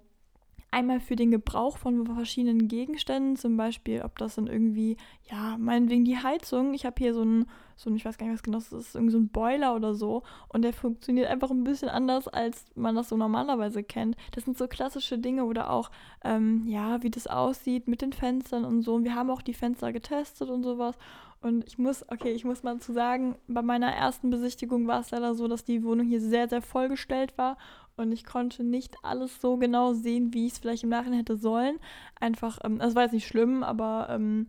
einmal 0.71 1.01
für 1.01 1.17
den 1.17 1.31
Gebrauch 1.31 1.79
von 1.79 2.07
verschiedenen 2.07 2.69
Gegenständen, 2.69 3.37
zum 3.37 3.57
Beispiel, 3.57 4.03
ob 4.03 4.19
das 4.19 4.35
dann 4.35 4.47
irgendwie, 4.47 4.97
ja, 5.31 5.57
meinetwegen 5.59 6.05
die 6.05 6.19
Heizung. 6.19 6.75
Ich 6.75 6.85
habe 6.85 6.97
hier 6.99 7.15
so 7.15 7.23
ein, 7.23 7.47
so 7.77 7.89
ein, 7.89 7.97
ich 7.97 8.05
weiß 8.05 8.19
gar 8.19 8.27
nicht, 8.27 8.35
was 8.35 8.43
genau 8.43 8.59
das 8.59 8.73
ist, 8.73 8.95
irgendwie 8.95 9.13
so 9.13 9.19
ein 9.19 9.29
Boiler 9.29 9.75
oder 9.75 9.95
so. 9.95 10.25
Und 10.49 10.63
der 10.63 10.75
funktioniert 10.75 11.29
einfach 11.29 11.51
ein 11.51 11.65
bisschen 11.65 11.89
anders, 11.89 12.29
als 12.29 12.67
man 12.75 12.95
das 12.95 13.09
so 13.09 13.17
normalerweise 13.17 13.83
kennt. 13.83 14.17
Das 14.33 14.45
sind 14.45 14.59
so 14.59 14.69
klassische 14.69 15.19
Dinge 15.19 15.45
oder 15.45 15.71
auch, 15.71 15.91
ähm, 16.23 16.67
ja, 16.67 17.03
wie 17.03 17.11
das 17.11 17.27
aussieht 17.27 17.89
mit 17.89 18.03
den 18.03 18.13
Fenstern 18.13 18.65
und 18.65 18.83
so. 18.83 18.95
Und 18.95 19.05
wir 19.05 19.15
haben 19.15 19.31
auch 19.31 19.43
die 19.43 19.55
Fenster 19.55 19.93
getestet 19.93 20.51
und 20.51 20.65
sowas. 20.65 20.97
Und 21.41 21.65
ich 21.67 21.79
muss, 21.79 22.05
okay, 22.11 22.33
ich 22.33 22.45
muss 22.45 22.65
mal 22.65 22.79
zu 22.81 22.93
sagen, 22.93 23.37
bei 23.47 23.63
meiner 23.63 23.93
ersten 23.93 24.29
Besichtigung 24.29 24.89
war 24.89 25.01
es 25.01 25.13
leider 25.13 25.35
so, 25.35 25.47
dass 25.47 25.65
die 25.65 25.85
Wohnung 25.85 26.07
hier 26.07 26.21
sehr, 26.21 26.49
sehr 26.49 26.63
vollgestellt 26.63 27.39
war 27.39 27.57
und 27.99 28.13
ich 28.13 28.25
konnte 28.25 28.65
nicht 28.65 28.97
alles 29.03 29.41
so 29.41 29.57
genau 29.57 29.93
sehen, 29.93 30.33
wie 30.35 30.47
ich 30.47 30.53
es 30.55 30.59
vielleicht 30.59 30.85
im 30.85 30.89
Nachhinein 30.89 31.19
hätte 31.19 31.37
sollen. 31.37 31.79
Einfach, 32.21 32.59
ähm, 32.65 32.79
das 32.79 32.95
war 32.95 33.03
jetzt 33.03 33.13
nicht 33.13 33.27
schlimm, 33.27 33.63
aber 33.63 34.09
ähm, 34.11 34.49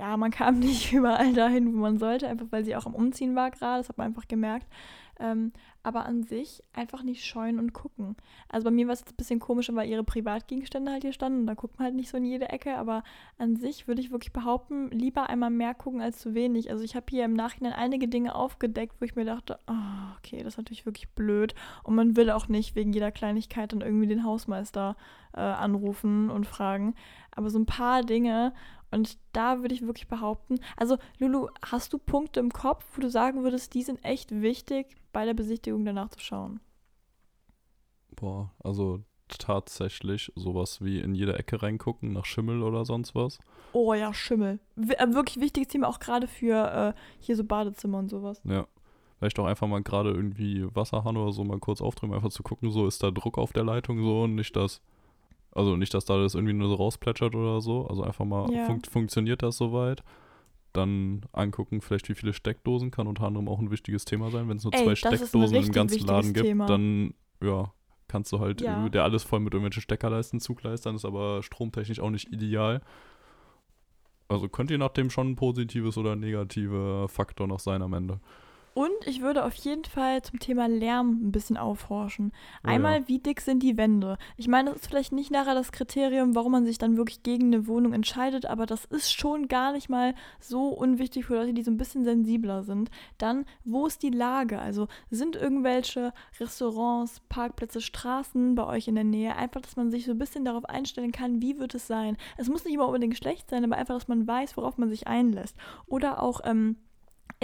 ja, 0.00 0.16
man 0.16 0.30
kam 0.30 0.58
nicht 0.58 0.92
überall 0.92 1.32
dahin, 1.34 1.74
wo 1.74 1.78
man 1.78 1.98
sollte, 1.98 2.26
einfach 2.26 2.46
weil 2.50 2.64
sie 2.64 2.74
auch 2.74 2.86
am 2.86 2.94
Umziehen 2.94 3.36
war 3.36 3.50
gerade, 3.50 3.80
das 3.80 3.88
hat 3.90 3.98
man 3.98 4.08
einfach 4.08 4.26
gemerkt. 4.26 4.66
Ähm, 5.22 5.52
aber 5.82 6.06
an 6.06 6.22
sich 6.22 6.62
einfach 6.72 7.02
nicht 7.02 7.26
scheuen 7.26 7.58
und 7.58 7.74
gucken. 7.74 8.16
Also 8.48 8.64
bei 8.64 8.70
mir 8.70 8.86
war 8.86 8.94
es 8.94 9.00
jetzt 9.00 9.12
ein 9.12 9.16
bisschen 9.16 9.38
komischer, 9.38 9.74
weil 9.74 9.88
ihre 9.88 10.02
Privatgegenstände 10.02 10.90
halt 10.90 11.02
hier 11.02 11.12
standen 11.12 11.40
und 11.40 11.46
da 11.46 11.52
guckt 11.52 11.78
man 11.78 11.84
halt 11.84 11.94
nicht 11.94 12.08
so 12.08 12.16
in 12.16 12.24
jede 12.24 12.48
Ecke, 12.48 12.76
aber 12.78 13.02
an 13.36 13.56
sich 13.56 13.86
würde 13.86 14.00
ich 14.00 14.10
wirklich 14.10 14.32
behaupten, 14.32 14.90
lieber 14.90 15.28
einmal 15.28 15.50
mehr 15.50 15.74
gucken 15.74 16.00
als 16.00 16.20
zu 16.20 16.34
wenig. 16.34 16.70
Also 16.70 16.84
ich 16.84 16.96
habe 16.96 17.04
hier 17.10 17.26
im 17.26 17.34
Nachhinein 17.34 17.74
einige 17.74 18.08
Dinge 18.08 18.34
aufgedeckt, 18.34 18.94
wo 18.98 19.04
ich 19.04 19.14
mir 19.14 19.26
dachte, 19.26 19.58
oh, 19.68 20.16
okay, 20.18 20.38
das 20.38 20.54
ist 20.54 20.58
natürlich 20.58 20.86
wirklich 20.86 21.10
blöd 21.10 21.54
und 21.82 21.94
man 21.94 22.16
will 22.16 22.30
auch 22.30 22.48
nicht 22.48 22.74
wegen 22.74 22.94
jeder 22.94 23.12
Kleinigkeit 23.12 23.72
dann 23.72 23.82
irgendwie 23.82 24.06
den 24.06 24.24
Hausmeister 24.24 24.96
äh, 25.34 25.40
anrufen 25.40 26.30
und 26.30 26.46
fragen. 26.46 26.94
Aber 27.30 27.50
so 27.50 27.58
ein 27.58 27.66
paar 27.66 28.02
Dinge 28.02 28.54
und 28.90 29.18
da 29.32 29.60
würde 29.60 29.74
ich 29.74 29.82
wirklich 29.82 30.08
behaupten, 30.08 30.60
also 30.76 30.98
Lulu, 31.18 31.48
hast 31.62 31.92
du 31.92 31.98
Punkte 31.98 32.40
im 32.40 32.50
Kopf, 32.50 32.84
wo 32.94 33.00
du 33.00 33.10
sagen 33.10 33.42
würdest, 33.42 33.74
die 33.74 33.82
sind 33.82 34.04
echt 34.04 34.30
wichtig, 34.30 34.96
bei 35.12 35.24
der 35.24 35.34
Besichtigung 35.34 35.84
danach 35.84 36.10
zu 36.10 36.20
schauen? 36.20 36.60
Boah, 38.16 38.52
also 38.62 39.02
tatsächlich 39.28 40.32
sowas 40.34 40.82
wie 40.82 40.98
in 40.98 41.14
jede 41.14 41.38
Ecke 41.38 41.62
reingucken, 41.62 42.12
nach 42.12 42.24
Schimmel 42.24 42.62
oder 42.62 42.84
sonst 42.84 43.14
was. 43.14 43.38
Oh 43.72 43.94
ja, 43.94 44.12
Schimmel. 44.12 44.58
W 44.74 44.94
äh, 44.94 45.14
wirklich 45.14 45.40
wichtiges 45.40 45.68
Thema, 45.68 45.88
auch 45.88 46.00
gerade 46.00 46.26
für 46.26 46.94
äh, 46.96 47.00
hier 47.20 47.36
so 47.36 47.44
Badezimmer 47.44 47.98
und 47.98 48.08
sowas. 48.10 48.40
Ja. 48.44 48.66
Vielleicht 49.18 49.38
auch 49.38 49.44
einfach 49.44 49.68
mal 49.68 49.82
gerade 49.82 50.10
irgendwie 50.10 50.66
Wasserhahn 50.74 51.16
oder 51.16 51.32
so 51.32 51.44
mal 51.44 51.58
kurz 51.58 51.82
aufdrehen, 51.82 52.14
einfach 52.14 52.30
zu 52.30 52.42
gucken, 52.42 52.70
so 52.70 52.86
ist 52.86 53.02
da 53.02 53.10
Druck 53.10 53.36
auf 53.36 53.52
der 53.52 53.64
Leitung 53.64 54.02
so 54.02 54.22
und 54.22 54.34
nicht, 54.34 54.56
dass 54.56 54.80
also 55.52 55.76
nicht, 55.76 55.92
dass 55.94 56.04
da 56.04 56.16
das 56.18 56.34
irgendwie 56.34 56.52
nur 56.54 56.68
so 56.68 56.74
rausplätschert 56.74 57.34
oder 57.34 57.60
so. 57.60 57.86
Also 57.86 58.02
einfach 58.02 58.24
mal, 58.24 58.52
Ja. 58.52 58.66
fun 58.66 58.82
funktioniert 58.88 59.42
das 59.42 59.56
soweit? 59.56 60.02
Dann 60.72 61.22
angucken, 61.32 61.80
vielleicht 61.80 62.08
wie 62.08 62.14
viele 62.14 62.32
Steckdosen 62.32 62.90
kann 62.92 63.06
unter 63.08 63.24
anderem 63.24 63.48
auch 63.48 63.58
ein 63.58 63.70
wichtiges 63.72 64.04
Thema 64.04 64.30
sein. 64.30 64.48
Wenn 64.48 64.58
es 64.58 64.64
nur 64.64 64.72
Ey, 64.74 64.84
zwei 64.84 64.94
Steckdosen 64.94 65.56
im 65.56 65.72
ganzen 65.72 66.06
Laden 66.06 66.32
gibt, 66.32 66.46
Thema. 66.46 66.66
dann 66.66 67.14
ja, 67.42 67.72
kannst 68.06 68.30
du 68.32 68.38
halt 68.38 68.60
Ja. 68.60 68.86
äh, 68.86 68.90
der 68.90 69.02
alles 69.02 69.24
voll 69.24 69.40
mit 69.40 69.52
irgendwelchen 69.52 69.82
Steckerleisten 69.82 70.38
zugleistern, 70.40 70.94
ist 70.94 71.04
aber 71.04 71.42
stromtechnisch 71.42 71.98
auch 72.00 72.10
nicht 72.10 72.32
ideal. 72.32 72.82
Also 74.28 74.48
könnte 74.48 74.74
je 74.74 74.78
nachdem 74.78 75.10
schon 75.10 75.30
ein 75.32 75.36
positives 75.36 75.98
oder 75.98 76.14
negativer 76.14 77.08
Faktor 77.08 77.48
noch 77.48 77.58
sein 77.58 77.82
am 77.82 77.92
Ende. 77.94 78.20
Und 78.80 79.06
ich 79.06 79.20
würde 79.20 79.44
auf 79.44 79.52
jeden 79.56 79.84
Fall 79.84 80.22
zum 80.22 80.38
Thema 80.38 80.66
Lärm 80.66 81.20
ein 81.22 81.32
bisschen 81.32 81.58
aufhorchen. 81.58 82.32
Oh 82.64 82.68
Einmal, 82.68 83.00
ja. 83.00 83.08
wie 83.08 83.18
dick 83.18 83.42
sind 83.42 83.62
die 83.62 83.76
Wände? 83.76 84.16
Ich 84.38 84.48
meine, 84.48 84.70
das 84.70 84.80
ist 84.80 84.88
vielleicht 84.88 85.12
nicht 85.12 85.30
nachher 85.30 85.54
das 85.54 85.70
Kriterium, 85.70 86.34
warum 86.34 86.52
man 86.52 86.64
sich 86.64 86.78
dann 86.78 86.96
wirklich 86.96 87.22
gegen 87.22 87.48
eine 87.48 87.66
Wohnung 87.66 87.92
entscheidet, 87.92 88.46
aber 88.46 88.64
das 88.64 88.86
ist 88.86 89.12
schon 89.12 89.48
gar 89.48 89.72
nicht 89.72 89.90
mal 89.90 90.14
so 90.38 90.68
unwichtig 90.68 91.26
für 91.26 91.34
Leute, 91.34 91.52
die 91.52 91.62
so 91.62 91.70
ein 91.70 91.76
bisschen 91.76 92.04
sensibler 92.04 92.62
sind. 92.62 92.88
Dann, 93.18 93.44
wo 93.66 93.86
ist 93.86 94.02
die 94.02 94.08
Lage? 94.08 94.58
Also 94.58 94.88
sind 95.10 95.36
irgendwelche 95.36 96.14
Restaurants, 96.40 97.20
Parkplätze, 97.28 97.82
Straßen 97.82 98.54
bei 98.54 98.64
euch 98.64 98.88
in 98.88 98.94
der 98.94 99.04
Nähe? 99.04 99.36
Einfach, 99.36 99.60
dass 99.60 99.76
man 99.76 99.90
sich 99.90 100.06
so 100.06 100.12
ein 100.12 100.18
bisschen 100.18 100.46
darauf 100.46 100.64
einstellen 100.64 101.12
kann, 101.12 101.42
wie 101.42 101.58
wird 101.58 101.74
es 101.74 101.86
sein. 101.86 102.16
Es 102.38 102.48
muss 102.48 102.64
nicht 102.64 102.72
immer 102.72 102.86
unbedingt 102.86 103.18
schlecht 103.18 103.50
sein, 103.50 103.62
aber 103.62 103.76
einfach, 103.76 103.96
dass 103.96 104.08
man 104.08 104.26
weiß, 104.26 104.56
worauf 104.56 104.78
man 104.78 104.88
sich 104.88 105.06
einlässt. 105.06 105.54
Oder 105.86 106.22
auch, 106.22 106.40
ähm, 106.44 106.76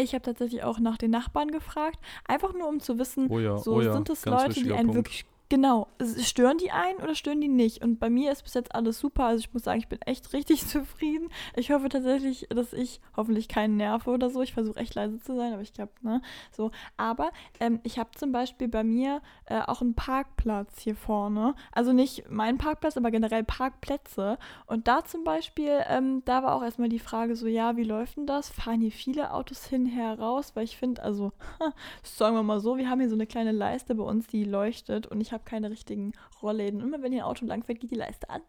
ich 0.05 0.15
habe 0.15 0.23
tatsächlich 0.23 0.63
auch 0.63 0.79
nach 0.79 0.99
den 0.99 1.11
Nachbarn 1.11 1.51
gefragt, 1.51 1.99
einfach 2.27 2.53
nur 2.53 2.69
um 2.69 2.81
zu 2.81 2.99
wissen, 2.99 3.29
Oh 3.31 3.39
ja, 3.39 3.57
so 3.57 3.75
oh 3.77 3.81
ja, 3.81 3.93
sind 3.93 4.09
es 4.11 4.25
Leute, 4.25 4.53
die 4.53 4.73
einen 4.73 4.89
Punkt. 4.89 4.95
wirklich 4.95 5.27
genau 5.49 5.89
stören 6.23 6.59
die 6.59 6.71
einen 6.71 6.99
oder 7.01 7.15
stören 7.15 7.41
die 7.41 7.49
nicht? 7.49 7.83
Und 7.83 7.99
bei 7.99 8.11
mir 8.11 8.33
ist 8.33 8.43
bis 8.43 8.55
jetzt 8.55 8.75
alles 8.75 8.99
super. 8.99 9.25
Also 9.25 9.41
ich 9.41 9.53
muss 9.53 9.65
sagen, 9.65 9.79
ich 9.79 9.89
bin 9.89 10.01
echt 10.03 10.33
richtig 10.33 10.67
zufrieden. 10.67 11.29
Ich 11.55 11.71
hoffe 11.71 11.89
tatsächlich, 11.89 12.47
dass 12.51 12.73
ich 12.73 13.01
hoffentlich 13.17 13.49
keinen 13.49 13.77
nerve 13.77 14.11
oder 14.11 14.31
so. 14.31 14.43
Ich 14.43 14.55
versuche 14.55 14.79
echt 14.79 14.95
leise 14.95 15.19
zu 15.21 15.37
sein, 15.37 15.53
aber 15.53 15.63
ich 15.63 15.73
glaube, 15.73 15.93
ne, 16.03 16.23
so. 16.53 16.71
Aber 16.97 17.31
ähm, 17.61 17.81
ich 17.83 17.99
habe 17.99 18.11
zum 18.17 18.33
Beispiel 18.33 18.69
bei 18.69 18.85
mir 18.85 19.23
äh, 19.47 19.61
auch 19.61 19.81
einen 19.81 19.95
Parkplatz 19.95 20.81
hier 20.81 20.97
vorne. 20.97 21.55
Also 21.73 21.93
nicht 21.93 22.31
mein 22.31 22.59
Parkplatz, 22.59 22.97
aber 22.97 23.11
generell 23.11 23.45
Parkplätze. 23.45 24.39
Und 24.67 24.89
da 24.89 25.05
zum 25.05 25.25
Beispiel, 25.25 25.81
ähm, 25.89 26.23
da 26.25 26.43
war 26.43 26.55
auch 26.55 26.63
erstmal 26.63 26.89
die 26.89 26.99
Frage 26.99 27.37
so, 27.37 27.47
ja, 27.47 27.77
wie 27.77 27.85
läuft 27.85 28.17
denn 28.17 28.27
das? 28.27 28.49
Fahren 28.49 28.81
hier 28.81 28.93
viele 28.93 29.33
Autos 29.33 29.67
hinher 29.67 30.19
raus? 30.19 30.53
Weil 30.55 30.65
ich 30.65 30.77
finde, 30.77 31.03
also, 31.03 31.33
sagen 32.03 32.37
wir 32.37 32.43
mal 32.43 32.61
so, 32.61 32.77
wir 32.77 32.89
haben 32.91 33.01
hier 33.01 33.09
so 33.09 33.15
eine 33.15 33.27
kleine 33.27 33.53
Leiste 33.53 33.95
bei 33.95 34.05
uns, 34.05 34.27
die 34.27 34.45
leuchtet 34.45 35.07
und 35.07 35.21
ich 35.21 35.33
habe 35.33 35.36
keine 35.45 35.71
richtigen 35.71 36.13
Rollläden. 36.43 36.81
Immer 36.81 37.03
wenn 37.03 37.13
hier 37.13 37.25
ein 37.25 37.31
Auto 37.31 37.45
langfährt, 37.45 37.81
geht 37.81 37.91
die 37.91 37.97
Leiste 37.97 38.31
an. 38.31 38.43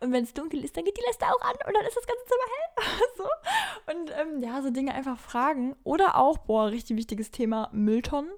Und 0.00 0.12
wenn 0.12 0.24
es 0.24 0.34
dunkel 0.34 0.64
ist, 0.64 0.76
dann 0.76 0.84
geht 0.84 0.96
die 0.96 1.04
Leiste 1.06 1.26
auch 1.26 1.40
an 1.40 1.54
und 1.66 1.74
dann 1.74 1.86
ist 1.86 1.96
das 1.96 2.06
ganze 2.06 2.24
Zimmer 2.24 2.44
hell. 2.52 3.08
so. 3.16 3.92
Und 3.92 4.10
ähm, 4.20 4.42
ja, 4.42 4.62
so 4.62 4.70
Dinge 4.70 4.94
einfach 4.94 5.18
fragen. 5.18 5.76
Oder 5.84 6.16
auch, 6.16 6.38
boah, 6.38 6.66
richtig 6.66 6.96
wichtiges 6.96 7.30
Thema, 7.30 7.68
Mülltonnen. 7.72 8.32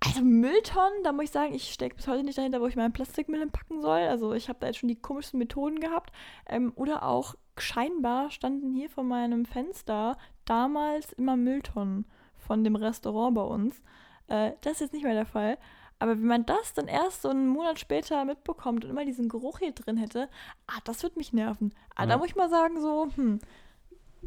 Also 0.00 0.22
Mülltonnen, 0.22 1.02
da 1.04 1.12
muss 1.12 1.24
ich 1.24 1.30
sagen, 1.30 1.54
ich 1.54 1.72
stecke 1.72 1.96
bis 1.96 2.08
heute 2.08 2.24
nicht 2.24 2.38
dahinter, 2.38 2.60
wo 2.60 2.66
ich 2.66 2.76
meinen 2.76 2.92
Plastikmüll 2.92 3.40
hinpacken 3.40 3.82
soll. 3.82 4.00
Also 4.00 4.32
ich 4.32 4.48
habe 4.48 4.58
da 4.60 4.66
jetzt 4.68 4.78
schon 4.78 4.88
die 4.88 5.00
komischsten 5.00 5.38
Methoden 5.38 5.80
gehabt. 5.80 6.12
Ähm, 6.46 6.72
oder 6.76 7.04
auch 7.04 7.34
scheinbar 7.58 8.30
standen 8.30 8.72
hier 8.72 8.88
vor 8.88 9.04
meinem 9.04 9.44
Fenster 9.44 10.16
damals 10.44 11.12
immer 11.12 11.36
Mülltonnen 11.36 12.06
von 12.36 12.64
dem 12.64 12.76
Restaurant 12.76 13.34
bei 13.34 13.42
uns. 13.42 13.82
Äh, 14.28 14.52
das 14.62 14.74
ist 14.74 14.80
jetzt 14.80 14.92
nicht 14.94 15.04
mehr 15.04 15.14
der 15.14 15.26
Fall. 15.26 15.58
Aber 16.02 16.12
wenn 16.12 16.26
man 16.26 16.44
das 16.46 16.74
dann 16.74 16.88
erst 16.88 17.22
so 17.22 17.28
einen 17.28 17.48
Monat 17.48 17.78
später 17.78 18.24
mitbekommt 18.24 18.84
und 18.84 18.90
immer 18.90 19.04
diesen 19.04 19.28
Geruch 19.28 19.60
hier 19.60 19.72
drin 19.72 19.96
hätte, 19.96 20.28
ah, 20.66 20.78
das 20.84 21.02
wird 21.02 21.16
mich 21.16 21.32
nerven. 21.32 21.72
Ah, 21.94 22.06
da 22.06 22.12
Ja. 22.12 22.18
muss 22.18 22.26
ich 22.28 22.36
mal 22.36 22.50
sagen, 22.50 22.80
so, 22.80 23.08
hm, 23.14 23.38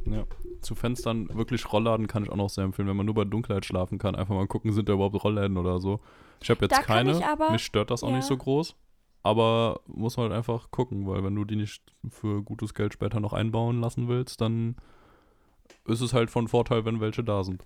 Ja. 0.06 0.24
Zu 0.62 0.76
Fenstern 0.76 1.30
wirklich 1.34 1.72
Rollladen 1.72 2.08
kann 2.08 2.24
ich 2.24 2.30
auch 2.30 2.36
noch 2.36 2.50
sehr 2.50 2.64
empfehlen, 2.66 2.88
wenn 2.88 2.98
man 2.98 3.06
nur 3.06 3.16
bei 3.16 3.24
Dunkelheit 3.26 3.66
schlafen 3.66 3.98
kann. 3.98 4.16
Einfach 4.16 4.36
mal 4.36 4.46
gucken, 4.48 4.72
sind 4.74 4.88
da 4.90 4.94
überhaupt 4.94 5.24
Rollläden 5.24 5.58
oder 5.58 5.80
so. 5.80 6.00
Ich 6.42 6.50
habe 6.50 6.62
jetzt 6.66 6.74
Da 6.78 6.82
keine. 6.82 7.26
aber- 7.28 7.52
Mich 7.52 7.64
stört 7.66 7.92
das 7.92 8.04
auch 8.04 8.10
ja. 8.10 8.16
nicht 8.18 8.26
so 8.28 8.36
groß. 8.38 8.76
Aber 9.24 9.80
muss 9.88 10.18
man 10.18 10.26
halt 10.30 10.38
einfach 10.38 10.70
gucken, 10.70 11.08
weil 11.08 11.24
wenn 11.24 11.34
du 11.36 11.46
die 11.46 11.56
nicht 11.56 11.82
für 12.10 12.44
gutes 12.44 12.74
Geld 12.74 12.94
später 12.94 13.20
noch 13.20 13.34
einbauen 13.34 13.82
lassen 13.82 14.08
willst, 14.08 14.40
dann 14.42 14.76
ist 15.86 16.02
es 16.02 16.14
halt 16.14 16.30
von 16.30 16.48
Vorteil, 16.48 16.86
wenn 16.86 17.00
welche 17.02 17.24
da 17.24 17.44
sind. 17.44 17.64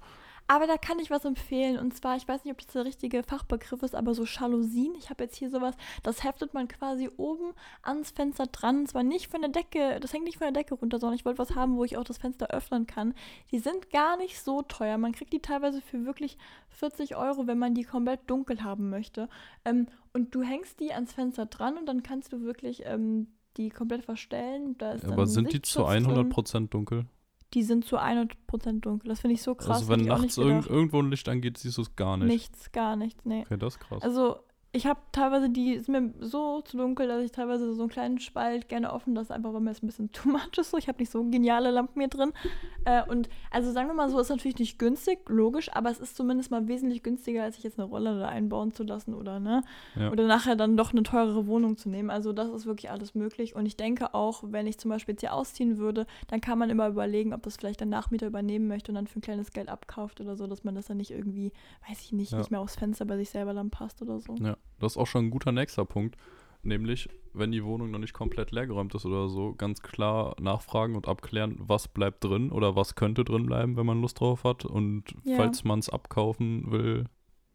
Aber 0.50 0.66
da 0.66 0.78
kann 0.78 0.98
ich 0.98 1.12
was 1.12 1.26
empfehlen. 1.26 1.78
Und 1.78 1.96
zwar, 1.96 2.18
ich 2.18 2.28
weiß 2.28 2.44
nicht, 2.44 2.52
ob 2.52 2.58
das 2.58 2.74
der 2.74 2.84
richtige 2.84 3.22
Fachbegriff 3.22 3.84
ist, 3.84 3.94
aber 3.94 4.16
so 4.16 4.24
Jalousien. 4.24 4.96
Ich 4.98 5.12
habe 5.12 5.24
jetzt 5.24 5.36
hier 5.36 5.52
sowas, 5.52 5.76
das 6.02 6.24
heftet 6.24 6.56
man 6.56 6.68
quasi 6.68 7.08
oben 7.18 7.54
ans 7.84 8.10
Fenster 8.10 8.48
dran. 8.48 8.80
Und 8.80 8.88
zwar 8.88 9.04
nicht 9.04 9.30
von 9.30 9.42
der 9.42 9.52
Decke, 9.52 10.00
das 10.00 10.12
hängt 10.12 10.24
nicht 10.24 10.40
von 10.40 10.52
der 10.52 10.64
Decke 10.64 10.74
runter, 10.74 10.98
sondern 10.98 11.16
ich 11.16 11.24
wollte 11.24 11.38
was 11.38 11.54
haben, 11.54 11.78
wo 11.78 11.84
ich 11.84 11.98
auch 11.98 12.04
das 12.04 12.18
Fenster 12.18 12.48
öffnen 12.48 12.88
kann. 12.88 13.14
Die 13.52 13.60
sind 13.60 13.92
gar 13.92 14.18
nicht 14.18 14.42
so 14.42 14.64
teuer. 14.64 14.98
Man 14.98 15.12
kriegt 15.12 15.34
die 15.34 15.40
teilweise 15.40 15.82
für 15.82 16.04
wirklich 16.04 16.36
40 16.70 17.16
Euro, 17.16 17.46
wenn 17.46 17.60
man 17.60 17.76
die 17.76 17.84
komplett 17.84 18.22
dunkel 18.26 18.64
haben 18.64 18.90
möchte. 18.90 19.30
Ähm, 19.66 19.86
und 20.14 20.34
du 20.34 20.42
hängst 20.42 20.80
die 20.80 20.94
ans 20.94 21.14
Fenster 21.14 21.46
dran 21.46 21.78
und 21.78 21.86
dann 21.86 22.02
kannst 22.02 22.34
du 22.34 22.42
wirklich 22.42 22.82
ähm, 22.86 23.28
die 23.56 23.70
komplett 23.70 24.04
verstellen. 24.04 24.76
Da 24.80 24.94
ist 24.94 25.04
Ja, 25.04 25.12
aber 25.12 25.28
sind 25.28 25.54
die 25.54 25.62
zu 25.62 25.86
Sichtschutz 25.86 26.08
drin. 26.08 26.34
100% 26.34 26.70
dunkel? 26.70 27.06
Die 27.54 27.64
sind 27.64 27.86
zu 27.86 27.98
100% 27.98 28.82
dunkel. 28.82 29.10
Das 29.10 29.22
finde 29.22 29.34
ich 29.34 29.42
so 29.42 29.56
krass. 29.56 29.78
also 29.78 29.90
wenn 29.90 30.02
nachts 30.02 30.38
irgendwo 30.38 31.02
ein 31.02 31.10
Licht 31.10 31.28
angeht, 31.28 31.58
siehst 31.58 31.78
du 31.78 31.82
es 31.82 31.96
gar 31.96 32.18
nicht. 32.18 32.28
Nichts, 32.28 32.72
gar 32.72 32.96
nichts, 32.96 33.26
nee. 33.26 33.42
Okay, 33.42 33.58
das 33.58 33.76
ist 33.76 33.80
krass. 33.80 34.04
Also 34.04 34.40
ich 34.72 34.86
habe 34.86 35.00
teilweise 35.12 35.50
die, 35.50 35.80
sind 35.80 35.92
mir 36.20 36.26
so 36.26 36.62
zu 36.62 36.78
dunkel, 36.78 37.08
dass 37.08 37.24
ich 37.24 37.32
teilweise 37.32 37.74
so 37.74 37.82
einen 37.82 37.90
kleinen 37.90 38.20
Spalt 38.20 38.70
gerne 38.70 38.94
offen 38.94 39.16
lasse, 39.16 39.34
einfach 39.34 39.52
weil 39.52 39.62
mir 39.62 39.72
das 39.72 39.82
ein 39.82 39.88
bisschen 39.88 40.12
too 40.12 40.30
much 40.30 40.58
ist. 40.58 40.70
So. 40.70 40.78
Ich 40.78 40.88
habe 40.88 41.00
nicht 41.00 41.12
so 41.12 41.24
geniale 41.24 41.72
Lampen 41.72 42.00
hier 42.00 42.10
drin. 42.10 42.34
Äh, 42.86 43.04
und 43.08 43.30
also 43.52 43.72
sagen 43.74 43.90
wir 43.90 43.94
mal 43.94 44.10
so, 44.10 44.20
ist 44.20 44.30
natürlich 44.30 44.58
nicht 44.58 44.80
günstig, 44.80 45.20
logisch, 45.28 45.70
aber 45.76 45.92
es 45.92 46.00
ist 46.00 46.16
zumindest 46.16 46.50
mal 46.50 46.68
wesentlich 46.70 47.04
günstiger, 47.04 47.44
als 47.44 47.56
sich 47.56 47.64
jetzt 47.66 47.78
eine 47.78 47.88
Rolle 47.88 48.18
da 48.18 48.30
einbauen 48.30 48.72
zu 48.72 48.84
lassen 48.84 49.14
oder 49.14 49.40
ne? 49.42 49.64
Ja. 49.96 50.10
Oder 50.12 50.26
nachher 50.28 50.56
dann 50.56 50.78
doch 50.78 50.92
eine 50.94 51.04
teurere 51.04 51.46
Wohnung 51.46 51.76
zu 51.78 51.90
nehmen. 51.90 52.10
Also 52.10 52.32
das 52.32 52.48
ist 52.50 52.66
wirklich 52.66 52.90
alles 52.90 53.16
möglich. 53.16 53.54
Und 53.56 53.66
ich 53.66 53.76
denke 53.76 54.14
auch, 54.14 54.44
wenn 54.48 54.66
ich 54.66 54.78
zum 54.78 54.90
Beispiel 54.90 55.14
jetzt 55.14 55.22
hier 55.22 55.34
ausziehen 55.34 55.78
würde, 55.78 56.08
dann 56.30 56.40
kann 56.40 56.58
man 56.58 56.70
immer 56.70 56.88
überlegen, 56.88 57.34
ob 57.34 57.44
das 57.44 57.58
vielleicht 57.58 57.82
der 57.82 57.88
Nachmieter 57.88 58.28
übernehmen 58.28 58.68
möchte 58.68 58.92
und 58.92 58.96
dann 58.96 59.08
für 59.08 59.20
ein 59.20 59.24
kleines 59.24 59.52
Geld 59.52 59.68
abkauft 59.68 60.22
oder 60.22 60.38
so, 60.38 60.48
dass 60.48 60.64
man 60.64 60.74
das 60.74 60.88
dann 60.88 60.98
nicht 60.98 61.12
irgendwie, 61.12 61.52
weiß 61.90 62.02
ich 62.02 62.14
nicht, 62.14 62.32
Ja. 62.32 62.38
nicht 62.38 62.50
mehr 62.50 62.62
aufs 62.62 62.76
Fenster 62.78 63.04
bei 63.06 63.18
sich 63.18 63.30
selber 63.30 63.54
dann 63.54 63.70
passt 63.70 64.02
oder 64.02 64.20
so. 64.20 64.36
Ja, 64.36 64.56
das 64.80 64.94
ist 64.94 64.98
auch 64.98 65.08
schon 65.08 65.26
ein 65.26 65.30
guter 65.32 65.52
nächster 65.52 65.86
Punkt. 65.86 66.16
Nämlich, 66.62 67.08
wenn 67.34 67.52
die 67.52 67.64
Wohnung 67.64 67.92
noch 67.92 68.00
nicht 68.00 68.14
komplett 68.14 68.52
leergeräumt 68.52 68.94
ist 68.94 69.06
oder 69.06 69.30
so, 69.30 69.54
ganz 69.54 69.82
klar 69.82 70.36
nachfragen 70.42 70.96
und 70.96 71.08
abklären, 71.08 71.56
was 71.60 71.88
bleibt 71.88 72.24
drin 72.24 72.52
oder 72.52 72.76
was 72.76 72.96
könnte 72.96 73.24
drin 73.24 73.46
bleiben, 73.46 73.78
wenn 73.78 73.86
man 73.86 74.02
Lust 74.02 74.20
drauf 74.20 74.44
hat. 74.44 74.66
Und 74.66 75.04
Ja. 75.24 75.38
falls 75.38 75.64
man 75.64 75.80
es 75.80 75.90
abkaufen 75.90 76.70
will, 76.72 77.06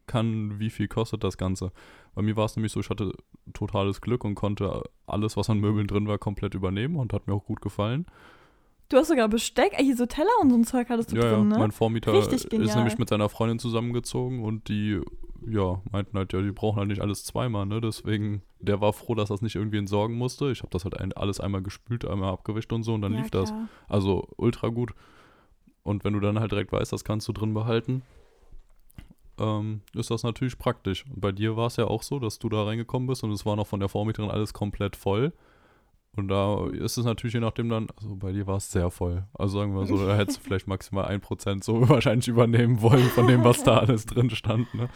kann, 0.06 0.58
wie 0.58 0.70
viel 0.70 0.88
kostet 0.88 1.22
das 1.24 1.36
Ganze. 1.36 1.72
Bei 2.14 2.22
mir 2.22 2.36
war 2.36 2.44
es 2.46 2.56
nämlich 2.56 2.72
so, 2.72 2.80
ich 2.80 2.90
hatte 2.90 3.12
totales 3.52 4.00
Glück 4.00 4.24
und 4.24 4.34
konnte 4.34 4.82
alles, 5.06 5.36
was 5.36 5.50
an 5.50 5.60
Möbeln 5.60 5.86
drin 5.86 6.06
war, 6.08 6.18
komplett 6.18 6.54
übernehmen 6.54 6.96
und 6.96 7.12
hat 7.12 7.26
mir 7.26 7.34
auch 7.34 7.44
gut 7.44 7.60
gefallen. 7.60 8.06
Du 8.88 8.96
hast 8.96 9.08
sogar 9.08 9.28
Besteck, 9.28 9.72
ey, 9.76 9.84
hier 9.84 9.96
so 9.96 10.06
Teller 10.06 10.30
und 10.42 10.50
so 10.50 10.56
ein 10.56 10.64
Zeug 10.64 10.88
hattest 10.88 11.12
du 11.12 11.16
ja, 11.16 11.22
drin, 11.22 11.50
ja, 11.50 11.56
ne? 11.56 11.58
mein 11.58 11.72
Vormieter 11.72 12.12
Richtig 12.12 12.44
ist 12.44 12.76
nämlich 12.76 12.98
mit 12.98 13.08
seiner 13.08 13.28
Freundin 13.28 13.58
zusammengezogen 13.58 14.44
und 14.44 14.68
die, 14.68 15.00
ja, 15.48 15.80
meinten 15.90 16.16
halt, 16.18 16.32
ja, 16.32 16.42
die 16.42 16.52
brauchen 16.52 16.78
halt 16.78 16.88
nicht 16.88 17.00
alles 17.00 17.24
zweimal, 17.24 17.66
ne? 17.66 17.80
Deswegen, 17.80 18.42
der 18.60 18.80
war 18.80 18.92
froh, 18.92 19.14
dass 19.14 19.30
das 19.30 19.42
nicht 19.42 19.56
irgendwie 19.56 19.78
entsorgen 19.78 20.16
musste. 20.16 20.50
Ich 20.50 20.60
habe 20.60 20.70
das 20.70 20.84
halt 20.84 21.00
ein, 21.00 21.12
alles 21.14 21.40
einmal 21.40 21.62
gespült, 21.62 22.04
einmal 22.04 22.32
abgewischt 22.32 22.72
und 22.72 22.82
so 22.82 22.94
und 22.94 23.02
dann 23.02 23.14
ja, 23.14 23.20
lief 23.20 23.30
das. 23.30 23.50
klar. 23.50 23.68
Also 23.88 24.28
ultra 24.36 24.68
gut. 24.68 24.92
Und 25.82 26.04
wenn 26.04 26.12
du 26.14 26.20
dann 26.20 26.40
halt 26.40 26.52
direkt 26.52 26.72
weißt, 26.72 26.92
das 26.92 27.04
kannst 27.04 27.26
du 27.28 27.32
drin 27.32 27.54
behalten, 27.54 28.02
ähm, 29.38 29.80
ist 29.94 30.10
das 30.10 30.22
natürlich 30.22 30.58
praktisch. 30.58 31.04
Und 31.06 31.20
bei 31.20 31.32
dir 31.32 31.56
war 31.56 31.66
es 31.66 31.76
ja 31.76 31.86
auch 31.86 32.02
so, 32.02 32.18
dass 32.18 32.38
du 32.38 32.48
da 32.48 32.64
reingekommen 32.64 33.06
bist 33.06 33.24
und 33.24 33.32
es 33.32 33.44
war 33.44 33.56
noch 33.56 33.66
von 33.66 33.80
der 33.80 33.88
Vormieterin 33.88 34.30
alles 34.30 34.52
komplett 34.52 34.96
voll. 34.96 35.32
Und 36.16 36.28
da 36.28 36.66
ist 36.68 36.96
es 36.96 37.04
natürlich 37.04 37.34
je 37.34 37.40
nachdem 37.40 37.68
dann, 37.68 37.88
also 37.96 38.14
bei 38.16 38.32
dir 38.32 38.46
war 38.46 38.56
es 38.56 38.70
sehr 38.70 38.90
voll. 38.90 39.24
Also 39.34 39.58
sagen 39.58 39.74
wir 39.74 39.86
so, 39.86 39.96
da 40.06 40.16
hättest 40.16 40.38
du 40.38 40.42
vielleicht 40.44 40.66
maximal 40.66 41.06
1% 41.06 41.64
so 41.64 41.88
wahrscheinlich 41.88 42.28
übernehmen 42.28 42.80
wollen 42.82 43.08
von 43.10 43.26
dem, 43.26 43.44
was 43.44 43.62
da 43.64 43.78
alles 43.80 44.06
drin 44.06 44.30
stand. 44.30 44.72
Ne? 44.74 44.88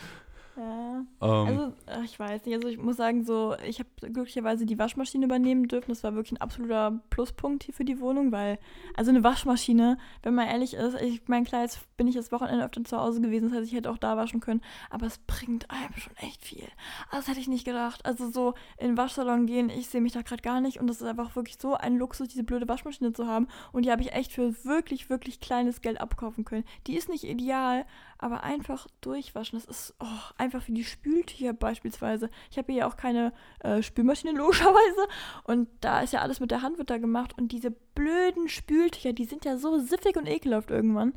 Ja. 0.56 1.04
Ähm, 1.20 1.28
Also, 1.28 1.72
ich 2.04 2.18
weiß 2.18 2.44
nicht. 2.44 2.54
Also, 2.54 2.68
ich 2.68 2.78
muss 2.78 2.96
sagen, 2.96 3.24
so, 3.24 3.56
ich 3.66 3.80
habe 3.80 3.88
glücklicherweise 4.00 4.66
die 4.66 4.78
Waschmaschine 4.78 5.24
übernehmen 5.26 5.68
dürfen. 5.68 5.90
Das 5.90 6.04
war 6.04 6.14
wirklich 6.14 6.32
ein 6.32 6.40
absoluter 6.42 7.00
Pluspunkt 7.10 7.64
hier 7.64 7.74
für 7.74 7.84
die 7.84 8.00
Wohnung, 8.00 8.30
weil, 8.32 8.58
also 8.94 9.10
eine 9.10 9.24
Waschmaschine, 9.24 9.98
wenn 10.22 10.34
man 10.34 10.46
ehrlich 10.46 10.74
ist, 10.74 11.00
ich 11.00 11.26
meine, 11.26 11.44
klar, 11.44 11.62
jetzt 11.62 11.80
bin 11.96 12.06
ich 12.06 12.14
das 12.14 12.30
Wochenende 12.30 12.64
öfter 12.64 12.84
zu 12.84 12.96
Hause 12.98 13.20
gewesen, 13.20 13.48
das 13.48 13.58
heißt, 13.58 13.68
ich 13.68 13.76
hätte 13.76 13.90
auch 13.90 13.98
da 13.98 14.16
waschen 14.16 14.40
können, 14.40 14.60
aber 14.90 15.06
es 15.06 15.18
bringt 15.18 15.70
einem 15.70 15.94
schon 15.96 16.16
echt 16.16 16.44
viel. 16.44 16.68
Also, 17.10 17.18
das 17.18 17.28
hätte 17.28 17.40
ich 17.40 17.48
nicht 17.48 17.64
gedacht. 17.64 18.06
Also, 18.06 18.30
so 18.30 18.54
in 18.78 18.88
den 18.88 18.96
Waschsalon 18.96 19.46
gehen, 19.46 19.70
ich 19.70 19.88
sehe 19.88 20.00
mich 20.00 20.12
da 20.12 20.22
gerade 20.22 20.42
gar 20.42 20.60
nicht 20.60 20.78
und 20.80 20.86
das 20.86 21.00
ist 21.00 21.06
einfach 21.06 21.34
wirklich 21.34 21.58
so 21.58 21.74
ein 21.74 21.96
Luxus, 21.96 22.28
diese 22.28 22.44
blöde 22.44 22.68
Waschmaschine 22.68 23.12
zu 23.12 23.26
haben 23.26 23.48
und 23.72 23.84
die 23.84 23.90
habe 23.90 24.02
ich 24.02 24.12
echt 24.12 24.32
für 24.32 24.64
wirklich, 24.64 25.10
wirklich 25.10 25.40
kleines 25.40 25.80
Geld 25.80 26.00
abkaufen 26.00 26.44
können. 26.44 26.64
Die 26.86 26.96
ist 26.96 27.08
nicht 27.08 27.24
ideal, 27.24 27.84
aber 28.18 28.42
einfach 28.42 28.86
durchwaschen, 29.00 29.58
das 29.58 29.68
ist 29.68 29.94
oh, 30.00 30.06
einfach 30.36 30.62
für 30.62 30.72
die 30.72 30.84
Spültücher 31.12 31.52
beispielsweise. 31.52 32.30
Ich 32.50 32.58
habe 32.58 32.72
hier 32.72 32.80
ja 32.82 32.88
auch 32.88 32.96
keine 32.96 33.32
äh, 33.60 33.82
Spülmaschine 33.82 34.32
logischerweise 34.38 35.08
und 35.44 35.68
da 35.80 36.00
ist 36.00 36.12
ja 36.12 36.20
alles 36.20 36.40
mit 36.40 36.50
der 36.50 36.62
Hand 36.62 36.78
wird 36.78 36.90
da 36.90 36.98
gemacht 36.98 37.36
und 37.38 37.52
diese 37.52 37.70
blöden 37.70 38.48
Spültücher, 38.48 39.12
die 39.12 39.24
sind 39.24 39.44
ja 39.44 39.56
so 39.56 39.78
siffig 39.78 40.16
und 40.16 40.26
ekelhaft 40.28 40.70
irgendwann. 40.70 41.14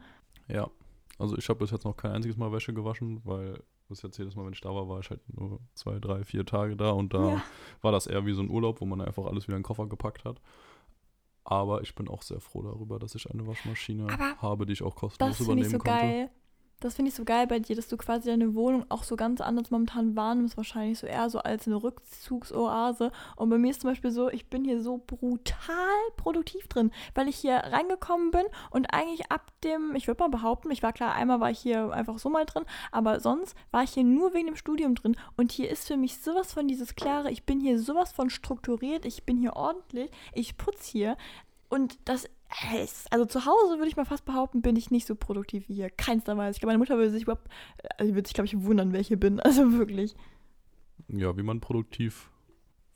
Ja, 0.48 0.70
also 1.20 1.38
ich 1.38 1.48
habe 1.50 1.60
bis 1.60 1.72
jetzt 1.72 1.86
noch 1.86 1.98
kein 1.98 2.12
einziges 2.12 2.38
Mal 2.38 2.52
Wäsche 2.52 2.74
gewaschen, 2.74 3.22
weil 3.26 3.62
bis 3.90 4.02
jetzt 4.04 4.18
jedes 4.18 4.36
Mal, 4.36 4.46
wenn 4.46 4.54
ich 4.54 4.62
da 4.62 4.74
war, 4.74 4.88
war 4.88 5.00
ich 5.02 5.10
halt 5.10 5.20
nur 5.38 5.60
zwei, 5.74 6.00
drei, 6.00 6.24
vier 6.24 6.46
Tage 6.46 6.78
da 6.78 6.92
und 6.92 7.14
da 7.14 7.30
Ja. 7.34 7.44
war 7.82 7.92
das 7.92 8.08
eher 8.08 8.26
wie 8.26 8.34
so 8.34 8.42
ein 8.42 8.50
Urlaub, 8.50 8.80
wo 8.82 8.86
man 8.86 9.02
einfach 9.02 9.26
alles 9.26 9.48
wieder 9.48 9.58
in 9.58 9.62
den 9.62 9.66
Koffer 9.68 9.88
gepackt 9.88 10.24
hat. 10.24 10.40
Aber 11.44 11.82
ich 11.82 11.96
bin 11.96 12.08
auch 12.08 12.22
sehr 12.22 12.40
froh 12.40 12.62
darüber, 12.62 13.00
dass 13.00 13.16
ich 13.16 13.30
eine 13.30 13.46
Waschmaschine 13.48 14.08
Aber 14.14 14.38
habe, 14.42 14.66
die 14.66 14.74
ich 14.74 14.84
auch 14.84 14.96
kostenlos 14.96 15.38
Das 15.40 15.46
finde 15.48 15.64
ich 15.64 15.68
übernehmen 15.68 15.72
so 15.72 15.78
konnte. 15.80 16.06
geil. 16.06 16.30
Das 16.82 16.96
finde 16.96 17.10
ich 17.10 17.16
so 17.16 17.24
geil 17.24 17.46
bei 17.46 17.60
dir, 17.60 17.76
dass 17.76 17.88
du 17.88 17.96
quasi 17.96 18.28
deine 18.28 18.56
Wohnung 18.56 18.86
auch 18.90 19.04
so 19.04 19.16
ganz 19.16 19.40
anders 19.40 19.70
momentan 19.70 20.16
wahrnimmst, 20.16 20.58
wahrscheinlich 20.58 20.98
so 20.98 21.06
eher 21.06 21.30
so 21.30 21.38
als 21.38 21.68
eine 21.68 21.82
Rückzugsoase. 21.82 23.12
Und 23.36 23.50
bei 23.52 23.60
mir 23.60 23.70
ist 23.70 23.82
zum 23.82 23.92
Beispiel 23.92 24.10
so, 24.10 24.30
ich 24.30 24.50
bin 24.50 24.66
hier 24.66 24.82
so 24.82 25.00
brutal 25.06 25.76
produktiv 26.18 26.68
drin, 26.68 26.92
weil 27.14 27.28
ich 27.28 27.36
hier 27.38 27.58
reingekommen 27.58 28.32
bin 28.32 28.46
und 28.72 28.94
eigentlich 28.96 29.32
ab 29.32 29.52
dem, 29.64 29.96
ich 29.96 30.08
würde 30.08 30.24
mal 30.24 30.30
behaupten, 30.30 30.72
ich 30.72 30.82
war 30.82 30.92
klar, 30.92 31.14
einmal 31.14 31.40
war 31.40 31.52
ich 31.52 31.60
hier 31.60 31.92
einfach 31.94 32.18
so 32.18 32.30
mal 32.30 32.48
drin, 32.48 32.66
aber 32.92 33.20
sonst 33.20 33.56
war 33.70 33.84
ich 33.84 33.92
hier 33.92 34.04
nur 34.04 34.34
wegen 34.34 34.48
dem 34.48 34.56
Studium 34.56 34.96
drin. 34.96 35.16
Und 35.38 35.52
hier 35.52 35.70
ist 35.70 35.88
für 35.88 35.98
mich 35.98 36.18
sowas 36.18 36.52
von 36.52 36.68
dieses 36.68 36.96
Klare, 36.96 37.30
ich 37.30 37.46
bin 37.46 37.60
hier 37.60 37.80
sowas 37.80 38.12
von 38.12 38.32
strukturiert, 38.32 39.06
ich 39.06 39.24
bin 39.24 39.38
hier 39.38 39.56
ordentlich, 39.56 40.10
ich 40.34 40.58
putze 40.58 40.92
hier. 40.92 41.18
Und 41.70 42.00
das 42.06 42.28
also 43.10 43.26
zu 43.26 43.46
Hause 43.46 43.78
würde 43.78 43.88
ich 43.88 43.96
mal 43.96 44.06
fast 44.06 44.26
behaupten, 44.26 44.62
bin 44.62 44.76
ich 44.76 44.92
nicht 44.92 45.08
so 45.08 45.16
produktiv 45.16 45.70
wie 45.70 45.76
hier. 45.76 45.90
Keinster 45.90 46.38
Weise. 46.38 46.56
Ich 46.56 46.60
glaube, 46.60 46.72
meine 46.72 46.80
Mutter 46.80 46.98
würde 46.98 47.10
sich 47.10 47.24
überhaupt, 47.24 47.48
also 47.98 48.10
die 48.10 48.16
würde 48.16 48.28
sich, 48.28 48.34
glaube 48.34 48.48
ich, 48.48 48.62
wundern, 48.62 48.92
wer 48.94 49.00
ich 49.00 49.08
hier 49.08 49.20
bin. 49.20 49.40
Also 49.52 49.74
wirklich. 49.74 50.16
Ja, 51.08 51.36
wie 51.36 51.44
man 51.44 51.60
produktiv 51.60 52.30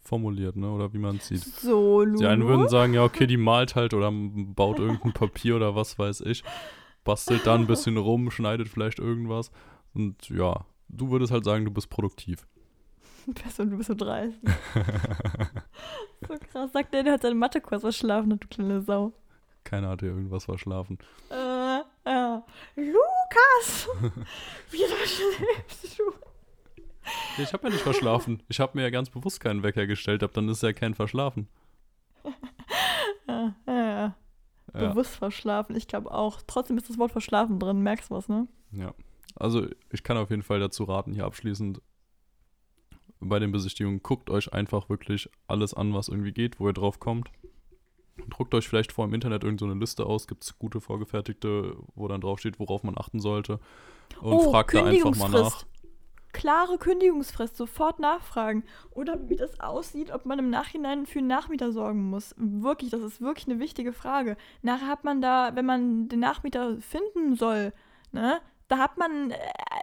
formuliert, 0.02 0.56
ne? 0.56 0.72
Oder 0.72 0.94
wie 0.94 1.00
man 1.00 1.18
es 1.18 1.28
sieht. 1.28 1.44
So, 1.44 2.04
Lulu. 2.04 2.20
Die 2.20 2.26
einen 2.26 2.48
würden 2.48 2.70
sagen, 2.70 2.94
ja, 2.94 3.04
okay, 3.04 3.28
die 3.28 3.38
malt 3.38 3.76
halt 3.76 3.94
oder 3.94 4.12
baut 4.12 4.80
irgendein 4.80 5.14
Papier 5.14 5.56
oder 5.56 5.76
was 5.76 5.98
weiß 5.98 6.22
ich, 6.22 6.44
bastelt 7.04 7.46
dann 7.46 7.62
ein 7.62 7.68
bisschen 7.68 7.98
rum, 7.98 8.32
schneidet 8.32 8.70
vielleicht 8.70 9.00
irgendwas. 9.00 9.52
Und 9.94 10.30
ja, 10.30 10.66
du 10.88 11.10
würdest 11.10 11.32
halt 11.32 11.44
sagen, 11.44 11.66
du 11.66 11.72
bist 11.72 11.90
produktiv. 11.90 12.46
So, 13.50 13.66
du 13.66 13.78
bist 13.78 13.88
so 13.88 13.96
dreist. 13.96 14.40
so 16.28 16.36
krass. 16.52 16.72
Sagt 16.72 16.94
der, 16.94 17.04
der 17.04 17.14
hat 17.14 17.24
seinen 17.24 17.40
Mathekurs 17.40 17.82
verschlafen 17.82 18.34
hat, 18.34 18.44
du 18.44 18.48
kleine 18.48 18.82
Sau. 18.82 19.14
Keiner 19.66 19.90
hat 19.90 20.00
hier 20.00 20.10
irgendwas 20.10 20.46
verschlafen. 20.46 20.98
Äh, 21.30 21.82
ja. 22.06 22.46
Lukas! 22.76 23.90
Wie 24.72 24.78
schläfst 24.78 26.00
du? 26.00 26.14
Ich 27.38 27.52
habe 27.52 27.68
ja 27.68 27.74
nicht 27.74 27.84
verschlafen. 27.84 28.42
Ich 28.48 28.60
habe 28.62 28.78
mir 28.78 28.84
ja 28.84 28.90
ganz 28.90 29.10
bewusst 29.10 29.42
keinen 29.42 29.62
Wecker 29.62 29.86
gestellt, 29.86 30.24
hab, 30.24 30.34
dann 30.34 30.48
ist 30.48 30.64
ja 30.64 30.72
kein 30.72 30.96
Verschlafen. 30.96 31.50
Ja, 33.28 33.56
ja, 33.68 33.74
ja. 33.74 34.16
Ja, 34.74 34.90
Bewusst 34.90 35.16
verschlafen. 35.16 35.76
Ich 35.76 35.88
glaube 35.88 36.12
auch. 36.12 36.42
Trotzdem 36.48 36.78
ist 36.78 36.90
das 36.90 36.98
Wort 36.98 37.12
verschlafen 37.12 37.60
drin. 37.60 37.82
Merkst 37.82 38.10
du 38.10 38.16
was, 38.16 38.30
ne? 38.30 38.48
ja. 38.72 38.94
Also 39.36 39.68
ich 39.92 40.04
kann 40.04 40.16
auf 40.16 40.30
jeden 40.30 40.44
Fall 40.44 40.62
dazu 40.62 40.86
raten, 40.86 41.14
hier 41.14 41.26
abschließend 41.26 41.82
bei 43.20 43.40
den 43.40 43.52
Besichtigungen, 43.52 44.02
guckt 44.02 44.30
euch 44.30 44.54
einfach 44.54 44.90
wirklich 44.90 45.30
alles 45.48 45.74
an, 45.74 45.94
was 45.94 46.08
irgendwie 46.08 46.32
geht, 46.32 46.60
wo 46.60 46.68
ihr 46.68 46.74
drauf 46.74 47.00
kommt. 47.00 47.30
Druckt 48.30 48.54
euch 48.54 48.68
vielleicht 48.68 48.92
vor 48.92 49.06
im 49.06 49.14
Internet 49.14 49.44
irgendeine 49.44 49.70
so 49.70 49.74
eine 49.74 49.80
Liste 49.80 50.06
aus, 50.06 50.28
gibt 50.28 50.44
es 50.44 50.58
gute 50.58 50.80
vorgefertigte, 50.82 51.76
wo 51.96 52.08
dann 52.08 52.22
drauf 52.22 52.40
steht, 52.40 52.60
worauf 52.60 52.84
man 52.84 52.98
achten 52.98 53.20
sollte. 53.20 53.60
Und 54.22 54.34
Oh, 54.34 54.52
fragt 54.52 54.74
da 54.74 54.86
einfach 54.86 55.16
mal 55.16 55.30
nach. 55.30 55.66
Klare 56.32 56.78
Kündigungsfrist, 56.78 57.56
sofort 57.56 58.00
nachfragen. 58.00 58.64
Oder 58.92 59.30
wie 59.30 59.38
das 59.38 59.60
aussieht, 59.62 60.12
ob 60.12 60.26
man 60.26 60.38
im 60.40 60.50
Nachhinein 60.50 61.06
für 61.06 61.20
einen 61.20 61.30
Nachmieter 61.30 61.72
sorgen 61.72 62.10
muss. 62.10 62.36
Wirklich, 62.38 62.92
das 62.92 63.02
ist 63.02 63.22
wirklich 63.22 63.48
eine 63.48 63.60
wichtige 63.60 63.94
Frage. 63.94 64.36
Nachher 64.62 64.88
hat 64.88 65.06
man 65.06 65.22
da, 65.22 65.56
wenn 65.56 65.66
man 65.66 66.10
den 66.10 66.20
Nachmieter 66.20 66.78
finden 66.82 67.36
soll, 67.36 67.72
ne, 68.12 68.42
da 68.68 68.78
hat 68.80 68.98
man 68.98 69.32
äh, 69.32 69.38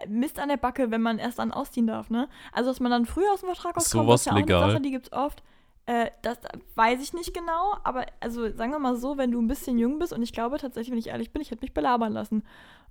Mist 0.07 0.39
an 0.39 0.49
der 0.49 0.57
Backe, 0.57 0.91
wenn 0.91 1.01
man 1.01 1.17
erst 1.17 1.39
dann 1.39 1.51
ausziehen 1.51 1.87
darf, 1.87 2.09
ne? 2.09 2.27
Also, 2.51 2.69
dass 2.69 2.79
man 2.79 2.91
dann 2.91 3.05
früher 3.05 3.31
aus 3.31 3.39
dem 3.39 3.47
Vertrag 3.47 3.77
Ist 3.77 3.85
rauskommt, 3.85 4.05
sowas 4.05 4.21
ist 4.21 4.25
ja 4.25 4.33
auch 4.33 4.37
legal? 4.37 4.63
eine 4.63 4.71
Sache, 4.73 4.81
die 4.81 4.91
gibt's 4.91 5.11
oft. 5.11 5.41
Äh, 5.85 6.11
das 6.21 6.37
weiß 6.75 7.01
ich 7.01 7.13
nicht 7.13 7.33
genau, 7.33 7.75
aber 7.83 8.05
also 8.21 8.49
sagen 8.55 8.71
wir 8.71 8.79
mal 8.79 8.95
so, 8.95 9.17
wenn 9.17 9.31
du 9.31 9.41
ein 9.41 9.47
bisschen 9.47 9.77
jung 9.77 9.99
bist 9.99 10.13
und 10.13 10.23
ich 10.23 10.31
glaube 10.31 10.57
tatsächlich, 10.57 10.91
wenn 10.91 10.99
ich 10.99 11.07
ehrlich 11.07 11.31
bin, 11.31 11.41
ich 11.41 11.51
hätte 11.51 11.61
mich 11.61 11.73
belabern 11.73 12.13
lassen. 12.13 12.43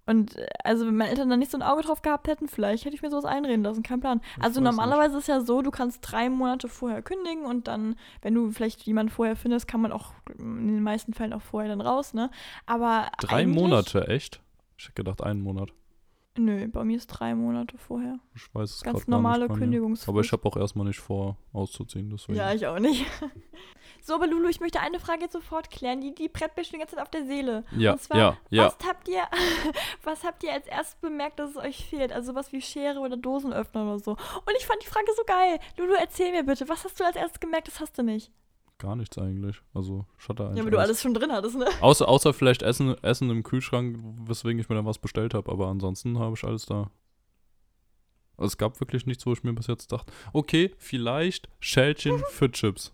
Und 0.05 0.36
äh, 0.36 0.47
also 0.64 0.86
wenn 0.86 0.97
meine 0.97 1.11
Eltern 1.11 1.30
da 1.30 1.36
nicht 1.36 1.51
so 1.51 1.57
ein 1.57 1.62
Auge 1.62 1.82
drauf 1.82 2.03
gehabt 2.03 2.28
hätten, 2.28 2.49
vielleicht 2.49 2.84
hätte 2.84 2.95
ich 2.95 3.03
mir 3.03 3.11
sowas 3.11 3.24
einreden 3.24 3.62
lassen, 3.62 3.82
kein 3.82 4.01
Plan. 4.01 4.20
Ich 4.36 4.43
also 4.43 4.61
normalerweise 4.61 5.16
ist 5.16 5.28
ja 5.28 5.40
so, 5.40 5.62
du 5.62 5.70
kannst 5.70 6.01
drei 6.03 6.28
Monate 6.28 6.68
vorher 6.68 7.03
kündigen 7.03 7.47
und 7.47 7.66
dann, 7.68 7.97
wenn 8.20 8.34
du 8.34 8.51
vielleicht 8.51 8.82
jemanden 8.82 9.12
vorher 9.12 9.36
findest, 9.36 9.68
kann 9.68 9.80
man 9.80 9.93
auch 9.93 10.12
in 10.38 10.68
den 10.68 10.82
meisten 10.82 11.14
Fällen 11.14 11.32
auch 11.32 11.43
vorher 11.43 11.70
dann 11.70 11.80
raus, 11.80 12.14
ne? 12.14 12.30
Aber 12.66 13.11
Drei 13.20 13.47
Monate, 13.47 14.09
echt? 14.09 14.40
Ich 14.76 14.84
hätte 14.84 14.95
gedacht, 14.95 15.22
einen 15.22 15.40
Monat. 15.40 15.70
Nö, 16.39 16.66
bei 16.68 16.83
mir 16.83 16.97
ist 16.97 17.09
drei 17.09 17.35
Monate 17.35 17.76
vorher. 17.76 18.18
Ich 18.35 18.55
weiß 18.55 18.70
es 18.70 18.83
Ganz 18.83 19.01
grad 19.01 19.07
gar 19.07 19.16
normale 19.16 19.49
nicht. 19.49 19.59
Kündigungsfrist. 19.59 20.09
Aber 20.09 20.20
ich 20.22 20.33
habe 20.33 20.49
auch 20.49 20.57
erstmal 20.57 20.87
nicht 20.87 20.99
vor, 20.99 21.37
auszuziehen, 21.53 22.09
deswegen. 22.09 22.39
Ja, 22.39 22.55
ich 22.55 22.66
auch 22.66 22.78
nicht. 22.78 23.05
so, 24.03 24.14
aber 24.14 24.26
Lulu, 24.26 24.49
ich 24.49 24.59
möchte 24.59 24.80
eine 24.80 24.99
Frage 24.99 25.22
jetzt 25.22 25.35
sofort 25.35 25.70
klären. 25.70 26.01
Die, 26.01 26.14
die 26.14 26.28
brennt 26.28 26.57
mir 26.57 26.64
schon 26.64 26.72
die 26.72 26.78
ganze 26.78 26.97
Zeit 26.97 27.03
auf 27.03 27.11
der 27.11 27.26
Seele. 27.26 27.64
ja, 27.76 27.93
Und 27.93 28.01
zwar, 28.01 28.16
ja, 28.16 28.37
ja. 28.49 28.64
Was 28.66 28.78
habt 28.89 29.09
ihr, 29.09 29.22
was 30.05 30.24
habt 30.24 30.43
ihr 30.43 30.53
als 30.53 30.66
erstes 30.66 30.99
bemerkt, 31.01 31.39
dass 31.39 31.51
es 31.51 31.57
euch 31.59 31.85
fehlt? 31.85 32.12
Also 32.12 32.35
was 32.35 32.51
wie 32.53 32.62
Schere 32.62 33.01
oder 33.01 33.18
Dosenöffner 33.18 33.83
oder 33.83 33.99
so. 33.99 34.12
Und 34.12 34.57
ich 34.57 34.66
fand 34.66 34.83
die 34.83 34.89
Frage 34.89 35.12
so 35.14 35.24
geil. 35.26 35.59
Lulu, 35.76 35.93
erzähl 35.93 36.30
mir 36.33 36.45
bitte, 36.45 36.66
was 36.66 36.85
hast 36.85 36.99
du 36.99 37.05
als 37.05 37.16
erstes 37.16 37.41
gemerkt, 37.41 37.68
das 37.68 37.78
hast 37.78 37.99
du 37.99 38.03
nicht? 38.03 38.33
Gar 38.83 38.97
nichts 38.97 39.16
eigentlich. 39.16 39.62
Also, 39.74 40.07
hatte 40.28 40.43
eigentlich 40.45 40.57
Ja, 40.57 40.62
aber 40.64 40.70
du 40.72 40.78
alles. 40.80 41.01
schon 41.01 41.14
drin 41.14 41.30
hattest, 41.30 41.57
ne? 41.57 41.66
Außer, 41.80 42.09
außer 42.09 42.33
vielleicht 42.33 42.62
Essen, 42.62 42.97
Essen 43.05 43.30
im 43.30 43.45
Kühlschrank, 43.45 43.97
weswegen 44.26 44.59
ich 44.59 44.68
mir 44.68 44.74
dann 44.74 44.87
was 44.87 44.99
bestellt 44.99 45.35
habe. 45.35 45.53
Aber 45.53 45.68
ansonsten 45.68 46.18
habe 46.18 46.35
ich 46.37 46.43
alles 46.43 46.66
da. 46.66 46.91
Also 48.37 48.49
es 48.49 48.59
gab 48.59 48.80
wirklich 48.80 49.07
nichts, 49.07 49.24
wo 49.24 49.33
ich 49.33 49.45
mir 49.45 49.53
bis 49.53 49.68
jetzt 49.68 49.93
dachte, 49.93 50.12
okay, 50.33 50.74
vielleicht 50.78 51.49
Schälchen 51.61 52.18
für 52.30 52.51
Chips. 52.51 52.93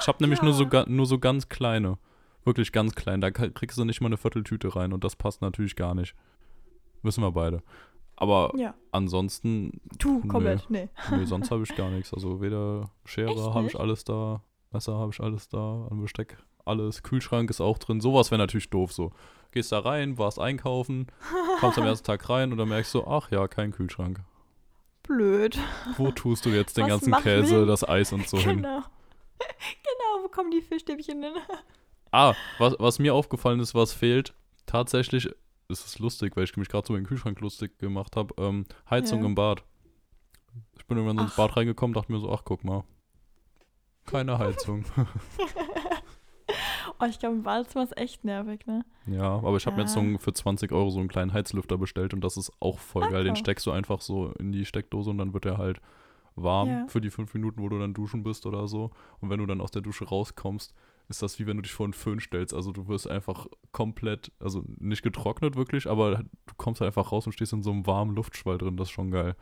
Ich 0.00 0.06
habe 0.06 0.22
nämlich 0.22 0.42
nur, 0.42 0.52
so, 0.52 0.64
Ja. 0.64 0.84
nur 0.86 1.06
so 1.06 1.18
ganz 1.18 1.48
kleine. 1.48 1.96
Wirklich 2.44 2.70
ganz 2.72 2.94
klein. 2.94 3.22
Da 3.22 3.30
kriegst 3.30 3.78
du 3.78 3.84
nicht 3.86 4.02
mal 4.02 4.08
eine 4.08 4.18
Vierteltüte 4.18 4.76
rein 4.76 4.92
und 4.92 5.02
das 5.02 5.16
passt 5.16 5.40
natürlich 5.40 5.76
gar 5.76 5.94
nicht. 5.94 6.14
Wissen 7.02 7.22
wir 7.22 7.32
beide. 7.32 7.62
Aber 8.16 8.52
Ja. 8.58 8.74
ansonsten, 8.92 9.80
Du, 9.98 10.20
komplett. 10.20 10.68
Nee. 10.68 10.90
nee, 11.10 11.24
sonst 11.24 11.50
habe 11.50 11.62
ich 11.62 11.74
gar 11.74 11.88
nichts. 11.90 12.12
Also 12.12 12.42
weder 12.42 12.90
Schere 13.06 13.54
habe 13.54 13.66
ich 13.68 13.80
alles 13.80 14.04
da, 14.04 14.42
Messer 14.74 14.98
habe 14.98 15.12
ich 15.12 15.20
alles 15.20 15.48
da, 15.48 15.86
an 15.90 16.00
Besteck 16.02 16.36
alles, 16.66 17.02
Kühlschrank 17.02 17.50
ist 17.50 17.60
auch 17.60 17.76
drin. 17.78 18.00
Sowas 18.00 18.30
wäre 18.30 18.38
natürlich 18.38 18.70
doof 18.70 18.90
so. 18.92 19.12
Gehst 19.52 19.70
da 19.72 19.80
rein, 19.80 20.16
warst 20.18 20.38
einkaufen, 20.38 21.08
kommst 21.60 21.78
am 21.78 21.84
ersten 21.86 22.06
Tag 22.06 22.28
rein 22.30 22.52
und 22.52 22.58
dann 22.58 22.68
merkst 22.70 22.94
du, 22.94 23.04
ach 23.06 23.30
ja, 23.30 23.46
kein 23.48 23.70
Kühlschrank. 23.70 24.20
Blöd. 25.02 25.58
Wo 25.98 26.10
tust 26.10 26.46
du 26.46 26.50
jetzt 26.50 26.76
den 26.78 26.84
Was 26.84 26.88
ganzen 26.90 27.10
wir 27.12 27.20
Käse, 27.20 27.58
denn? 27.60 27.66
das 27.68 27.86
Eis 27.86 28.12
und 28.14 28.26
so 28.26 28.38
hin? 28.38 28.56
genau. 28.62 28.78
genau, 29.38 30.22
wo 30.24 30.28
kommen 30.28 30.50
die 30.50 30.62
Fischstäbchen 30.62 31.22
hin? 31.22 31.34
Ah, 32.10 32.34
was, 32.58 32.74
was 32.78 32.98
mir 32.98 33.12
aufgefallen 33.14 33.60
ist, 33.60 33.74
was 33.74 33.92
fehlt, 33.92 34.32
tatsächlich 34.64 35.26
ist 35.68 35.84
es 35.86 35.98
lustig, 35.98 36.34
weil 36.36 36.44
ich 36.44 36.56
mich 36.56 36.68
gerade 36.68 36.86
so 36.86 36.94
in 36.94 37.02
den 37.02 37.06
Kühlschrank 37.08 37.38
lustig 37.40 37.78
gemacht 37.78 38.16
habe, 38.16 38.34
ähm, 38.42 38.64
Heizung 38.88 39.20
Ja. 39.20 39.26
im 39.26 39.34
Bad. 39.34 39.62
Ich 40.78 40.86
bin 40.86 40.96
irgendwann 40.96 41.18
so 41.18 41.24
ins. 41.24 41.36
Bad 41.36 41.56
reingekommen, 41.56 41.92
dachte 41.94 42.10
mir 42.12 42.20
so, 42.20 42.32
ach 42.32 42.42
guck 42.44 42.64
mal, 42.64 42.84
keine 44.06 44.38
Heizung. 44.38 44.84
Oh, 47.00 47.06
ich 47.06 47.18
glaube, 47.18 47.36
im 47.36 47.42
Badezimmer 47.42 47.84
ist 47.84 47.96
echt 47.96 48.22
nervig, 48.24 48.66
ne? 48.66 48.84
ja, 49.06 49.24
aber 49.24 49.56
ich 49.56 49.66
habe 49.66 49.76
mir 49.76 49.82
jetzt 49.82 49.94
so 49.94 50.00
Ja. 50.00 50.06
einen, 50.06 50.18
für 50.18 50.32
20 50.32 50.70
Euro 50.72 50.90
so 50.90 51.00
einen 51.00 51.08
kleinen 51.08 51.32
Heizlüfter 51.32 51.76
bestellt 51.78 52.14
und 52.14 52.20
das 52.22 52.36
ist 52.36 52.52
auch 52.60 52.78
voll 52.78 53.02
Ah, 53.04 53.08
geil. 53.08 53.24
Den 53.24 53.32
cool. 53.32 53.36
steckst 53.38 53.66
du 53.66 53.72
einfach 53.72 54.00
so 54.00 54.28
in 54.38 54.52
die 54.52 54.64
Steckdose 54.64 55.10
und 55.10 55.18
dann 55.18 55.32
wird 55.34 55.46
er 55.46 55.58
halt 55.58 55.80
warm 56.36 56.68
Ja. 56.68 56.86
für 56.86 57.00
die 57.00 57.10
fünf 57.10 57.32
Minuten, 57.34 57.60
wo 57.62 57.68
du 57.68 57.78
dann 57.78 57.94
duschen 57.94 58.22
bist 58.22 58.44
oder 58.46 58.68
so. 58.68 58.90
Und 59.20 59.30
wenn 59.30 59.38
du 59.40 59.46
dann 59.46 59.60
aus 59.60 59.70
der 59.70 59.82
Dusche 59.82 60.04
rauskommst, 60.04 60.74
ist 61.08 61.22
das 61.22 61.38
wie 61.38 61.46
wenn 61.46 61.56
du 61.56 61.62
dich 61.62 61.72
vor 61.72 61.84
einen 61.86 61.94
Föhn 61.94 62.20
stellst. 62.20 62.54
Also 62.54 62.72
du 62.72 62.86
wirst 62.88 63.08
einfach 63.10 63.46
komplett, 63.72 64.30
also 64.38 64.62
nicht 64.78 65.02
getrocknet 65.02 65.56
wirklich, 65.56 65.88
aber 65.88 66.18
du 66.18 66.54
kommst 66.58 66.80
halt 66.80 66.88
einfach 66.88 67.10
raus 67.10 67.26
und 67.26 67.32
stehst 67.32 67.52
in 67.54 67.62
so 67.62 67.70
einem 67.72 67.86
warmen 67.86 68.14
Luftschwall 68.14 68.58
drin. 68.58 68.76
Das 68.76 68.88
ist 68.88 68.92
schon 68.92 69.10
geil. 69.10 69.34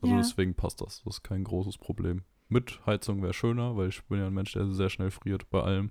Also 0.00 0.14
Ja. 0.14 0.20
deswegen 0.20 0.54
passt 0.54 0.80
das. 0.80 1.02
Das 1.04 1.16
ist 1.16 1.22
kein 1.24 1.44
großes 1.44 1.76
Problem. 1.78 2.22
Mit 2.48 2.80
Heizung 2.86 3.22
wäre 3.22 3.34
schöner, 3.34 3.76
weil 3.76 3.88
ich 3.88 4.02
bin 4.04 4.20
ja 4.20 4.26
ein 4.26 4.34
Mensch, 4.34 4.52
der 4.52 4.66
sehr 4.68 4.88
schnell 4.88 5.10
friert 5.10 5.48
bei 5.50 5.60
allem. 5.62 5.90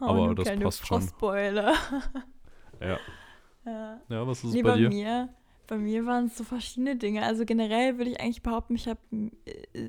Oh, 0.00 0.06
Aber 0.06 0.34
du 0.34 0.42
das 0.42 0.58
passt 0.58 0.86
schon. 0.86 1.00
Frostbeule. 1.02 1.72
Ja. 2.80 2.98
ja. 3.64 4.00
Ja, 4.08 4.26
was 4.26 4.42
ist 4.42 4.52
Nee, 4.54 4.62
bei 4.62 4.70
bei 4.72 4.76
dir? 4.78 4.88
mir, 4.88 5.28
bei 5.68 5.78
mir 5.78 6.04
waren 6.04 6.26
es 6.26 6.36
so 6.36 6.42
verschiedene 6.42 6.96
Dinge. 6.96 7.22
Also 7.22 7.44
generell 7.44 7.96
würde 7.98 8.10
ich 8.10 8.20
eigentlich 8.20 8.42
behaupten, 8.42 8.74
ich 8.74 8.88
habe, 8.88 8.98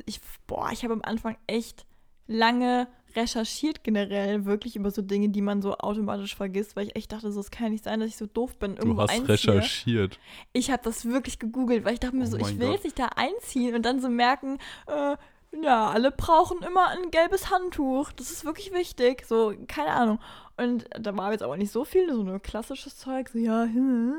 ich, 0.05 0.19
boah, 0.45 0.69
ich 0.71 0.83
habe 0.83 0.93
am 0.93 1.01
Anfang 1.01 1.35
echt 1.47 1.87
lange 2.27 2.87
recherchiert 3.15 3.83
generell 3.83 4.45
wirklich 4.45 4.75
über 4.75 4.91
so 4.91 5.01
Dinge, 5.01 5.29
die 5.29 5.41
man 5.41 5.61
so 5.61 5.75
automatisch 5.77 6.35
vergisst, 6.35 6.75
weil 6.75 6.87
ich 6.87 6.95
echt 6.95 7.11
dachte, 7.11 7.31
so, 7.31 7.39
es 7.39 7.51
kann 7.51 7.71
nicht 7.71 7.83
sein, 7.83 7.99
dass 7.99 8.09
ich 8.09 8.17
so 8.17 8.25
doof 8.27 8.57
bin. 8.57 8.75
Du 8.75 8.81
Irgendwo 8.83 9.01
hast 9.01 9.11
einziehe. 9.11 9.29
recherchiert. 9.29 10.19
Ich 10.51 10.69
habe 10.71 10.83
das 10.83 11.05
wirklich 11.05 11.39
gegoogelt, 11.39 11.85
weil 11.85 11.93
ich 11.93 11.99
dachte 11.99 12.15
mir 12.15 12.23
Oh 12.25 12.27
so, 12.27 12.37
ich 12.37 12.59
will 12.59 12.67
Gott. 12.67 12.75
jetzt 12.75 12.83
nicht 12.83 12.99
da 12.99 13.07
einziehen 13.15 13.73
und 13.75 13.83
dann 13.83 14.01
so 14.01 14.09
merken, 14.09 14.57
äh, 14.87 15.15
ja, 15.61 15.89
alle 15.89 16.11
brauchen 16.11 16.61
immer 16.63 16.87
ein 16.89 17.11
gelbes 17.11 17.51
Handtuch. 17.51 18.11
Das 18.13 18.31
ist 18.31 18.45
wirklich 18.45 18.73
wichtig. 18.73 19.25
So, 19.27 19.53
keine 19.67 19.91
Ahnung. 19.91 20.19
Und 20.57 20.85
da 20.99 21.15
war 21.15 21.31
jetzt 21.31 21.43
aber 21.43 21.57
nicht 21.57 21.71
so 21.71 21.85
viel, 21.85 22.11
so 22.13 22.23
nur 22.23 22.39
klassisches 22.39 22.97
Zeug. 22.97 23.29
So, 23.29 23.37
ja, 23.37 23.63
hm, 23.63 24.15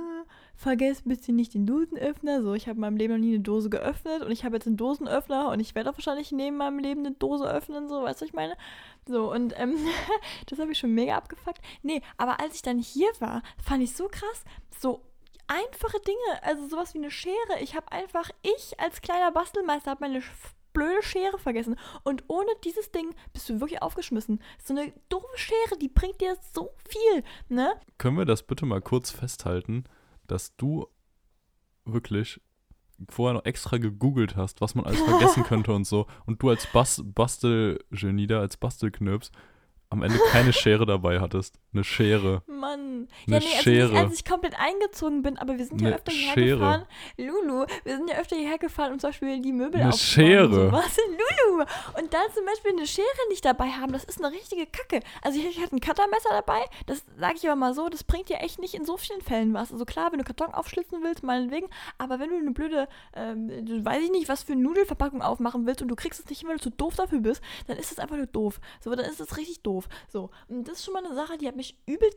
vergesst 0.56 1.02
bitte 1.06 1.32
nicht 1.32 1.54
den 1.54 1.66
Dosenöffner. 1.66 2.42
So, 2.42 2.54
ich 2.54 2.66
habe 2.66 2.76
in 2.76 2.80
meinem 2.80 2.96
Leben 2.96 3.14
noch 3.14 3.20
nie 3.20 3.34
eine 3.34 3.42
Dose 3.42 3.70
geöffnet 3.70 4.22
und 4.22 4.30
ich 4.30 4.44
habe 4.44 4.56
jetzt 4.56 4.66
einen 4.66 4.76
Dosenöffner 4.76 5.48
und 5.50 5.60
ich 5.60 5.74
werde 5.74 5.90
auch 5.90 5.94
wahrscheinlich 5.94 6.32
neben 6.32 6.56
meinem 6.56 6.78
Leben 6.78 7.00
eine 7.00 7.14
Dose 7.14 7.48
öffnen, 7.48 7.88
so, 7.88 8.02
weißt 8.02 8.20
du, 8.20 8.24
was 8.24 8.28
ich 8.28 8.34
meine? 8.34 8.56
So, 9.06 9.32
und 9.32 9.54
ähm, 9.58 9.76
das 10.46 10.58
habe 10.58 10.72
ich 10.72 10.78
schon 10.78 10.94
mega 10.94 11.16
abgefuckt. 11.16 11.60
Nee, 11.82 12.02
aber 12.16 12.40
als 12.40 12.56
ich 12.56 12.62
dann 12.62 12.78
hier 12.78 13.08
war, 13.20 13.42
fand 13.62 13.82
ich 13.82 13.94
so 13.94 14.08
krass, 14.08 14.44
so 14.78 15.02
einfache 15.46 16.00
Dinge, 16.00 16.42
also 16.42 16.68
sowas 16.68 16.94
wie 16.94 16.98
eine 16.98 17.10
Schere. 17.10 17.60
Ich 17.60 17.76
habe 17.76 17.90
einfach, 17.92 18.30
ich 18.42 18.78
als 18.80 19.02
kleiner 19.02 19.30
Bastelmeister 19.30 19.90
habe 19.90 20.04
meine 20.04 20.22
blöde 20.74 21.02
Schere 21.02 21.38
vergessen. 21.38 21.76
Und 22.02 22.24
ohne 22.28 22.50
dieses 22.64 22.92
Ding 22.92 23.14
bist 23.32 23.48
du 23.48 23.60
wirklich 23.60 23.80
aufgeschmissen. 23.80 24.42
So 24.62 24.74
eine 24.74 24.92
doofe 25.08 25.26
Schere, 25.36 25.78
die 25.80 25.88
bringt 25.88 26.20
dir 26.20 26.36
so 26.52 26.74
viel, 26.86 27.24
ne? 27.48 27.72
Können 27.96 28.18
wir 28.18 28.26
das 28.26 28.42
bitte 28.42 28.66
mal 28.66 28.82
kurz 28.82 29.10
festhalten, 29.10 29.84
dass 30.26 30.54
du 30.56 30.86
wirklich 31.86 32.40
vorher 33.08 33.34
noch 33.34 33.44
extra 33.44 33.78
gegoogelt 33.78 34.36
hast, 34.36 34.60
was 34.60 34.74
man 34.74 34.84
alles 34.84 35.00
vergessen 35.08 35.44
könnte 35.44 35.72
und 35.72 35.86
so. 35.86 36.06
Und 36.26 36.42
du 36.42 36.50
als 36.50 36.66
Bas 36.66 37.02
Bastelgenie 37.04 38.26
da, 38.26 38.40
als 38.40 38.56
Bastelknirps, 38.56 39.32
am 39.94 40.02
Ende 40.02 40.18
keine 40.30 40.52
Schere 40.52 40.86
dabei 40.86 41.20
hattest. 41.20 41.58
Eine 41.72 41.84
Schere. 41.84 42.42
Mann. 42.46 43.08
Eine 43.26 43.36
ja, 43.36 43.38
nee, 43.38 43.46
also 43.46 43.62
Schere. 43.62 43.92
nicht, 43.92 44.00
als 44.02 44.14
ich 44.14 44.24
komplett 44.24 44.54
eingezogen 44.58 45.22
bin, 45.22 45.38
aber 45.38 45.56
wir 45.56 45.64
sind 45.64 45.80
ja 45.80 45.88
Eine 45.88 45.96
öfter 45.96 46.12
hierher 46.12 46.34
Schere. 46.34 46.58
gefahren. 46.58 46.86
Lulu, 47.16 47.66
wir 47.84 47.96
sind 47.96 48.10
ja 48.10 48.16
öfter 48.18 48.36
hierher 48.36 48.58
gefahren, 48.58 48.92
um 48.92 48.98
zum 48.98 49.08
Beispiel 49.10 49.40
die 49.40 49.52
Möbel 49.52 49.80
Eine 49.80 49.92
Schere. 49.92 50.44
Und 50.66 50.70
sowas. 50.70 50.96
Lulu. 51.08 51.62
Und 51.98 52.12
dann 52.12 52.26
zum 52.34 52.44
Beispiel 52.44 52.72
eine 52.72 52.86
Schere 52.86 53.06
nicht 53.28 53.44
dabei 53.44 53.68
haben, 53.70 53.92
das 53.92 54.04
ist 54.04 54.22
eine 54.22 54.34
richtige 54.34 54.66
Kacke. 54.66 55.00
Also 55.22 55.38
ich, 55.38 55.46
ich 55.46 55.62
hatte 55.62 55.76
ein 55.76 55.80
Cuttermesser 55.80 56.30
dabei, 56.30 56.60
das 56.86 57.04
sage 57.18 57.34
ich 57.36 57.46
aber 57.48 57.56
mal 57.56 57.74
so, 57.74 57.88
das 57.88 58.04
bringt 58.04 58.28
dir 58.28 58.38
echt 58.40 58.58
nicht 58.58 58.74
in 58.74 58.84
so 58.84 58.96
vielen 58.96 59.20
Fällen 59.20 59.54
was. 59.54 59.72
Also 59.72 59.84
klar, 59.84 60.10
wenn 60.12 60.18
du 60.18 60.24
Karton 60.24 60.52
aufschlitzen 60.52 61.02
willst, 61.02 61.22
meinetwegen, 61.22 61.68
aber 61.98 62.18
wenn 62.18 62.30
du 62.30 62.36
eine 62.36 62.50
blöde, 62.50 62.88
ähm, 63.14 63.48
weiß 63.84 64.02
ich 64.02 64.10
nicht, 64.10 64.28
was 64.28 64.42
für 64.42 64.52
eine 64.52 64.62
Nudelverpackung 64.62 65.22
aufmachen 65.22 65.66
willst 65.66 65.82
und 65.82 65.88
du 65.88 65.96
kriegst 65.96 66.20
es 66.20 66.28
nicht 66.28 66.40
hin, 66.40 66.48
weil 66.48 66.56
du 66.56 66.62
zu 66.62 66.70
doof 66.70 66.96
dafür 66.96 67.20
bist, 67.20 67.42
dann 67.66 67.76
ist 67.76 67.92
es 67.92 67.98
einfach 67.98 68.16
nur 68.16 68.26
doof. 68.26 68.60
So, 68.80 68.94
dann 68.94 69.04
ist 69.06 69.20
es 69.20 69.36
richtig 69.36 69.62
doof. 69.62 69.83
So, 70.08 70.30
und 70.48 70.68
das 70.68 70.78
ist 70.78 70.84
schon 70.84 70.94
mal 70.94 71.04
eine 71.04 71.14
Sache, 71.14 71.38
die 71.38 71.48
hat 71.48 71.56
mich 71.56 71.78
übel 71.86 72.10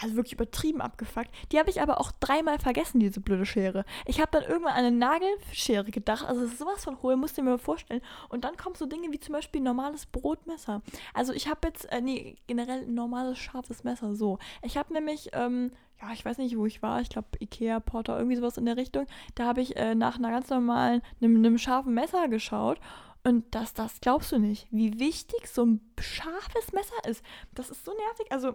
also 0.00 0.16
wirklich 0.16 0.32
übertrieben 0.32 0.80
abgefuckt. 0.80 1.30
Die 1.52 1.58
habe 1.58 1.70
ich 1.70 1.80
aber 1.80 2.00
auch 2.00 2.10
dreimal 2.12 2.58
vergessen, 2.58 3.00
diese 3.00 3.20
blöde 3.20 3.46
Schere. 3.46 3.84
Ich 4.06 4.20
habe 4.20 4.30
dann 4.32 4.42
irgendwann 4.42 4.72
an 4.72 4.84
eine 4.84 4.90
Nagelschere 4.90 5.90
gedacht. 5.90 6.24
Also 6.26 6.42
das 6.42 6.52
ist 6.52 6.58
sowas 6.58 6.84
von 6.84 7.00
hohl, 7.02 7.16
musst 7.16 7.36
du 7.36 7.42
dir 7.42 7.50
mal 7.50 7.58
vorstellen. 7.58 8.00
Und 8.28 8.44
dann 8.44 8.56
kommen 8.56 8.74
so 8.74 8.86
Dinge 8.86 9.12
wie 9.12 9.20
zum 9.20 9.32
Beispiel 9.32 9.60
ein 9.60 9.64
normales 9.64 10.06
Brotmesser. 10.06 10.82
Also 11.12 11.32
ich 11.32 11.48
habe 11.48 11.68
jetzt, 11.68 11.90
äh, 11.92 12.00
nee, 12.00 12.36
generell 12.46 12.82
ein 12.82 12.94
normales 12.94 13.38
scharfes 13.38 13.84
Messer. 13.84 14.14
So. 14.14 14.38
Ich 14.62 14.76
habe 14.76 14.92
nämlich, 14.92 15.30
ähm, 15.32 15.70
ja, 16.00 16.12
ich 16.12 16.24
weiß 16.24 16.38
nicht, 16.38 16.56
wo 16.56 16.66
ich 16.66 16.82
war. 16.82 17.00
Ich 17.00 17.08
glaube 17.08 17.28
Ikea, 17.38 17.80
Porter, 17.80 18.16
irgendwie 18.18 18.36
sowas 18.36 18.58
in 18.58 18.66
der 18.66 18.76
Richtung. 18.76 19.06
Da 19.36 19.44
habe 19.44 19.60
ich 19.60 19.76
äh, 19.76 19.94
nach 19.94 20.16
einer 20.18 20.30
ganz 20.30 20.50
normalen, 20.50 21.02
einem 21.22 21.58
scharfen 21.58 21.94
Messer 21.94 22.28
geschaut. 22.28 22.80
Und 23.24 23.54
das, 23.54 23.72
das 23.72 24.00
glaubst 24.00 24.32
du 24.32 24.38
nicht, 24.38 24.66
wie 24.70 24.98
wichtig 25.00 25.48
so 25.48 25.64
ein 25.64 25.80
scharfes 25.98 26.72
Messer 26.72 27.08
ist. 27.08 27.24
Das 27.54 27.70
ist 27.70 27.84
so 27.84 27.92
nervig. 27.92 28.30
Also 28.30 28.54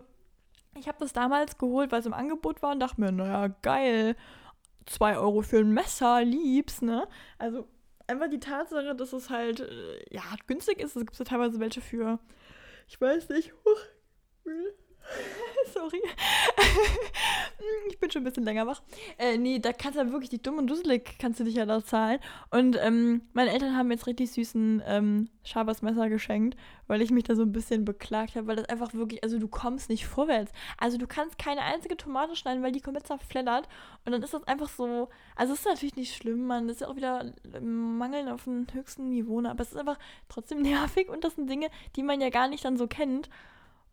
ich 0.78 0.88
habe 0.88 1.00
das 1.00 1.12
damals 1.12 1.58
geholt, 1.58 1.92
weil 1.92 2.02
es 2.02 2.06
im 2.06 2.14
Angebot 2.14 2.62
war 2.62 2.72
und 2.72 2.80
dachte 2.80 3.02
mir, 3.02 3.12
naja, 3.12 3.48
geil, 3.64 4.16
2 4.86 5.18
Euro 5.18 5.42
für 5.42 5.58
ein 5.58 5.72
Messer, 5.72 6.24
liebs, 6.24 6.84
ne? 6.84 7.08
Also 7.40 7.68
einfach 8.06 8.30
die 8.30 8.40
Tatsache, 8.40 8.96
dass 8.96 9.12
es 9.14 9.30
halt, 9.32 9.62
äh, 9.62 10.14
ja, 10.14 10.24
günstig 10.48 10.80
ist. 10.80 10.96
Es 10.96 11.06
gibt 11.06 11.18
ja 11.18 11.26
teilweise 11.26 11.60
welche 11.60 11.82
für, 11.82 12.20
ich 12.88 13.02
weiß 13.02 13.30
nicht, 13.30 13.54
huch, 13.66 13.80
sorry. 15.74 16.02
ich 17.90 18.00
bin 18.00 18.12
schon 18.12 18.22
ein 18.22 18.26
bisschen 18.26 18.44
länger 18.44 18.68
wach. 18.68 18.82
Äh, 19.18 19.38
nee, 19.38 19.60
da 19.60 19.74
kannst 19.74 19.98
du 19.98 20.04
ja 20.04 20.12
wirklich 20.12 20.30
die 20.30 20.42
dumm 20.42 20.58
und 20.58 20.68
dusselig 20.68 21.18
kannst 21.20 21.40
du 21.40 21.44
dich 21.44 21.56
ja 21.56 21.66
da 21.66 21.84
zahlen. 21.84 22.20
Und 22.52 22.78
ähm, 22.82 23.22
meine 23.34 23.52
Eltern 23.52 23.76
haben 23.76 23.88
mir 23.88 23.96
jetzt 23.96 24.08
richtig 24.08 24.32
süßen 24.32 24.84
ähm, 24.86 25.30
scharfes 25.44 25.82
Messer 25.82 26.10
geschenkt, 26.10 26.58
weil 26.88 27.02
ich 27.02 27.12
mich 27.12 27.24
da 27.24 27.36
so 27.36 27.44
ein 27.44 27.52
bisschen 27.52 27.86
beklagt 27.86 28.36
habe, 28.36 28.48
weil 28.48 28.56
das 28.56 28.70
einfach 28.70 28.94
wirklich, 28.94 29.24
also 29.24 29.40
du 29.40 29.48
kommst 29.48 29.90
nicht 29.90 30.06
vorwärts. 30.06 30.52
Also 30.78 30.98
du 30.98 31.08
kannst 31.08 31.38
keine 31.38 31.62
einzige 31.62 31.98
Tomate 31.98 32.36
schneiden, 32.36 32.64
weil 32.64 32.72
die 32.72 32.82
komplett 32.82 33.08
zerfleddert. 33.08 33.68
Und 34.06 34.12
dann 34.12 34.24
ist 34.24 34.34
das 34.34 34.44
einfach 34.48 34.70
so, 34.70 35.10
also 35.36 35.54
es 35.54 35.60
ist 35.60 35.66
natürlich 35.66 35.96
nicht 35.96 36.16
schlimm, 36.16 36.46
man, 36.46 36.68
das 36.68 36.78
ist 36.78 36.82
ja 36.82 36.88
auch 36.88 36.96
wieder 36.96 37.34
Mangeln 37.62 38.30
auf 38.30 38.46
dem 38.46 38.68
höchsten 38.74 39.10
Niveau, 39.10 39.42
ne? 39.42 39.50
aber 39.52 39.62
es 39.62 39.72
ist 39.72 39.78
einfach 39.78 40.00
trotzdem 40.30 40.62
nervig 40.64 41.10
und 41.10 41.24
das 41.24 41.36
sind 41.36 41.50
Dinge, 41.50 41.68
die 41.96 42.04
man 42.04 42.22
ja 42.22 42.30
gar 42.30 42.48
nicht 42.48 42.66
dann 42.66 42.78
so 42.78 42.88
kennt. 42.88 43.30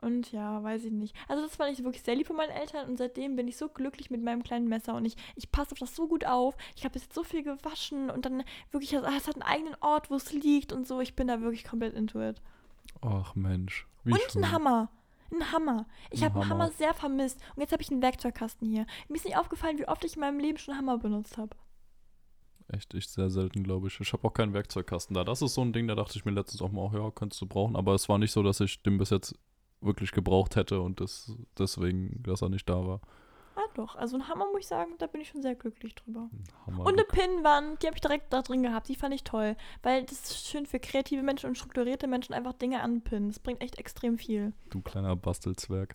Und 0.02 0.30
ja, 0.30 0.62
weiß 0.62 0.84
ich 0.84 0.92
nicht. 0.92 1.16
Also 1.26 1.42
das 1.42 1.56
fand 1.56 1.72
ich 1.72 1.82
wirklich 1.82 2.02
sehr 2.02 2.14
lieb 2.14 2.26
von 2.26 2.36
meinen 2.36 2.50
Eltern 2.50 2.88
und 2.88 2.98
seitdem 2.98 3.34
bin 3.34 3.48
ich 3.48 3.56
so 3.56 3.68
glücklich 3.68 4.10
mit 4.10 4.22
meinem 4.22 4.42
kleinen 4.42 4.68
Messer 4.68 4.94
und 4.94 5.06
ich, 5.06 5.16
ich 5.36 5.50
passe 5.50 5.72
auf 5.72 5.78
das 5.78 5.96
so 5.96 6.06
gut 6.06 6.26
auf. 6.26 6.54
Ich 6.76 6.84
habe 6.84 6.98
jetzt 6.98 7.14
so 7.14 7.24
viel 7.24 7.42
gewaschen 7.42 8.10
und 8.10 8.26
dann 8.26 8.44
wirklich, 8.70 8.92
es 8.92 9.26
hat 9.26 9.34
einen 9.34 9.42
eigenen 9.42 9.74
Ort, 9.80 10.10
wo 10.10 10.16
es 10.16 10.32
liegt 10.32 10.72
und 10.72 10.86
so. 10.86 11.00
Ich 11.00 11.16
bin 11.16 11.28
da 11.28 11.40
wirklich 11.40 11.64
komplett 11.64 11.94
into 11.94 12.20
it. 12.20 12.42
Ach 13.00 13.34
Mensch. 13.34 13.86
Und 14.04 14.20
schön. 14.30 14.44
ein 14.44 14.52
Hammer. 14.52 14.90
Ein 15.32 15.50
Hammer. 15.52 15.86
Ich 16.10 16.22
habe 16.22 16.40
einen 16.40 16.50
Hammer. 16.50 16.70
Sehr 16.70 16.94
vermisst. 16.94 17.40
Und 17.56 17.62
jetzt 17.62 17.72
habe 17.72 17.82
ich 17.82 17.90
einen 17.90 18.02
Werkzeugkasten 18.02 18.68
hier. 18.68 18.86
Mir 19.08 19.16
ist 19.16 19.24
nicht 19.24 19.36
aufgefallen, 19.36 19.78
wie 19.78 19.88
oft 19.88 20.04
ich 20.04 20.14
in 20.14 20.20
meinem 20.20 20.38
Leben 20.38 20.58
schon 20.58 20.76
Hammer 20.76 20.98
benutzt 20.98 21.36
habe. 21.36 21.56
Echt, 22.68 22.94
ich 22.94 23.08
sehr 23.08 23.30
selten, 23.30 23.62
glaube 23.62 23.88
ich. 23.88 23.98
Ich 24.00 24.12
habe 24.12 24.26
auch 24.26 24.32
keinen 24.32 24.52
Werkzeugkasten 24.52 25.14
da. 25.14 25.24
Das 25.24 25.42
ist 25.42 25.54
so 25.54 25.62
ein 25.62 25.72
Ding, 25.72 25.88
da 25.88 25.94
dachte 25.94 26.18
ich 26.18 26.24
mir 26.24 26.32
letztens 26.32 26.62
auch 26.62 26.70
mal, 26.70 26.92
ja, 26.92 27.10
könntest 27.10 27.40
du 27.40 27.46
brauchen. 27.46 27.76
Aber 27.76 27.94
es 27.94 28.08
war 28.08 28.18
nicht 28.18 28.32
so, 28.32 28.42
dass 28.42 28.60
ich 28.60 28.82
den 28.82 28.98
bis 28.98 29.10
jetzt 29.10 29.38
wirklich 29.80 30.12
gebraucht 30.12 30.56
hätte 30.56 30.80
und 30.80 31.00
das, 31.00 31.32
deswegen, 31.58 32.22
dass 32.22 32.42
er 32.42 32.48
nicht 32.48 32.68
da 32.68 32.86
war. 32.86 33.00
Ah 33.56 33.68
doch, 33.74 33.96
also 33.96 34.16
ein 34.16 34.28
Hammer 34.28 34.46
muss 34.52 34.60
ich 34.60 34.66
sagen, 34.66 34.92
da 34.98 35.06
bin 35.06 35.22
ich 35.22 35.28
schon 35.28 35.40
sehr 35.40 35.54
glücklich 35.54 35.94
drüber. 35.94 36.28
Hammer. 36.66 36.84
Und 36.84 36.92
eine 36.92 37.04
Pinnwand, 37.04 37.82
die 37.82 37.86
habe 37.86 37.96
ich 37.96 38.02
direkt 38.02 38.30
da 38.30 38.42
drin 38.42 38.62
gehabt. 38.62 38.88
Die 38.88 38.94
fand 38.94 39.14
ich 39.14 39.24
toll. 39.24 39.56
Weil 39.82 40.04
das 40.04 40.24
ist 40.24 40.46
schön 40.46 40.66
für 40.66 40.78
kreative 40.78 41.22
Menschen 41.22 41.48
und 41.48 41.56
strukturierte 41.56 42.06
Menschen 42.06 42.34
einfach 42.34 42.52
Dinge 42.52 42.82
anpinnen. 42.82 43.28
Das 43.28 43.38
bringt 43.38 43.62
echt 43.62 43.78
extrem 43.78 44.18
viel. 44.18 44.52
du 44.68 44.82
kleiner 44.82 45.16
Bastelzwerg. 45.16 45.94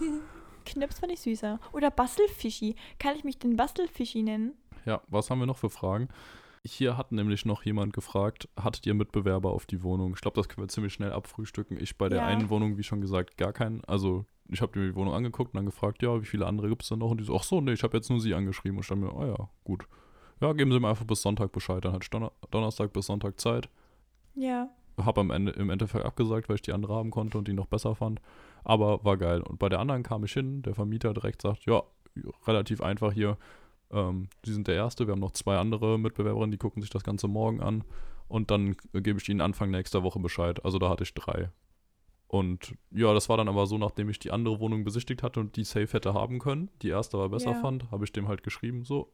Knips 0.64 1.00
fand 1.00 1.12
ich 1.12 1.20
süßer. 1.20 1.60
Oder 1.72 1.90
Bastelfischi. 1.90 2.74
Kann 2.98 3.16
ich 3.16 3.24
mich 3.24 3.38
den 3.38 3.56
Bastelfischi 3.56 4.22
nennen? 4.22 4.54
Ja, 4.86 5.02
was 5.08 5.28
haben 5.28 5.40
wir 5.40 5.46
noch 5.46 5.58
für 5.58 5.70
Fragen? 5.70 6.08
Hier 6.66 6.96
hat 6.96 7.12
nämlich 7.12 7.44
noch 7.44 7.62
jemand 7.64 7.92
gefragt, 7.92 8.48
hattet 8.58 8.86
ihr 8.86 8.94
Mitbewerber 8.94 9.50
auf 9.50 9.66
die 9.66 9.82
Wohnung? 9.82 10.14
Ich 10.14 10.22
glaube, 10.22 10.36
das 10.36 10.48
können 10.48 10.64
wir 10.64 10.68
ziemlich 10.68 10.94
schnell 10.94 11.12
abfrühstücken. 11.12 11.78
Ich 11.78 11.98
bei 11.98 12.08
der 12.08 12.20
Ja. 12.20 12.26
einen 12.26 12.48
Wohnung, 12.48 12.78
wie 12.78 12.82
schon 12.82 13.02
gesagt, 13.02 13.36
gar 13.36 13.52
keinen. 13.52 13.84
Also 13.84 14.24
ich 14.48 14.62
habe 14.62 14.78
mir 14.78 14.86
die 14.88 14.94
Wohnung 14.94 15.12
angeguckt 15.12 15.52
und 15.52 15.58
dann 15.58 15.66
gefragt, 15.66 16.02
ja, 16.02 16.20
wie 16.22 16.26
viele 16.26 16.46
andere 16.46 16.68
gibt 16.70 16.82
es 16.82 16.88
denn 16.88 17.00
noch? 17.00 17.10
Und 17.10 17.18
die 17.20 17.24
so, 17.24 17.36
ach 17.36 17.42
so, 17.42 17.60
nee, 17.60 17.72
ich 17.72 17.82
habe 17.82 17.96
jetzt 17.96 18.08
nur 18.08 18.18
sie 18.20 18.34
angeschrieben. 18.34 18.78
Und 18.78 18.82
ich 18.84 18.88
dachte 18.88 19.00
mir, 19.00 19.12
ah 19.14 19.26
ja, 19.26 19.48
gut. 19.64 19.86
Ja, 20.40 20.52
geben 20.54 20.72
Sie 20.72 20.80
mir 20.80 20.88
einfach 20.88 21.04
bis 21.04 21.20
Sonntag 21.22 21.52
Bescheid. 21.52 21.84
Dann 21.84 21.92
hatte 21.92 22.04
ich 22.04 22.10
Donner 22.10 22.32
Donnerstag 22.50 22.92
bis 22.92 23.06
Sonntag 23.06 23.38
Zeit. 23.40 23.68
Ja. 24.34 24.68
Habe 25.00 25.20
am 25.20 25.30
Ende 25.30 25.52
im 25.52 25.70
Endeffekt 25.70 26.04
abgesagt, 26.04 26.48
weil 26.48 26.56
ich 26.56 26.62
die 26.62 26.72
andere 26.72 26.94
haben 26.94 27.10
konnte 27.10 27.36
und 27.38 27.46
die 27.46 27.52
noch 27.52 27.66
besser 27.66 27.94
fand. 27.94 28.20
Aber 28.64 29.04
war 29.04 29.16
geil. 29.16 29.42
Und 29.42 29.58
bei 29.58 29.68
der 29.68 29.80
anderen 29.80 30.02
kam 30.02 30.24
ich 30.24 30.32
hin, 30.32 30.62
der 30.62 30.74
Vermieter 30.74 31.12
direkt 31.14 31.42
sagt, 31.42 31.66
ja, 31.66 31.82
relativ 32.46 32.80
einfach 32.80 33.12
hier. 33.12 33.36
Ähm, 33.94 34.28
die 34.44 34.52
sind 34.52 34.66
der 34.68 34.74
Erste, 34.74 35.06
wir 35.06 35.12
haben 35.12 35.20
noch 35.20 35.30
zwei 35.30 35.56
andere 35.56 35.98
Mitbewerberinnen, 35.98 36.50
die 36.50 36.58
gucken 36.58 36.82
sich 36.82 36.90
das 36.90 37.04
Ganze 37.04 37.28
morgen 37.28 37.60
an. 37.60 37.84
Und 38.28 38.50
dann 38.50 38.76
gebe 38.92 39.18
ich 39.20 39.28
ihnen 39.28 39.40
Anfang 39.40 39.70
nächster 39.70 40.02
Woche 40.02 40.18
Bescheid. 40.18 40.64
Also 40.64 40.78
da 40.78 40.88
hatte 40.88 41.04
ich 41.04 41.14
drei. 41.14 41.50
Und 42.26 42.74
ja, 42.90 43.14
das 43.14 43.28
war 43.28 43.36
dann 43.36 43.48
aber 43.48 43.66
so, 43.66 43.78
nachdem 43.78 44.08
ich 44.08 44.18
die 44.18 44.32
andere 44.32 44.58
Wohnung 44.58 44.82
besichtigt 44.82 45.22
hatte 45.22 45.38
und 45.38 45.54
die 45.56 45.62
safe 45.62 45.92
hätte 45.92 46.14
haben 46.14 46.40
können, 46.40 46.68
die 46.82 46.88
erste 46.88 47.16
aber 47.16 47.28
besser 47.28 47.52
Ja. 47.52 47.60
fand, 47.60 47.90
habe 47.92 48.04
ich 48.04 48.12
dem 48.12 48.26
halt 48.26 48.42
geschrieben, 48.42 48.84
so, 48.84 49.12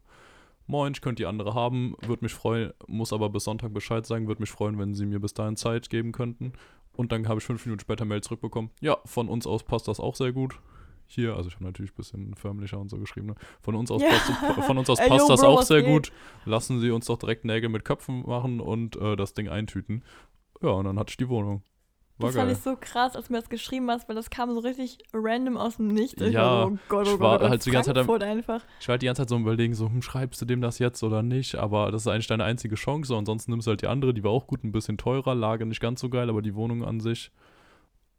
moin, 0.67 0.93
ich 0.95 1.03
könnte 1.03 1.23
die 1.23 1.27
andere 1.27 1.53
haben, 1.53 1.97
würde 2.01 2.25
mich 2.25 2.33
freuen, 2.33 2.73
muss 2.87 3.13
aber 3.13 3.29
bis 3.29 3.45
Sonntag 3.45 3.75
Bescheid 3.75 4.07
sagen, 4.07 4.27
würde 4.27 4.41
mich 4.41 4.51
freuen, 4.51 4.79
wenn 4.79 4.95
sie 4.95 5.05
mir 5.05 5.21
bis 5.21 5.35
dahin 5.35 5.57
Zeit 5.57 5.91
geben 5.91 6.13
könnten. 6.13 6.55
Und 6.93 7.13
dann 7.13 7.29
habe 7.29 7.41
ich 7.41 7.45
fünf 7.45 7.67
Minuten 7.67 7.81
später 7.81 8.05
Mail 8.07 8.23
zurückbekommen, 8.23 8.71
ja, 8.81 8.97
von 9.05 9.29
uns 9.29 9.47
aus 9.47 9.65
passt 9.65 9.89
das 9.89 10.01
auch 10.01 10.15
sehr 10.15 10.33
gut. 10.33 10.59
Hier, 11.13 11.35
also 11.35 11.49
ich 11.49 11.55
habe 11.57 11.65
natürlich 11.65 11.91
ein 11.91 11.97
bisschen 11.97 12.35
förmlicher 12.37 12.79
und 12.79 12.89
so 12.89 12.97
geschrieben, 12.97 13.27
ne? 13.27 13.35
von 13.61 13.75
uns 13.75 13.91
aus 13.91 14.01
Ja. 14.01 14.09
passt, 14.11 14.65
von 14.65 14.79
uns 14.79 14.89
aus 14.89 14.99
Ey, 15.01 15.09
passt 15.09 15.29
yo, 15.29 15.35
das 15.35 15.41
Bro, 15.41 15.49
auch 15.49 15.63
sehr 15.63 15.83
geht? 15.83 15.93
gut. 15.93 16.13
Lassen 16.45 16.79
Sie 16.81 16.91
uns 16.93 17.07
doch 17.07 17.19
direkt 17.19 17.45
Nägel 17.45 17.69
mit 17.69 17.85
Köpfen 17.85 18.23
machen 18.27 18.61
und 18.61 18.95
äh, 18.97 19.17
das 19.17 19.35
Ding 19.35 19.49
eintüten. 19.49 20.05
Ja, 20.63 20.69
und 20.71 20.85
dann 20.85 20.99
hatte 21.01 21.11
ich 21.11 21.17
die 21.17 21.29
Wohnung. 21.29 21.63
War 22.19 22.29
das 22.29 22.35
geil. 22.37 22.47
fand 22.47 22.57
ich 22.59 22.63
so 22.63 22.77
krass, 22.79 23.17
als 23.17 23.27
du 23.27 23.33
mir 23.33 23.41
das 23.41 23.49
geschrieben 23.49 23.91
hast, 23.91 24.07
weil 24.09 24.15
das 24.15 24.29
kam 24.31 24.53
so 24.53 24.61
richtig 24.61 24.99
random 25.15 25.57
aus 25.57 25.79
dem 25.79 25.87
Nichts. 25.89 26.21
Ich 26.21 26.33
Ja, 26.33 26.67
so, 26.67 26.73
oh 26.75 26.79
Gott, 26.89 27.07
oh 27.09 27.15
ich 27.15 27.19
war 27.19 27.39
Gott, 27.39 27.49
halt 27.49 27.65
die 27.67 27.71
ganze 27.71 27.89
Zeit 27.89 27.99
am- 27.99 28.05
Frankfurt 28.07 28.23
einfach. 28.29 28.63
Ich 28.79 28.87
war 28.89 28.93
halt 28.93 29.03
die 29.03 29.07
ganze 29.07 29.23
Zeit 29.23 29.31
so 29.31 29.39
überlegen, 29.39 29.75
so, 29.75 29.87
hm, 29.87 30.03
schreibst 30.03 30.41
du 30.41 30.45
dem 30.45 30.61
das 30.61 30.79
jetzt 30.79 31.03
oder 31.03 31.23
nicht? 31.23 31.55
Aber 31.57 31.91
das 31.91 32.03
ist 32.03 32.07
eigentlich 32.09 32.27
deine 32.29 32.45
einzige 32.45 32.75
Chance. 32.77 33.17
Ansonsten 33.17 33.51
nimmst 33.51 33.67
du 33.67 33.71
halt 33.71 33.81
die 33.83 33.87
andere, 33.87 34.13
die 34.15 34.23
war 34.23 34.31
auch 34.33 34.47
gut, 34.47 34.63
ein 34.63 34.71
bisschen 34.71 34.99
teurer, 34.99 35.35
Lage 35.35 35.65
nicht 35.67 35.81
ganz 35.81 36.01
so 36.01 36.09
geil, 36.11 36.29
aber 36.29 36.43
die 36.43 36.55
Wohnung 36.55 36.85
an 36.85 37.01
sich, 37.01 37.33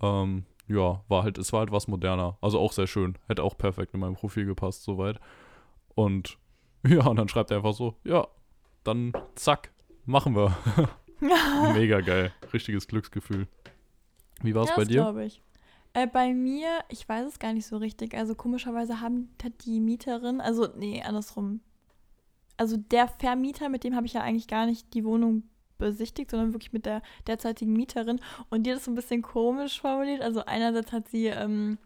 ähm, 0.01 0.45
ja, 0.73 1.03
war 1.07 1.23
halt, 1.23 1.37
es 1.37 1.53
war 1.53 1.61
halt 1.61 1.71
was 1.71 1.87
moderner. 1.87 2.37
Also 2.41 2.59
auch 2.59 2.71
sehr 2.71 2.87
schön. 2.87 3.17
Hätte 3.27 3.43
auch 3.43 3.57
perfekt 3.57 3.93
in 3.93 3.99
mein 3.99 4.15
Profil 4.15 4.45
gepasst, 4.45 4.83
soweit. 4.83 5.19
Und 5.95 6.37
ja, 6.87 7.05
und 7.05 7.17
dann 7.17 7.27
schreibt 7.27 7.51
er 7.51 7.57
einfach 7.57 7.73
so, 7.73 7.95
ja, 8.03 8.27
dann 8.83 9.13
zack, 9.35 9.71
machen 10.05 10.35
wir. 10.35 10.55
Mega 11.73 12.01
geil. 12.01 12.33
Richtiges 12.51 12.87
Glücksgefühl. 12.87 13.47
Wie 14.41 14.55
war 14.55 14.63
es 14.63 14.69
ja, 14.69 14.75
bei 14.75 14.85
dir? 14.85 15.01
glaube 15.01 15.25
ich. 15.25 15.41
Äh, 15.93 16.07
bei 16.07 16.33
mir, 16.33 16.79
ich 16.89 17.07
weiß 17.07 17.27
es 17.27 17.39
gar 17.39 17.53
nicht 17.53 17.67
so 17.67 17.77
richtig. 17.77 18.15
Also 18.15 18.33
komischerweise 18.33 19.01
haben, 19.01 19.29
hat 19.43 19.65
die 19.65 19.79
Mieterin, 19.79 20.41
also 20.41 20.67
nee, 20.75 21.03
andersrum. 21.03 21.59
Also 22.57 22.77
der 22.77 23.07
Vermieter, 23.07 23.69
mit 23.69 23.83
dem 23.83 23.95
habe 23.95 24.05
ich 24.05 24.13
ja 24.13 24.21
eigentlich 24.21 24.47
gar 24.47 24.65
nicht 24.65 24.93
die 24.93 25.03
Wohnung 25.03 25.43
besichtigt, 25.81 26.31
sondern 26.31 26.53
wirklich 26.53 26.71
mit 26.71 26.85
der 26.85 27.01
derzeitigen 27.27 27.73
Mieterin. 27.73 28.21
Und 28.49 28.63
die 28.63 28.69
hat 28.71 28.77
das 28.77 28.85
so 28.85 28.91
ein 28.91 28.95
bisschen 28.95 29.21
komisch 29.21 29.81
formuliert. 29.81 30.21
Also 30.21 30.45
einerseits 30.45 30.93
hat 30.93 31.09
sie 31.09 31.25
ähm, 31.25 31.77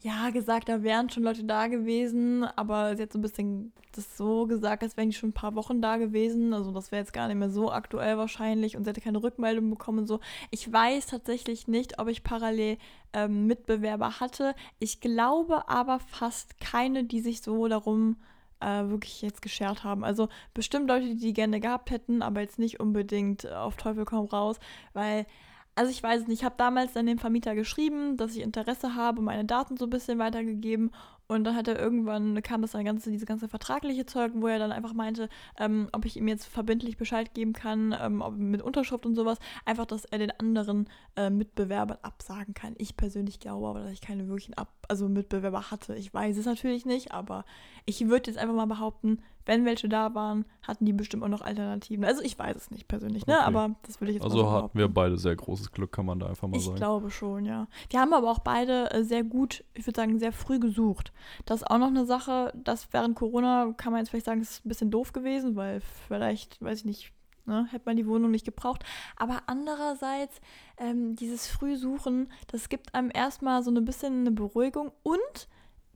ja 0.00 0.30
gesagt, 0.30 0.68
da 0.68 0.82
wären 0.82 1.10
schon 1.10 1.22
Leute 1.22 1.44
da 1.44 1.66
gewesen, 1.66 2.44
aber 2.56 2.96
sie 2.96 3.02
hat 3.02 3.12
so 3.12 3.18
ein 3.18 3.22
bisschen 3.22 3.72
das 3.92 4.16
so 4.16 4.46
gesagt, 4.46 4.82
als 4.82 4.96
wären 4.96 5.10
die 5.10 5.16
schon 5.16 5.30
ein 5.30 5.34
paar 5.34 5.54
Wochen 5.54 5.80
da 5.80 5.96
gewesen. 5.96 6.52
Also 6.52 6.70
das 6.70 6.92
wäre 6.92 7.02
jetzt 7.02 7.12
gar 7.12 7.26
nicht 7.28 7.36
mehr 7.36 7.50
so 7.50 7.70
aktuell 7.70 8.16
wahrscheinlich 8.16 8.76
und 8.76 8.84
sie 8.84 8.90
hätte 8.90 9.00
keine 9.00 9.22
Rückmeldung 9.22 9.70
bekommen 9.70 10.00
und 10.00 10.06
so. 10.06 10.20
Ich 10.50 10.72
weiß 10.72 11.06
tatsächlich 11.06 11.68
nicht, 11.68 11.98
ob 11.98 12.08
ich 12.08 12.22
parallel 12.22 12.78
ähm, 13.12 13.46
Mitbewerber 13.46 14.20
hatte. 14.20 14.54
Ich 14.78 15.00
glaube 15.00 15.68
aber 15.68 15.98
fast 15.98 16.60
keine, 16.60 17.04
die 17.04 17.20
sich 17.20 17.42
so 17.42 17.66
darum 17.68 18.16
äh, 18.60 18.88
wirklich 18.88 19.22
jetzt 19.22 19.42
geschert 19.42 19.84
haben. 19.84 20.04
Also 20.04 20.28
bestimmt 20.54 20.88
Leute, 20.88 21.06
die 21.06 21.16
die 21.16 21.32
gerne 21.32 21.60
gehabt 21.60 21.90
hätten, 21.90 22.22
aber 22.22 22.40
jetzt 22.40 22.58
nicht 22.58 22.80
unbedingt 22.80 23.44
äh, 23.44 23.50
auf 23.50 23.76
Teufel 23.76 24.04
komm 24.04 24.26
raus, 24.26 24.58
weil 24.92 25.26
also 25.74 25.92
ich 25.92 26.02
weiß 26.02 26.26
nicht, 26.26 26.40
ich 26.40 26.44
habe 26.44 26.56
damals 26.58 26.92
dann 26.94 27.06
dem 27.06 27.18
Vermieter 27.18 27.54
geschrieben, 27.54 28.16
dass 28.16 28.34
ich 28.34 28.42
Interesse 28.42 28.96
habe, 28.96 29.22
meine 29.22 29.44
Daten 29.44 29.76
so 29.76 29.86
ein 29.86 29.90
bisschen 29.90 30.18
weitergegeben 30.18 30.90
und 31.28 31.44
dann 31.44 31.54
hat 31.54 31.68
er 31.68 31.78
irgendwann, 31.78 32.42
kam 32.42 32.62
das 32.62 32.72
dann 32.72 32.86
ganze, 32.86 33.10
diese 33.10 33.26
ganze 33.26 33.48
vertragliche 33.48 34.06
Zeug, 34.06 34.32
wo 34.34 34.46
er 34.46 34.58
dann 34.58 34.72
einfach 34.72 34.94
meinte, 34.94 35.28
ähm, 35.58 35.88
ob 35.92 36.06
ich 36.06 36.16
ihm 36.16 36.26
jetzt 36.26 36.46
verbindlich 36.46 36.96
Bescheid 36.96 37.34
geben 37.34 37.52
kann, 37.52 37.94
ähm, 38.00 38.22
ob, 38.22 38.34
mit 38.36 38.62
Unterschrift 38.62 39.04
und 39.04 39.14
sowas, 39.14 39.38
einfach, 39.66 39.84
dass 39.84 40.06
er 40.06 40.18
den 40.18 40.30
anderen 40.30 40.88
äh, 41.16 41.28
Mitbewerbern 41.28 41.98
absagen 42.00 42.54
kann. 42.54 42.74
Ich 42.78 42.96
persönlich 42.96 43.40
glaube 43.40 43.68
aber, 43.68 43.80
dass 43.80 43.92
ich 43.92 44.00
keine 44.00 44.26
wirklichen 44.26 44.54
Ab 44.54 44.72
also 44.88 45.06
Mitbewerber 45.08 45.70
hatte. 45.70 45.94
Ich 45.96 46.12
weiß 46.14 46.38
es 46.38 46.46
natürlich 46.46 46.86
nicht, 46.86 47.12
aber 47.12 47.44
ich 47.84 48.08
würde 48.08 48.30
jetzt 48.30 48.38
einfach 48.38 48.54
mal 48.54 48.66
behaupten, 48.66 49.18
wenn 49.48 49.64
welche 49.64 49.88
da 49.88 50.14
waren, 50.14 50.44
hatten 50.62 50.84
die 50.84 50.92
bestimmt 50.92 51.24
auch 51.24 51.28
noch 51.28 51.40
Alternativen. 51.40 52.04
Also 52.04 52.22
ich 52.22 52.38
weiß 52.38 52.54
es 52.54 52.70
nicht 52.70 52.86
persönlich, 52.86 53.26
ne? 53.26 53.34
Okay. 53.34 53.44
Aber 53.44 53.70
das 53.86 54.00
würde 54.00 54.12
ich 54.12 54.16
jetzt 54.16 54.22
mal 54.22 54.30
Also 54.30 54.44
so 54.44 54.52
hatten 54.52 54.78
wir 54.78 54.88
beide 54.88 55.16
sehr 55.16 55.34
großes 55.34 55.72
Glück, 55.72 55.90
kann 55.90 56.04
man 56.06 56.20
da 56.20 56.26
einfach 56.26 56.46
mal 56.46 56.58
Ich 56.58 56.64
sagen. 56.64 56.76
glaube 56.76 57.10
schon, 57.10 57.46
ja. 57.46 57.66
Wir 57.88 57.98
haben 58.00 58.12
aber 58.12 58.30
auch 58.30 58.40
beide 58.40 58.90
äh, 58.92 59.02
sehr 59.02 59.24
gut, 59.24 59.64
ich 59.74 59.86
würde 59.86 59.98
sagen, 59.98 60.18
sehr 60.18 60.32
früh 60.32 60.58
gesucht. 60.60 61.12
Das 61.46 61.62
ist 61.62 61.70
auch 61.70 61.78
noch 61.78 61.86
eine 61.88 62.04
Sache, 62.04 62.52
das 62.62 62.88
während 62.92 63.16
Corona 63.16 63.72
kann 63.76 63.92
man 63.92 64.00
jetzt 64.00 64.10
vielleicht 64.10 64.26
sagen, 64.26 64.42
ist 64.42 64.64
ein 64.64 64.68
bisschen 64.68 64.90
doof 64.90 65.12
gewesen, 65.14 65.56
weil 65.56 65.80
vielleicht, 66.06 66.62
weiß 66.62 66.80
ich 66.80 66.84
nicht, 66.84 67.12
ne, 67.46 67.66
hätte 67.70 67.86
man 67.86 67.96
die 67.96 68.06
Wohnung 68.06 68.30
nicht 68.30 68.44
gebraucht. 68.44 68.84
Aber 69.16 69.44
andererseits, 69.46 70.40
ähm, 70.76 71.16
dieses 71.16 71.46
Frühsuchen, 71.46 72.30
das 72.48 72.68
gibt 72.68 72.94
einem 72.94 73.10
erstmal 73.14 73.62
so 73.62 73.70
ein 73.70 73.84
bisschen 73.86 74.20
eine 74.20 74.30
Beruhigung 74.30 74.92
und 75.02 75.48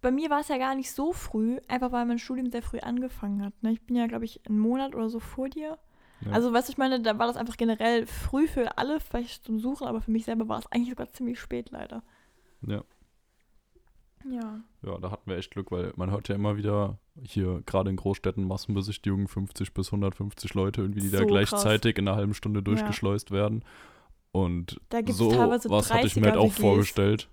bei 0.03 0.11
mir 0.11 0.29
war 0.29 0.41
es 0.41 0.49
ja 0.49 0.59
gar 0.59 0.75
nicht 0.75 0.91
so 0.93 1.13
früh, 1.13 1.59
einfach 1.69 1.93
weil 1.93 2.05
mein 2.05 2.19
Studium 2.19 2.51
sehr 2.51 2.63
früh 2.63 2.81
angefangen 2.81 3.43
hat. 3.45 3.55
Ne? 3.63 3.73
Ich 3.73 3.81
bin 3.87 3.97
ja, 3.97 4.07
glaube 4.07 4.25
ich, 4.27 4.41
einen 4.47 4.59
Monat 4.59 4.95
oder 4.95 5.09
so 5.09 5.21
vor 5.21 5.49
dir. 5.49 5.79
Ja. 6.25 6.33
Also, 6.33 6.53
weißt 6.53 6.69
du, 6.69 6.73
ich 6.73 6.79
meine, 6.79 7.01
da 7.01 7.19
war 7.19 7.27
das 7.27 7.37
einfach 7.37 7.57
generell 7.57 8.07
früh 8.07 8.47
für 8.47 8.77
alle, 8.79 9.01
vielleicht 9.01 9.45
zum 9.45 9.59
Suchen, 9.59 9.87
aber 9.87 10.01
für 10.01 10.11
mich 10.11 10.25
selber 10.25 10.49
war 10.49 10.59
es 10.59 10.71
eigentlich 10.71 10.91
sogar 10.91 11.11
ziemlich 11.13 11.41
spät, 11.41 11.71
leider. 11.71 12.03
Ja. 12.67 12.83
Ja. 14.31 14.61
Ja, 14.83 14.99
da 14.99 15.11
hatten 15.11 15.29
wir 15.29 15.37
echt 15.37 15.51
Glück, 15.51 15.73
weil 15.73 15.93
man 15.97 16.11
hört 16.11 16.29
ja 16.29 16.35
immer 16.35 16.57
wieder 16.57 16.99
hier 17.23 17.63
gerade 17.67 17.91
in 17.91 17.97
Großstädten 17.97 18.47
Massenbesichtigungen 18.47 19.27
50 19.27 19.75
bis 19.75 19.89
150 19.89 20.55
Leute 20.55 20.83
irgendwie, 20.83 21.01
die 21.01 21.11
da 21.11 21.19
So 21.19 21.27
gleichzeitig 21.27 21.99
in 21.99 22.07
einer 22.07 22.17
halben 22.17 22.35
Stunde 22.35 22.63
durchgeschleust 22.63 23.31
werden. 23.33 23.65
Und 24.31 24.81
Da 24.91 25.01
so 25.09 25.31
teilweise 25.33 25.69
was 25.71 25.93
hatte 25.93 26.07
ich 26.07 26.17
mir 26.17 26.27
halt 26.27 26.37
30er 26.37 26.39
auch 26.39 26.53
WGs. 26.53 26.61
vorgestellt. 26.61 27.29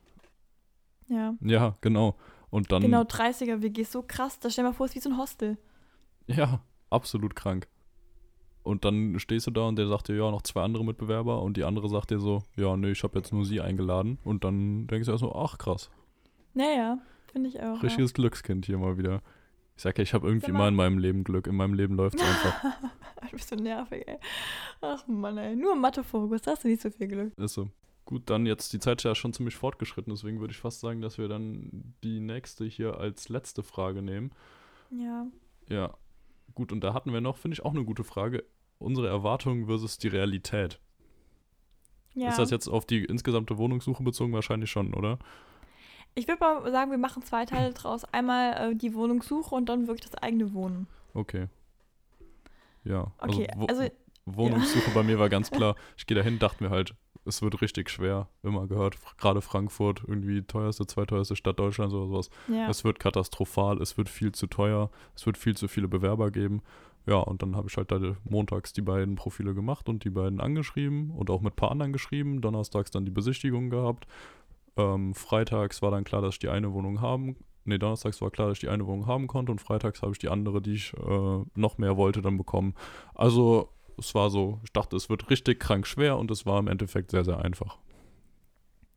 Ja. 1.08 1.36
Ja, 1.42 1.76
genau. 1.82 2.16
Und 2.52 2.72
dann, 2.72 2.82
Genau, 2.82 3.02
30er 3.02 3.62
WGs, 3.62 3.92
so 3.92 4.02
krass. 4.02 4.40
Da 4.40 4.50
stell 4.50 4.64
dir 4.64 4.70
mal 4.70 4.74
vor, 4.76 4.86
es 4.86 4.92
ist 4.92 4.96
wie 4.98 5.02
so 5.02 5.10
ein 5.10 5.18
Hostel. 5.18 5.58
ja, 6.28 6.62
absolut 6.90 7.36
krank. 7.36 7.68
Und 8.64 8.86
dann 8.86 9.18
stehst 9.20 9.48
du 9.48 9.52
da 9.52 9.62
und 9.68 9.78
der 9.78 9.88
sagt 9.88 10.10
dir, 10.10 10.16
ja, 10.16 10.30
noch 10.30 10.42
zwei 10.42 10.62
andere 10.64 10.84
Mitbewerber 10.84 11.42
und 11.42 11.58
die 11.58 11.64
andere 11.64 11.88
sagt 11.90 12.12
dir 12.12 12.20
so, 12.20 12.44
ja, 12.56 12.76
nee, 12.76 12.92
ich 12.92 13.04
habe 13.04 13.18
jetzt 13.18 13.32
nur 13.32 13.46
sie 13.46 13.62
eingeladen. 13.62 14.20
Und 14.24 14.44
dann 14.44 14.86
denkst 14.88 15.06
du 15.06 15.12
erst 15.12 15.22
so, 15.22 15.34
ach 15.34 15.58
krass, 15.58 15.90
Naja, 16.54 16.98
finde 17.32 17.50
ich 17.50 17.62
auch. 17.62 17.82
richtiges 17.82 18.14
Glückskind 18.14 18.66
hier 18.66 18.78
mal 18.78 18.98
wieder. 18.98 19.22
Ich 19.78 19.84
sag 19.84 19.98
ja, 19.98 20.04
ich 20.04 20.14
habe 20.14 20.28
irgendwie 20.28 20.50
immer 20.50 20.68
in 20.68 20.76
meinem 20.76 20.98
Leben 20.98 21.24
Glück. 21.24 21.48
In 21.48 21.56
meinem 21.56 21.74
Leben 21.74 21.96
läuft 21.96 22.20
es 22.20 22.22
einfach. 22.22 22.64
Ja. 22.64 22.74
du 23.22 23.38
bist 23.38 23.48
so 23.50 23.56
nervig, 23.56 24.06
ey. 24.08 24.18
Ach 24.82 25.08
Mann, 25.08 25.38
ey. 25.38 25.56
Nur 25.56 25.76
Mathe-Fokus, 25.76 26.42
hast 26.48 26.66
du 26.66 26.68
nicht 26.68 26.82
so 26.82 26.90
viel 26.90 27.08
Glück. 27.08 27.38
Ist 27.38 27.54
so. 27.54 27.70
Gut, 28.10 28.28
dann 28.28 28.48
jetzt, 28.48 28.74
die 28.74 28.80
Zeit 28.80 29.02
ist 29.02 29.04
ja 29.04 29.14
schon 29.14 29.34
ziemlich 29.34 29.56
fortgeschritten, 29.56 30.12
deswegen 30.12 30.40
würde 30.40 30.52
ich 30.52 30.58
fast 30.58 30.80
sagen, 30.80 31.00
dass 31.00 31.20
wir 31.20 31.28
dann 31.28 31.94
die 32.04 32.20
nächste 32.20 32.66
hier 32.66 32.98
als 32.98 33.30
letzte 33.30 33.62
Frage 33.62 34.02
nehmen. 34.02 34.32
Ja. 34.90 35.28
Ja, 35.68 35.94
gut, 36.56 36.72
und 36.72 36.84
da 36.84 36.96
hatten 36.96 37.14
wir 37.14 37.22
noch, 37.22 37.38
finde 37.38 37.54
ich, 37.54 37.64
auch 37.64 37.76
eine 37.76 37.86
gute 37.86 38.04
Frage. 38.04 38.46
Unsere 38.80 39.08
Erwartungen 39.08 39.68
versus 39.68 40.00
die 40.00 40.08
Realität. 40.08 40.80
ja. 42.16 42.30
Ist 42.30 42.40
das 42.40 42.50
jetzt 42.50 42.68
auf 42.68 42.88
die 42.88 43.06
insgesamte 43.06 43.60
Wohnungssuche 43.60 44.02
bezogen? 44.02 44.34
Wahrscheinlich 44.34 44.72
schon, 44.72 44.96
oder? 44.96 45.20
Ich 46.16 46.28
würde 46.28 46.40
mal 46.40 46.72
sagen, 46.72 46.90
wir 46.90 46.98
machen 46.98 47.22
zwei 47.22 47.46
Teile 47.46 47.76
draus. 47.76 48.06
Einmal 48.06 48.72
äh, 48.72 48.76
die 48.76 48.96
Wohnungssuche 48.96 49.54
und 49.54 49.70
dann 49.70 49.86
wirklich 49.86 50.10
das 50.10 50.20
eigene 50.20 50.56
Wohnen. 50.56 50.88
Okay. 51.14 51.46
Ja. 52.84 53.12
Okay, 53.20 53.48
wo 53.56 53.68
also 53.68 53.84
Wohnungssuche 54.26 54.90
bei 54.96 55.04
mir 55.04 55.20
war 55.20 55.30
ganz 55.30 55.52
klar. 55.52 55.76
Ich 55.96 56.08
gehe 56.08 56.18
dahin, 56.18 56.40
dachte 56.40 56.64
mir 56.64 56.72
halt, 56.72 56.96
es 57.26 57.42
wird 57.42 57.62
richtig 57.62 57.90
schwer. 57.90 58.28
Immer 58.44 58.68
gehört, 58.68 58.98
gerade 59.18 59.42
Frankfurt, 59.42 60.04
irgendwie 60.08 60.42
teuerste, 60.42 60.88
zweiteuerste 60.88 61.36
Stadt 61.36 61.60
Deutschlands 61.60 61.94
oder 61.94 62.08
sowas. 62.08 62.30
ja. 62.48 62.70
Es 62.70 62.84
wird 62.84 63.00
katastrophal, 63.00 63.82
es 63.82 63.98
wird 63.98 64.10
viel 64.10 64.32
zu 64.32 64.48
teuer, 64.48 64.90
es 65.16 65.26
wird 65.26 65.38
viel 65.38 65.56
zu 65.56 65.68
viele 65.68 65.88
Bewerber 65.88 66.32
geben. 66.32 66.62
Ja, 67.06 67.18
und 67.18 67.42
dann 67.42 67.56
habe 67.56 67.68
ich 67.70 67.78
halt 67.78 67.92
da 67.92 68.00
montags 68.24 68.74
die 68.74 68.82
beiden 68.82 69.16
Profile 69.16 69.54
gemacht 69.54 69.90
und 69.90 70.04
die 70.04 70.10
beiden 70.10 70.40
angeschrieben 70.40 71.12
und 71.12 71.30
auch 71.30 71.42
mit 71.42 71.54
ein 71.54 71.56
paar 71.56 71.72
anderen 71.72 71.94
geschrieben. 71.94 72.42
Donnerstags 72.42 72.92
dann 72.92 73.06
die 73.06 73.12
Besichtigung 73.12 73.70
gehabt. 73.70 74.06
Ähm, 74.78 75.16
freitags 75.16 75.82
war 75.82 75.92
dann 75.92 76.04
klar, 76.04 76.22
dass 76.22 76.36
ich 76.36 76.40
die 76.40 76.50
eine 76.50 76.72
Wohnung 76.74 77.02
haben 77.02 77.36
nee, 77.70 77.78
donnerstags 77.78 78.22
war 78.22 78.32
klar, 78.32 78.50
dass 78.50 78.58
ich 78.58 78.62
die 78.62 78.70
eine 78.70 78.86
Wohnung 78.86 79.08
haben 79.08 79.28
konnte 79.28 79.52
und 79.52 79.62
freitags 79.62 80.02
habe 80.02 80.12
ich 80.12 80.20
die 80.20 80.30
andere, 80.30 80.62
die 80.62 80.74
ich 80.74 80.94
äh, 80.94 81.44
noch 81.56 81.78
mehr 81.78 81.96
wollte, 81.96 82.22
dann 82.22 82.38
bekommen. 82.38 82.74
Also 83.14 83.70
es 84.00 84.16
war 84.16 84.30
so, 84.30 84.60
ich 84.64 84.72
dachte, 84.74 84.96
es 84.96 85.10
wird 85.10 85.30
richtig 85.30 85.60
krank 85.60 85.86
schwer 85.88 86.18
und 86.18 86.32
es 86.32 86.46
war 86.46 86.60
im 86.60 86.68
Endeffekt 86.68 87.12
sehr, 87.12 87.24
sehr 87.24 87.40
einfach. 87.40 87.78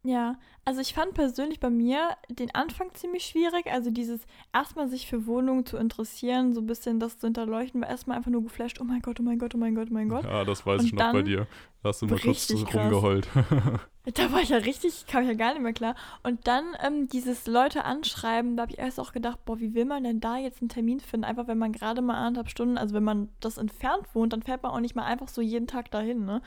Ja, 0.04 0.36
also 0.64 0.80
ich 0.80 0.94
fand 0.94 1.14
persönlich 1.14 1.58
bei 1.58 1.70
mir 1.70 2.10
den 2.28 2.54
Anfang 2.54 2.94
ziemlich 2.94 3.24
schwierig. 3.24 3.66
Also 3.66 3.90
dieses 3.90 4.20
erstmal 4.52 4.88
sich 4.88 5.08
für 5.08 5.26
Wohnungen 5.26 5.66
zu 5.66 5.76
interessieren, 5.76 6.52
so 6.52 6.60
ein 6.60 6.66
bisschen 6.66 7.00
das 7.00 7.18
zu 7.18 7.26
hinterleuchten, 7.26 7.80
war 7.80 7.88
erstmal 7.88 8.16
einfach 8.16 8.30
nur 8.30 8.44
geflasht, 8.44 8.78
oh 8.80 8.84
mein 8.84 9.02
Gott, 9.02 9.18
oh 9.18 9.22
mein 9.24 9.38
Gott, 9.38 9.54
oh 9.54 9.58
mein 9.58 9.74
Gott, 9.74 9.88
oh 9.90 9.94
mein 9.94 10.08
Gott. 10.08 10.24
Ja, 10.24 10.44
das 10.44 10.64
weiß 10.64 10.80
und 10.80 10.86
ich 10.86 10.92
noch 10.92 11.12
bei 11.12 11.22
dir. 11.22 11.48
Da 11.82 11.88
hast 11.88 12.00
du 12.00 12.06
mal 12.06 12.18
kurz 12.20 12.48
rumgeheult. 12.48 13.28
da 14.14 14.32
war 14.32 14.40
ich 14.40 14.50
ja 14.50 14.58
richtig, 14.58 15.06
kam 15.08 15.22
ich 15.22 15.28
ja 15.28 15.34
gar 15.34 15.52
nicht 15.52 15.62
mehr 15.62 15.72
klar. 15.72 15.96
Und 16.22 16.46
dann 16.46 16.64
ähm, 16.86 17.08
dieses 17.08 17.48
Leute 17.48 17.84
anschreiben, 17.84 18.56
da 18.56 18.62
habe 18.62 18.72
ich 18.72 18.78
erst 18.78 19.00
auch 19.00 19.12
gedacht, 19.12 19.44
boah, 19.44 19.58
wie 19.58 19.74
will 19.74 19.84
man 19.84 20.04
denn 20.04 20.20
da 20.20 20.36
jetzt 20.36 20.60
einen 20.62 20.68
Termin 20.68 21.00
finden? 21.00 21.24
Einfach 21.24 21.48
wenn 21.48 21.58
man 21.58 21.72
gerade 21.72 22.00
mal 22.00 22.24
anderthalb 22.24 22.50
Stunden, 22.50 22.78
also 22.78 22.94
wenn 22.94 23.02
man 23.02 23.30
das 23.40 23.58
entfernt 23.58 24.06
wohnt, 24.14 24.32
dann 24.32 24.42
fährt 24.42 24.62
man 24.62 24.70
auch 24.70 24.80
nicht 24.80 24.94
mal 24.94 25.04
einfach 25.04 25.26
so 25.26 25.40
jeden 25.40 25.66
Tag 25.66 25.90
dahin, 25.90 26.24
ne? 26.24 26.40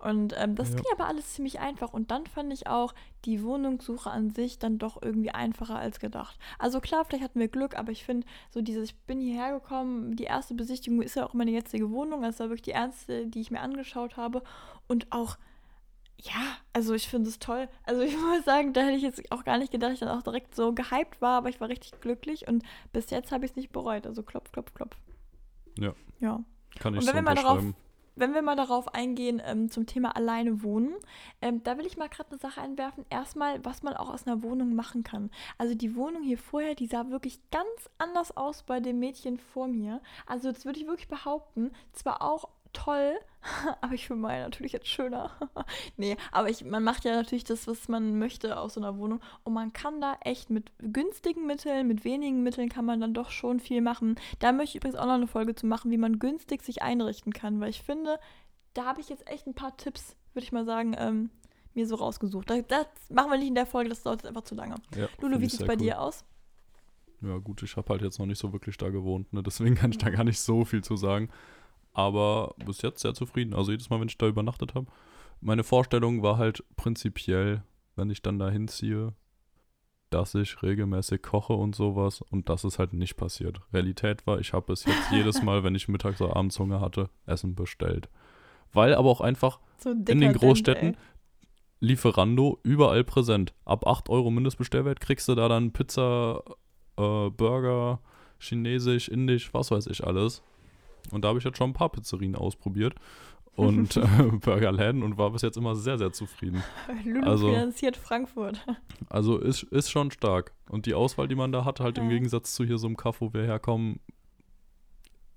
Und 0.00 0.34
ähm, 0.38 0.56
das 0.56 0.70
ja. 0.70 0.76
ging 0.76 0.86
aber 0.92 1.06
alles 1.06 1.34
ziemlich 1.34 1.60
einfach. 1.60 1.92
Und 1.92 2.10
dann 2.10 2.26
fand 2.26 2.52
ich 2.52 2.66
auch 2.66 2.94
die 3.24 3.42
Wohnungssuche 3.42 4.10
an 4.10 4.30
sich 4.30 4.58
dann 4.58 4.78
doch 4.78 5.00
irgendwie 5.02 5.30
einfacher 5.30 5.76
als 5.76 6.00
gedacht. 6.00 6.38
Also 6.58 6.80
klar, 6.80 7.04
vielleicht 7.04 7.24
hatten 7.24 7.40
wir 7.40 7.48
Glück, 7.48 7.78
aber 7.78 7.92
ich 7.92 8.04
finde, 8.04 8.26
so 8.50 8.62
dieses, 8.62 8.90
ich 8.90 8.96
bin 9.00 9.20
hierher 9.20 9.52
gekommen, 9.52 10.16
die 10.16 10.24
erste 10.24 10.54
Besichtigung 10.54 11.02
ist 11.02 11.16
ja 11.16 11.26
auch 11.26 11.34
meine 11.34 11.50
jetzige 11.50 11.90
Wohnung. 11.90 12.22
Das 12.22 12.40
war 12.40 12.48
wirklich 12.48 12.62
die 12.62 12.70
erste, 12.70 13.26
die 13.26 13.40
ich 13.40 13.50
mir 13.50 13.60
angeschaut 13.60 14.16
habe. 14.16 14.42
Und 14.88 15.06
auch 15.10 15.36
ja, 16.22 16.58
also 16.72 16.94
ich 16.94 17.08
finde 17.08 17.30
es 17.30 17.38
toll. 17.38 17.68
Also 17.84 18.02
ich 18.02 18.16
muss 18.20 18.44
sagen, 18.44 18.72
da 18.72 18.82
hätte 18.82 18.96
ich 18.96 19.02
jetzt 19.02 19.32
auch 19.32 19.44
gar 19.44 19.58
nicht 19.58 19.72
gedacht, 19.72 19.92
dass 19.92 20.00
ich 20.00 20.06
dann 20.06 20.18
auch 20.18 20.22
direkt 20.22 20.54
so 20.54 20.72
gehypt 20.74 21.20
war, 21.20 21.38
aber 21.38 21.48
ich 21.48 21.60
war 21.60 21.68
richtig 21.68 22.00
glücklich 22.00 22.46
und 22.48 22.62
bis 22.92 23.10
jetzt 23.10 23.32
habe 23.32 23.44
ich 23.44 23.52
es 23.52 23.56
nicht 23.56 23.72
bereut. 23.72 24.06
Also 24.06 24.22
klopf, 24.22 24.52
klopf, 24.52 24.74
klopf. 24.74 24.96
Ja. 25.78 25.94
Ja. 26.18 26.44
Kann 26.78 26.94
ich 26.94 27.00
und 27.00 27.06
wenn 27.06 27.12
so 27.12 27.14
wir 27.14 27.22
mal 27.22 27.34
darauf 27.34 27.64
wenn 28.20 28.34
wir 28.34 28.42
mal 28.42 28.56
darauf 28.56 28.94
eingehen 28.94 29.42
ähm, 29.44 29.70
zum 29.70 29.86
Thema 29.86 30.14
alleine 30.14 30.62
wohnen, 30.62 30.94
ähm, 31.40 31.62
da 31.62 31.78
will 31.78 31.86
ich 31.86 31.96
mal 31.96 32.08
gerade 32.08 32.30
eine 32.30 32.38
Sache 32.38 32.60
einwerfen. 32.60 33.04
Erstmal, 33.10 33.64
was 33.64 33.82
man 33.82 33.94
auch 33.94 34.10
aus 34.10 34.26
einer 34.26 34.42
Wohnung 34.42 34.74
machen 34.74 35.02
kann. 35.02 35.30
Also 35.58 35.74
die 35.74 35.96
Wohnung 35.96 36.22
hier 36.22 36.38
vorher, 36.38 36.74
die 36.74 36.86
sah 36.86 37.10
wirklich 37.10 37.40
ganz 37.50 37.90
anders 37.98 38.36
aus 38.36 38.62
bei 38.62 38.80
dem 38.80 38.98
Mädchen 38.98 39.38
vor 39.38 39.66
mir. 39.66 40.00
Also 40.26 40.52
das 40.52 40.64
würde 40.64 40.78
ich 40.78 40.86
wirklich 40.86 41.08
behaupten. 41.08 41.72
Zwar 41.92 42.22
auch 42.22 42.48
toll, 42.72 43.18
aber 43.80 43.94
ich 43.94 44.06
finde 44.06 44.22
meine 44.22 44.44
natürlich 44.44 44.72
jetzt 44.72 44.88
schöner. 44.88 45.30
nee, 45.96 46.16
aber 46.32 46.50
ich, 46.50 46.64
man 46.64 46.84
macht 46.84 47.04
ja 47.04 47.12
natürlich 47.12 47.44
das, 47.44 47.66
was 47.66 47.88
man 47.88 48.18
möchte 48.18 48.58
aus 48.58 48.74
so 48.74 48.80
einer 48.80 48.98
Wohnung. 48.98 49.20
Und 49.44 49.54
man 49.54 49.72
kann 49.72 50.00
da 50.00 50.16
echt 50.22 50.50
mit 50.50 50.72
günstigen 50.78 51.46
Mitteln, 51.46 51.86
mit 51.86 52.04
wenigen 52.04 52.42
Mitteln 52.42 52.68
kann 52.68 52.84
man 52.84 53.00
dann 53.00 53.14
doch 53.14 53.30
schon 53.30 53.60
viel 53.60 53.80
machen. 53.80 54.16
Da 54.38 54.52
möchte 54.52 54.70
ich 54.70 54.82
übrigens 54.82 54.98
auch 54.98 55.06
noch 55.06 55.14
eine 55.14 55.26
Folge 55.26 55.54
zu 55.54 55.66
machen, 55.66 55.90
wie 55.90 55.98
man 55.98 56.18
günstig 56.18 56.62
sich 56.62 56.82
einrichten 56.82 57.32
kann, 57.32 57.60
weil 57.60 57.70
ich 57.70 57.82
finde, 57.82 58.18
da 58.74 58.84
habe 58.84 59.00
ich 59.00 59.08
jetzt 59.08 59.26
echt 59.28 59.46
ein 59.46 59.54
paar 59.54 59.76
Tipps, 59.76 60.16
würde 60.34 60.44
ich 60.44 60.52
mal 60.52 60.64
sagen, 60.64 60.94
ähm, 60.98 61.30
mir 61.74 61.86
so 61.86 61.96
rausgesucht. 61.96 62.50
Das, 62.50 62.62
das, 62.68 62.86
machen 63.10 63.30
wir 63.30 63.38
nicht 63.38 63.48
in 63.48 63.54
der 63.54 63.66
Folge, 63.66 63.88
das 63.88 64.02
dauert 64.02 64.22
jetzt 64.22 64.28
einfach 64.28 64.42
zu 64.42 64.54
lange. 64.54 64.76
Ja, 64.94 65.08
Lulu, 65.20 65.40
wie 65.40 65.48
sieht 65.48 65.60
es 65.60 65.66
bei 65.66 65.74
cool. 65.74 65.78
dir 65.78 66.00
aus? 66.00 66.24
Ja, 67.22 67.36
gut, 67.38 67.62
ich 67.62 67.76
habe 67.76 67.88
halt 67.90 68.02
jetzt 68.02 68.18
noch 68.18 68.26
nicht 68.26 68.38
so 68.38 68.52
wirklich 68.52 68.78
da 68.78 68.88
gewohnt, 68.88 69.32
ne? 69.32 69.42
deswegen 69.42 69.74
kann 69.74 69.90
ich 69.90 69.98
da 69.98 70.08
gar 70.08 70.24
nicht 70.24 70.40
so 70.40 70.64
viel 70.64 70.82
zu 70.82 70.96
sagen 70.96 71.28
aber 71.92 72.54
bis 72.64 72.82
jetzt 72.82 73.00
sehr 73.00 73.14
zufrieden. 73.14 73.54
Also 73.54 73.70
jedes 73.72 73.90
Mal, 73.90 74.00
wenn 74.00 74.08
ich 74.08 74.18
da 74.18 74.26
übernachtet 74.26 74.74
habe. 74.74 74.86
Meine 75.40 75.64
Vorstellung 75.64 76.22
war 76.22 76.38
halt 76.38 76.64
prinzipiell, 76.76 77.62
wenn 77.96 78.10
ich 78.10 78.22
dann 78.22 78.38
da 78.38 78.50
hinziehe, 78.50 79.14
dass 80.10 80.34
ich 80.34 80.62
regelmäßig 80.62 81.22
koche 81.22 81.52
und 81.52 81.74
sowas 81.74 82.20
und 82.20 82.48
das 82.48 82.64
ist 82.64 82.78
halt 82.78 82.92
nicht 82.92 83.16
passiert. 83.16 83.60
Realität 83.72 84.26
war, 84.26 84.40
ich 84.40 84.52
habe 84.52 84.66
bis 84.66 84.84
jetzt 84.84 85.10
jedes 85.12 85.42
Mal, 85.42 85.64
wenn 85.64 85.74
ich 85.74 85.88
mittags 85.88 86.20
oder 86.20 86.36
abends 86.36 86.58
Hunger 86.58 86.80
hatte, 86.80 87.08
Essen 87.26 87.54
bestellt. 87.54 88.08
Weil 88.72 88.94
aber 88.94 89.08
auch 89.08 89.20
einfach 89.20 89.60
so 89.78 89.90
in 89.90 90.20
den 90.20 90.32
Großstädten 90.32 90.94
ey. 90.94 90.96
Lieferando 91.82 92.60
überall 92.62 93.04
präsent. 93.04 93.54
Ab 93.64 93.86
8 93.86 94.10
Euro 94.10 94.30
Mindestbestellwert 94.30 95.00
kriegst 95.00 95.28
du 95.28 95.34
da 95.34 95.48
dann 95.48 95.72
Pizza, 95.72 96.42
äh, 96.98 97.30
Burger, 97.30 98.00
Chinesisch, 98.38 99.08
Indisch, 99.08 99.54
was 99.54 99.70
weiß 99.70 99.86
ich 99.86 100.04
alles. 100.04 100.42
Und 101.10 101.24
da 101.24 101.28
habe 101.28 101.38
ich 101.38 101.44
jetzt 101.44 101.58
schon 101.58 101.70
ein 101.70 101.74
paar 101.74 101.90
Pizzerien 101.90 102.36
ausprobiert 102.36 102.94
und 103.56 103.96
äh, 103.96 104.06
Burgerläden 104.40 105.02
und 105.02 105.18
war 105.18 105.30
bis 105.30 105.42
jetzt 105.42 105.56
immer 105.56 105.74
sehr, 105.74 105.98
sehr 105.98 106.12
zufrieden. 106.12 106.62
Lulu 107.04 107.26
also, 107.26 107.48
finanziert 107.48 107.96
Frankfurt. 107.96 108.64
Also 109.08 109.38
ist, 109.38 109.64
ist 109.64 109.90
schon 109.90 110.12
stark. 110.12 110.52
Und 110.68 110.86
die 110.86 110.94
Auswahl, 110.94 111.26
die 111.26 111.34
man 111.34 111.50
da 111.50 111.64
hat, 111.64 111.80
halt 111.80 111.98
ja. 111.98 112.04
im 112.04 112.10
Gegensatz 112.10 112.54
zu 112.54 112.64
hier 112.64 112.78
so 112.78 112.86
einem 112.86 112.96
Kaff, 112.96 113.20
wo 113.20 113.32
wir 113.32 113.42
herkommen, 113.42 113.98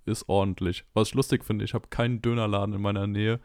ist 0.05 0.29
ordentlich. 0.29 0.85
Was 0.93 1.09
ich 1.09 1.15
lustig 1.15 1.43
finde, 1.43 1.65
ich 1.65 1.73
habe 1.73 1.87
keinen 1.89 2.21
Dönerladen 2.21 2.75
in 2.75 2.81
meiner 2.81 3.07
Nähe, 3.07 3.39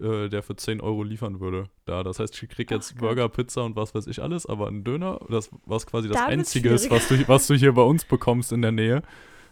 äh, 0.00 0.28
der 0.28 0.42
für 0.42 0.56
10 0.56 0.80
Euro 0.80 1.02
liefern 1.02 1.40
würde. 1.40 1.68
Da, 1.84 2.02
das 2.02 2.18
heißt, 2.18 2.42
ich 2.42 2.48
kriege 2.48 2.74
jetzt 2.74 2.94
Ach, 2.96 3.00
Burger, 3.00 3.28
Pizza 3.28 3.64
und 3.64 3.76
was 3.76 3.94
weiß 3.94 4.06
ich 4.06 4.22
alles, 4.22 4.46
aber 4.46 4.68
ein 4.68 4.84
Döner, 4.84 5.20
das, 5.28 5.50
was 5.64 5.86
quasi 5.86 6.08
das 6.08 6.18
da 6.18 6.26
Einzige 6.26 6.70
ist, 6.70 6.90
was 6.90 7.08
du, 7.08 7.28
was 7.28 7.46
du 7.46 7.54
hier 7.54 7.72
bei 7.72 7.82
uns 7.82 8.04
bekommst 8.04 8.52
in 8.52 8.62
der 8.62 8.72
Nähe, 8.72 9.02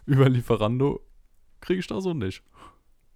über 0.06 0.28
Lieferando, 0.28 1.00
kriege 1.64 1.80
ich 1.80 1.86
da 1.86 2.00
so 2.00 2.12
nicht. 2.12 2.42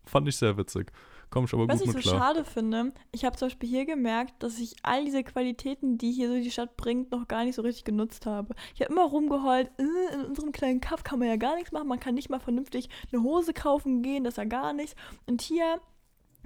Fand 0.04 0.26
ich 0.26 0.36
sehr 0.36 0.56
witzig. 0.56 0.90
Komme 1.28 1.46
ich 1.46 1.52
aber 1.52 1.66
gut 1.66 1.72
mit 1.72 1.80
klar. 1.80 1.94
Was 1.94 2.04
ich 2.04 2.10
so 2.10 2.16
schade 2.16 2.44
finde, 2.44 2.92
ich 3.12 3.26
habe 3.26 3.36
zum 3.36 3.48
Beispiel 3.48 3.68
hier 3.68 3.84
gemerkt, 3.84 4.42
dass 4.42 4.58
ich 4.58 4.76
all 4.82 5.04
diese 5.04 5.22
Qualitäten, 5.22 5.98
die 5.98 6.12
hier 6.12 6.28
so 6.28 6.36
die 6.36 6.50
Stadt 6.50 6.78
bringt, 6.78 7.10
noch 7.10 7.28
gar 7.28 7.44
nicht 7.44 7.54
so 7.54 7.62
richtig 7.62 7.84
genutzt 7.84 8.24
habe. 8.24 8.54
Ich 8.74 8.80
habe 8.80 8.90
immer 8.90 9.04
rumgeheult, 9.04 9.70
äh, 9.78 10.14
in 10.14 10.24
unserem 10.24 10.52
kleinen 10.52 10.80
Kaff 10.80 11.04
kann 11.04 11.18
man 11.18 11.28
ja 11.28 11.36
gar 11.36 11.56
nichts 11.56 11.72
machen, 11.72 11.88
man 11.88 12.00
kann 12.00 12.14
nicht 12.14 12.30
mal 12.30 12.40
vernünftig 12.40 12.88
eine 13.12 13.22
Hose 13.22 13.52
kaufen 13.52 14.00
gehen, 14.00 14.24
das 14.24 14.34
ist 14.34 14.38
ja 14.38 14.44
gar 14.44 14.72
nichts. 14.72 14.96
Und 15.26 15.42
hier 15.42 15.80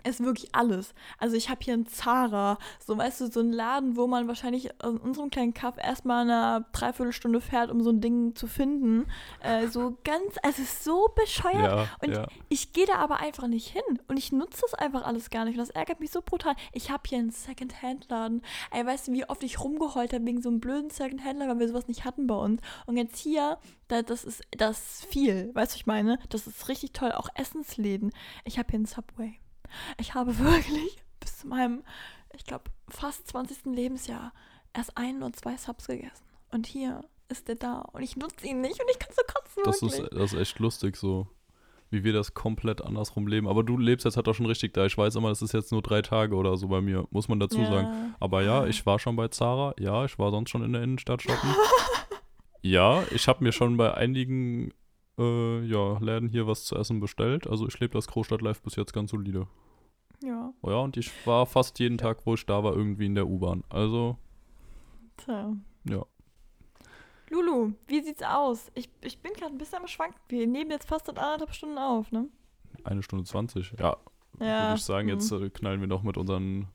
ist 0.05 0.25
wirklich 0.25 0.55
alles. 0.55 0.95
Also 1.19 1.37
ich 1.37 1.49
habe 1.49 1.61
hier 1.63 1.75
einen 1.75 1.87
Zara, 1.87 2.59
so 2.85 2.97
weißt 2.97 3.21
du, 3.21 3.27
so 3.27 3.41
einen 3.41 3.53
Laden, 3.53 3.97
wo 3.97 4.07
man 4.07 4.29
wahrscheinlich 4.29 4.71
in 4.83 4.99
unserem 4.99 5.31
kleinen 5.31 5.55
Kaff 5.55 5.77
erstmal 5.79 6.23
eine 6.23 6.65
Dreiviertelstunde 6.73 7.41
fährt, 7.41 7.71
um 7.71 7.83
so 7.83 7.91
ein 7.91 8.01
Ding 8.01 8.35
zu 8.35 8.47
finden. 8.47 9.07
Äh, 9.41 9.69
so 9.69 9.97
ganz, 10.05 10.37
also 10.43 10.63
so 10.63 11.09
bescheuert. 11.15 11.55
Ja, 11.55 11.89
und 12.03 12.15
ja. 12.15 12.27
ich 12.49 12.73
gehe 12.73 12.87
da 12.87 12.97
aber 12.97 13.21
einfach 13.21 13.47
nicht 13.47 13.69
hin 13.69 13.83
und 14.09 14.19
ich 14.19 14.33
nutze 14.33 14.63
das 14.63 14.75
einfach 14.75 15.05
alles 15.05 15.31
gar 15.31 15.45
nicht. 15.45 15.55
Und 15.55 15.61
das 15.67 15.71
ärgert 15.71 16.01
mich 16.01 16.11
so 16.11 16.23
brutal. 16.23 16.55
Ich 16.73 16.91
habe 16.91 17.03
hier 17.07 17.19
einen 17.19 17.31
Second-Hand-Laden. 17.31 18.43
Ey, 18.71 18.87
weißt 18.87 19.09
du, 19.09 19.13
wie 19.13 19.29
oft 19.29 19.43
ich 19.43 19.61
rumgeheult 19.61 20.13
habe 20.13 20.25
wegen 20.27 20.43
so 20.43 20.49
einem 20.49 20.61
blöden 20.61 20.91
Second-Hand-Laden, 20.91 21.51
weil 21.51 21.61
wir 21.61 21.69
sowas 21.69 21.89
nicht 21.89 22.05
hatten 22.05 22.27
bei 22.27 22.35
uns. 22.35 22.61
Und 22.87 22.97
jetzt 22.97 23.19
hier, 23.19 23.59
da, 23.89 24.03
das 24.03 24.25
ist 24.25 24.43
das 24.51 25.05
viel, 25.09 25.55
weißt 25.55 25.75
du, 25.75 25.77
ich 25.77 25.87
meine? 25.87 26.19
Das 26.29 26.47
ist 26.47 26.69
richtig 26.69 26.93
toll. 26.93 27.13
Auch 27.13 27.29
Essensläden. 27.35 28.13
Ich 28.45 28.59
habe 28.59 28.69
hier 28.71 28.79
einen 28.79 28.87
Subway. 28.87 29.39
Ich 29.99 30.15
habe 30.15 30.39
wirklich 30.39 30.99
bis 31.21 31.39
zu 31.39 31.49
meinem, 31.49 31.83
ich 32.35 32.45
glaube, 32.45 32.65
fast 32.89 33.29
20. 33.29 33.67
Lebensjahr 33.67 34.33
erst 34.73 34.97
ein 34.97 35.23
und 35.23 35.37
zwei 35.37 35.57
Subs 35.57 35.87
gegessen. 35.87 36.25
Und 36.51 36.67
hier 36.67 37.05
ist 37.29 37.49
der 37.49 37.55
da 37.55 37.81
und 37.93 38.03
ich 38.03 38.17
nutze 38.17 38.47
ihn 38.47 38.61
nicht 38.61 38.81
und 38.81 38.91
ich 38.91 38.99
kann 38.99 39.15
so 39.15 39.23
kotzen. 39.27 39.63
Das 39.65 39.83
ist, 39.83 40.13
das 40.13 40.33
ist 40.33 40.39
echt 40.39 40.59
lustig 40.59 40.97
so, 40.97 41.27
wie 41.91 42.05
wir 42.05 42.13
das 42.13 42.35
komplett 42.35 42.83
andersrum 42.83 43.27
leben. 43.27 43.49
Aber 43.49 43.63
du 43.63 43.79
lebst 43.79 44.05
jetzt 44.05 44.17
halt 44.17 44.29
auch 44.29 44.35
schon 44.35 44.47
richtig 44.47 44.75
da. 44.75 44.87
Ich 44.87 44.97
weiß 44.97 45.15
immer, 45.17 45.31
das 45.31 45.43
ist 45.43 45.53
jetzt 45.53 45.73
nur 45.73 45.83
drei 45.83 46.03
Tage 46.03 46.35
oder 46.37 46.57
so 46.57 46.69
bei 46.69 46.81
mir, 46.81 47.07
muss 47.11 47.29
man 47.29 47.41
dazu 47.41 47.59
ja. 47.59 47.67
sagen. 47.67 48.15
Aber 48.21 48.43
ja, 48.43 48.67
ich 48.67 48.85
war 48.87 48.99
schon 48.99 49.17
bei 49.17 49.29
Zara. 49.29 49.75
Ja, 49.79 50.05
ich 50.05 50.19
war 50.19 50.31
sonst 50.31 50.51
schon 50.51 50.63
in 50.63 50.73
der 50.73 50.83
Innenstadt 50.83 51.23
shoppen. 51.23 51.55
ja, 52.61 53.03
ich 53.11 53.29
habe 53.29 53.43
mir 53.43 53.53
schon 53.53 53.77
bei 53.77 53.95
einigen 53.95 54.73
äh, 55.23 55.65
ja, 55.65 55.99
Läden 55.99 56.29
hier 56.29 56.47
was 56.47 56.65
zu 56.65 56.77
essen 56.77 57.01
bestellt. 57.01 57.47
Also 57.47 57.67
ich 57.67 57.79
lebe 57.81 57.95
das 57.95 58.09
Großstadt-Life 58.09 58.63
bis 58.63 58.77
jetzt 58.77 58.93
ganz 58.93 59.11
solide. 59.11 59.47
Ja. 60.23 60.53
Oh 60.63 60.71
ja, 60.71 60.77
und 60.79 60.97
ich 60.97 61.11
war 61.27 61.47
fast 61.47 61.79
jeden 61.79 61.99
Tag, 61.99 62.27
wo 62.27 62.35
ich 62.35 62.47
da 62.47 62.63
war, 62.63 62.75
irgendwie 62.75 63.07
in 63.07 63.15
der 63.15 63.27
U-Bahn. 63.27 63.65
Also. 63.69 64.17
Tja. 65.17 65.53
Ja. 65.89 66.07
Lulu, 67.29 67.73
wie 67.87 68.03
sieht's 68.03 68.23
aus? 68.23 68.71
Ich, 68.75 68.91
ich 69.01 69.19
bin 69.21 69.33
gerade 69.33 69.53
ein 69.53 69.59
bisschen 69.59 69.79
am 69.79 69.89
Schwanken. 69.89 70.21
Wir 70.29 70.47
nehmen 70.47 70.71
jetzt 70.71 70.87
fast 70.87 71.09
anderthalb 71.09 71.55
Stunden 71.55 71.79
auf, 71.79 72.13
ne? 72.13 72.29
Eine 72.85 73.03
Stunde 73.03 73.25
zwanzig, 73.25 73.73
ja. 73.79 73.97
ja. 74.39 74.65
Würde 74.65 74.75
ich 74.77 74.85
sagen, 74.85 75.09
jetzt 75.09 75.33
mhm. 75.33 75.45
äh, 75.45 75.51
knallen 75.51 75.81
wir 75.81 75.89
noch 75.89 76.03
mit 76.03 76.17
unseren 76.17 76.69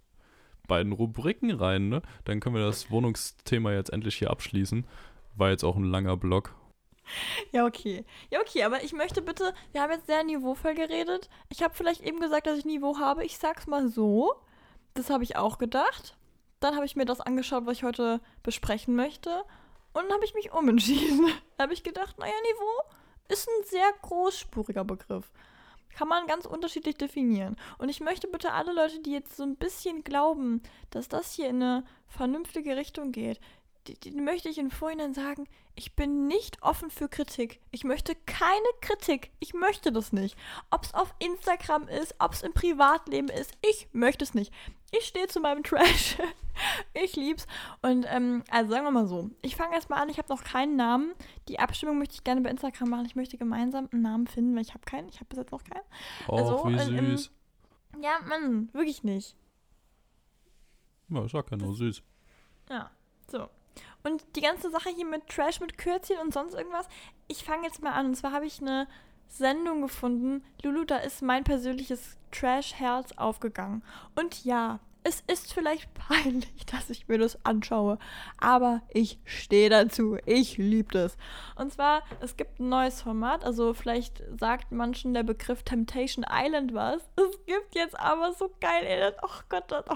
beiden 0.68 0.92
Rubriken 0.92 1.52
rein, 1.52 1.90
ne? 1.90 2.02
Dann 2.26 2.40
können 2.40 2.56
wir 2.56 2.66
das 2.66 2.92
Wohnungsthema 2.92 3.72
jetzt 3.72 3.94
endlich 3.94 4.16
hier 4.16 4.32
abschließen. 4.32 4.86
War 5.36 5.52
jetzt 5.52 5.64
auch 5.64 5.78
ein 5.78 5.86
langer 5.86 6.18
Block. 6.18 6.56
Ja, 7.52 7.66
okay. 7.66 8.06
Ja, 8.30 8.40
okay, 8.42 8.64
aber 8.64 8.84
ich 8.84 8.94
möchte 8.94 9.22
bitte, 9.22 9.54
wir 9.72 9.82
haben 9.82 9.92
jetzt 9.92 10.08
sehr 10.08 10.24
niveauvoll 10.24 10.76
geredet. 10.76 11.30
Ich 11.50 11.64
habe 11.64 11.74
vielleicht 11.74 12.02
eben 12.02 12.20
gesagt, 12.20 12.48
dass 12.48 12.58
ich 12.58 12.66
Niveau 12.66 13.00
habe. 13.00 13.26
Ich 13.26 13.38
sag's 13.38 13.68
mal 13.68 13.88
so. 13.88 14.36
Das 14.94 15.10
habe 15.10 15.24
ich 15.24 15.36
auch 15.36 15.58
gedacht. 15.58 16.18
Dann 16.60 16.76
habe 16.76 16.86
ich 16.86 16.96
mir 16.96 17.06
das 17.06 17.22
angeschaut, 17.22 17.66
was 17.66 17.78
ich 17.78 17.84
heute 17.84 18.20
besprechen 18.44 18.96
möchte. 18.96 19.44
Und 19.94 20.04
dann 20.04 20.14
habe 20.14 20.26
ich 20.26 20.34
mich 20.34 20.54
umentschieden. 20.54 21.28
Da 21.58 21.64
habe 21.64 21.74
ich 21.74 21.82
gedacht, 21.82 22.20
naja, 22.20 22.34
Niveau 22.44 22.96
ist 23.30 23.48
ein 23.48 23.64
sehr 23.66 23.92
großspuriger 24.04 24.84
Begriff. 24.84 25.32
Kann 25.96 26.08
man 26.08 26.28
ganz 26.28 26.46
unterschiedlich 26.46 26.96
definieren. 26.96 27.56
Und 27.80 27.90
ich 27.90 28.00
möchte 28.00 28.28
bitte 28.28 28.54
alle 28.54 28.74
Leute, 28.74 29.00
die 29.00 29.12
jetzt 29.12 29.36
so 29.36 29.42
ein 29.42 29.56
bisschen 29.56 30.04
glauben, 30.04 30.62
dass 30.92 31.10
das 31.10 31.34
hier 31.34 31.50
in 31.50 31.64
eine 31.64 31.84
vernünftige 32.08 32.78
Richtung 32.78 33.12
geht, 33.12 33.40
den 33.96 34.24
möchte 34.24 34.50
ich 34.50 34.58
im 34.58 34.72
Vorhinein 34.72 35.14
sagen, 35.14 35.48
ich 35.76 35.96
bin 35.96 36.28
nicht 36.28 36.62
offen 36.64 36.90
für 36.90 37.08
Kritik. 37.08 37.60
Ich 37.72 37.84
möchte 37.84 38.16
keine 38.26 38.68
Kritik. 38.82 39.32
Ich 39.40 39.54
möchte 39.54 39.92
das 39.92 40.12
nicht. 40.12 40.38
Ob 40.72 40.84
es 40.84 40.94
auf 40.94 41.14
Instagram 41.20 41.88
ist, 41.88 42.16
ob 42.20 42.34
es 42.34 42.42
im 42.42 42.54
Privatleben 42.54 43.30
ist, 43.30 43.54
ich 43.62 43.88
möchte 43.94 44.24
es 44.24 44.34
nicht. 44.34 44.54
Ich 44.92 45.06
stehe 45.06 45.28
zu 45.28 45.40
meinem 45.40 45.64
Trash. 45.64 46.18
ich 46.94 47.16
lieb's. 47.16 47.46
Und 47.82 48.06
ähm, 48.10 48.44
also 48.50 48.72
sagen 48.72 48.86
wir 48.86 48.92
mal 48.92 49.08
so, 49.08 49.30
ich 49.42 49.56
fange 49.56 49.76
erstmal 49.76 50.02
an, 50.02 50.10
ich 50.10 50.18
habe 50.18 50.30
noch 50.30 50.44
keinen 50.44 50.76
Namen. 50.76 51.14
Die 51.48 51.60
Abstimmung 51.60 52.00
möchte 52.00 52.16
ich 52.16 52.24
gerne 52.24 52.42
bei 52.42 52.50
Instagram 52.50 52.90
machen. 52.90 53.06
Ich 53.06 53.16
möchte 53.16 53.38
gemeinsam 53.38 53.90
einen 53.92 54.02
Namen 54.02 54.28
finden, 54.28 54.56
weil 54.56 54.64
ich 54.64 54.74
habe 54.74 54.86
keinen. 54.86 55.10
Ich 55.10 55.16
habe 55.16 55.26
bis 55.30 55.40
jetzt 55.40 55.52
noch 55.52 55.64
keinen. 55.64 55.84
Oh, 56.28 56.38
also, 56.38 56.66
wie 56.70 56.80
süß. 56.80 57.32
Ähm, 57.94 58.04
ja, 58.04 58.20
Mann, 58.28 58.70
wirklich 58.74 59.04
nicht. 59.04 59.36
Ja, 61.10 61.28
sag 61.28 61.50
ja 61.52 61.58
nur 61.58 61.74
süß. 61.74 62.02
Ja, 62.70 62.92
so. 63.30 63.50
Und 64.04 64.24
die 64.36 64.42
ganze 64.42 64.70
Sache 64.70 64.90
hier 64.90 65.06
mit 65.06 65.28
Trash, 65.28 65.60
mit 65.60 65.78
Kürzchen 65.78 66.18
und 66.20 66.34
sonst 66.34 66.54
irgendwas, 66.54 66.88
ich 67.28 67.44
fange 67.44 67.66
jetzt 67.66 67.82
mal 67.82 67.94
an. 67.94 68.08
Und 68.08 68.16
zwar 68.16 68.32
habe 68.32 68.46
ich 68.46 68.62
eine 68.62 68.88
Sendung 69.28 69.82
gefunden. 69.82 70.44
Lulu, 70.64 70.86
da 70.86 70.98
ist 70.98 71.22
mein 71.22 71.44
persönliches 71.44 72.18
Trash-Herz 72.32 73.12
aufgegangen. 73.18 73.84
Und 74.16 74.44
ja, 74.46 74.80
es 75.04 75.24
ist 75.28 75.54
vielleicht 75.54 75.94
peinlich, 75.94 76.66
dass 76.66 76.90
ich 76.90 77.08
mir 77.08 77.18
das 77.18 77.44
anschaue, 77.46 77.98
aber 78.40 78.82
ich 78.90 79.20
stehe 79.24 79.70
dazu. 79.70 80.18
Ich 80.26 80.58
liebe 80.58 80.92
das. 80.92 81.18
Und 81.56 81.72
zwar, 81.72 82.04
es 82.20 82.36
gibt 82.36 82.60
ein 82.60 82.70
neues 82.70 83.02
Format, 83.02 83.46
also 83.46 83.74
vielleicht 83.74 84.22
sagt 84.40 84.72
manchen 84.72 85.14
der 85.14 85.24
Begriff 85.24 85.64
Temptation 85.64 86.26
Island 86.30 86.74
was. 86.74 87.02
Es 87.16 87.46
gibt 87.46 87.76
jetzt 87.76 87.98
aber 87.98 88.34
so 88.34 88.54
geil, 88.60 88.84
ey, 88.86 89.12
oh 89.22 89.40
Gott, 89.50 89.72
oh, 89.72 89.96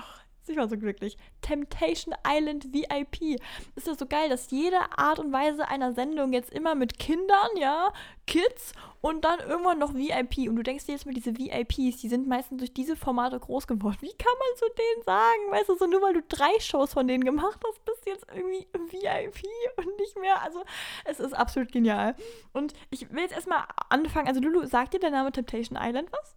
ich 0.52 0.57
war 0.57 0.68
so 0.68 0.78
glücklich. 0.78 1.18
Temptation 1.41 2.14
Island 2.28 2.73
VIP. 2.73 3.40
Ist 3.76 3.88
das 3.88 3.98
so 3.98 4.06
geil, 4.06 4.30
dass 4.30 4.52
jede 4.52 4.80
Art 4.98 5.19
und 5.19 5.32
Weise 5.32 5.68
einer 5.68 5.94
Sendung 5.94 6.34
jetzt 6.34 6.52
immer 6.52 6.76
mit 6.76 6.99
Kindern, 6.99 7.49
ja, 7.57 7.91
Kids 8.28 8.73
und 9.02 9.26
dann 9.26 9.40
irgendwann 9.40 9.80
noch 9.80 9.94
VIP. 9.94 10.48
Und 10.48 10.56
du 10.56 10.64
denkst 10.64 10.86
dir 10.86 10.94
jetzt 10.94 11.06
mal, 11.06 11.14
diese 11.14 11.38
VIPs, 11.38 12.02
die 12.02 12.07
sind 12.07 12.28
meistens 12.28 12.60
durch 12.60 12.73
diese 12.73 12.95
Formate 12.95 13.40
groß 13.40 13.68
geworden. 13.68 13.98
Wie 14.02 14.14
kann 14.14 14.34
man 14.40 14.57
zu 14.57 14.65
denen 14.78 15.03
sagen? 15.03 15.52
Weißt 15.52 15.69
du, 15.69 15.76
so 15.76 15.88
nur 15.88 16.02
weil 16.02 16.14
du 16.14 16.22
drei 16.22 16.60
Shows 16.60 16.94
von 16.94 17.07
denen 17.07 17.23
gemacht 17.23 17.60
hast, 17.68 17.84
bist 17.84 18.06
du 18.06 18.10
jetzt 18.11 18.26
irgendwie 18.34 18.68
VIP 18.73 19.44
und 19.78 19.99
nicht 19.99 20.18
mehr. 20.19 20.41
Also, 20.41 20.64
es 21.06 21.19
ist 21.19 21.34
absolut 21.34 21.72
genial. 21.72 22.15
Und 22.53 22.73
ich 22.90 23.11
will 23.11 23.22
jetzt 23.22 23.34
erstmal 23.34 23.64
anfangen. 23.90 24.28
Also, 24.28 24.40
Lulu, 24.40 24.65
sagt 24.65 24.94
dir 24.94 24.99
der 24.99 25.11
Name 25.11 25.32
Temptation 25.32 25.78
Island 25.82 26.11
was? 26.11 26.36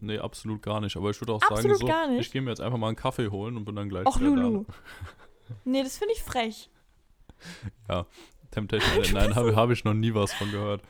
Nee, 0.00 0.18
absolut 0.18 0.62
gar 0.62 0.80
nicht. 0.80 0.96
Aber 0.96 1.10
ich 1.10 1.20
würde 1.20 1.32
auch 1.32 1.42
absolut 1.42 1.78
sagen, 1.78 2.14
so, 2.14 2.20
ich 2.20 2.30
gehe 2.30 2.40
mir 2.40 2.50
jetzt 2.50 2.60
einfach 2.60 2.78
mal 2.78 2.88
einen 2.88 2.96
Kaffee 2.96 3.28
holen 3.28 3.56
und 3.56 3.64
bin 3.64 3.74
dann 3.76 3.88
gleich 3.88 4.06
Och, 4.06 4.20
wieder 4.20 4.30
Lulu. 4.30 4.64
da. 4.64 4.74
nee, 5.64 5.82
das 5.82 5.98
finde 5.98 6.14
ich 6.14 6.22
frech. 6.22 6.70
Ja, 7.88 8.06
Temptation 8.50 9.04
nein, 9.12 9.34
habe 9.34 9.54
hab 9.54 9.70
ich 9.70 9.84
noch 9.84 9.94
nie 9.94 10.12
was 10.14 10.32
von 10.32 10.50
gehört. 10.50 10.82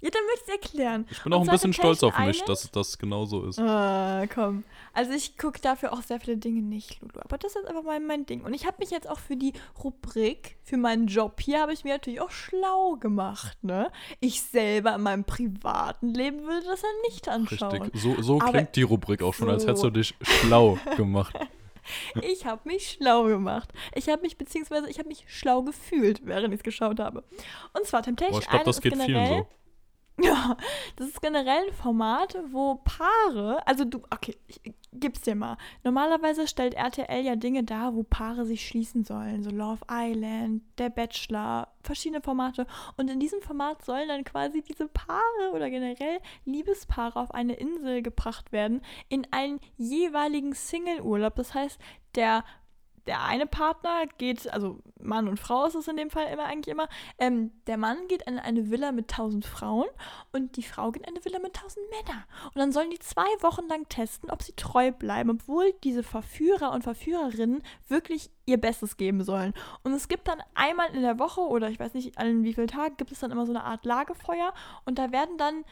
Ja, 0.00 0.10
dann 0.10 0.22
möchte 0.26 0.44
ich 0.46 0.54
es 0.54 0.62
erklären. 0.62 1.06
Ich 1.10 1.22
bin 1.22 1.32
auch 1.32 1.40
ein 1.40 1.46
bisschen 1.46 1.72
stolz 1.72 2.02
auf 2.02 2.18
mich, 2.18 2.42
dass 2.42 2.70
das 2.70 2.98
genauso 2.98 3.44
ist. 3.46 3.58
Ah, 3.58 4.26
komm. 4.32 4.64
Also 4.92 5.12
ich 5.12 5.38
gucke 5.38 5.60
dafür 5.60 5.92
auch 5.92 6.02
sehr 6.02 6.20
viele 6.20 6.36
Dinge 6.36 6.62
nicht, 6.62 7.00
Lulu. 7.00 7.20
Aber 7.20 7.38
das 7.38 7.56
ist 7.56 7.66
einfach 7.66 7.82
mal 7.82 7.98
mein 8.00 8.26
Ding. 8.26 8.42
Und 8.42 8.54
ich 8.54 8.66
habe 8.66 8.76
mich 8.78 8.90
jetzt 8.90 9.08
auch 9.08 9.18
für 9.18 9.36
die 9.36 9.52
Rubrik, 9.82 10.56
für 10.62 10.76
meinen 10.76 11.06
Job 11.06 11.40
hier, 11.40 11.60
habe 11.60 11.72
ich 11.72 11.84
mir 11.84 11.94
natürlich 11.94 12.20
auch 12.20 12.30
schlau 12.30 12.96
gemacht, 12.96 13.56
ne? 13.62 13.90
Ich 14.20 14.42
selber 14.42 14.94
in 14.94 15.02
meinem 15.02 15.24
privaten 15.24 16.12
Leben 16.12 16.42
würde 16.46 16.66
das 16.66 16.82
ja 16.82 16.88
nicht 17.08 17.28
anschauen. 17.28 17.82
Richtig. 17.82 18.00
So, 18.00 18.20
so 18.22 18.38
klingt 18.38 18.76
die 18.76 18.82
Rubrik 18.82 19.22
auch 19.22 19.34
schon, 19.34 19.48
so. 19.48 19.52
als 19.52 19.66
hättest 19.66 19.84
du 19.84 19.90
dich 19.90 20.14
schlau 20.20 20.78
gemacht. 20.96 21.34
Ich 22.22 22.46
habe 22.46 22.62
mich 22.64 22.92
schlau 22.92 23.24
gemacht. 23.24 23.72
Ich 23.94 24.08
habe 24.08 24.22
mich, 24.22 24.36
beziehungsweise 24.36 24.90
ich 24.90 24.98
habe 24.98 25.08
mich 25.08 25.24
schlau 25.28 25.62
gefühlt, 25.62 26.20
während 26.24 26.52
ich 26.52 26.58
es 26.58 26.64
geschaut 26.64 26.98
habe. 26.98 27.22
Und 27.74 27.86
zwar 27.86 28.02
Temptation 28.02 28.32
Boah, 28.32 28.42
ich 28.42 28.48
glaube, 28.48 28.64
das 28.64 28.80
geht 28.80 28.92
generell, 28.92 29.26
vielen 29.26 29.42
so. 29.42 29.48
Ja, 30.18 30.56
das 30.96 31.08
ist 31.08 31.20
generell 31.20 31.66
ein 31.68 31.74
Format, 31.74 32.38
wo 32.50 32.76
Paare, 32.76 33.66
also 33.66 33.84
du, 33.84 33.98
okay, 34.10 34.34
ich 34.46 34.60
gib's 34.92 35.20
dir 35.20 35.34
mal. 35.34 35.58
Normalerweise 35.84 36.48
stellt 36.48 36.72
RTL 36.72 37.22
ja 37.22 37.36
Dinge 37.36 37.64
dar, 37.64 37.94
wo 37.94 38.02
Paare 38.02 38.46
sich 38.46 38.66
schließen 38.66 39.04
sollen, 39.04 39.42
so 39.42 39.50
Love 39.50 39.84
Island, 39.90 40.62
Der 40.78 40.88
Bachelor, 40.88 41.68
verschiedene 41.82 42.22
Formate. 42.22 42.66
Und 42.96 43.10
in 43.10 43.20
diesem 43.20 43.42
Format 43.42 43.84
sollen 43.84 44.08
dann 44.08 44.24
quasi 44.24 44.62
diese 44.62 44.88
Paare 44.88 45.52
oder 45.52 45.68
generell 45.68 46.18
Liebespaare 46.46 47.20
auf 47.20 47.32
eine 47.32 47.54
Insel 47.54 48.00
gebracht 48.00 48.52
werden, 48.52 48.80
in 49.08 49.26
einen 49.32 49.60
jeweiligen 49.76 50.54
Single-Urlaub. 50.54 51.34
Das 51.36 51.52
heißt, 51.52 51.78
der 52.14 52.42
der 53.06 53.22
eine 53.22 53.46
Partner 53.46 54.06
geht, 54.18 54.52
also 54.52 54.80
Mann 55.00 55.28
und 55.28 55.38
Frau 55.38 55.66
ist 55.66 55.74
es 55.74 55.88
in 55.88 55.96
dem 55.96 56.10
Fall 56.10 56.26
immer 56.32 56.44
eigentlich 56.44 56.72
immer, 56.72 56.88
ähm, 57.18 57.52
der 57.66 57.76
Mann 57.76 58.08
geht 58.08 58.22
in 58.22 58.38
eine 58.38 58.70
Villa 58.70 58.92
mit 58.92 59.08
tausend 59.08 59.46
Frauen 59.46 59.86
und 60.32 60.56
die 60.56 60.62
Frau 60.62 60.90
geht 60.90 61.02
in 61.02 61.08
eine 61.08 61.24
Villa 61.24 61.38
mit 61.38 61.54
tausend 61.54 61.84
Männern. 61.90 62.24
Und 62.46 62.56
dann 62.56 62.72
sollen 62.72 62.90
die 62.90 62.98
zwei 62.98 63.26
Wochen 63.40 63.68
lang 63.68 63.88
testen, 63.88 64.30
ob 64.30 64.42
sie 64.42 64.52
treu 64.52 64.90
bleiben, 64.90 65.30
obwohl 65.30 65.72
diese 65.84 66.02
Verführer 66.02 66.72
und 66.72 66.82
Verführerinnen 66.82 67.62
wirklich 67.88 68.30
ihr 68.46 68.60
Bestes 68.60 68.96
geben 68.96 69.22
sollen. 69.22 69.54
Und 69.82 69.92
es 69.92 70.08
gibt 70.08 70.28
dann 70.28 70.42
einmal 70.54 70.94
in 70.94 71.02
der 71.02 71.18
Woche 71.18 71.40
oder 71.40 71.68
ich 71.70 71.78
weiß 71.78 71.94
nicht 71.94 72.18
an 72.18 72.44
wie 72.44 72.54
vielen 72.54 72.68
Tagen 72.68 72.96
gibt 72.96 73.12
es 73.12 73.20
dann 73.20 73.30
immer 73.30 73.46
so 73.46 73.52
eine 73.52 73.64
Art 73.64 73.84
Lagefeuer 73.84 74.52
und 74.84 74.98
da 74.98 75.12
werden 75.12 75.38
dann 75.38 75.64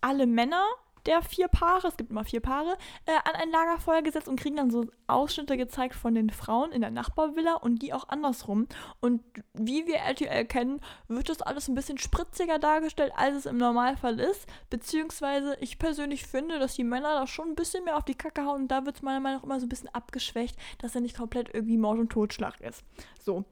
alle 0.00 0.26
Männer 0.26 0.64
der 1.06 1.22
vier 1.22 1.48
Paare, 1.48 1.88
es 1.88 1.96
gibt 1.96 2.10
immer 2.10 2.24
vier 2.24 2.40
Paare, 2.40 2.76
äh, 3.06 3.12
an 3.24 3.34
ein 3.34 3.50
Lagerfeuer 3.50 4.02
gesetzt 4.02 4.28
und 4.28 4.38
kriegen 4.38 4.56
dann 4.56 4.70
so 4.70 4.86
Ausschnitte 5.06 5.56
gezeigt 5.56 5.94
von 5.94 6.14
den 6.14 6.30
Frauen 6.30 6.72
in 6.72 6.80
der 6.80 6.90
Nachbarvilla 6.90 7.54
und 7.54 7.82
die 7.82 7.92
auch 7.92 8.08
andersrum. 8.08 8.66
Und 9.00 9.22
wie 9.54 9.86
wir 9.86 9.96
RTL 9.96 10.44
kennen, 10.46 10.80
wird 11.08 11.28
das 11.28 11.42
alles 11.42 11.68
ein 11.68 11.74
bisschen 11.74 11.98
spritziger 11.98 12.58
dargestellt, 12.58 13.12
als 13.16 13.36
es 13.36 13.46
im 13.46 13.56
Normalfall 13.56 14.20
ist. 14.20 14.46
Beziehungsweise 14.70 15.56
ich 15.60 15.78
persönlich 15.78 16.26
finde, 16.26 16.58
dass 16.58 16.74
die 16.74 16.84
Männer 16.84 17.14
da 17.14 17.26
schon 17.26 17.50
ein 17.50 17.54
bisschen 17.54 17.84
mehr 17.84 17.96
auf 17.96 18.04
die 18.04 18.14
Kacke 18.14 18.44
hauen 18.44 18.62
und 18.62 18.68
da 18.68 18.84
wird 18.86 18.96
es 18.96 19.02
meiner 19.02 19.20
Meinung 19.20 19.38
nach 19.38 19.44
immer 19.44 19.60
so 19.60 19.66
ein 19.66 19.70
bisschen 19.70 19.88
abgeschwächt, 19.88 20.56
dass 20.78 20.94
er 20.94 21.00
nicht 21.00 21.16
komplett 21.16 21.54
irgendwie 21.54 21.78
Mord 21.78 21.98
und 21.98 22.10
Totschlag 22.10 22.60
ist. 22.60 22.84
So. 23.22 23.44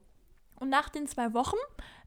Und 0.59 0.71
nach 0.71 0.89
den 0.89 1.07
zwei 1.07 1.35
Wochen, 1.35 1.57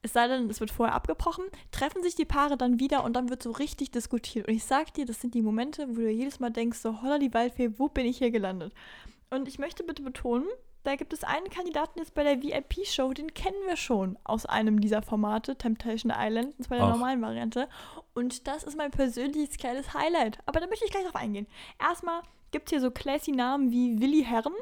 es 0.01 0.13
sei 0.13 0.27
denn, 0.27 0.49
es 0.49 0.59
wird 0.59 0.71
vorher 0.71 0.95
abgebrochen, 0.95 1.45
treffen 1.71 2.03
sich 2.03 2.15
die 2.15 2.25
Paare 2.25 2.57
dann 2.57 2.79
wieder 2.79 3.03
und 3.03 3.13
dann 3.13 3.29
wird 3.29 3.43
so 3.43 3.51
richtig 3.51 3.91
diskutiert. 3.91 4.47
Und 4.47 4.53
ich 4.53 4.65
sag 4.65 4.93
dir, 4.93 5.05
das 5.05 5.21
sind 5.21 5.33
die 5.33 5.41
Momente, 5.41 5.87
wo 5.89 6.01
du 6.01 6.09
jedes 6.09 6.39
Mal 6.39 6.49
denkst, 6.49 6.79
so 6.79 7.01
holla 7.01 7.17
die 7.17 7.33
Waldfee, 7.33 7.77
wo 7.77 7.87
bin 7.87 8.05
ich 8.05 8.17
hier 8.17 8.31
gelandet? 8.31 8.73
Und 9.29 9.47
ich 9.47 9.59
möchte 9.59 9.83
bitte 9.83 10.03
betonen, 10.03 10.47
da 10.83 10.95
gibt 10.95 11.13
es 11.13 11.23
einen 11.23 11.49
Kandidaten 11.49 11.99
jetzt 11.99 12.15
bei 12.15 12.23
der 12.23 12.41
VIP-Show, 12.41 13.13
den 13.13 13.33
kennen 13.33 13.57
wir 13.67 13.77
schon 13.77 14.17
aus 14.23 14.47
einem 14.47 14.81
dieser 14.81 15.03
Formate, 15.03 15.55
Temptation 15.55 16.11
Island, 16.15 16.55
und 16.57 16.63
zwar 16.63 16.77
der 16.77 16.87
Ach. 16.87 16.91
normalen 16.93 17.21
Variante. 17.21 17.69
Und 18.15 18.47
das 18.47 18.63
ist 18.63 18.77
mein 18.77 18.89
persönliches 18.89 19.57
kleines 19.57 19.93
Highlight. 19.93 20.39
Aber 20.47 20.59
da 20.59 20.67
möchte 20.67 20.85
ich 20.85 20.91
gleich 20.91 21.03
drauf 21.03 21.15
eingehen. 21.15 21.47
Erstmal 21.79 22.23
gibt 22.51 22.67
es 22.67 22.71
hier 22.71 22.81
so 22.81 22.89
classy 22.89 23.31
Namen 23.31 23.71
wie 23.71 24.01
Willi 24.01 24.23
Herren. 24.23 24.53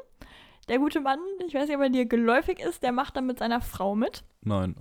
Der 0.70 0.78
gute 0.78 1.00
Mann, 1.00 1.18
ich 1.44 1.52
weiß 1.52 1.66
nicht, 1.66 1.76
ob 1.76 1.82
er 1.82 1.90
dir 1.90 2.06
geläufig 2.06 2.60
ist, 2.60 2.84
der 2.84 2.92
macht 2.92 3.16
dann 3.16 3.26
mit 3.26 3.40
seiner 3.40 3.60
Frau 3.60 3.96
mit. 3.96 4.22
Nein. 4.42 4.76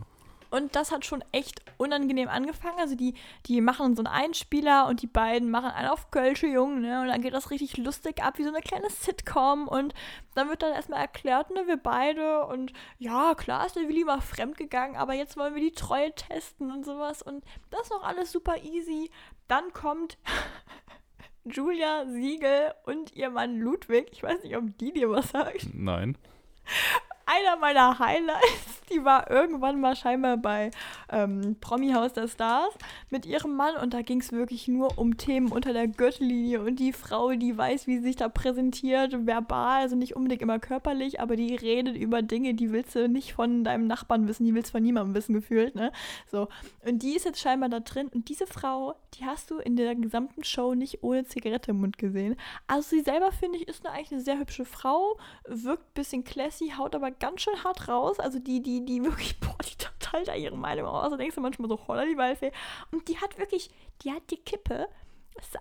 Und 0.52 0.76
das 0.76 0.92
hat 0.92 1.04
schon 1.04 1.24
echt 1.32 1.64
unangenehm 1.78 2.30
angefangen. 2.30 2.78
Also 2.78 2.94
die, 2.94 3.16
die 3.48 3.60
machen 3.60 3.96
so 3.96 4.04
einen 4.04 4.14
Einspieler 4.14 4.86
und 4.86 5.02
die 5.02 5.08
beiden 5.08 5.50
machen 5.50 5.72
einen 5.72 5.90
auf 5.90 6.12
Kölsche 6.12 6.46
Jungen, 6.46 6.82
ne? 6.82 7.02
Und 7.02 7.08
dann 7.08 7.24
geht 7.24 7.34
das 7.34 7.50
richtig 7.50 7.78
lustig 7.78 8.22
ab, 8.22 8.38
wie 8.38 8.44
so 8.44 8.50
eine 8.50 8.62
kleine 8.62 8.92
Sitcom. 8.92 9.68
Und 9.68 9.96
dann 10.36 10.48
wird 10.48 10.62
dann 10.62 10.74
erstmal 10.74 11.02
erklärt, 11.02 11.50
ne, 11.50 11.66
wir 11.66 11.78
beide. 11.78 12.46
Und 12.46 12.72
ja, 13.00 13.34
klar 13.34 13.66
ist 13.66 13.76
der 13.76 13.88
Willi 13.88 14.04
mal 14.04 14.22
fremd 14.22 14.58
gegangen, 14.58 14.96
aber 14.96 15.16
jetzt 15.16 15.38
wollen 15.38 15.56
wir 15.56 15.62
die 15.62 15.72
Treue 15.72 16.14
testen 16.14 16.72
und 16.72 16.86
sowas. 16.86 17.24
Und 17.24 17.44
das 17.72 17.82
ist 17.82 17.92
noch 17.92 18.04
alles 18.04 18.32
super 18.32 18.58
easy. 18.64 19.10
Dann 19.48 19.74
kommt 19.74 20.20
Julia 21.52 22.06
Siegel 22.08 22.74
und 22.86 23.16
ihr 23.16 23.30
Mann 23.30 23.60
Ludwig. 23.60 24.10
Ich 24.12 24.24
weiß 24.24 24.44
nicht, 24.44 24.56
ob 24.56 24.78
die 24.78 24.94
dir 24.94 25.10
was 25.10 25.30
sagt. 25.30 25.68
Nein 25.74 26.18
einer 27.30 27.58
meiner 27.58 28.00
Highlights. 28.00 28.82
Die 28.92 29.06
war 29.06 29.30
irgendwann 29.30 29.80
mal 29.80 29.96
scheinbar 29.96 30.38
bei 30.38 30.72
ähm, 31.12 31.58
Promi 31.62 31.92
Haus 31.92 32.14
der 32.14 32.28
Stars 32.28 32.74
mit 33.12 33.28
ihrem 33.28 33.56
Mann 33.56 33.76
und 33.76 33.94
da 33.94 34.02
ging 34.02 34.20
es 34.20 34.32
wirklich 34.32 34.68
nur 34.68 34.98
um 34.98 35.16
Themen 35.16 35.52
unter 35.52 35.74
der 35.74 35.88
Gürtellinie 35.88 36.60
und 36.60 36.80
die 36.80 36.92
Frau, 36.92 37.34
die 37.34 37.56
weiß, 37.56 37.86
wie 37.86 37.98
sie 37.98 38.04
sich 38.04 38.16
da 38.16 38.30
präsentiert, 38.30 39.28
verbal, 39.28 39.82
also 39.82 39.96
nicht 39.96 40.16
unbedingt 40.16 40.42
immer 40.42 40.58
körperlich, 40.58 41.20
aber 41.20 41.36
die 41.36 41.56
redet 41.56 41.96
über 41.98 42.24
Dinge, 42.24 42.56
die 42.56 42.72
willst 42.72 42.96
du 42.96 43.08
nicht 43.08 43.34
von 43.34 43.64
deinem 43.64 43.86
Nachbarn 43.86 44.28
wissen, 44.28 44.44
die 44.44 44.56
willst 44.56 44.70
du 44.70 44.78
von 44.78 44.84
niemandem 44.84 45.14
wissen 45.14 45.36
gefühlt, 45.36 45.76
ne? 45.76 45.92
So. 46.32 46.48
Und 46.84 47.04
die 47.04 47.16
ist 47.16 47.26
jetzt 47.26 47.40
scheinbar 47.40 47.70
da 47.70 47.82
drin 47.82 48.08
und 48.08 48.28
diese 48.28 48.48
Frau, 48.48 48.96
die 49.14 49.26
hast 49.26 49.52
du 49.52 49.60
in 49.60 49.76
der 49.76 49.94
gesamten 49.94 50.44
Show 50.44 50.74
nicht 50.74 51.04
ohne 51.04 51.26
Zigarette 51.26 51.72
im 51.72 51.82
Mund 51.82 52.00
gesehen. 52.00 52.38
Also 52.66 52.90
sie 52.90 53.02
selber, 53.02 53.32
finde 53.32 53.60
ich, 53.60 53.68
ist 53.68 53.86
eine, 53.86 53.94
eigentlich 53.94 54.14
eine 54.14 54.22
sehr 54.22 54.40
hübsche 54.40 54.66
Frau, 54.66 55.20
wirkt 55.48 55.84
ein 55.84 55.94
bisschen 55.94 56.24
classy, 56.24 56.74
haut 56.76 56.96
aber 56.96 57.12
ganz 57.20 57.42
schön 57.42 57.64
hart 57.64 57.88
raus. 57.88 58.20
Also 58.20 58.40
die, 58.40 58.62
die, 58.62 58.86
die 58.86 59.04
wirklich, 59.04 59.40
boah, 59.40 59.58
die 59.64 59.76
total 59.78 60.24
da 60.26 60.36
ihre 60.36 60.58
Meinung 60.58 60.86
raus. 60.86 61.10
Da 61.12 61.18
denkst 61.18 61.36
du 61.36 61.42
manchmal 61.42 61.70
so, 61.70 61.80
holla 61.88 62.06
die 62.06 62.18
Waldfee. 62.18 62.52
Und 62.92 63.08
die 63.08 63.18
hat 63.18 63.38
wirklich, 63.38 63.70
die 64.04 64.12
hat 64.12 64.24
die 64.30 64.38
Kippe 64.38 64.88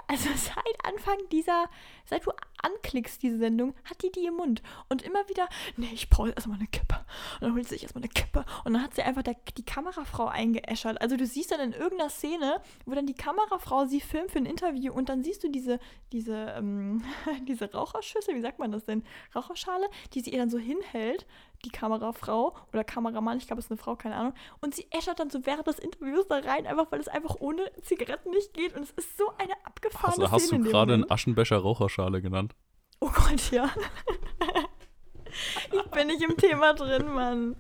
also 0.07 0.29
seit 0.37 0.85
Anfang 0.85 1.17
dieser, 1.31 1.67
seit 2.05 2.27
du 2.27 2.33
anklickst 2.63 3.23
diese 3.23 3.39
Sendung, 3.39 3.75
hat 3.85 4.03
die 4.03 4.11
die 4.11 4.27
im 4.27 4.35
Mund. 4.35 4.63
Und 4.89 5.03
immer 5.03 5.29
wieder, 5.29 5.49
nee, 5.77 5.91
ich 5.93 6.11
brauche 6.11 6.31
erstmal 6.31 6.59
eine 6.59 6.67
Kippe. 6.67 6.97
Und 7.35 7.43
dann 7.43 7.55
holt 7.55 7.65
sie 7.65 7.75
sich 7.75 7.83
erstmal 7.85 8.03
eine 8.03 8.13
Kippe. 8.13 8.45
Und 8.65 8.75
dann 8.75 8.83
hat 8.83 8.95
sie 8.95 9.03
einfach 9.03 9.23
der, 9.23 9.37
die 9.57 9.65
Kamerafrau 9.65 10.27
eingeäschert. 10.27 11.01
Also 11.01 11.17
du 11.17 11.27
siehst 11.27 11.53
dann 11.53 11.61
in 11.61 11.73
irgendeiner 11.73 12.11
Szene, 12.11 12.61
wo 12.87 12.95
dann 12.95 13.07
die 13.07 13.15
Kamerafrau 13.15 13.87
sie 13.87 14.01
filmt 14.01 14.31
für 14.31 14.39
ein 14.39 14.47
Interview 14.47 14.93
und 14.93 15.09
dann 15.09 15.23
siehst 15.23 15.45
du 15.45 15.49
diese, 15.51 15.79
diese, 16.13 16.55
ähm, 16.57 17.03
diese 17.49 17.73
Raucherschüssel, 17.73 18.35
wie 18.35 18.41
sagt 18.41 18.59
man 18.59 18.73
das 18.73 18.85
denn? 18.85 19.05
Raucherschale, 19.35 19.89
die 20.15 20.21
sie 20.21 20.31
ihr 20.31 20.39
dann 20.39 20.51
so 20.51 20.59
hinhält 20.59 21.27
die 21.65 21.71
Kamerafrau 21.71 22.57
oder 22.73 22.85
Kameramann, 22.85 23.39
ich 23.39 23.47
glaube, 23.47 23.61
es 23.61 23.67
ist 23.67 23.71
eine 23.73 23.79
Frau, 23.79 23.97
keine 23.97 24.17
Ahnung. 24.17 24.35
Und 24.61 24.75
sie 24.75 24.87
äschert 24.91 25.19
dann 25.21 25.31
so 25.31 25.45
während 25.45 25.67
des 25.67 25.79
Interviews 25.79 26.29
da 26.29 26.39
rein, 26.39 26.67
einfach 26.67 26.91
weil 26.91 27.01
es 27.01 27.09
einfach 27.09 27.37
ohne 27.41 27.71
Zigaretten 27.83 28.31
nicht 28.31 28.55
geht. 28.55 28.75
Und 28.77 28.83
es 28.83 28.91
ist 28.93 29.17
so 29.17 29.25
eine 29.39 29.53
abgefahrene 29.65 30.25
also, 30.25 30.31
Hast 30.31 30.53
du 30.53 30.61
gerade 30.61 30.95
einen 30.95 31.11
Aschenbecher 31.11 31.59
Raucherschale 31.59 32.23
genannt? 32.23 32.55
Oh 33.01 33.11
Gott, 33.11 33.51
ja. 33.51 33.71
ich 35.73 35.91
bin 35.91 36.09
nicht 36.09 36.23
im 36.23 36.37
Thema 36.37 36.75
drin, 36.75 37.13
Mann. 37.13 37.57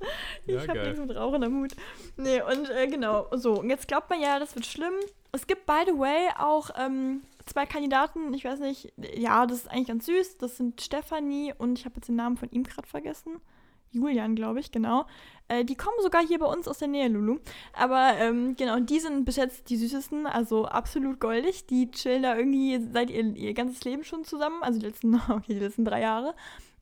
Ich 0.46 0.54
ja, 0.54 0.68
habe 0.68 0.82
nichts 0.82 1.00
mit 1.00 1.16
Rauchen 1.16 1.42
am 1.44 1.60
Hut. 1.60 1.72
Nee, 2.16 2.42
und 2.42 2.70
äh, 2.70 2.86
genau, 2.88 3.28
so. 3.32 3.60
Und 3.60 3.70
jetzt 3.70 3.88
glaubt 3.88 4.10
man 4.10 4.20
ja, 4.20 4.38
das 4.38 4.54
wird 4.54 4.66
schlimm. 4.66 4.94
Es 5.32 5.46
gibt, 5.46 5.66
by 5.66 5.82
the 5.86 5.92
way, 5.92 6.28
auch 6.38 6.70
ähm, 6.78 7.22
zwei 7.46 7.66
Kandidaten, 7.66 8.32
ich 8.34 8.44
weiß 8.44 8.60
nicht, 8.60 8.92
ja, 8.96 9.46
das 9.46 9.58
ist 9.58 9.70
eigentlich 9.70 9.88
ganz 9.88 10.06
süß. 10.06 10.38
Das 10.38 10.56
sind 10.56 10.80
Stefanie 10.80 11.52
und 11.56 11.78
ich 11.78 11.84
habe 11.84 11.96
jetzt 11.96 12.08
den 12.08 12.16
Namen 12.16 12.36
von 12.36 12.50
ihm 12.50 12.64
gerade 12.64 12.88
vergessen. 12.88 13.40
Julian, 13.90 14.34
glaube 14.34 14.60
ich, 14.60 14.70
genau. 14.70 15.06
Äh, 15.48 15.64
die 15.64 15.76
kommen 15.76 15.96
sogar 16.02 16.26
hier 16.26 16.38
bei 16.38 16.46
uns 16.46 16.68
aus 16.68 16.78
der 16.78 16.88
Nähe, 16.88 17.08
Lulu. 17.08 17.38
Aber 17.72 18.14
ähm, 18.18 18.54
genau, 18.56 18.78
die 18.80 19.00
sind 19.00 19.24
bis 19.24 19.36
jetzt 19.36 19.70
die 19.70 19.76
süßesten, 19.76 20.26
also 20.26 20.66
absolut 20.66 21.20
goldig. 21.20 21.66
Die 21.66 21.90
chillen 21.90 22.22
da 22.22 22.36
irgendwie 22.36 22.80
seit 22.92 23.10
ihr, 23.10 23.24
ihr 23.34 23.54
ganzes 23.54 23.82
Leben 23.84 24.04
schon 24.04 24.24
zusammen, 24.24 24.62
also 24.62 24.78
die 24.78 24.86
letzten, 24.86 25.14
okay, 25.28 25.54
die 25.54 25.60
letzten 25.60 25.84
drei 25.84 26.02
Jahre. 26.02 26.34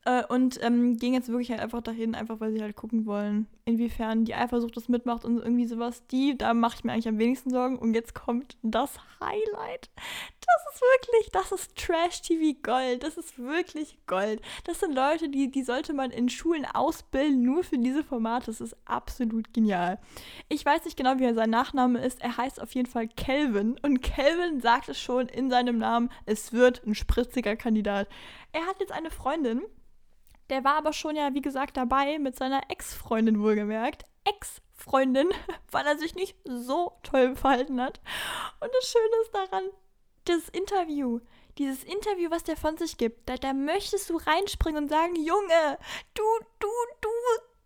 Äh, 0.07 0.23
und 0.29 0.57
ähm, 0.63 0.95
gehen 0.95 1.13
jetzt 1.13 1.27
wirklich 1.27 1.51
halt 1.51 1.59
einfach 1.59 1.81
dahin, 1.81 2.15
einfach 2.15 2.39
weil 2.39 2.53
sie 2.53 2.61
halt 2.61 2.77
gucken 2.77 3.05
wollen, 3.05 3.45
inwiefern 3.65 4.23
die 4.23 4.35
Eifersucht 4.35 4.77
das 4.77 4.87
mitmacht 4.87 5.25
und 5.25 5.37
irgendwie 5.37 5.67
sowas. 5.67 6.07
Die, 6.07 6.37
da 6.37 6.53
mache 6.53 6.77
ich 6.77 6.85
mir 6.85 6.93
eigentlich 6.93 7.09
am 7.09 7.19
wenigsten 7.19 7.49
Sorgen. 7.49 7.77
Und 7.77 7.93
jetzt 7.93 8.15
kommt 8.15 8.55
das 8.61 8.97
Highlight. 9.19 9.89
Das 9.97 10.73
ist 10.73 10.81
wirklich, 10.81 11.31
das 11.33 11.51
ist 11.51 11.75
Trash-TV 11.75 12.57
Gold. 12.63 13.03
Das 13.03 13.17
ist 13.17 13.37
wirklich 13.37 13.97
Gold. 14.07 14.41
Das 14.63 14.79
sind 14.79 14.95
Leute, 14.95 15.27
die, 15.27 15.51
die 15.51 15.63
sollte 15.63 15.93
man 15.93 16.11
in 16.11 16.29
Schulen 16.29 16.65
ausbilden, 16.65 17.41
nur 17.41 17.65
für 17.65 17.77
diese 17.77 18.01
Formate. 18.01 18.45
Das 18.45 18.61
ist 18.61 18.77
absolut 18.85 19.53
genial. 19.53 19.99
Ich 20.47 20.65
weiß 20.65 20.85
nicht 20.85 20.95
genau, 20.95 21.19
wie 21.19 21.25
er 21.25 21.33
sein 21.33 21.49
Nachname 21.49 21.99
ist. 21.99 22.21
Er 22.21 22.37
heißt 22.37 22.61
auf 22.61 22.73
jeden 22.75 22.87
Fall 22.87 23.09
Kelvin. 23.09 23.77
Und 23.81 24.01
Kelvin 24.01 24.61
sagt 24.61 24.87
es 24.87 25.01
schon 25.01 25.27
in 25.27 25.49
seinem 25.49 25.79
Namen, 25.79 26.09
es 26.25 26.53
wird 26.53 26.87
ein 26.87 26.95
spritziger 26.95 27.57
Kandidat. 27.57 28.07
Er 28.53 28.65
hat 28.67 28.79
jetzt 28.79 28.93
eine 28.93 29.11
Freundin, 29.11 29.63
der 30.49 30.63
war 30.63 30.75
aber 30.75 30.93
schon 30.93 31.15
ja, 31.15 31.33
wie 31.33 31.41
gesagt, 31.41 31.77
dabei 31.77 32.19
mit 32.19 32.35
seiner 32.35 32.61
Ex-Freundin 32.69 33.41
wohlgemerkt. 33.41 34.05
Ex-Freundin, 34.25 35.29
weil 35.71 35.85
er 35.85 35.97
sich 35.97 36.15
nicht 36.15 36.35
so 36.45 36.93
toll 37.03 37.35
verhalten 37.35 37.81
hat. 37.81 37.99
Und 38.59 38.69
das 38.73 38.89
Schöne 38.89 39.21
ist 39.23 39.33
daran, 39.33 39.63
das 40.25 40.49
Interview, 40.49 41.19
dieses 41.57 41.83
Interview, 41.83 42.29
was 42.29 42.43
der 42.43 42.57
von 42.57 42.77
sich 42.77 42.97
gibt, 42.97 43.27
da, 43.29 43.37
da 43.37 43.53
möchtest 43.53 44.09
du 44.09 44.17
reinspringen 44.17 44.83
und 44.83 44.89
sagen, 44.89 45.15
Junge, 45.15 45.79
du, 46.13 46.23
du, 46.59 46.67
du, 47.01 47.09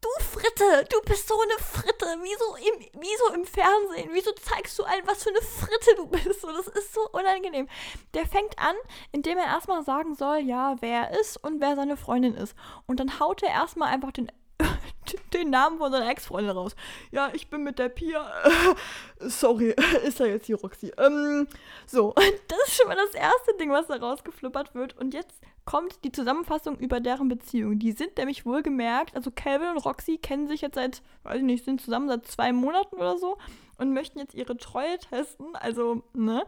du 0.02 0.10
Fritte, 0.24 0.86
du 0.90 1.02
bist 1.02 1.28
so 1.28 1.40
eine 1.40 1.58
Fritte, 1.60 2.06
wie 2.24 2.36
so 2.38 2.56
im, 2.56 3.02
wie 3.02 3.36
im 3.36 3.46
Fernsehen. 3.46 4.10
Wieso 4.14 4.32
zeigst 4.34 4.78
du 4.78 4.84
allen, 4.84 5.06
was 5.06 5.24
für 5.24 5.30
eine 5.30 5.42
Fritte 5.42 5.96
du 5.96 6.08
bist? 6.08 6.42
So, 6.42 6.48
das 6.52 6.68
ist 6.68 6.94
so 6.94 7.08
unangenehm. 7.12 7.68
Der 8.14 8.26
fängt 8.26 8.58
an, 8.58 8.76
indem 9.12 9.38
er 9.38 9.46
erstmal 9.46 9.84
sagen 9.84 10.16
soll, 10.16 10.40
ja, 10.40 10.76
wer 10.82 11.10
er 11.10 11.20
ist 11.20 11.38
und 11.38 11.62
wer 11.62 11.76
seine 11.76 11.98
Freundin 11.98 12.36
ist. 12.36 12.56
Und 12.88 13.00
dann 13.00 13.20
haut 13.20 13.44
er 13.44 13.50
erstmal 13.50 13.94
einfach 13.94 14.12
den 14.12 14.32
den 15.34 15.50
Namen 15.50 15.78
von 15.78 15.92
seiner 15.92 16.10
Ex-Freundin 16.10 16.52
raus. 16.52 16.76
Ja, 17.12 17.30
ich 17.34 17.50
bin 17.50 17.64
mit 17.64 17.80
der 17.80 17.90
Pia. 17.90 18.32
Sorry, 19.20 19.76
ist 20.04 20.20
ja 20.20 20.26
jetzt 20.26 20.48
die 20.48 20.54
Roxy. 20.54 20.92
Ähm, 20.98 21.48
so, 21.86 22.14
das 22.48 22.60
ist 22.68 22.76
schon 22.76 22.88
mal 22.88 22.96
das 22.96 23.14
erste 23.14 23.56
Ding, 23.60 23.72
was 23.72 23.88
da 23.88 23.96
rausgeflippert 23.96 24.76
wird. 24.76 24.98
Und 24.98 25.14
jetzt 25.14 25.42
kommt 25.66 26.04
die 26.04 26.12
Zusammenfassung 26.12 26.78
über 26.78 27.00
deren 27.00 27.28
Beziehung. 27.28 27.80
Die 27.80 27.92
sind 27.92 28.18
nämlich 28.18 28.46
wohlgemerkt, 28.46 29.16
also 29.16 29.32
Calvin 29.32 29.70
und 29.70 29.86
Roxy 29.86 30.18
kennen 30.18 30.48
sich 30.48 30.62
jetzt 30.62 30.76
seit, 30.76 31.02
weiß 31.24 31.38
ich 31.38 31.44
nicht, 31.44 31.66
sind 31.66 31.82
zusammen 31.82 32.08
seit 32.08 32.26
zwei 32.28 32.52
Monaten 32.52 32.96
oder 32.96 33.18
so 33.18 33.38
und 33.78 33.94
möchten 33.94 34.20
jetzt 34.20 34.36
ihre 34.36 34.58
Treue 34.58 34.98
testen. 35.00 35.56
Also, 35.56 36.04
ne? 36.14 36.46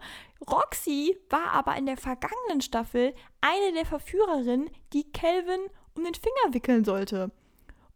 Roxy 0.49 1.18
war 1.30 1.52
aber 1.52 1.76
in 1.77 1.85
der 1.85 1.98
vergangenen 1.98 2.61
Staffel 2.61 3.14
eine 3.41 3.73
der 3.73 3.85
Verführerinnen, 3.85 4.69
die 4.94 5.11
Calvin 5.11 5.61
um 5.95 6.03
den 6.03 6.15
Finger 6.15 6.53
wickeln 6.53 6.84
sollte. 6.84 7.31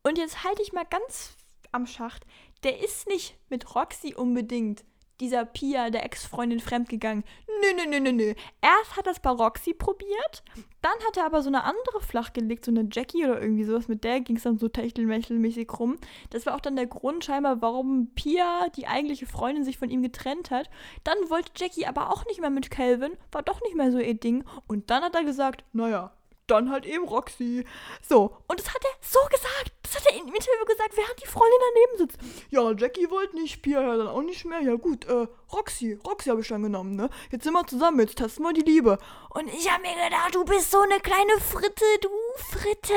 Und 0.04 0.18
jetzt 0.18 0.44
halte 0.44 0.62
ich 0.62 0.74
mal 0.74 0.86
ganz 0.86 1.36
am 1.72 1.86
Schacht. 1.86 2.26
Der 2.64 2.84
ist 2.84 3.08
nicht 3.08 3.38
mit 3.50 3.76
Roxy 3.76 4.14
unbedingt 4.16 4.84
dieser 5.20 5.46
Pia, 5.46 5.90
der 5.90 6.06
Ex-Freundin, 6.06 6.60
fremdgegangen. 6.60 7.24
Nö, 7.48 7.74
nö, 7.76 7.90
nö, 7.90 8.00
nö, 8.00 8.12
nö. 8.12 8.34
Erst 8.62 8.98
hat 8.98 9.08
er 9.08 9.14
es 9.14 9.20
bei 9.20 9.30
Roxy 9.30 9.74
probiert, 9.74 10.44
dann 10.82 10.94
hat 11.08 11.18
er 11.18 11.26
aber 11.26 11.42
so 11.42 11.50
eine 11.50 11.64
andere 11.64 12.02
flachgelegt, 12.02 12.66
so 12.66 12.72
eine 12.72 12.88
Jackie 12.92 13.26
oder 13.26 13.42
irgendwie 13.42 13.64
sowas. 13.64 13.88
Mit 13.88 14.04
der 14.04 14.22
ging 14.22 14.38
es 14.38 14.44
dann 14.44 14.58
so 14.58 14.68
techtelmechelmäßig 14.68 15.68
rum. 15.80 15.98
Das 16.30 16.46
war 16.46 16.56
auch 16.56 16.62
dann 16.62 16.76
der 16.76 16.88
Grund 16.88 17.26
scheinbar, 17.26 17.62
warum 17.62 18.12
Pia, 18.16 18.70
die 18.76 18.88
eigentliche 18.88 19.26
Freundin, 19.26 19.64
sich 19.64 19.78
von 19.78 19.90
ihm 19.90 20.04
getrennt 20.04 20.52
hat. 20.52 20.70
Dann 21.04 21.18
wollte 21.30 21.52
Jackie 21.56 21.88
aber 21.88 22.12
auch 22.12 22.26
nicht 22.26 22.40
mehr 22.40 22.50
mit 22.50 22.70
Calvin, 22.70 23.18
war 23.32 23.42
doch 23.42 23.62
nicht 23.62 23.76
mehr 23.76 23.92
so 23.92 23.98
ihr 23.98 24.14
Ding. 24.14 24.44
Und 24.68 24.90
dann 24.90 25.04
hat 25.04 25.16
er 25.16 25.24
gesagt, 25.24 25.64
naja, 25.74 26.12
dann 26.48 26.72
halt 26.72 26.86
eben 26.86 27.06
Roxy. 27.06 27.66
So, 28.02 28.38
und 28.48 28.60
das 28.60 28.74
hat 28.74 28.84
er 28.84 28.92
so 29.02 29.20
gesagt. 29.30 29.74
Das 29.84 29.96
hat 29.96 30.06
er 30.12 30.18
im 30.18 30.28
Interview 30.28 30.66
gesagt, 30.66 30.98
während 30.98 31.22
die 31.22 31.28
Freundin 31.28 31.60
daneben 31.74 31.98
sitzt. 31.98 32.20
Ja, 32.50 32.72
Jackie 32.72 33.10
wollte 33.10 33.36
nicht, 33.36 33.62
Pia 33.62 33.82
ja 33.82 33.98
dann 33.98 34.08
auch 34.08 34.22
nicht 34.22 34.46
mehr. 34.46 34.62
Ja 34.62 34.76
gut, 34.76 35.06
äh, 35.06 35.28
Roxy, 35.52 36.00
Roxy 36.06 36.30
habe 36.30 36.42
ich 36.42 36.48
dann 36.48 36.64
genommen, 36.64 36.96
ne? 36.96 37.10
Jetzt 37.32 37.44
sind 37.44 37.54
wir 37.54 37.66
zusammen, 37.66 38.00
jetzt 38.00 38.18
testen 38.18 38.44
wir 38.44 38.54
die 38.54 38.62
Liebe. 38.62 38.98
Und 39.30 39.48
ich 39.48 39.72
habe 39.72 39.84
mir 39.84 39.96
gedacht, 39.96 40.36
du 40.36 40.44
bist 40.44 40.72
so 40.72 40.80
eine 40.80 41.00
kleine 41.00 41.40
Fritte, 41.40 41.86
du 42.02 42.10
Fritte. 42.52 42.94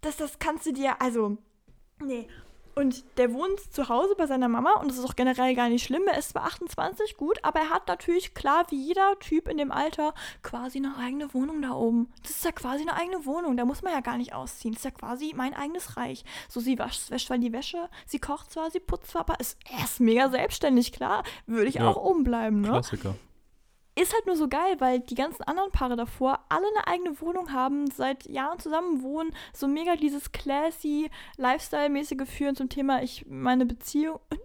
Das, 0.00 0.16
das 0.16 0.38
kannst 0.38 0.66
du 0.66 0.72
dir, 0.72 1.00
also, 1.00 1.36
nee. 2.02 2.28
Und 2.80 3.04
der 3.18 3.34
wohnt 3.34 3.60
zu 3.60 3.90
Hause 3.90 4.14
bei 4.16 4.26
seiner 4.26 4.48
Mama 4.48 4.72
und 4.80 4.88
das 4.88 4.96
ist 4.96 5.04
auch 5.04 5.14
generell 5.14 5.54
gar 5.54 5.68
nicht 5.68 5.84
schlimm. 5.84 6.04
Er 6.06 6.16
ist 6.16 6.30
zwar 6.30 6.44
28, 6.44 7.18
gut, 7.18 7.38
aber 7.42 7.60
er 7.60 7.68
hat 7.68 7.88
natürlich 7.88 8.32
klar, 8.32 8.64
wie 8.70 8.82
jeder 8.82 9.18
Typ 9.18 9.48
in 9.48 9.58
dem 9.58 9.70
Alter, 9.70 10.14
quasi 10.42 10.78
eine 10.78 10.96
eigene 10.96 11.34
Wohnung 11.34 11.60
da 11.60 11.72
oben. 11.72 12.10
Das 12.22 12.30
ist 12.30 12.44
ja 12.46 12.52
quasi 12.52 12.80
eine 12.80 12.94
eigene 12.94 13.26
Wohnung, 13.26 13.58
da 13.58 13.66
muss 13.66 13.82
man 13.82 13.92
ja 13.92 14.00
gar 14.00 14.16
nicht 14.16 14.32
ausziehen. 14.32 14.72
Das 14.72 14.80
ist 14.80 14.84
ja 14.84 14.92
quasi 14.92 15.34
mein 15.36 15.52
eigenes 15.52 15.98
Reich. 15.98 16.24
So, 16.48 16.60
sie 16.60 16.78
wascht, 16.78 17.10
wäscht 17.10 17.26
zwar 17.26 17.36
die 17.36 17.52
Wäsche, 17.52 17.90
sie 18.06 18.18
kocht 18.18 18.50
zwar, 18.50 18.70
sie 18.70 18.80
putzt 18.80 19.10
zwar, 19.10 19.28
aber 19.28 19.40
ist, 19.40 19.58
er 19.70 19.84
ist 19.84 20.00
mega 20.00 20.30
selbstständig, 20.30 20.92
klar. 20.92 21.22
Würde 21.46 21.68
ich 21.68 21.74
ja. 21.74 21.86
auch 21.86 21.96
oben 21.96 22.24
bleiben, 22.24 22.62
ne? 22.62 22.68
Klassiker 22.68 23.14
ist 23.96 24.14
halt 24.14 24.26
nur 24.26 24.36
so 24.36 24.48
geil, 24.48 24.76
weil 24.78 25.00
die 25.00 25.14
ganzen 25.14 25.42
anderen 25.42 25.72
Paare 25.72 25.96
davor 25.96 26.40
alle 26.48 26.66
eine 26.68 26.86
eigene 26.86 27.20
Wohnung 27.20 27.52
haben, 27.52 27.90
seit 27.90 28.26
Jahren 28.26 28.58
zusammen 28.58 29.02
wohnen, 29.02 29.34
so 29.52 29.68
mega 29.68 29.96
dieses 29.96 30.32
classy, 30.32 31.10
Lifestyle-mäßige 31.36 32.28
Führen 32.28 32.56
zum 32.56 32.68
Thema 32.68 33.02
ich 33.02 33.26
meine 33.26 33.66
Beziehung. 33.66 34.20
Und 34.30 34.40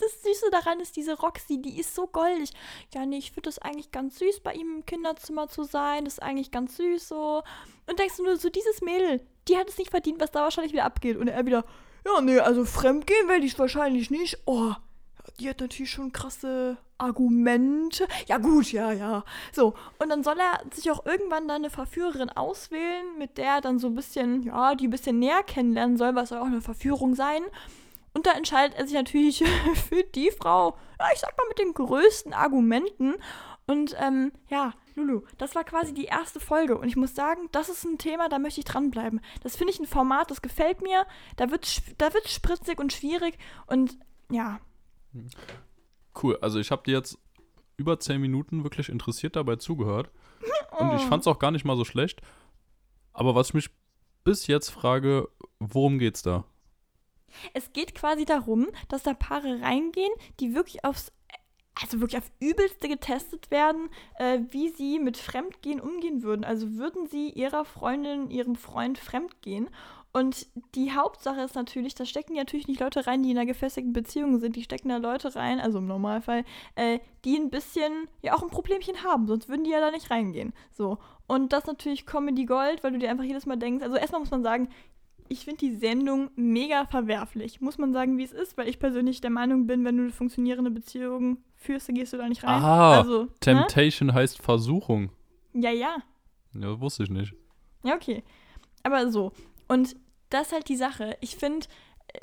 das 0.00 0.22
Süße 0.22 0.50
daran 0.50 0.80
ist 0.80 0.96
diese 0.96 1.18
Roxy, 1.18 1.60
die 1.60 1.78
ist 1.78 1.94
so 1.94 2.06
goldig. 2.06 2.50
Ja, 2.94 3.04
nee, 3.04 3.18
ich 3.18 3.32
finde 3.32 3.48
das 3.48 3.58
eigentlich 3.58 3.92
ganz 3.92 4.18
süß, 4.18 4.40
bei 4.40 4.54
ihm 4.54 4.76
im 4.76 4.86
Kinderzimmer 4.86 5.48
zu 5.48 5.64
sein. 5.64 6.04
Das 6.04 6.14
ist 6.14 6.22
eigentlich 6.22 6.50
ganz 6.50 6.76
süß 6.76 7.08
so. 7.08 7.42
Und 7.86 7.98
denkst 7.98 8.16
du 8.16 8.24
nur, 8.24 8.36
so 8.36 8.48
dieses 8.48 8.80
Mädel, 8.80 9.20
die 9.48 9.56
hat 9.56 9.68
es 9.68 9.78
nicht 9.78 9.90
verdient, 9.90 10.20
was 10.20 10.30
da 10.30 10.42
wahrscheinlich 10.42 10.72
wieder 10.72 10.84
abgeht. 10.84 11.16
Und 11.16 11.28
er 11.28 11.44
wieder, 11.44 11.64
ja, 12.06 12.20
nee, 12.20 12.38
also 12.38 12.64
fremdgehen 12.64 13.28
werde 13.28 13.44
ich 13.44 13.58
wahrscheinlich 13.58 14.10
nicht. 14.10 14.38
Oh, 14.46 14.72
die 15.38 15.48
hat 15.48 15.60
natürlich 15.60 15.90
schon 15.90 16.12
krasse 16.12 16.76
Argumente. 16.98 18.06
Ja, 18.26 18.38
gut, 18.38 18.72
ja, 18.72 18.92
ja. 18.92 19.24
So, 19.52 19.74
und 19.98 20.08
dann 20.08 20.22
soll 20.22 20.36
er 20.38 20.62
sich 20.74 20.90
auch 20.90 21.04
irgendwann 21.04 21.48
dann 21.48 21.62
eine 21.62 21.70
Verführerin 21.70 22.30
auswählen, 22.30 23.18
mit 23.18 23.38
der 23.38 23.56
er 23.56 23.60
dann 23.60 23.78
so 23.78 23.88
ein 23.88 23.94
bisschen, 23.94 24.42
ja, 24.42 24.74
die 24.74 24.88
ein 24.88 24.90
bisschen 24.90 25.18
näher 25.18 25.42
kennenlernen 25.42 25.96
soll, 25.96 26.14
was 26.14 26.30
soll 26.30 26.38
auch 26.38 26.46
eine 26.46 26.62
Verführung 26.62 27.14
sein. 27.14 27.42
Und 28.14 28.26
da 28.26 28.32
entscheidet 28.32 28.78
er 28.78 28.86
sich 28.86 28.94
natürlich 28.94 29.44
für 29.88 30.02
die 30.02 30.30
Frau, 30.30 30.76
ja, 30.98 31.06
ich 31.12 31.20
sag 31.20 31.36
mal, 31.36 31.48
mit 31.48 31.58
den 31.58 31.74
größten 31.74 32.32
Argumenten. 32.32 33.14
Und 33.66 33.94
ähm, 33.98 34.32
ja, 34.48 34.72
Lulu, 34.94 35.22
das 35.36 35.54
war 35.54 35.64
quasi 35.64 35.92
die 35.92 36.04
erste 36.04 36.40
Folge. 36.40 36.78
Und 36.78 36.88
ich 36.88 36.96
muss 36.96 37.14
sagen, 37.14 37.48
das 37.52 37.68
ist 37.68 37.84
ein 37.84 37.98
Thema, 37.98 38.28
da 38.28 38.38
möchte 38.38 38.60
ich 38.60 38.64
dranbleiben. 38.64 39.20
Das 39.42 39.56
finde 39.56 39.72
ich 39.72 39.80
ein 39.80 39.86
Format, 39.86 40.30
das 40.30 40.40
gefällt 40.40 40.80
mir. 40.80 41.04
Da 41.36 41.50
wird 41.50 41.82
da 41.98 42.14
wird 42.14 42.28
spritzig 42.28 42.78
und 42.78 42.92
schwierig. 42.92 43.36
Und 43.66 43.98
ja, 44.30 44.60
Cool, 46.20 46.38
also 46.40 46.58
ich 46.58 46.70
habe 46.70 46.82
dir 46.84 46.94
jetzt 46.94 47.18
über 47.76 48.00
zehn 48.00 48.20
Minuten 48.20 48.64
wirklich 48.64 48.88
interessiert 48.88 49.36
dabei 49.36 49.56
zugehört. 49.56 50.10
Und 50.78 50.94
ich 50.96 51.02
fand 51.02 51.22
es 51.22 51.26
auch 51.26 51.38
gar 51.38 51.50
nicht 51.50 51.64
mal 51.64 51.76
so 51.76 51.84
schlecht. 51.84 52.20
Aber 53.12 53.34
was 53.34 53.48
ich 53.48 53.54
mich 53.54 53.70
bis 54.24 54.46
jetzt 54.46 54.70
frage, 54.70 55.28
worum 55.58 55.98
geht's 55.98 56.22
da? 56.22 56.44
Es 57.54 57.72
geht 57.72 57.94
quasi 57.94 58.24
darum, 58.24 58.68
dass 58.88 59.02
da 59.02 59.14
Paare 59.14 59.60
reingehen, 59.60 60.12
die 60.40 60.54
wirklich 60.54 60.84
aufs 60.84 61.12
also 61.78 62.00
wirklich 62.00 62.18
auf 62.18 62.30
übelste 62.40 62.88
getestet 62.88 63.50
werden, 63.50 63.90
äh, 64.18 64.38
wie 64.50 64.70
sie 64.70 64.98
mit 64.98 65.18
Fremdgehen 65.18 65.78
umgehen 65.78 66.22
würden. 66.22 66.42
Also 66.42 66.76
würden 66.76 67.06
sie 67.06 67.28
ihrer 67.28 67.66
Freundin, 67.66 68.30
ihrem 68.30 68.56
Freund 68.56 68.98
fremdgehen. 68.98 69.68
Und 70.16 70.46
die 70.74 70.92
Hauptsache 70.92 71.42
ist 71.42 71.56
natürlich, 71.56 71.94
da 71.94 72.06
stecken 72.06 72.36
ja 72.36 72.40
natürlich 72.40 72.68
nicht 72.68 72.80
Leute 72.80 73.06
rein, 73.06 73.22
die 73.22 73.32
in 73.32 73.36
einer 73.36 73.44
gefestigten 73.44 73.92
Beziehung 73.92 74.40
sind. 74.40 74.56
Die 74.56 74.62
stecken 74.62 74.88
da 74.88 74.96
Leute 74.96 75.36
rein, 75.36 75.60
also 75.60 75.76
im 75.76 75.86
Normalfall, 75.86 76.46
äh, 76.74 77.00
die 77.26 77.36
ein 77.36 77.50
bisschen, 77.50 78.08
ja 78.22 78.34
auch 78.34 78.42
ein 78.42 78.48
Problemchen 78.48 79.04
haben. 79.04 79.26
Sonst 79.26 79.50
würden 79.50 79.64
die 79.64 79.72
ja 79.72 79.80
da 79.80 79.90
nicht 79.90 80.10
reingehen. 80.10 80.54
So. 80.72 80.96
Und 81.26 81.52
das 81.52 81.66
natürlich 81.66 82.06
Comedy 82.06 82.46
Gold, 82.46 82.82
weil 82.82 82.92
du 82.92 82.98
dir 82.98 83.10
einfach 83.10 83.24
jedes 83.24 83.44
Mal 83.44 83.56
denkst, 83.56 83.84
also 83.84 83.96
erstmal 83.96 84.22
muss 84.22 84.30
man 84.30 84.42
sagen, 84.42 84.70
ich 85.28 85.44
finde 85.44 85.58
die 85.58 85.76
Sendung 85.76 86.30
mega 86.34 86.86
verwerflich. 86.86 87.60
Muss 87.60 87.76
man 87.76 87.92
sagen, 87.92 88.16
wie 88.16 88.24
es 88.24 88.32
ist, 88.32 88.56
weil 88.56 88.68
ich 88.68 88.78
persönlich 88.78 89.20
der 89.20 89.28
Meinung 89.28 89.66
bin, 89.66 89.84
wenn 89.84 89.98
du 89.98 90.04
eine 90.04 90.12
funktionierende 90.12 90.70
Beziehung 90.70 91.36
führst, 91.56 91.90
dann 91.90 91.94
gehst 91.94 92.14
du 92.14 92.16
da 92.16 92.26
nicht 92.26 92.42
rein. 92.42 92.54
Aha, 92.54 93.00
also, 93.00 93.24
ne? 93.24 93.28
Temptation 93.40 94.14
heißt 94.14 94.40
Versuchung. 94.40 95.10
Ja, 95.52 95.72
ja. 95.72 95.98
Ja, 96.54 96.80
wusste 96.80 97.02
ich 97.02 97.10
nicht. 97.10 97.34
Ja, 97.84 97.94
okay. 97.96 98.24
Aber 98.82 99.10
so. 99.10 99.32
Und 99.68 99.94
das 100.30 100.48
ist 100.48 100.52
halt 100.52 100.68
die 100.68 100.76
Sache. 100.76 101.16
Ich 101.20 101.36
finde, 101.36 101.66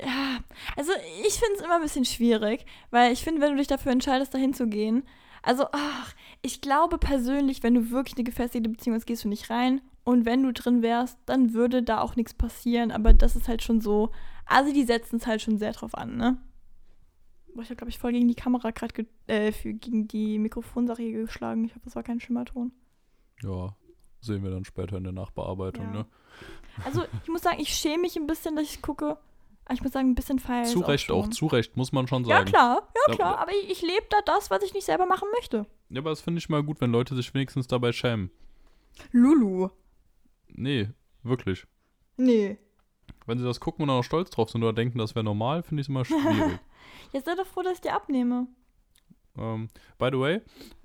ja, 0.00 0.38
also 0.76 0.92
ich 1.26 1.34
finde 1.34 1.54
es 1.56 1.62
immer 1.62 1.76
ein 1.76 1.82
bisschen 1.82 2.04
schwierig, 2.04 2.64
weil 2.90 3.12
ich 3.12 3.22
finde, 3.22 3.40
wenn 3.40 3.52
du 3.52 3.58
dich 3.58 3.66
dafür 3.68 3.92
entscheidest, 3.92 4.34
dahin 4.34 4.54
zu 4.54 4.66
gehen, 4.68 5.04
also, 5.46 5.66
ach, 5.72 6.14
ich 6.40 6.62
glaube 6.62 6.96
persönlich, 6.96 7.62
wenn 7.62 7.74
du 7.74 7.90
wirklich 7.90 8.16
eine 8.16 8.24
gefestigte 8.24 8.70
Beziehung 8.70 8.96
hast, 8.96 9.04
gehst 9.04 9.24
du 9.24 9.28
nicht 9.28 9.50
rein. 9.50 9.82
Und 10.02 10.24
wenn 10.24 10.42
du 10.42 10.54
drin 10.54 10.80
wärst, 10.80 11.18
dann 11.26 11.52
würde 11.52 11.82
da 11.82 12.00
auch 12.00 12.16
nichts 12.16 12.32
passieren. 12.32 12.90
Aber 12.90 13.12
das 13.12 13.36
ist 13.36 13.46
halt 13.46 13.62
schon 13.62 13.82
so. 13.82 14.10
Also, 14.46 14.72
die 14.72 14.84
setzen 14.84 15.16
es 15.16 15.26
halt 15.26 15.42
schon 15.42 15.58
sehr 15.58 15.72
drauf 15.72 15.94
an, 15.94 16.16
ne? 16.16 16.38
Boah, 17.54 17.60
ich 17.62 17.68
habe, 17.68 17.76
glaube 17.76 17.90
ich, 17.90 17.98
voll 17.98 18.12
gegen 18.12 18.26
die 18.26 18.34
Kamera 18.34 18.70
gerade, 18.70 19.06
äh, 19.26 19.52
für, 19.52 19.74
gegen 19.74 20.08
die 20.08 20.38
Mikrofonsache 20.38 21.12
geschlagen. 21.12 21.66
Ich 21.66 21.72
hoffe, 21.74 21.84
das 21.84 21.94
war 21.96 22.02
kein 22.02 22.20
Schimmerton. 22.20 22.72
Ja, 23.42 23.76
sehen 24.20 24.42
wir 24.44 24.50
dann 24.50 24.64
später 24.64 24.96
in 24.96 25.04
der 25.04 25.12
Nachbearbeitung, 25.12 25.84
Ja. 25.86 25.92
ne? 25.92 26.06
Also, 26.84 27.04
ich 27.22 27.28
muss 27.28 27.42
sagen, 27.42 27.60
ich 27.60 27.68
schäme 27.70 28.02
mich 28.02 28.16
ein 28.16 28.26
bisschen, 28.26 28.56
dass 28.56 28.64
ich 28.64 28.82
gucke. 28.82 29.16
Aber 29.66 29.74
ich 29.74 29.82
muss 29.82 29.92
sagen, 29.92 30.10
ein 30.10 30.14
bisschen 30.14 30.38
feiern. 30.38 30.66
Zu 30.66 30.80
Recht 30.80 31.10
auch, 31.10 31.24
schon. 31.24 31.32
zu 31.32 31.46
Recht, 31.46 31.76
muss 31.76 31.90
man 31.92 32.06
schon 32.06 32.24
Ja, 32.24 32.36
sagen. 32.38 32.50
klar, 32.50 32.88
ja, 32.94 33.00
Ja, 33.08 33.14
klar. 33.14 33.38
Aber 33.38 33.50
ich, 33.52 33.70
ich 33.70 33.82
lebe 33.82 34.04
da 34.10 34.18
das, 34.26 34.50
was 34.50 34.62
ich 34.62 34.74
nicht 34.74 34.84
selber 34.84 35.06
machen 35.06 35.28
möchte. 35.36 35.66
Ja, 35.88 36.00
aber 36.00 36.10
das 36.10 36.20
finde 36.20 36.38
ich 36.38 36.48
mal 36.50 36.62
gut, 36.62 36.80
wenn 36.80 36.90
Leute 36.92 37.14
sich 37.16 37.32
wenigstens 37.32 37.66
dabei 37.66 37.92
schämen. 37.92 38.30
Lulu. 39.12 39.68
Nee, 40.48 40.90
wirklich. 41.22 41.66
Nee. 42.16 42.58
Wenn 43.26 43.38
sie 43.38 43.44
das 43.44 43.58
gucken 43.60 43.82
und 43.82 43.88
dann 43.88 43.98
auch 43.98 44.04
stolz 44.04 44.30
drauf 44.30 44.50
sind 44.50 44.62
oder 44.62 44.72
denken, 44.74 44.98
das 44.98 45.14
wäre 45.14 45.24
normal, 45.24 45.62
finde 45.62 45.80
ich 45.80 45.86
es 45.86 45.88
immer 45.88 46.04
schwierig. 46.04 46.58
Jetzt 47.12 47.24
sei 47.24 47.34
doch 47.34 47.46
froh, 47.46 47.62
dass 47.62 47.74
ich 47.74 47.80
dir 47.80 47.94
abnehme. 47.94 48.46
ähm, 49.38 49.68
by 49.98 50.08
the 50.12 50.18
way, 50.18 50.40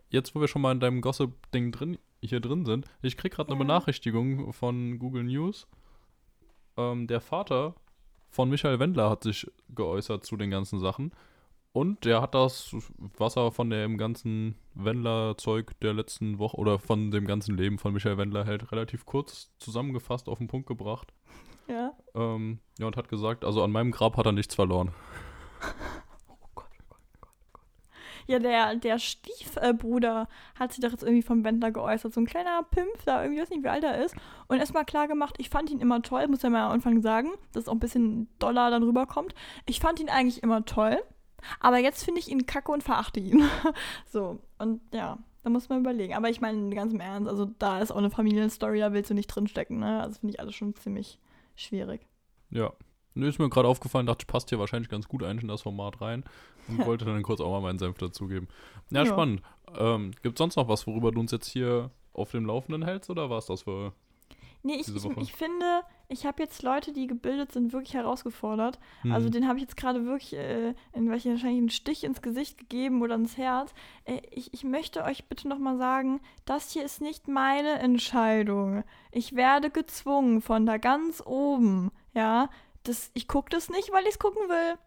jetzt 0.09 0.33
wo 0.35 0.39
wir 0.39 0.47
schon 0.47 0.61
mal 0.61 0.71
in 0.71 0.79
deinem 0.79 1.01
Gossip-Ding 1.01 1.71
drin, 1.71 1.97
hier 2.21 2.39
drin 2.39 2.65
sind, 2.65 2.85
ich 3.01 3.17
krieg 3.17 3.33
gerade 3.33 3.49
eine 3.49 3.59
Ja. 3.59 3.65
Benachrichtigung 3.65 4.51
von 4.53 4.99
Google 4.99 5.23
News. 5.23 5.67
Ähm, 6.77 7.07
der 7.07 7.21
Vater 7.21 7.75
von 8.29 8.49
Michael 8.49 8.79
Wendler 8.79 9.09
hat 9.09 9.23
sich 9.23 9.49
geäußert 9.69 10.25
zu 10.25 10.37
den 10.37 10.49
ganzen 10.51 10.79
Sachen. 10.79 11.11
Und 11.71 12.03
der 12.03 12.21
hat 12.21 12.33
das, 12.33 12.75
was 13.17 13.37
er 13.37 13.51
von 13.51 13.69
dem 13.69 13.97
ganzen 13.97 14.55
Wendler-Zeug 14.73 15.79
der 15.81 15.93
letzten 15.93 16.39
Woche 16.39 16.57
oder 16.57 16.79
von 16.79 17.11
dem 17.11 17.25
ganzen 17.27 17.55
Leben 17.57 17.77
von 17.77 17.93
Michael 17.93 18.17
Wendler 18.17 18.43
hält, 18.43 18.71
relativ 18.71 19.05
kurz 19.05 19.51
zusammengefasst 19.59 20.29
auf 20.29 20.39
den 20.39 20.47
Punkt 20.47 20.67
gebracht. 20.67 21.13
Ja. 21.67 21.93
Ähm, 22.15 22.59
ja, 22.79 22.87
und 22.87 22.97
hat 22.97 23.07
gesagt, 23.07 23.45
also 23.45 23.63
an 23.63 23.71
meinem 23.71 23.91
Grab 23.91 24.17
hat 24.17 24.25
er 24.25 24.31
nichts 24.31 24.55
verloren. 24.55 24.91
Ja, 28.29 28.37
der, 28.37 28.75
der 28.75 28.99
Stiefbruder 28.99 30.27
hat 30.53 30.71
sich 30.71 30.83
doch 30.83 30.91
jetzt 30.91 31.01
irgendwie 31.01 31.23
vom 31.23 31.43
Wendler 31.43 31.71
geäußert. 31.71 32.13
So 32.13 32.21
ein 32.21 32.27
kleiner 32.27 32.61
Pimpf 32.61 33.03
da, 33.03 33.23
irgendwie 33.23 33.41
weiß 33.41 33.49
nicht, 33.49 33.63
wie 33.63 33.69
alt 33.69 33.83
er 33.83 34.05
ist. 34.05 34.15
Und 34.47 34.59
erstmal 34.59 34.85
klar 34.85 35.07
gemacht, 35.07 35.33
ich 35.39 35.49
fand 35.49 35.71
ihn 35.71 35.79
immer 35.79 36.03
toll, 36.03 36.27
muss 36.27 36.43
ja 36.43 36.51
mal 36.51 36.67
am 36.67 36.73
Anfang 36.73 37.01
sagen, 37.01 37.31
dass 37.53 37.67
auch 37.67 37.73
ein 37.73 37.79
bisschen 37.79 38.29
Dollar 38.37 38.69
dann 38.69 38.83
rüberkommt. 38.83 39.33
Ich 39.65 39.79
fand 39.79 39.99
ihn 39.99 40.09
eigentlich 40.09 40.43
immer 40.43 40.63
toll. 40.63 41.01
Aber 41.59 41.79
jetzt 41.79 42.03
finde 42.03 42.19
ich 42.19 42.29
ihn 42.29 42.45
kacke 42.45 42.71
und 42.71 42.83
verachte 42.83 43.19
ihn. 43.19 43.49
so, 44.05 44.37
und 44.59 44.79
ja, 44.93 45.17
da 45.41 45.49
muss 45.49 45.67
man 45.69 45.79
überlegen. 45.79 46.13
Aber 46.13 46.29
ich 46.29 46.39
meine, 46.39 46.75
ganz 46.75 46.93
im 46.93 46.99
Ernst, 46.99 47.27
also 47.27 47.45
da 47.57 47.79
ist 47.79 47.89
auch 47.89 47.97
eine 47.97 48.11
Familienstory, 48.11 48.77
da 48.77 48.93
willst 48.93 49.09
du 49.09 49.15
nicht 49.15 49.25
drinstecken, 49.25 49.79
ne? 49.79 50.03
Also 50.03 50.19
finde 50.19 50.35
ich 50.35 50.39
alles 50.39 50.53
schon 50.53 50.75
ziemlich 50.75 51.17
schwierig. 51.55 52.05
Ja. 52.51 52.73
Nö, 53.19 53.27
ist 53.27 53.39
mir 53.39 53.49
gerade 53.49 53.67
aufgefallen, 53.67 54.05
dachte 54.05 54.23
ich, 54.23 54.27
passt 54.27 54.49
hier 54.49 54.59
wahrscheinlich 54.59 54.89
ganz 54.89 55.07
gut 55.07 55.23
eigentlich 55.23 55.43
in 55.43 55.49
das 55.49 55.61
Format 55.61 56.01
rein 56.01 56.23
und 56.67 56.85
wollte 56.85 57.05
dann 57.05 57.21
kurz 57.23 57.41
auch 57.41 57.51
mal 57.51 57.61
meinen 57.61 57.79
Senf 57.79 57.97
dazugeben. 57.97 58.47
Ja, 58.89 59.03
Ja. 59.03 59.05
spannend. 59.05 59.41
Ähm, 59.77 60.11
Gibt 60.23 60.37
sonst 60.37 60.55
noch 60.55 60.67
was, 60.67 60.87
worüber 60.87 61.11
du 61.11 61.19
uns 61.19 61.31
jetzt 61.31 61.47
hier 61.47 61.91
auf 62.13 62.31
dem 62.31 62.45
Laufenden 62.45 62.83
hältst 62.83 63.09
oder 63.09 63.29
war 63.29 63.37
es 63.37 63.45
das 63.45 63.63
für. 63.63 63.93
Nee, 64.61 64.75
ich, 64.75 64.93
ich, 64.93 65.05
ich 65.17 65.33
finde, 65.33 65.83
ich 66.09 66.25
habe 66.25 66.43
jetzt 66.43 66.63
Leute, 66.63 66.91
die 66.91 67.07
gebildet 67.07 67.53
sind, 67.53 67.71
wirklich 67.71 67.93
herausgefordert. 67.93 68.77
Hm. 69.03 69.13
Also 69.13 69.29
den 69.29 69.47
habe 69.47 69.57
ich 69.57 69.61
jetzt 69.61 69.77
gerade 69.77 70.05
wirklich 70.05 70.35
äh, 70.35 70.73
in 70.91 71.09
welchen 71.09 71.31
wahrscheinlich 71.31 71.59
einen 71.59 71.69
Stich 71.69 72.03
ins 72.03 72.21
Gesicht 72.21 72.57
gegeben 72.57 73.01
oder 73.01 73.15
ins 73.15 73.37
Herz. 73.37 73.73
Äh, 74.03 74.19
ich, 74.31 74.53
ich 74.53 74.65
möchte 74.65 75.03
euch 75.05 75.25
bitte 75.29 75.47
nochmal 75.47 75.77
sagen, 75.77 76.19
das 76.43 76.71
hier 76.71 76.83
ist 76.83 76.99
nicht 76.99 77.29
meine 77.29 77.79
Entscheidung. 77.79 78.83
Ich 79.11 79.35
werde 79.35 79.69
gezwungen 79.69 80.41
von 80.41 80.65
da 80.65 80.77
ganz 80.77 81.23
oben. 81.25 81.91
Ja, 82.13 82.49
das, 82.89 83.11
ich 83.13 83.27
gucke 83.27 83.49
das 83.49 83.69
nicht, 83.69 83.91
weil 83.91 84.03
ich 84.03 84.11
es 84.11 84.19
gucken 84.19 84.49
will. 84.49 84.77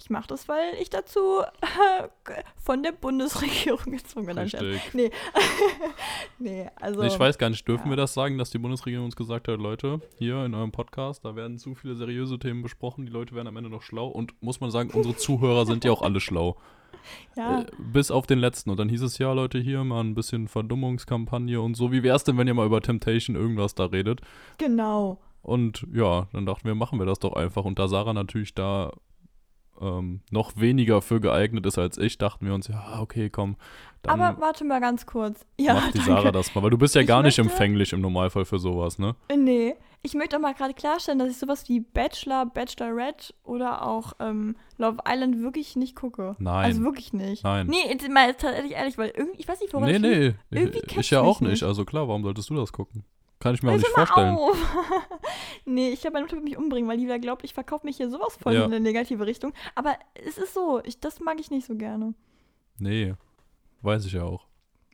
Ich 0.00 0.10
mache 0.10 0.28
das, 0.28 0.48
weil 0.48 0.74
ich 0.80 0.90
dazu 0.90 1.40
äh, 1.42 2.08
von 2.56 2.84
der 2.84 2.92
Bundesregierung 2.92 3.84
gezwungen 3.86 4.26
bin. 4.26 4.70
Nee. 4.92 5.10
nee, 6.38 6.70
also. 6.80 7.02
ich 7.02 7.18
weiß 7.18 7.36
gar 7.36 7.50
nicht, 7.50 7.66
dürfen 7.66 7.86
ja. 7.86 7.90
wir 7.90 7.96
das 7.96 8.14
sagen, 8.14 8.38
dass 8.38 8.50
die 8.50 8.58
Bundesregierung 8.58 9.06
uns 9.06 9.16
gesagt 9.16 9.48
hat, 9.48 9.58
Leute, 9.58 10.00
hier 10.16 10.44
in 10.44 10.54
eurem 10.54 10.70
Podcast, 10.70 11.24
da 11.24 11.34
werden 11.34 11.58
zu 11.58 11.74
viele 11.74 11.96
seriöse 11.96 12.38
Themen 12.38 12.62
besprochen, 12.62 13.06
die 13.06 13.12
Leute 13.12 13.34
werden 13.34 13.48
am 13.48 13.56
Ende 13.56 13.70
noch 13.70 13.82
schlau 13.82 14.06
und 14.06 14.40
muss 14.40 14.60
man 14.60 14.70
sagen, 14.70 14.90
unsere 14.90 15.16
Zuhörer 15.16 15.66
sind 15.66 15.84
ja 15.84 15.90
auch 15.90 16.02
alle 16.02 16.20
schlau. 16.20 16.56
ja. 17.36 17.62
Äh, 17.62 17.66
bis 17.78 18.12
auf 18.12 18.28
den 18.28 18.38
letzten. 18.38 18.70
Und 18.70 18.78
dann 18.78 18.88
hieß 18.88 19.02
es 19.02 19.18
ja, 19.18 19.32
Leute, 19.32 19.58
hier 19.58 19.82
mal 19.82 20.00
ein 20.00 20.14
bisschen 20.14 20.46
Verdummungskampagne 20.46 21.60
und 21.60 21.76
so. 21.76 21.90
Wie 21.90 22.04
wär's 22.04 22.22
denn, 22.22 22.38
wenn 22.38 22.46
ihr 22.46 22.54
mal 22.54 22.66
über 22.66 22.80
Temptation 22.80 23.34
irgendwas 23.34 23.74
da 23.74 23.86
redet? 23.86 24.20
Genau. 24.58 25.18
Und 25.48 25.86
ja, 25.94 26.28
dann 26.32 26.44
dachten 26.44 26.66
wir, 26.66 26.74
machen 26.74 26.98
wir 26.98 27.06
das 27.06 27.18
doch 27.20 27.32
einfach. 27.32 27.64
Und 27.64 27.78
da 27.78 27.88
Sarah 27.88 28.12
natürlich 28.12 28.54
da 28.54 28.92
ähm, 29.80 30.20
noch 30.30 30.52
weniger 30.56 31.00
für 31.00 31.20
geeignet 31.20 31.64
ist 31.64 31.78
als 31.78 31.96
ich, 31.96 32.18
dachten 32.18 32.44
wir 32.44 32.52
uns, 32.52 32.68
ja, 32.68 33.00
okay, 33.00 33.30
komm, 33.30 33.56
Aber 34.06 34.36
warte 34.40 34.64
mal 34.64 34.80
ganz 34.80 35.06
kurz. 35.06 35.46
Ja, 35.58 35.74
macht 35.74 35.94
die 35.94 35.98
danke. 35.98 36.12
Sarah 36.12 36.32
das 36.32 36.54
mal. 36.54 36.62
Weil 36.62 36.70
du 36.70 36.76
bist 36.78 36.94
ja 36.94 37.00
Ich 37.00 37.06
gar 37.08 37.22
nicht 37.22 37.38
empfänglich 37.38 37.94
im 37.94 38.02
Normalfall 38.02 38.44
für 38.44 38.58
sowas, 38.58 38.98
ne? 38.98 39.16
Nee, 39.34 39.74
ich 40.02 40.14
möchte 40.14 40.36
auch 40.36 40.40
mal 40.40 40.52
gerade 40.52 40.74
klarstellen, 40.74 41.18
dass 41.18 41.30
ich 41.30 41.38
sowas 41.38 41.66
wie 41.68 41.80
Bachelor, 41.80 42.44
Bachelorette 42.46 43.32
oder 43.42 43.86
auch 43.86 44.12
ähm, 44.20 44.54
Love 44.76 44.98
Island 45.08 45.40
wirklich 45.42 45.76
nicht 45.76 45.96
gucke. 45.96 46.36
Nein. 46.38 46.66
Also 46.66 46.82
wirklich 46.82 47.12
nicht. 47.14 47.42
Nein. 47.42 47.68
Nee, 47.68 47.88
jetzt 47.88 48.06
mal 48.10 48.34
tatsächlich 48.34 48.72
ehrlich, 48.72 48.98
weil 48.98 49.12
irgendwie, 49.16 49.40
ich 49.40 49.48
weiß 49.48 49.60
nicht, 49.60 49.72
woran 49.72 49.88
nee, 49.88 49.94
das 49.94 50.02
liegt. 50.02 50.36
nee, 50.50 50.60
Irgendwie 50.60 50.78
ich, 50.86 50.96
ich 50.98 51.10
ja 51.10 51.22
auch 51.22 51.40
nicht. 51.40 51.50
nicht. 51.50 51.62
Also 51.62 51.86
klar, 51.86 52.06
warum 52.06 52.22
solltest 52.22 52.50
du 52.50 52.54
das 52.54 52.72
gucken? 52.72 53.04
Kann 53.40 53.54
ich 53.54 53.62
mir 53.62 53.70
auch 53.70 53.76
nicht 53.76 53.86
vorstellen. 53.88 54.36
nee, 55.64 55.90
ich 55.90 56.00
glaube, 56.00 56.14
meine 56.14 56.24
Mutter 56.26 56.36
wird 56.36 56.44
mich 56.44 56.56
umbringen, 56.58 56.88
weil 56.90 56.98
die 56.98 57.06
da 57.06 57.18
glaubt, 57.18 57.44
ich 57.44 57.54
verkaufe 57.54 57.86
mich 57.86 57.96
hier 57.96 58.10
sowas 58.10 58.36
von 58.40 58.52
Ja. 58.52 58.60
in 58.64 58.72
eine 58.72 58.80
negative 58.80 59.26
Richtung. 59.26 59.52
Aber 59.74 59.94
es 60.14 60.38
ist 60.38 60.54
so, 60.54 60.80
ich, 60.84 60.98
das 61.00 61.20
mag 61.20 61.38
ich 61.40 61.50
nicht 61.50 61.66
so 61.66 61.76
gerne. 61.76 62.14
Nee, 62.78 63.14
weiß 63.82 64.06
ich 64.06 64.12
ja 64.14 64.24
auch. 64.24 64.46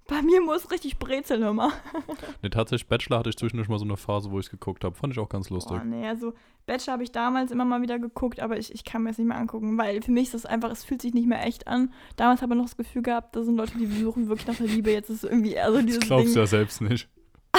Bei 0.07 0.21
mir 0.21 0.43
muss 0.43 0.71
richtig 0.71 0.99
brezeln 0.99 1.43
immer. 1.43 1.73
Nee, 2.43 2.51
tatsächlich, 2.51 2.87
Bachelor 2.89 3.19
hatte 3.21 3.31
ich 3.31 3.39
zwischendurch 3.39 3.69
mal 3.71 3.79
so 3.79 3.87
eine 3.87 3.97
Phase, 3.97 4.31
wo 4.31 4.39
ich 4.39 4.47
es 4.47 4.51
geguckt 4.51 4.85
habe. 4.85 4.95
Fand 4.95 5.15
ich 5.15 5.19
auch 5.19 5.31
ganz 5.31 5.49
lustig. 5.49 5.79
Boah, 5.79 5.85
nee, 5.85 6.07
also 6.07 6.35
Bachelor 6.66 6.93
habe 6.95 7.03
ich 7.03 7.12
damals 7.12 7.51
immer 7.51 7.65
mal 7.65 7.81
wieder 7.81 7.99
geguckt, 7.99 8.41
aber 8.41 8.59
ich, 8.59 8.75
ich 8.75 8.85
kann 8.85 9.03
mir 9.03 9.09
das 9.11 9.19
nicht 9.19 9.29
mehr 9.29 9.39
angucken, 9.39 9.79
weil 9.79 10.03
für 10.03 10.11
mich 10.11 10.25
ist 10.25 10.35
das 10.35 10.45
einfach, 10.45 10.71
es 10.71 10.85
fühlt 10.85 11.01
sich 11.01 11.15
nicht 11.15 11.27
mehr 11.27 11.43
echt 11.47 11.66
an. 11.66 11.91
Damals 12.16 12.43
habe 12.43 12.53
ich 12.53 12.59
noch 12.59 12.66
das 12.66 12.77
Gefühl 12.77 13.01
gehabt, 13.01 13.35
da 13.35 13.43
sind 13.43 13.57
Leute, 13.57 13.79
die 13.79 13.87
suchen 13.87 14.29
wirklich 14.29 14.47
nach 14.47 14.57
der 14.57 14.66
Liebe. 14.66 14.91
Jetzt 14.93 15.09
ist 15.09 15.25
es 15.25 15.31
irgendwie, 15.31 15.59
also 15.59 15.79
Das 15.79 15.87
dieses 15.87 16.01
glaubst 16.01 16.27
Ding, 16.27 16.35
du 16.35 16.41
ja 16.41 16.47
selbst 16.47 16.83
nicht. 16.83 17.09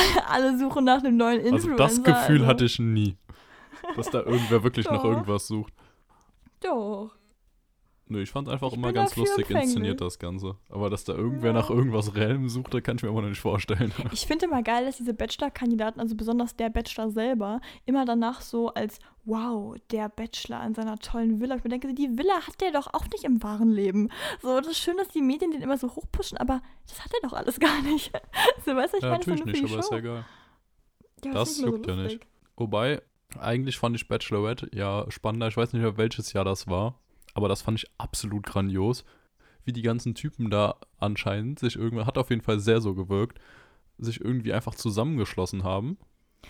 alle 0.29 0.57
suchen 0.57 0.85
nach 0.85 1.03
einem 1.03 1.17
neuen 1.17 1.41
Also 1.41 1.69
Influencer. 1.69 1.83
das 1.83 2.03
Gefühl 2.03 2.37
also, 2.37 2.47
hatte 2.47 2.65
ich 2.65 2.79
nie. 2.79 3.17
Dass 3.95 4.09
da 4.09 4.19
irgendwer 4.19 4.63
wirklich 4.63 4.85
nach 4.85 5.01
Doch. 5.03 5.11
irgendwas 5.11 5.47
sucht. 5.47 5.73
Doch. 6.61 7.11
Nö, 8.07 8.21
ich 8.21 8.29
fand 8.29 8.47
einfach 8.49 8.67
Ich 8.67 8.77
immer 8.77 8.93
ganz 8.93 9.15
lustig 9.15 9.49
inszeniert, 9.49 9.99
das 9.99 10.19
Ganze. 10.19 10.57
Aber 10.69 10.91
dass 10.91 11.05
da 11.05 11.13
irgendwer 11.13 11.47
Ja. 11.47 11.53
nach 11.53 11.71
irgendwas 11.71 12.13
Realem 12.15 12.49
sucht, 12.49 12.71
das 12.73 12.83
kann 12.83 12.97
ich 12.97 13.03
mir 13.03 13.09
immer 13.09 13.23
noch 13.23 13.29
nicht 13.29 13.41
vorstellen. 13.41 13.91
Ich 14.11 14.27
finde 14.27 14.45
immer 14.45 14.61
geil, 14.61 14.85
dass 14.85 14.97
diese 14.97 15.15
Bachelor-Kandidaten, 15.15 15.99
also 15.99 16.15
besonders 16.15 16.55
der 16.55 16.69
Bachelor 16.69 17.09
selber, 17.09 17.61
immer 17.85 18.05
danach 18.05 18.41
so 18.41 18.69
als, 18.69 18.99
wow, 19.23 19.75
der 19.89 20.09
Bachelor 20.09 20.63
in 20.67 20.75
seiner 20.75 20.99
tollen 20.99 21.39
Villa. 21.39 21.55
Ich 21.55 21.63
mir 21.63 21.71
denke, 21.71 21.91
die 21.95 22.15
Villa 22.15 22.35
hat 22.45 22.61
der 22.61 22.71
doch 22.71 22.93
auch 22.93 23.07
nicht 23.11 23.23
im 23.23 23.41
wahren 23.41 23.71
Leben. 23.71 24.09
So, 24.39 24.59
das 24.59 24.67
ist 24.73 24.79
schön, 24.79 24.97
dass 24.97 25.07
die 25.07 25.21
Medien 25.23 25.49
den 25.49 25.63
immer 25.63 25.77
so 25.79 25.87
hochpushen, 25.95 26.37
aber 26.37 26.61
das 26.87 27.03
hat 27.03 27.11
er 27.11 27.27
doch 27.27 27.35
alles 27.35 27.59
gar 27.59 27.81
nicht. 27.81 28.11
so, 28.63 28.75
weißt 28.75 28.93
du, 28.93 28.97
ich 28.97 29.03
ja, 29.03 29.09
meine, 29.09 29.25
natürlich 29.25 29.61
nicht, 29.63 29.71
aber 29.71 29.79
ist 29.79 29.91
ja 29.91 29.97
egal. 29.97 30.25
Ja, 31.23 31.31
Das 31.33 31.59
juckt 31.59 31.87
ja 31.87 31.95
nicht. 31.95 32.19
Wobei, 32.55 33.01
eigentlich 33.39 33.79
fand 33.79 33.95
ich 33.95 34.07
Bachelorette 34.07 34.69
ja 34.75 35.09
spannender. 35.09 35.47
Ich 35.47 35.57
weiß 35.57 35.73
nicht 35.73 35.81
mehr, 35.81 35.97
welches 35.97 36.33
Jahr 36.33 36.45
das 36.45 36.67
war. 36.67 36.99
Aber 37.35 37.47
das 37.47 37.61
fand 37.61 37.77
ich 37.79 37.91
absolut 37.99 38.45
grandios. 38.47 39.05
wie 39.67 39.73
die 39.73 39.81
ganzen 39.81 40.13
Typen 40.13 40.51
da 40.51 40.75
anscheinend 40.99 41.57
sich 41.59 41.75
irgendwann, 41.75 42.05
hat 42.05 42.19
auf 42.19 42.29
jeden 42.29 42.43
Fall 42.43 42.59
sehr 42.59 42.81
so 42.81 42.93
gewirkt, 42.93 43.39
sich 43.97 44.21
irgendwie 44.21 44.53
einfach 44.53 44.75
zusammengeschlossen 44.75 45.63
haben 45.63 45.97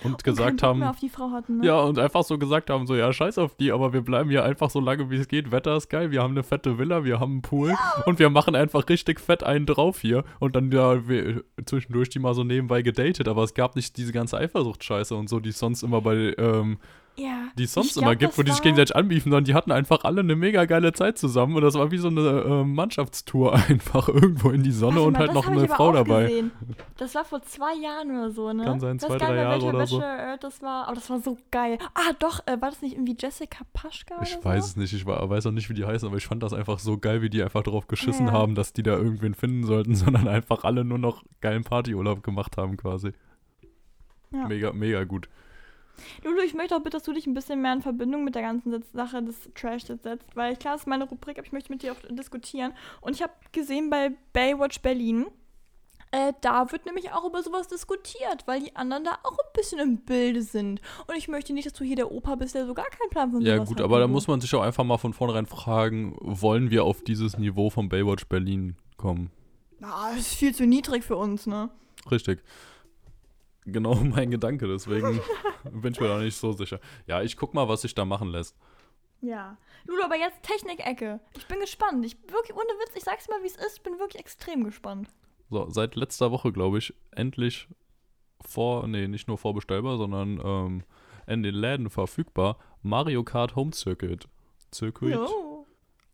und 0.04 0.24
gesagt 0.24 0.60
keinen 0.60 0.80
Bock 0.80 0.88
haben, 1.18 1.32
hatten, 1.32 1.58
ne? 1.58 1.68
ja, 1.68 1.80
und 1.80 1.98
einfach 1.98 2.24
so 2.24 2.38
gesagt 2.38 2.70
haben, 2.70 2.86
so, 2.86 2.96
ja, 2.96 3.12
scheiß 3.14 3.38
auf 3.38 3.56
die, 3.56 3.72
aber 3.72 3.94
wir 3.94 4.02
bleiben 4.02 4.30
hier 4.30 4.44
einfach 4.44 4.70
so 4.70 4.80
lange, 4.80 5.10
wie 5.10 5.16
es 5.16 5.28
geht. 5.28 5.52
Wetter 5.52 5.78
ist 5.78 5.90
geil, 5.90 6.12
wir 6.12 6.22
haben 6.22 6.32
eine 6.32 6.44
fette 6.44 6.78
Villa, 6.78 7.04
wir 7.04 7.20
haben 7.20 7.34
einen 7.34 7.42
Pool 7.42 7.76
und 8.06 8.20
wir 8.20 8.30
machen 8.30 8.56
einfach 8.56 8.88
richtig 8.90 9.20
fett 9.20 9.44
einen 9.44 9.66
drauf 9.66 10.02
hier. 10.02 10.24
Und 10.40 10.56
dann, 10.56 10.72
ja, 10.72 11.08
wir, 11.08 11.44
zwischendurch 11.66 12.10
die 12.10 12.20
mal 12.20 12.34
so 12.34 12.44
nebenbei 12.44 12.82
gedatet, 12.82 13.28
aber 13.28 13.44
es 13.44 13.54
gab 13.54 13.76
nicht 13.76 13.96
diese 13.98 14.12
ganze 14.12 14.38
Eifersucht-Scheiße 14.38 15.16
und 15.16 15.30
so, 15.30 15.40
die 15.40 15.50
es 15.50 15.60
sonst 15.60 15.84
immer 15.84 16.02
bei, 16.02 16.36
ähm, 16.38 16.78
ja. 17.18 17.48
die 17.58 17.64
es 17.64 17.74
sonst 17.74 17.94
glaub, 17.94 18.04
immer 18.04 18.16
gibt, 18.16 18.38
wo 18.38 18.44
die 18.44 18.52
sich 18.52 18.60
war- 18.60 18.64
gegenseitig 18.64 18.96
anbiefen, 18.96 19.30
sondern 19.32 19.46
die 19.46 19.54
hatten 19.54 19.72
einfach 19.72 20.04
alle 20.04 20.22
eine 20.22 20.36
mega 20.36 20.66
geile 20.66 20.94
Zeit 20.94 21.18
zusammen 21.18 21.56
und 21.56 21.62
das 21.62 21.76
war 21.76 21.92
wie 21.92 21.98
so 21.98 22.08
eine 22.10 22.22
äh, 22.22 22.64
Mannschaftstour 22.64 23.54
einfach 23.70 24.08
irgendwo 24.10 24.50
in 24.52 24.64
die 24.64 24.72
Sonne 24.72 24.96
Warte 24.98 25.08
und 25.08 25.14
mal, 25.14 25.20
halt 25.20 25.34
noch 25.34 25.48
eine 25.48 25.68
Frau 25.68 25.92
dabei. 25.92 26.24
Gesehen. 26.26 26.52
Das 26.98 27.16
war 27.16 27.26
vor 27.26 27.42
zwei 27.44 27.74
Jahren 27.76 28.12
oder 28.12 28.32
so, 28.32 28.52
ne? 28.54 28.64
Kann 28.66 28.80
sein, 28.80 29.00
zwei, 29.00 29.18
drei 29.18 29.36
Jahre 29.36 29.52
welcher 29.62 29.68
oder 29.76 29.88
so. 29.88 30.00
Bachelor 30.00 30.38
das 30.38 30.62
war, 30.62 30.86
aber 30.88 30.96
das 30.96 31.10
war 31.10 31.20
so 31.20 31.38
geil. 31.52 31.78
Ah, 31.94 32.14
doch, 32.20 32.40
äh, 32.46 32.60
war 32.62 32.70
das 32.70 32.82
nicht 32.82 32.94
irgendwie 32.96 33.16
Jessica 33.20 33.64
Paschka 33.74 34.16
Ich 34.22 34.38
weiß 34.44 34.66
so? 34.66 34.70
es 34.72 34.76
nicht, 34.76 34.94
ich 34.94 35.06
wa- 35.06 35.30
weiß 35.30 35.46
auch 35.48 35.52
nicht, 35.52 35.70
wie 35.70 35.74
die 35.74 35.86
heißen, 35.86 36.08
aber 36.08 36.18
ich 36.18 36.28
fand 36.28 36.44
das 36.44 36.54
einfach 36.54 36.80
so 36.80 36.98
geil, 36.98 37.22
wie 37.22 37.30
die 37.30 37.42
einfach 37.42 37.64
darauf 37.64 37.88
geschissen 37.88 38.28
Ja. 38.28 38.34
haben, 38.34 38.56
dass 38.56 38.74
die 38.74 38.84
da 38.84 38.92
irgendwen 38.98 39.34
finden 39.34 39.64
sollten, 39.66 39.96
sondern 39.96 40.28
einfach 40.28 40.64
alle 40.64 40.84
nur 40.84 40.98
noch 40.98 41.24
geilen 41.42 41.64
Partyurlaub 41.64 42.24
gemacht 42.24 42.58
haben 42.58 42.78
quasi. 42.78 43.14
Ja. 44.32 44.48
Mega, 44.48 44.74
mega 44.74 45.04
gut. 45.06 45.30
Lulu, 46.24 46.42
ich 46.42 46.54
möchte 46.54 46.76
auch 46.76 46.80
bitte, 46.82 46.98
dass 46.98 47.04
du 47.04 47.14
dich 47.14 47.28
ein 47.28 47.34
bisschen 47.34 47.62
mehr 47.62 47.74
in 47.74 47.82
Verbindung 47.82 48.24
mit 48.24 48.36
der 48.36 48.42
ganzen 48.42 48.84
Sache 48.94 49.24
des 49.24 49.50
Trash 49.56 49.86
setzt, 49.86 50.36
weil 50.36 50.56
klar, 50.56 50.74
das 50.74 50.82
ist 50.82 50.88
meine 50.88 51.06
Rubrik, 51.06 51.38
aber 51.38 51.46
ich 51.46 51.54
möchte 51.54 51.72
mit 51.72 51.84
dir 51.84 51.94
auch 51.94 51.98
diskutieren. 52.10 52.74
Und 53.02 53.16
ich 53.16 53.22
habe 53.22 53.34
gesehen 53.52 53.90
bei 53.90 54.12
Baywatch 54.34 54.82
Berlin, 54.82 55.28
äh, 56.12 56.34
da 56.42 56.72
wird 56.72 56.86
nämlich 56.86 57.12
auch 57.12 57.26
über 57.26 57.44
sowas 57.44 57.68
diskutiert, 57.68 58.46
weil 58.46 58.62
die 58.62 58.76
anderen 58.76 59.04
da 59.04 59.18
auch 59.24 59.38
ein 59.38 59.52
bisschen 59.54 59.80
im 59.80 59.98
Bilde 59.98 60.42
sind. 60.42 60.80
Und 61.08 61.16
ich 61.18 61.28
möchte 61.28 61.52
nicht, 61.52 61.66
dass 61.66 61.74
du 61.74 61.84
hier 61.84 61.98
der 61.98 62.12
Opa 62.12 62.36
bist, 62.36 62.56
der 62.56 62.66
so 62.66 62.74
gar 62.74 62.86
keinen 62.86 63.10
Plan 63.10 63.32
von 63.32 63.42
Ja 63.42 63.56
sowas 63.56 63.70
gut, 63.70 63.80
hat. 63.80 63.86
aber 63.86 64.00
da 64.00 64.08
muss 64.08 64.28
man 64.28 64.40
sich 64.40 64.54
auch 64.56 64.62
einfach 64.62 64.84
mal 64.84 64.98
von 64.98 65.14
vornherein 65.14 65.46
fragen, 65.46 66.16
wollen 66.22 66.70
wir 66.70 66.84
auf 66.86 67.02
dieses 67.04 67.38
Niveau 67.38 67.70
von 67.70 67.90
Baywatch 67.90 68.28
Berlin 68.28 68.78
kommen? 68.98 69.30
Ah, 69.82 70.12
das 70.12 70.22
ist 70.22 70.36
viel 70.36 70.56
zu 70.56 70.66
niedrig 70.66 71.04
für 71.04 71.18
uns, 71.18 71.48
ne? 71.48 71.70
Richtig. 72.10 72.42
Genau 73.66 73.96
mein 74.04 74.32
Gedanke, 74.32 74.68
deswegen 74.68 75.20
bin 75.72 75.94
ich 75.94 76.00
mir 76.00 76.08
da 76.08 76.20
nicht 76.20 76.38
so 76.38 76.52
sicher. 76.52 76.80
Ja, 77.08 77.22
ich 77.22 77.36
guck 77.36 77.54
mal, 77.54 77.68
was 77.68 77.82
sich 77.82 77.96
da 77.96 78.06
machen 78.06 78.30
lässt. 78.30 78.56
Ja. 79.22 79.58
Lulu, 79.86 80.04
aber 80.04 80.18
jetzt 80.18 80.44
Technik-Ecke. 80.44 81.20
Ich 81.36 81.48
bin 81.48 81.60
gespannt. 81.60 82.06
Ich 82.06 82.16
wirklich, 82.28 82.56
ohne 82.56 82.66
Witz, 82.80 82.96
ich 82.96 83.04
sag's 83.04 83.28
mal, 83.28 83.42
wie 83.42 83.48
es 83.48 83.56
ist, 83.56 83.78
ich 83.78 83.84
bin 83.84 84.00
wirklich 84.00 84.20
extrem 84.20 84.64
gespannt. 84.64 85.10
So, 85.50 85.70
seit 85.70 85.96
letzter 85.96 86.32
Woche, 86.32 86.52
glaube 86.52 86.78
ich, 86.78 86.94
endlich 87.12 87.68
vor, 88.42 88.88
nee, 88.88 89.08
nicht 89.08 89.28
nur 89.28 89.38
vorbestellbar, 89.38 89.98
sondern 89.98 90.40
ähm, 90.44 90.84
in 91.28 91.44
den 91.44 91.56
Läden 91.56 91.90
verfügbar. 91.90 92.58
Mario 92.82 93.24
Kart 93.24 93.56
Home 93.56 93.72
Circuit. 93.74 94.28
Circuit. 94.74 95.16
Jo. 95.16 95.66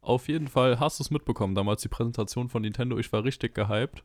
Auf 0.02 0.28
jeden 0.28 0.48
Fall 0.48 0.80
hast 0.80 1.00
du 1.00 1.04
es 1.04 1.12
mitbekommen, 1.12 1.54
damals 1.54 1.82
die 1.82 1.90
Präsentation 1.90 2.50
von 2.50 2.62
Nintendo. 2.62 2.98
Ich 2.98 3.12
war 3.14 3.24
richtig 3.24 3.54
gehypt. 3.54 4.04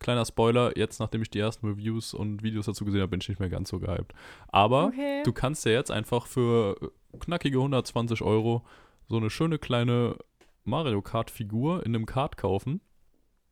Kleiner 0.00 0.24
Spoiler, 0.24 0.76
jetzt 0.76 0.98
nachdem 1.00 1.22
ich 1.22 1.30
die 1.30 1.38
ersten 1.38 1.66
Reviews 1.66 2.14
und 2.14 2.42
Videos 2.42 2.66
dazu 2.66 2.84
gesehen 2.84 3.00
habe, 3.00 3.10
bin 3.10 3.20
ich 3.20 3.28
nicht 3.28 3.38
mehr 3.40 3.48
ganz 3.48 3.68
so 3.70 3.78
gehypt. 3.78 4.12
Aber 4.48 4.86
Okay. 4.86 5.22
du 5.24 5.32
kannst 5.32 5.64
ja 5.64 5.72
jetzt 5.72 5.90
einfach 5.90 6.26
für 6.26 6.92
knackige 7.20 7.58
120 7.58 8.22
Euro 8.22 8.64
so 9.08 9.16
eine 9.16 9.30
schöne 9.30 9.58
kleine 9.58 10.16
Mario 10.64 11.02
Kart 11.02 11.30
Figur 11.30 11.84
in 11.84 11.94
einem 11.94 12.06
Kart 12.06 12.36
kaufen 12.36 12.80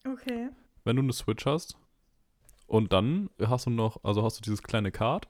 Okay. 0.06 0.48
wenn 0.84 0.96
du 0.96 1.02
eine 1.02 1.12
Switch 1.12 1.46
hast. 1.46 1.76
Und 2.66 2.92
dann 2.92 3.28
hast 3.38 3.66
du 3.66 3.70
noch, 3.70 4.02
also 4.02 4.22
hast 4.22 4.38
du 4.38 4.42
dieses 4.42 4.62
kleine 4.62 4.90
Kart 4.90 5.28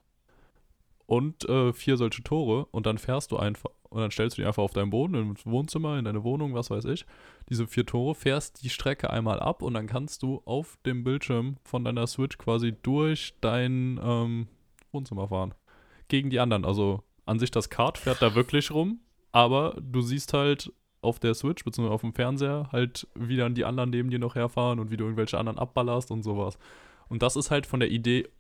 und 1.13 1.47
äh, 1.47 1.75
vier 1.75 1.99
solche 1.99 2.23
Tore 2.23 2.65
und 2.71 2.87
dann 2.87 2.97
fährst 2.97 3.33
du 3.33 3.37
einfach 3.37 3.69
und 3.91 4.01
dann 4.01 4.11
stellst 4.11 4.39
du 4.39 4.41
die 4.41 4.47
einfach 4.47 4.63
auf 4.63 4.73
deinen 4.73 4.89
Boden, 4.89 5.15
im 5.15 5.35
Wohnzimmer, 5.45 5.99
in 5.99 6.07
deine 6.07 6.25
Wohnung, 6.25 6.55
was 6.55 6.71
weiß 6.71 6.87
ich. 6.87 7.05
Diese 7.51 7.67
vier 7.67 7.85
Tore, 7.85 8.15
fährst 8.15 8.65
die 8.65 8.71
Strecke 8.71 9.11
einmal 9.11 9.39
ab 9.39 9.61
und 9.61 9.75
dann 9.75 9.87
kannst 9.87 10.23
du 10.23 10.41
auf 10.47 10.79
dem 10.87 11.05
Bildschirm 11.05 11.57
von 11.65 11.85
deiner 11.85 12.07
Switch 12.07 12.39
quasi 12.39 12.73
durch 12.83 13.35
dein 13.43 14.01
ähm, 14.03 14.47
Wohnzimmer 14.91 15.29
fahren. 15.29 15.53
Gegen 16.09 16.31
die 16.31 16.41
anderen. 16.41 16.65
Also 16.65 17.03
an 17.27 17.39
sich 17.39 17.51
das 17.51 17.69
Kart 17.69 17.99
fährt 17.99 18.23
da 18.23 18.35
wirklich 18.35 18.71
rum, 18.71 19.01
aber 19.33 19.77
du 19.83 20.01
siehst 20.01 20.33
halt 20.33 20.73
auf 21.03 21.19
der 21.19 21.35
Switch 21.35 21.63
bzw. 21.63 21.89
auf 21.89 22.01
dem 22.01 22.15
Fernseher 22.15 22.71
halt, 22.73 23.07
wie 23.15 23.37
dann 23.37 23.55
die 23.55 23.67
anderen 23.67 23.91
neben 23.91 24.09
dir 24.09 24.19
noch 24.19 24.35
herfahren 24.35 24.81
und 24.81 24.91
wie 24.91 24.97
du 24.97 25.05
irgendwelche 25.05 25.37
anderen 25.37 25.59
abballerst 25.59 26.11
und 26.11 26.23
sowas. 26.23 26.57
Und 27.11 27.23
das 27.23 27.37
ist 27.37 27.51
halt 27.51 27.67
von 27.67 27.81
der 27.81 27.91
Idee 27.91 28.31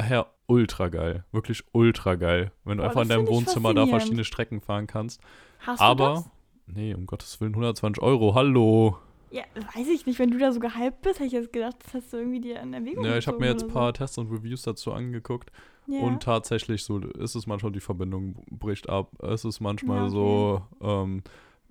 her 0.00 0.26
ultra 0.46 0.88
geil. 0.88 1.24
Wirklich 1.32 1.64
ultra 1.72 2.14
geil. 2.14 2.52
Wenn 2.64 2.78
du 2.78 2.82
Boah, 2.82 2.88
einfach 2.88 3.02
in 3.02 3.08
deinem 3.08 3.26
Wohnzimmer 3.28 3.74
da 3.74 3.86
verschiedene 3.86 4.24
Strecken 4.24 4.60
fahren 4.60 4.86
kannst. 4.86 5.20
Hast 5.60 5.80
Aber, 5.80 6.08
du 6.08 6.14
das? 6.14 6.30
nee, 6.66 6.94
um 6.94 7.06
Gottes 7.06 7.40
Willen, 7.40 7.52
120 7.54 8.02
Euro, 8.02 8.34
hallo. 8.34 8.98
Ja, 9.30 9.42
weiß 9.74 9.88
ich 9.88 10.06
nicht. 10.06 10.18
Wenn 10.18 10.30
du 10.30 10.38
da 10.38 10.52
so 10.52 10.60
gehypt 10.60 11.02
bist, 11.02 11.16
hätte 11.18 11.26
ich 11.26 11.32
jetzt 11.32 11.52
gedacht, 11.52 11.76
das 11.84 11.94
hast 11.94 12.12
du 12.12 12.18
irgendwie 12.18 12.40
dir 12.40 12.60
in 12.60 12.72
Erwägung 12.72 13.04
Ja, 13.04 13.16
ich 13.18 13.26
habe 13.26 13.38
mir 13.38 13.48
jetzt 13.48 13.64
ein 13.64 13.68
paar 13.68 13.84
oder 13.88 13.92
Tests 13.94 14.18
und 14.18 14.30
Reviews 14.30 14.62
dazu 14.62 14.92
angeguckt 14.92 15.50
so. 15.86 15.94
Ja. 15.94 16.02
und 16.02 16.22
tatsächlich 16.22 16.84
so 16.84 16.98
ist 16.98 17.34
es 17.34 17.46
manchmal, 17.46 17.72
die 17.72 17.80
Verbindung 17.80 18.36
bricht 18.50 18.88
ab. 18.88 19.10
Es 19.22 19.44
ist 19.44 19.60
manchmal 19.60 19.98
Ja, 19.98 20.02
okay. 20.04 20.12
so, 20.12 20.62
ähm, 20.80 21.22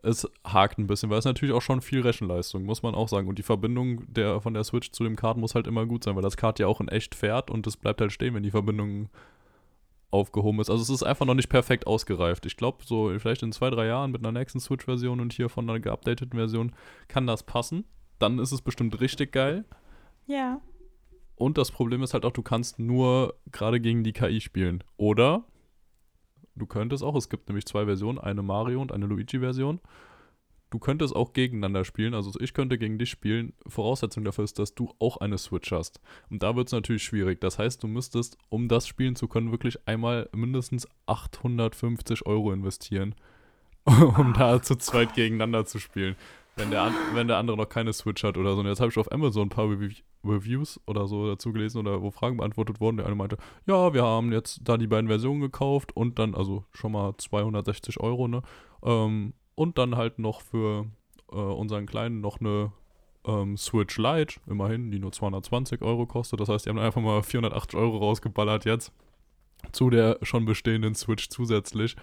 es 0.06 0.30
hakt 0.46 0.78
ein 0.78 0.88
bisschen, 0.88 1.10
weil 1.10 1.20
es 1.20 1.26
natürlich 1.26 1.54
auch 1.54 1.62
schon 1.62 1.82
viel 1.82 2.02
Rechenleistung, 2.02 2.64
muss 2.64 2.84
man 2.84 2.96
auch 2.96 3.08
sagen. 3.08 3.28
Und 3.28 3.40
die 3.40 3.44
Verbindung 3.44 4.12
der, 4.12 4.40
von 4.42 4.54
der 4.54 4.64
Switch 4.64 4.92
zu 4.92 5.04
dem 5.04 5.16
Kart 5.16 5.38
muss 5.38 5.56
halt 5.56 5.68
immer 5.68 5.86
gut 5.86 6.04
sein, 6.04 6.16
weil 6.16 6.22
das 6.22 6.38
Kart 6.38 6.60
ja 6.60 6.68
auch 6.68 6.80
in 6.80 6.88
echt 6.88 7.16
fährt 7.16 7.50
und 7.50 7.66
es 7.68 7.78
bleibt 7.78 8.02
halt 8.02 8.12
stehen, 8.12 8.34
wenn 8.34 8.44
die 8.44 8.52
Verbindung 8.52 9.10
aufgehoben 10.12 10.60
ist. 10.60 10.70
Also 10.70 10.84
es 10.84 10.90
ist 10.90 11.04
einfach 11.04 11.26
noch 11.26 11.34
nicht 11.34 11.50
perfekt 11.50 11.88
ausgereift. 11.88 12.46
Ich 12.46 12.56
glaube, 12.56 12.86
so 12.86 13.12
vielleicht 13.20 13.44
in 13.44 13.52
zwei, 13.52 13.70
drei 13.70 13.88
Jahren 13.88 14.12
mit 14.12 14.22
einer 14.22 14.38
nächsten 14.38 14.60
Switch-Version 14.60 15.20
und 15.20 15.34
hier 15.34 15.50
von 15.50 15.70
einer 15.70 15.80
geupdateten 15.80 16.38
Version 16.38 16.72
kann 17.08 17.28
das 17.28 17.44
passen. 17.44 17.86
Dann 18.20 18.40
ist 18.40 18.52
es 18.52 18.62
bestimmt 18.62 19.00
richtig 19.02 19.32
geil. 19.32 19.66
ja. 20.28 20.62
Und 21.38 21.58
das 21.58 21.70
Problem 21.70 22.02
ist 22.02 22.14
halt 22.14 22.24
auch, 22.24 22.32
du 22.32 22.44
kannst 22.44 22.80
nur 22.80 23.36
gerade 23.52 23.82
gegen 23.82 24.06
die 24.06 24.14
KI 24.14 24.40
spielen. 24.40 24.86
Oder 24.96 25.44
du 26.56 26.66
könntest 26.66 27.04
auch, 27.04 27.16
es 27.16 27.30
gibt 27.30 27.50
nämlich 27.50 27.66
zwei 27.66 27.86
Versionen, 27.86 28.18
eine 28.18 28.42
Mario 28.42 28.82
und 28.82 28.92
eine 28.92 29.06
Luigi-Version. 29.06 29.80
Du 30.72 30.80
könntest 30.80 31.16
auch 31.16 31.34
gegeneinander 31.34 31.86
spielen, 31.86 32.14
also 32.14 32.38
ich 32.40 32.54
könnte 32.54 32.78
gegen 32.78 32.98
dich 32.98 33.10
spielen. 33.10 33.54
Voraussetzung 33.68 34.24
dafür 34.24 34.44
ist, 34.44 34.60
dass 34.60 34.76
du 34.76 34.94
auch 35.00 35.18
eine 35.18 35.38
Switch 35.38 35.72
hast. 35.72 36.02
Und 36.30 36.44
da 36.44 36.56
wird 36.56 36.68
es 36.68 36.74
natürlich 36.74 37.04
schwierig. 37.04 37.40
Das 37.40 37.60
heißt, 37.60 37.82
du 37.84 37.88
müsstest, 37.88 38.38
um 38.50 38.68
das 38.68 38.88
spielen 38.88 39.16
zu 39.16 39.28
können, 39.28 39.52
wirklich 39.52 39.88
einmal 39.88 40.28
mindestens 40.34 40.88
850 41.06 42.26
Euro 42.26 42.52
investieren, 42.52 43.16
um 43.86 44.34
da 44.34 44.62
zu 44.62 44.76
zweit 44.76 45.14
gegeneinander 45.14 45.66
zu 45.66 45.80
spielen. 45.80 46.16
Wenn 46.58 46.72
der, 46.72 46.92
wenn 47.14 47.28
der 47.28 47.38
andere 47.38 47.58
noch 47.58 47.68
keine 47.68 47.92
Switch 47.92 48.24
hat 48.24 48.38
oder 48.38 48.54
so. 48.54 48.62
Und 48.62 48.68
jetzt 48.68 48.80
habe 48.80 48.90
ich 48.90 48.98
auf 48.98 49.12
Amazon 49.12 49.48
ein 49.48 49.50
paar 49.50 49.70
Rev 49.70 49.94
Reviews 50.24 50.80
oder 50.88 51.08
so 51.08 51.28
dazu 51.28 51.54
gelesen 51.54 51.80
oder 51.80 52.02
wo 52.02 52.10
Fragen 52.10 52.38
beantwortet 52.38 52.80
wurden. 52.80 52.98
Der 52.98 53.06
eine 53.06 53.16
meinte, 53.16 53.38
ja, 53.68 53.94
wir 53.94 54.04
haben 54.04 54.32
jetzt 54.32 54.62
da 54.64 54.78
die 54.78 54.88
beiden 54.88 55.08
Versionen 55.08 55.42
gekauft 55.42 55.96
und 55.96 56.18
dann, 56.18 56.34
also 56.34 56.64
schon 56.72 56.94
mal 56.94 57.14
260 57.16 58.00
Euro, 58.00 58.28
ne? 58.28 58.42
Ähm, 58.84 59.34
und 59.54 59.78
dann 59.78 59.96
halt 59.96 60.18
noch 60.18 60.42
für 60.42 60.88
äh, 61.32 61.36
unseren 61.36 61.86
Kleinen 61.86 62.22
noch 62.22 62.40
eine 62.40 62.72
ähm, 63.26 63.56
Switch 63.58 63.98
Lite, 63.98 64.40
immerhin, 64.48 64.90
die 64.90 65.00
nur 65.00 65.12
220 65.12 65.82
Euro 65.82 66.08
kostet. 66.08 66.40
Das 66.40 66.50
heißt, 66.50 66.66
die 66.66 66.70
haben 66.70 66.80
einfach 66.80 67.02
mal 67.02 67.22
480 67.22 67.80
Euro 67.80 67.98
rausgeballert 67.98 68.66
jetzt 68.66 68.92
zu 69.72 69.90
der 69.90 70.20
schon 70.22 70.46
bestehenden 70.46 70.96
Switch 70.96 71.30
zusätzlich, 71.30 71.96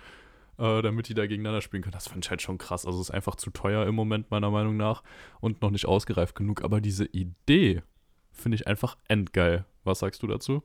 äh, 0.62 0.80
damit 0.82 1.09
die 1.09 1.14
da 1.14 1.26
gegeneinander 1.26 1.60
spielen 1.60 1.82
können. 1.82 1.93
Das 1.93 2.06
fand 2.09 2.24
ich 2.24 2.30
halt 2.30 2.40
schon 2.40 2.56
krass. 2.59 2.86
Also 2.86 3.01
es 3.01 3.09
ist 3.09 3.14
einfach 3.14 3.34
zu 3.34 3.51
teuer 3.51 3.86
im 3.86 3.94
Moment, 3.94 4.30
meiner 4.30 4.51
Meinung 4.51 4.76
nach, 4.76 5.02
und 5.40 5.60
noch 5.60 5.70
nicht 5.70 5.86
ausgereift 5.86 6.34
genug. 6.36 6.62
Aber 6.62 6.80
diese 6.80 7.05
Idee 7.06 7.82
finde 8.30 8.55
ich 8.56 8.66
einfach 8.66 8.97
endgeil. 9.09 9.64
Was 9.84 9.98
sagst 9.98 10.22
du 10.22 10.26
dazu? 10.28 10.62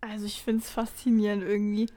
Also 0.00 0.26
ich 0.26 0.42
finde 0.42 0.62
es 0.62 0.70
faszinierend 0.70 1.42
irgendwie. 1.42 1.88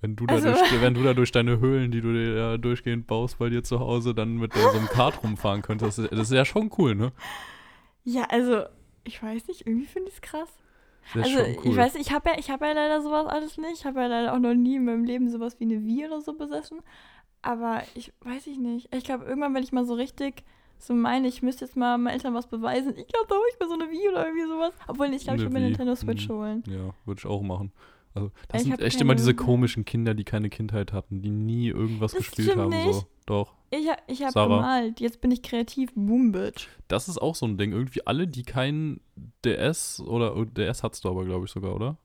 Wenn 0.00 0.16
du, 0.16 0.26
da 0.26 0.34
Also- 0.34 0.50
durch, 0.52 0.60
wenn 0.82 0.94
du 0.94 1.02
da 1.02 1.14
durch 1.14 1.32
deine 1.32 1.58
Höhlen, 1.60 1.90
die 1.90 2.00
du 2.00 2.12
dir 2.12 2.34
ja 2.34 2.56
durchgehend 2.58 3.06
baust 3.06 3.38
bei 3.38 3.48
dir 3.48 3.62
zu 3.62 3.80
Hause, 3.80 4.14
dann 4.14 4.36
mit 4.36 4.52
so 4.52 4.68
einem 4.70 4.86
Kart 4.86 5.22
rumfahren 5.22 5.62
könntest, 5.62 5.98
das 5.98 6.04
ist, 6.04 6.12
das 6.12 6.30
ist 6.30 6.36
ja 6.36 6.44
schon 6.44 6.70
cool, 6.78 6.94
ne? 6.94 7.12
Ja, 8.04 8.24
also, 8.24 8.64
ich 9.04 9.22
weiß 9.22 9.46
nicht, 9.48 9.66
irgendwie 9.66 9.86
finde 9.86 10.08
ich 10.08 10.16
es 10.16 10.20
krass. 10.20 10.48
Also, 11.14 11.38
cool. 11.38 11.56
ich 11.64 11.76
weiß 11.76 11.94
ich 11.96 12.12
habe 12.12 12.30
ja, 12.30 12.38
ich 12.38 12.50
hab 12.50 12.60
ja 12.60 12.72
leider 12.72 13.02
sowas 13.02 13.26
alles 13.26 13.58
nicht. 13.58 13.74
Ich 13.74 13.84
habe 13.84 14.00
ja 14.00 14.06
leider 14.06 14.34
auch 14.34 14.38
noch 14.38 14.54
nie 14.54 14.76
in 14.76 14.84
meinem 14.84 15.04
Leben 15.04 15.28
sowas 15.28 15.58
wie 15.58 15.64
eine 15.64 15.84
Wii 15.84 16.06
oder 16.06 16.20
so 16.20 16.34
besessen. 16.34 16.80
Aber 17.42 17.82
ich 17.94 18.12
weiß 18.20 18.46
ich 18.46 18.58
nicht. 18.58 18.94
Ich 18.94 19.04
glaube, 19.04 19.24
irgendwann, 19.24 19.54
wenn 19.54 19.64
ich 19.64 19.72
mal 19.72 19.84
so 19.84 19.94
richtig 19.94 20.44
so 20.78 20.94
meine, 20.94 21.28
ich 21.28 21.42
müsste 21.42 21.64
jetzt 21.64 21.76
mal 21.76 21.96
meinen 21.96 22.14
Eltern 22.14 22.34
was 22.34 22.48
beweisen, 22.48 22.90
ich 22.96 23.06
glaube, 23.06 23.26
da 23.28 23.36
hole 23.36 23.44
ich 23.52 23.60
mir 23.60 23.68
so 23.68 23.74
eine 23.74 23.88
Wii 23.88 24.08
oder 24.08 24.26
irgendwie 24.26 24.48
sowas. 24.48 24.74
Obwohl, 24.88 25.14
ich 25.14 25.22
glaube, 25.22 25.38
ich 25.38 25.44
will 25.44 25.50
mir 25.50 25.58
eine 25.58 25.68
Nintendo 25.68 25.94
Switch 25.94 26.28
mhm. 26.28 26.32
holen. 26.32 26.64
Ja, 26.66 26.94
würde 27.04 27.18
ich 27.18 27.26
auch 27.26 27.42
machen. 27.42 27.72
Also, 28.14 28.30
das 28.48 28.62
Ich 28.62 28.68
sind 28.68 28.80
echt 28.80 29.00
immer 29.00 29.14
diese 29.14 29.34
komischen 29.34 29.84
Kinder, 29.84 30.14
die 30.14 30.24
keine 30.24 30.50
Kindheit 30.50 30.92
hatten, 30.92 31.22
die 31.22 31.30
nie 31.30 31.68
irgendwas 31.68 32.12
Das 32.12 32.18
gespielt 32.18 32.56
haben. 32.56 32.70
nicht. 32.70 32.94
So. 32.94 33.04
Doch. 33.26 33.54
Ich, 33.70 33.86
ich 34.06 34.22
habe 34.22 34.32
gemalt. 34.32 35.00
Jetzt 35.00 35.20
bin 35.20 35.30
ich 35.30 35.42
kreativ. 35.42 35.90
Boom, 35.94 36.32
Bitch. 36.32 36.68
Das 36.88 37.08
ist 37.08 37.18
auch 37.18 37.34
so 37.34 37.46
ein 37.46 37.56
Ding. 37.56 37.72
Irgendwie 37.72 38.06
alle, 38.06 38.26
die 38.26 38.42
keinen 38.42 39.00
DS 39.44 40.00
oder 40.00 40.36
oh, 40.36 40.44
DS 40.44 40.82
hattest 40.82 41.04
du 41.04 41.08
aber, 41.08 41.24
glaube 41.24 41.46
ich, 41.46 41.50
sogar, 41.52 41.74
oder? 41.74 41.96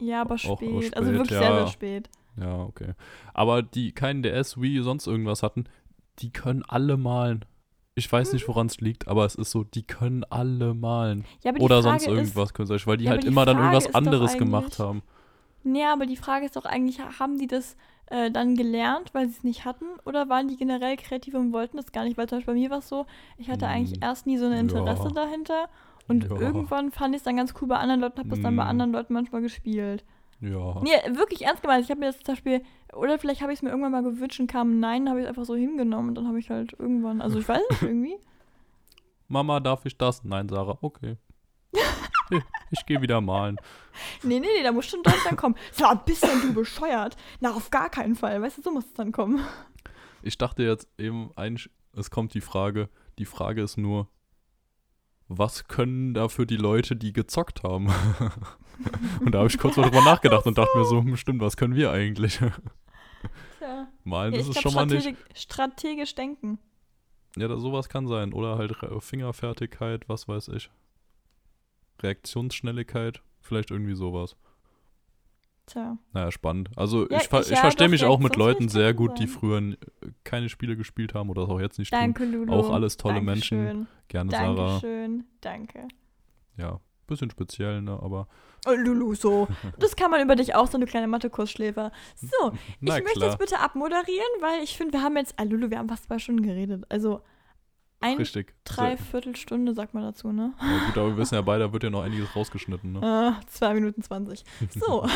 Ja, 0.00 0.22
aber 0.22 0.34
Auch- 0.34 0.38
spät. 0.38 0.96
aber 0.96 0.96
Also 0.96 1.10
spät, 1.10 1.14
wirklich 1.14 1.30
ja. 1.30 1.38
sehr, 1.40 1.54
sehr 1.58 1.66
spät. 1.68 2.10
Ja, 2.40 2.62
okay. 2.62 2.94
Aber 3.34 3.62
die 3.62 3.92
keinen 3.92 4.22
DS, 4.22 4.60
Wii, 4.60 4.82
sonst 4.82 5.06
irgendwas 5.06 5.42
hatten, 5.42 5.64
die 6.18 6.30
können 6.30 6.62
alle 6.66 6.96
malen. 6.96 7.44
Ich 7.94 8.10
weiß 8.10 8.32
nicht, 8.32 8.48
woran 8.48 8.68
es 8.68 8.80
liegt, 8.80 9.06
aber 9.06 9.26
es 9.26 9.34
ist 9.34 9.50
so, 9.50 9.64
die 9.64 9.82
können 9.82 10.24
alle 10.24 10.72
malen. 10.72 11.24
Ja, 11.44 11.50
aber 11.50 11.60
Oder 11.60 11.82
Frage 11.82 12.00
sonst 12.00 12.06
ist, 12.06 12.08
irgendwas 12.08 12.54
künstlerisch, 12.54 12.86
weil 12.86 12.96
die 12.96 13.04
Ja, 13.04 13.10
aber 13.10 13.16
halt 13.16 13.24
die 13.24 13.28
immer 13.28 13.44
dann 13.44 13.56
Frage 13.56 13.66
irgendwas 13.66 13.84
ist 13.86 13.94
doch 13.94 13.98
anderes 13.98 14.38
gemacht 14.38 14.78
haben. 14.78 15.02
Nee, 15.64 15.84
aber 15.84 16.06
die 16.06 16.16
Frage 16.16 16.46
ist 16.46 16.56
doch 16.56 16.64
eigentlich, 16.64 17.00
haben 17.18 17.38
die 17.38 17.46
das 17.46 17.76
äh, 18.06 18.30
dann 18.30 18.56
gelernt, 18.56 19.14
weil 19.14 19.26
sie 19.28 19.36
es 19.36 19.44
nicht 19.44 19.64
hatten? 19.64 19.86
Oder 20.04 20.28
waren 20.28 20.48
die 20.48 20.56
generell 20.56 20.96
kreativ 20.96 21.34
und 21.34 21.52
wollten 21.52 21.76
das 21.76 21.92
gar 21.92 22.04
nicht? 22.04 22.16
Weil 22.18 22.28
zum 22.28 22.38
Beispiel 22.38 22.54
bei 22.54 22.60
mir 22.60 22.70
war 22.70 22.78
es 22.78 22.88
so, 22.88 23.06
ich 23.38 23.48
hatte 23.50 23.66
eigentlich 23.68 23.92
Hm, 23.92 24.02
erst 24.02 24.26
nie 24.26 24.38
so 24.38 24.46
ein 24.46 24.52
Interesse 24.52 25.08
ja. 25.08 25.14
dahinter. 25.14 25.68
Und 26.08 26.24
Ja. 26.24 26.36
irgendwann 26.36 26.90
fand 26.90 27.14
ich 27.14 27.20
es 27.20 27.24
dann 27.24 27.36
ganz 27.36 27.54
cool 27.60 27.68
bei 27.68 27.76
anderen 27.78 28.00
Leuten, 28.00 28.18
habe 28.18 28.28
das 28.28 28.40
dann 28.40 28.56
bei 28.56 28.62
Hm. 28.62 28.70
anderen 28.70 28.92
Leuten 28.92 29.12
manchmal 29.14 29.40
gespielt. 29.40 30.04
Ja. 30.40 30.80
Nee, 30.82 31.16
wirklich 31.16 31.42
ernst 31.42 31.62
gemeint. 31.62 31.84
Ich 31.84 31.90
habe 31.90 32.00
mir 32.00 32.06
das 32.06 32.18
zum 32.18 32.34
Beispiel, 32.34 32.62
oder 32.92 33.18
vielleicht 33.18 33.40
habe 33.40 33.52
ich 33.52 33.60
es 33.60 33.62
mir 33.62 33.70
irgendwann 33.70 33.92
mal 33.92 34.02
gewünscht 34.02 34.40
und 34.40 34.48
kam 34.48 34.72
ein 34.72 34.80
Nein, 34.80 35.08
habe 35.08 35.20
ich 35.20 35.24
es 35.24 35.28
einfach 35.28 35.44
so 35.44 35.54
hingenommen 35.54 36.08
und 36.08 36.14
dann 36.16 36.26
habe 36.26 36.40
ich 36.40 36.50
halt 36.50 36.72
irgendwann, 36.78 37.20
also 37.22 37.38
ich 37.38 37.48
weiß 37.48 37.62
nicht, 37.70 37.82
irgendwie. 37.82 38.16
Mama, 39.28 39.60
darf 39.60 39.86
ich 39.86 39.96
das? 39.96 40.24
Nein, 40.24 40.48
Sarah, 40.48 40.76
okay. 40.82 41.16
ich 42.70 42.86
gehe 42.86 43.00
wieder 43.02 43.20
malen. 43.20 43.56
Nee, 44.22 44.40
nee, 44.40 44.46
nee, 44.56 44.62
da 44.62 44.72
muss 44.72 44.86
schon 44.86 45.02
Deutsch 45.02 45.24
dann 45.24 45.36
kommen. 45.36 45.56
So, 45.72 45.86
bist 46.04 46.22
denn 46.22 46.40
du 46.40 46.54
bescheuert? 46.54 47.16
Na, 47.40 47.52
auf 47.52 47.70
gar 47.70 47.90
keinen 47.90 48.14
Fall. 48.14 48.40
Weißt 48.40 48.58
du, 48.58 48.62
so 48.62 48.70
muss 48.72 48.86
es 48.86 48.94
dann 48.94 49.12
kommen. 49.12 49.40
Ich 50.22 50.38
dachte 50.38 50.62
jetzt 50.62 50.88
eben, 50.98 51.30
ein, 51.36 51.58
es 51.96 52.10
kommt 52.10 52.34
die 52.34 52.40
Frage, 52.40 52.88
die 53.18 53.24
Frage 53.24 53.62
ist 53.62 53.76
nur, 53.76 54.08
was 55.28 55.66
können 55.66 56.14
dafür 56.14 56.46
die 56.46 56.56
Leute, 56.56 56.96
die 56.96 57.12
gezockt 57.12 57.62
haben? 57.62 57.86
und 59.20 59.32
da 59.32 59.38
habe 59.38 59.48
ich 59.48 59.58
kurz 59.58 59.76
mal 59.76 59.84
drüber 59.84 60.04
nachgedacht 60.04 60.46
und 60.46 60.58
dachte 60.58 60.76
mir 60.76 60.84
so, 60.84 60.98
hm, 60.98 61.16
stimmt, 61.16 61.40
was 61.40 61.56
können 61.56 61.74
wir 61.74 61.90
eigentlich? 61.90 62.38
Tja. 63.58 63.88
Malen 64.04 64.34
Ja, 64.34 64.40
ist 64.40 64.48
es 64.48 64.60
schon 64.60 64.74
mal 64.74 64.86
nicht. 64.86 65.02
strategi 65.02 65.16
strategisch 65.34 66.14
denken. 66.14 66.58
Ja, 67.36 67.48
da, 67.48 67.56
sowas 67.56 67.88
kann 67.88 68.06
sein. 68.06 68.32
Oder 68.32 68.58
halt 68.58 68.76
Fingerfertigkeit, 69.00 70.08
was 70.08 70.28
weiß 70.28 70.48
ich. 70.48 70.70
Reaktionsschnelligkeit, 72.02 73.22
vielleicht 73.40 73.70
irgendwie 73.70 73.94
sowas. 73.94 74.36
Tja. 75.66 75.96
Naja, 76.12 76.30
spannend. 76.32 76.70
Also 76.76 77.08
Ja, 77.08 77.18
ich, 77.18 77.28
ver 77.28 77.40
ich- 77.40 77.46
ich 77.46 77.52
ja, 77.52 77.60
verstehe 77.60 77.88
mich 77.88 78.04
auch 78.04 78.18
mit 78.18 78.34
Leuten 78.36 78.68
sehr 78.68 78.92
gut, 78.94 79.18
die 79.18 79.26
sein. 79.26 79.36
früher 79.38 79.58
n- 79.58 79.76
keine 80.24 80.48
Spiele 80.48 80.76
gespielt 80.76 81.14
haben 81.14 81.30
oder 81.30 81.42
das 81.42 81.50
auch 81.50 81.60
jetzt 81.60 81.78
nicht 81.78 81.92
tun. 81.92 82.00
Danke, 82.00 82.24
Lulu. 82.24 82.52
Auch 82.52 82.70
alles 82.70 82.96
tolle 82.96 83.20
Menschen. 83.20 83.58
Dankeschön. 83.64 83.86
Gerne 84.08 84.30
Sarah. 84.32 84.54
Dankeschön. 84.80 85.24
Danke. 85.40 85.88
Ja, 86.56 86.80
bisschen 87.06 87.30
speziell, 87.30 87.80
ne, 87.80 87.92
aber 88.02 88.26
Oh, 88.66 88.72
Lulu, 88.74 89.14
so. 89.14 89.48
Das 89.78 89.96
kann 89.96 90.10
man 90.10 90.20
über 90.22 90.36
dich 90.36 90.54
auch, 90.54 90.68
so 90.68 90.76
eine 90.76 90.86
kleine 90.86 91.08
Mathe-Kursschläfer. 91.08 91.90
So, 92.16 92.28
na 92.80 92.96
ich 92.98 93.02
möchte 93.04 93.18
klar. 93.18 93.30
jetzt 93.30 93.38
bitte 93.40 93.58
abmoderieren, 93.58 94.28
weil 94.40 94.62
ich 94.62 94.76
finde, 94.76 94.92
wir 94.94 95.02
haben 95.02 95.16
jetzt, 95.16 95.34
ah, 95.36 95.42
Lulu, 95.44 95.70
wir 95.70 95.78
haben 95.78 95.88
fast 95.88 96.04
zwei 96.04 96.18
Stunden 96.20 96.42
geredet. 96.42 96.84
Also, 96.88 97.22
ein 98.02 98.16
Richtig. 98.18 98.54
Dreiviertelstunde, 98.64 99.74
sagt 99.74 99.94
man 99.94 100.02
dazu, 100.02 100.32
ne? 100.32 100.52
Ja, 100.60 100.86
gut, 100.86 100.98
aber 100.98 101.08
wir 101.10 101.16
wissen 101.18 101.34
ja 101.34 101.42
beide, 101.42 101.64
da 101.64 101.72
wird 101.72 101.82
ja 101.84 101.90
noch 101.90 102.02
einiges 102.02 102.34
rausgeschnitten, 102.34 102.92
ne? 102.92 103.02
Ah, 103.02 103.40
zwei 103.46 103.74
Minuten 103.74 104.02
zwanzig. 104.02 104.44
So. 104.74 105.06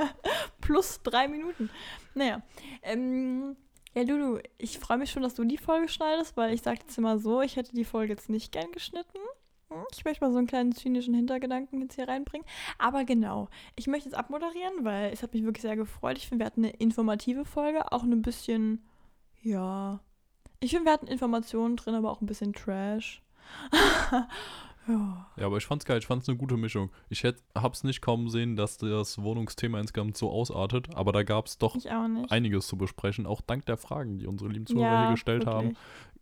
Plus 0.60 1.00
drei 1.02 1.28
Minuten. 1.28 1.70
Naja. 2.14 2.42
Ähm, 2.82 3.56
ja, 3.94 4.02
Lulu, 4.02 4.38
ich 4.58 4.78
freue 4.78 4.98
mich 4.98 5.10
schon, 5.10 5.22
dass 5.22 5.34
du 5.34 5.44
die 5.44 5.58
Folge 5.58 5.88
schneidest, 5.88 6.36
weil 6.36 6.52
ich 6.52 6.62
sage 6.62 6.80
jetzt 6.82 6.98
immer 6.98 7.18
so, 7.18 7.40
ich 7.42 7.56
hätte 7.56 7.74
die 7.74 7.84
Folge 7.84 8.12
jetzt 8.12 8.28
nicht 8.28 8.52
gern 8.52 8.70
geschnitten. 8.72 9.18
Hm, 9.70 9.84
Ich 9.92 10.04
möchte 10.04 10.24
mal 10.24 10.32
so 10.32 10.38
einen 10.38 10.46
kleinen 10.46 10.72
zynischen 10.72 11.14
Hintergedanken 11.14 11.80
jetzt 11.80 11.94
hier 11.94 12.06
reinbringen. 12.08 12.46
Aber 12.78 13.04
genau, 13.04 13.48
ich 13.74 13.86
möchte 13.86 14.08
jetzt 14.08 14.18
abmoderieren, 14.18 14.84
weil 14.84 15.12
es 15.12 15.22
hat 15.22 15.32
mich 15.32 15.44
wirklich 15.44 15.62
sehr 15.62 15.76
gefreut. 15.76 16.18
Ich 16.18 16.28
finde, 16.28 16.42
wir 16.42 16.46
hatten 16.46 16.64
eine 16.64 16.74
informative 16.74 17.44
Folge, 17.44 17.90
auch 17.92 18.02
ein 18.02 18.22
bisschen, 18.22 18.84
ja. 19.42 20.00
Ich 20.60 20.70
finde, 20.70 20.86
wir 20.86 20.92
hatten 20.92 21.06
Informationen 21.06 21.76
drin, 21.76 21.94
aber 21.94 22.10
auch 22.10 22.20
ein 22.20 22.26
bisschen 22.26 22.52
Trash. 22.52 23.22
ja. 24.88 25.26
Ja, 25.36 25.46
aber 25.46 25.56
ich 25.58 25.66
fand's 25.66 25.84
geil, 25.84 25.98
ich 25.98 26.06
fand's 26.06 26.28
eine 26.28 26.38
gute 26.38 26.56
Mischung. 26.56 26.90
Ich 27.08 27.22
hätt, 27.22 27.42
hab's 27.54 27.84
nicht 27.84 28.00
kommen 28.00 28.28
sehen, 28.30 28.56
dass 28.56 28.78
das 28.78 29.20
Wohnungsthema 29.20 29.80
insgesamt 29.80 30.16
so 30.16 30.30
ausartet, 30.30 30.94
aber 30.94 31.12
da 31.12 31.22
gab's 31.22 31.58
doch 31.58 31.76
einiges 32.30 32.66
zu 32.66 32.76
besprechen, 32.76 33.26
auch 33.26 33.40
dank 33.40 33.66
der 33.66 33.76
Fragen, 33.76 34.18
die 34.18 34.26
unsere 34.26 34.50
lieben 34.50 34.66
Zuhörer 34.66 34.84
ja, 34.92 35.02
hier 35.02 35.10
gestellt 35.12 35.46
haben. 35.46 35.68
wirklich. 35.68 35.78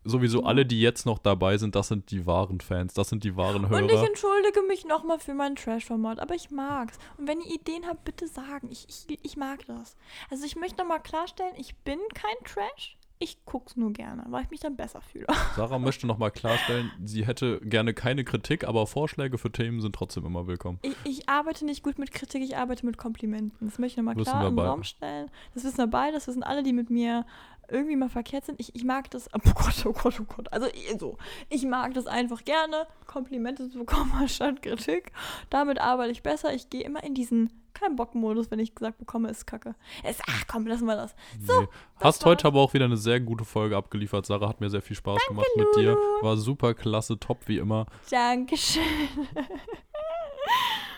Sowieso 0.07 0.41
Ja. 0.41 0.45
alle, 0.49 0.67
die 0.67 0.79
jetzt 0.81 1.07
noch 1.07 1.17
dabei 1.17 1.57
sind, 1.57 1.73
das 1.73 1.87
sind 1.87 2.11
die 2.11 2.27
wahren 2.27 2.61
Fans, 2.61 2.93
das 2.93 3.09
sind 3.09 3.23
die 3.23 3.35
wahren 3.35 3.67
Hörer. 3.69 3.81
Und 3.81 3.91
ich 3.91 4.03
entschuldige 4.03 4.61
mich 4.67 4.85
nochmal 4.85 5.17
für 5.17 5.33
mein 5.33 5.55
Trash-Format, 5.55 6.19
aber 6.19 6.35
ich 6.35 6.51
mag's. 6.51 6.99
Und 7.17 7.27
wenn 7.27 7.41
ihr 7.41 7.55
Ideen 7.55 7.87
habt, 7.87 8.05
bitte 8.05 8.27
sagen. 8.27 8.69
Ich, 8.71 8.85
ich, 8.87 9.19
ich 9.23 9.35
mag 9.35 9.65
das. 9.65 9.97
Also 10.29 10.45
ich 10.45 10.55
möchte 10.55 10.77
nochmal 10.77 11.01
klarstellen, 11.01 11.55
ich 11.57 11.75
bin 11.77 11.97
kein 12.13 12.35
Trash. 12.45 12.97
Ich 13.17 13.45
guck's 13.45 13.77
nur 13.77 13.93
gerne, 13.93 14.25
weil 14.27 14.43
ich 14.43 14.49
mich 14.49 14.59
dann 14.59 14.75
besser 14.75 14.99
fühle. 15.01 15.27
Sarah 15.55 15.79
möchte 15.79 16.05
nochmal 16.05 16.31
klarstellen, 16.31 16.91
sie 17.03 17.25
hätte 17.25 17.59
gerne 17.61 17.93
keine 17.93 18.25
Kritik, 18.25 18.67
aber 18.67 18.85
Vorschläge 18.87 19.37
für 19.37 19.51
Themen 19.51 19.79
sind 19.81 19.95
trotzdem 19.95 20.25
immer 20.25 20.47
willkommen. 20.47 20.79
Ich, 20.81 20.95
ich 21.05 21.29
arbeite 21.29 21.63
nicht 21.63 21.81
gut 21.81 21.97
mit 21.97 22.11
Kritik, 22.11 22.43
ich 22.43 22.57
arbeite 22.57 22.85
mit 22.85 22.97
Komplimenten. 22.97 23.67
Das 23.69 23.79
möchte 23.79 24.01
ich 24.01 24.05
nochmal 24.05 24.21
klar 24.21 24.47
im 24.47 24.55
beide. 24.57 24.67
Raum 24.69 24.83
stellen. 24.83 25.31
Das 25.53 25.63
wissen 25.63 25.77
wir 25.77 25.87
beide, 25.87 26.13
das 26.13 26.27
wissen 26.27 26.43
alle, 26.43 26.61
die 26.61 26.73
mit 26.73 26.89
mir 26.89 27.25
irgendwie 27.69 27.95
mal 27.95 28.09
verkehrt 28.09 28.45
sind. 28.45 28.59
Ich, 28.59 28.75
ich 28.75 28.83
mag 28.83 29.09
das. 29.11 29.29
Oh 29.33 29.39
Gott, 29.43 29.85
oh 29.85 29.93
Gott, 29.93 30.19
oh 30.19 30.25
Gott. 30.25 30.51
Also 30.53 30.67
ich- 30.67 30.99
so. 30.99 31.17
Ich 31.49 31.63
mag 31.65 31.93
das 31.93 32.07
einfach 32.07 32.43
gerne, 32.43 32.85
Komplimente 33.07 33.69
zu 33.69 33.79
bekommen 33.79 34.11
anstatt 34.19 34.61
Kritik. 34.61 35.13
Damit 35.49 35.79
arbeite 35.79 36.11
ich 36.11 36.21
besser. 36.21 36.53
Ich 36.53 36.69
gehe 36.69 36.83
immer 36.83 37.03
in 37.03 37.13
diesen 37.15 37.49
kein 37.75 37.95
Bock-Modus, 37.95 38.49
wenn 38.49 38.59
ich 38.59 38.73
gesagt 38.73 38.97
bekomme, 38.97 39.29
ist 39.29 39.45
kacke. 39.45 39.75
Es, 40.03 40.17
ach 40.27 40.45
komm, 40.47 40.65
lassen 40.65 40.85
wir 40.85 40.95
das. 40.95 41.15
So, 41.45 41.61
nee. 41.61 41.67
Hast 41.97 42.21
war's. 42.21 42.25
heute 42.25 42.47
aber 42.47 42.61
auch 42.61 42.73
wieder 42.73 42.85
eine 42.85 42.97
sehr 42.97 43.19
gute 43.19 43.45
Folge 43.45 43.77
abgeliefert. 43.77 44.25
Sarah 44.25 44.49
hat 44.49 44.61
mir 44.61 44.69
sehr 44.69 44.81
viel 44.81 44.95
Spaß 44.95 45.21
gemacht 45.27 45.47
mit 45.55 45.67
dir. 45.75 45.91
Lulu. 45.91 46.23
War 46.23 46.37
super 46.37 46.73
klasse, 46.73 47.19
top 47.19 47.47
wie 47.47 47.57
immer. 47.57 47.85
Dankeschön. 48.09 48.83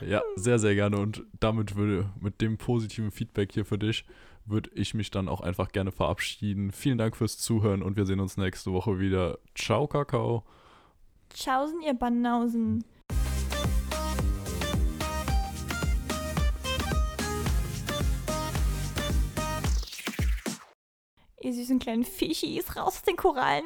Ja, 0.06 0.22
sehr, 0.36 0.60
sehr 0.60 0.76
gerne. 0.76 0.98
Und 1.00 1.24
damit 1.40 1.76
würde, 1.76 2.10
mit 2.20 2.42
dem 2.42 2.58
positiven 2.58 3.12
Feedback 3.12 3.52
hier 3.52 3.66
für 3.66 3.80
dich, 3.80 4.06
würde 4.46 4.70
ich 4.74 4.94
mich 4.94 5.12
dann 5.12 5.28
auch 5.28 5.42
einfach 5.42 5.72
gerne 5.72 5.92
verabschieden. 5.92 6.72
Vielen 6.72 6.98
Dank 6.98 7.16
fürs 7.16 7.38
Zuhören 7.38 7.82
und 7.82 7.98
wir 7.98 8.06
sehen 8.06 8.20
uns 8.20 8.38
nächste 8.38 8.72
Woche 8.72 9.00
wieder. 9.00 9.40
Ciao, 9.56 9.88
Kakao. 9.88 10.44
Tschaußen, 11.34 11.82
ihr 11.82 11.94
Banausen. 11.94 12.84
Ihr 21.40 21.54
süßen 21.54 21.80
kleinen 21.80 22.04
Fischis, 22.04 22.76
raus 22.76 22.96
aus 22.98 23.02
den 23.04 23.16
Korallen. 23.16 23.64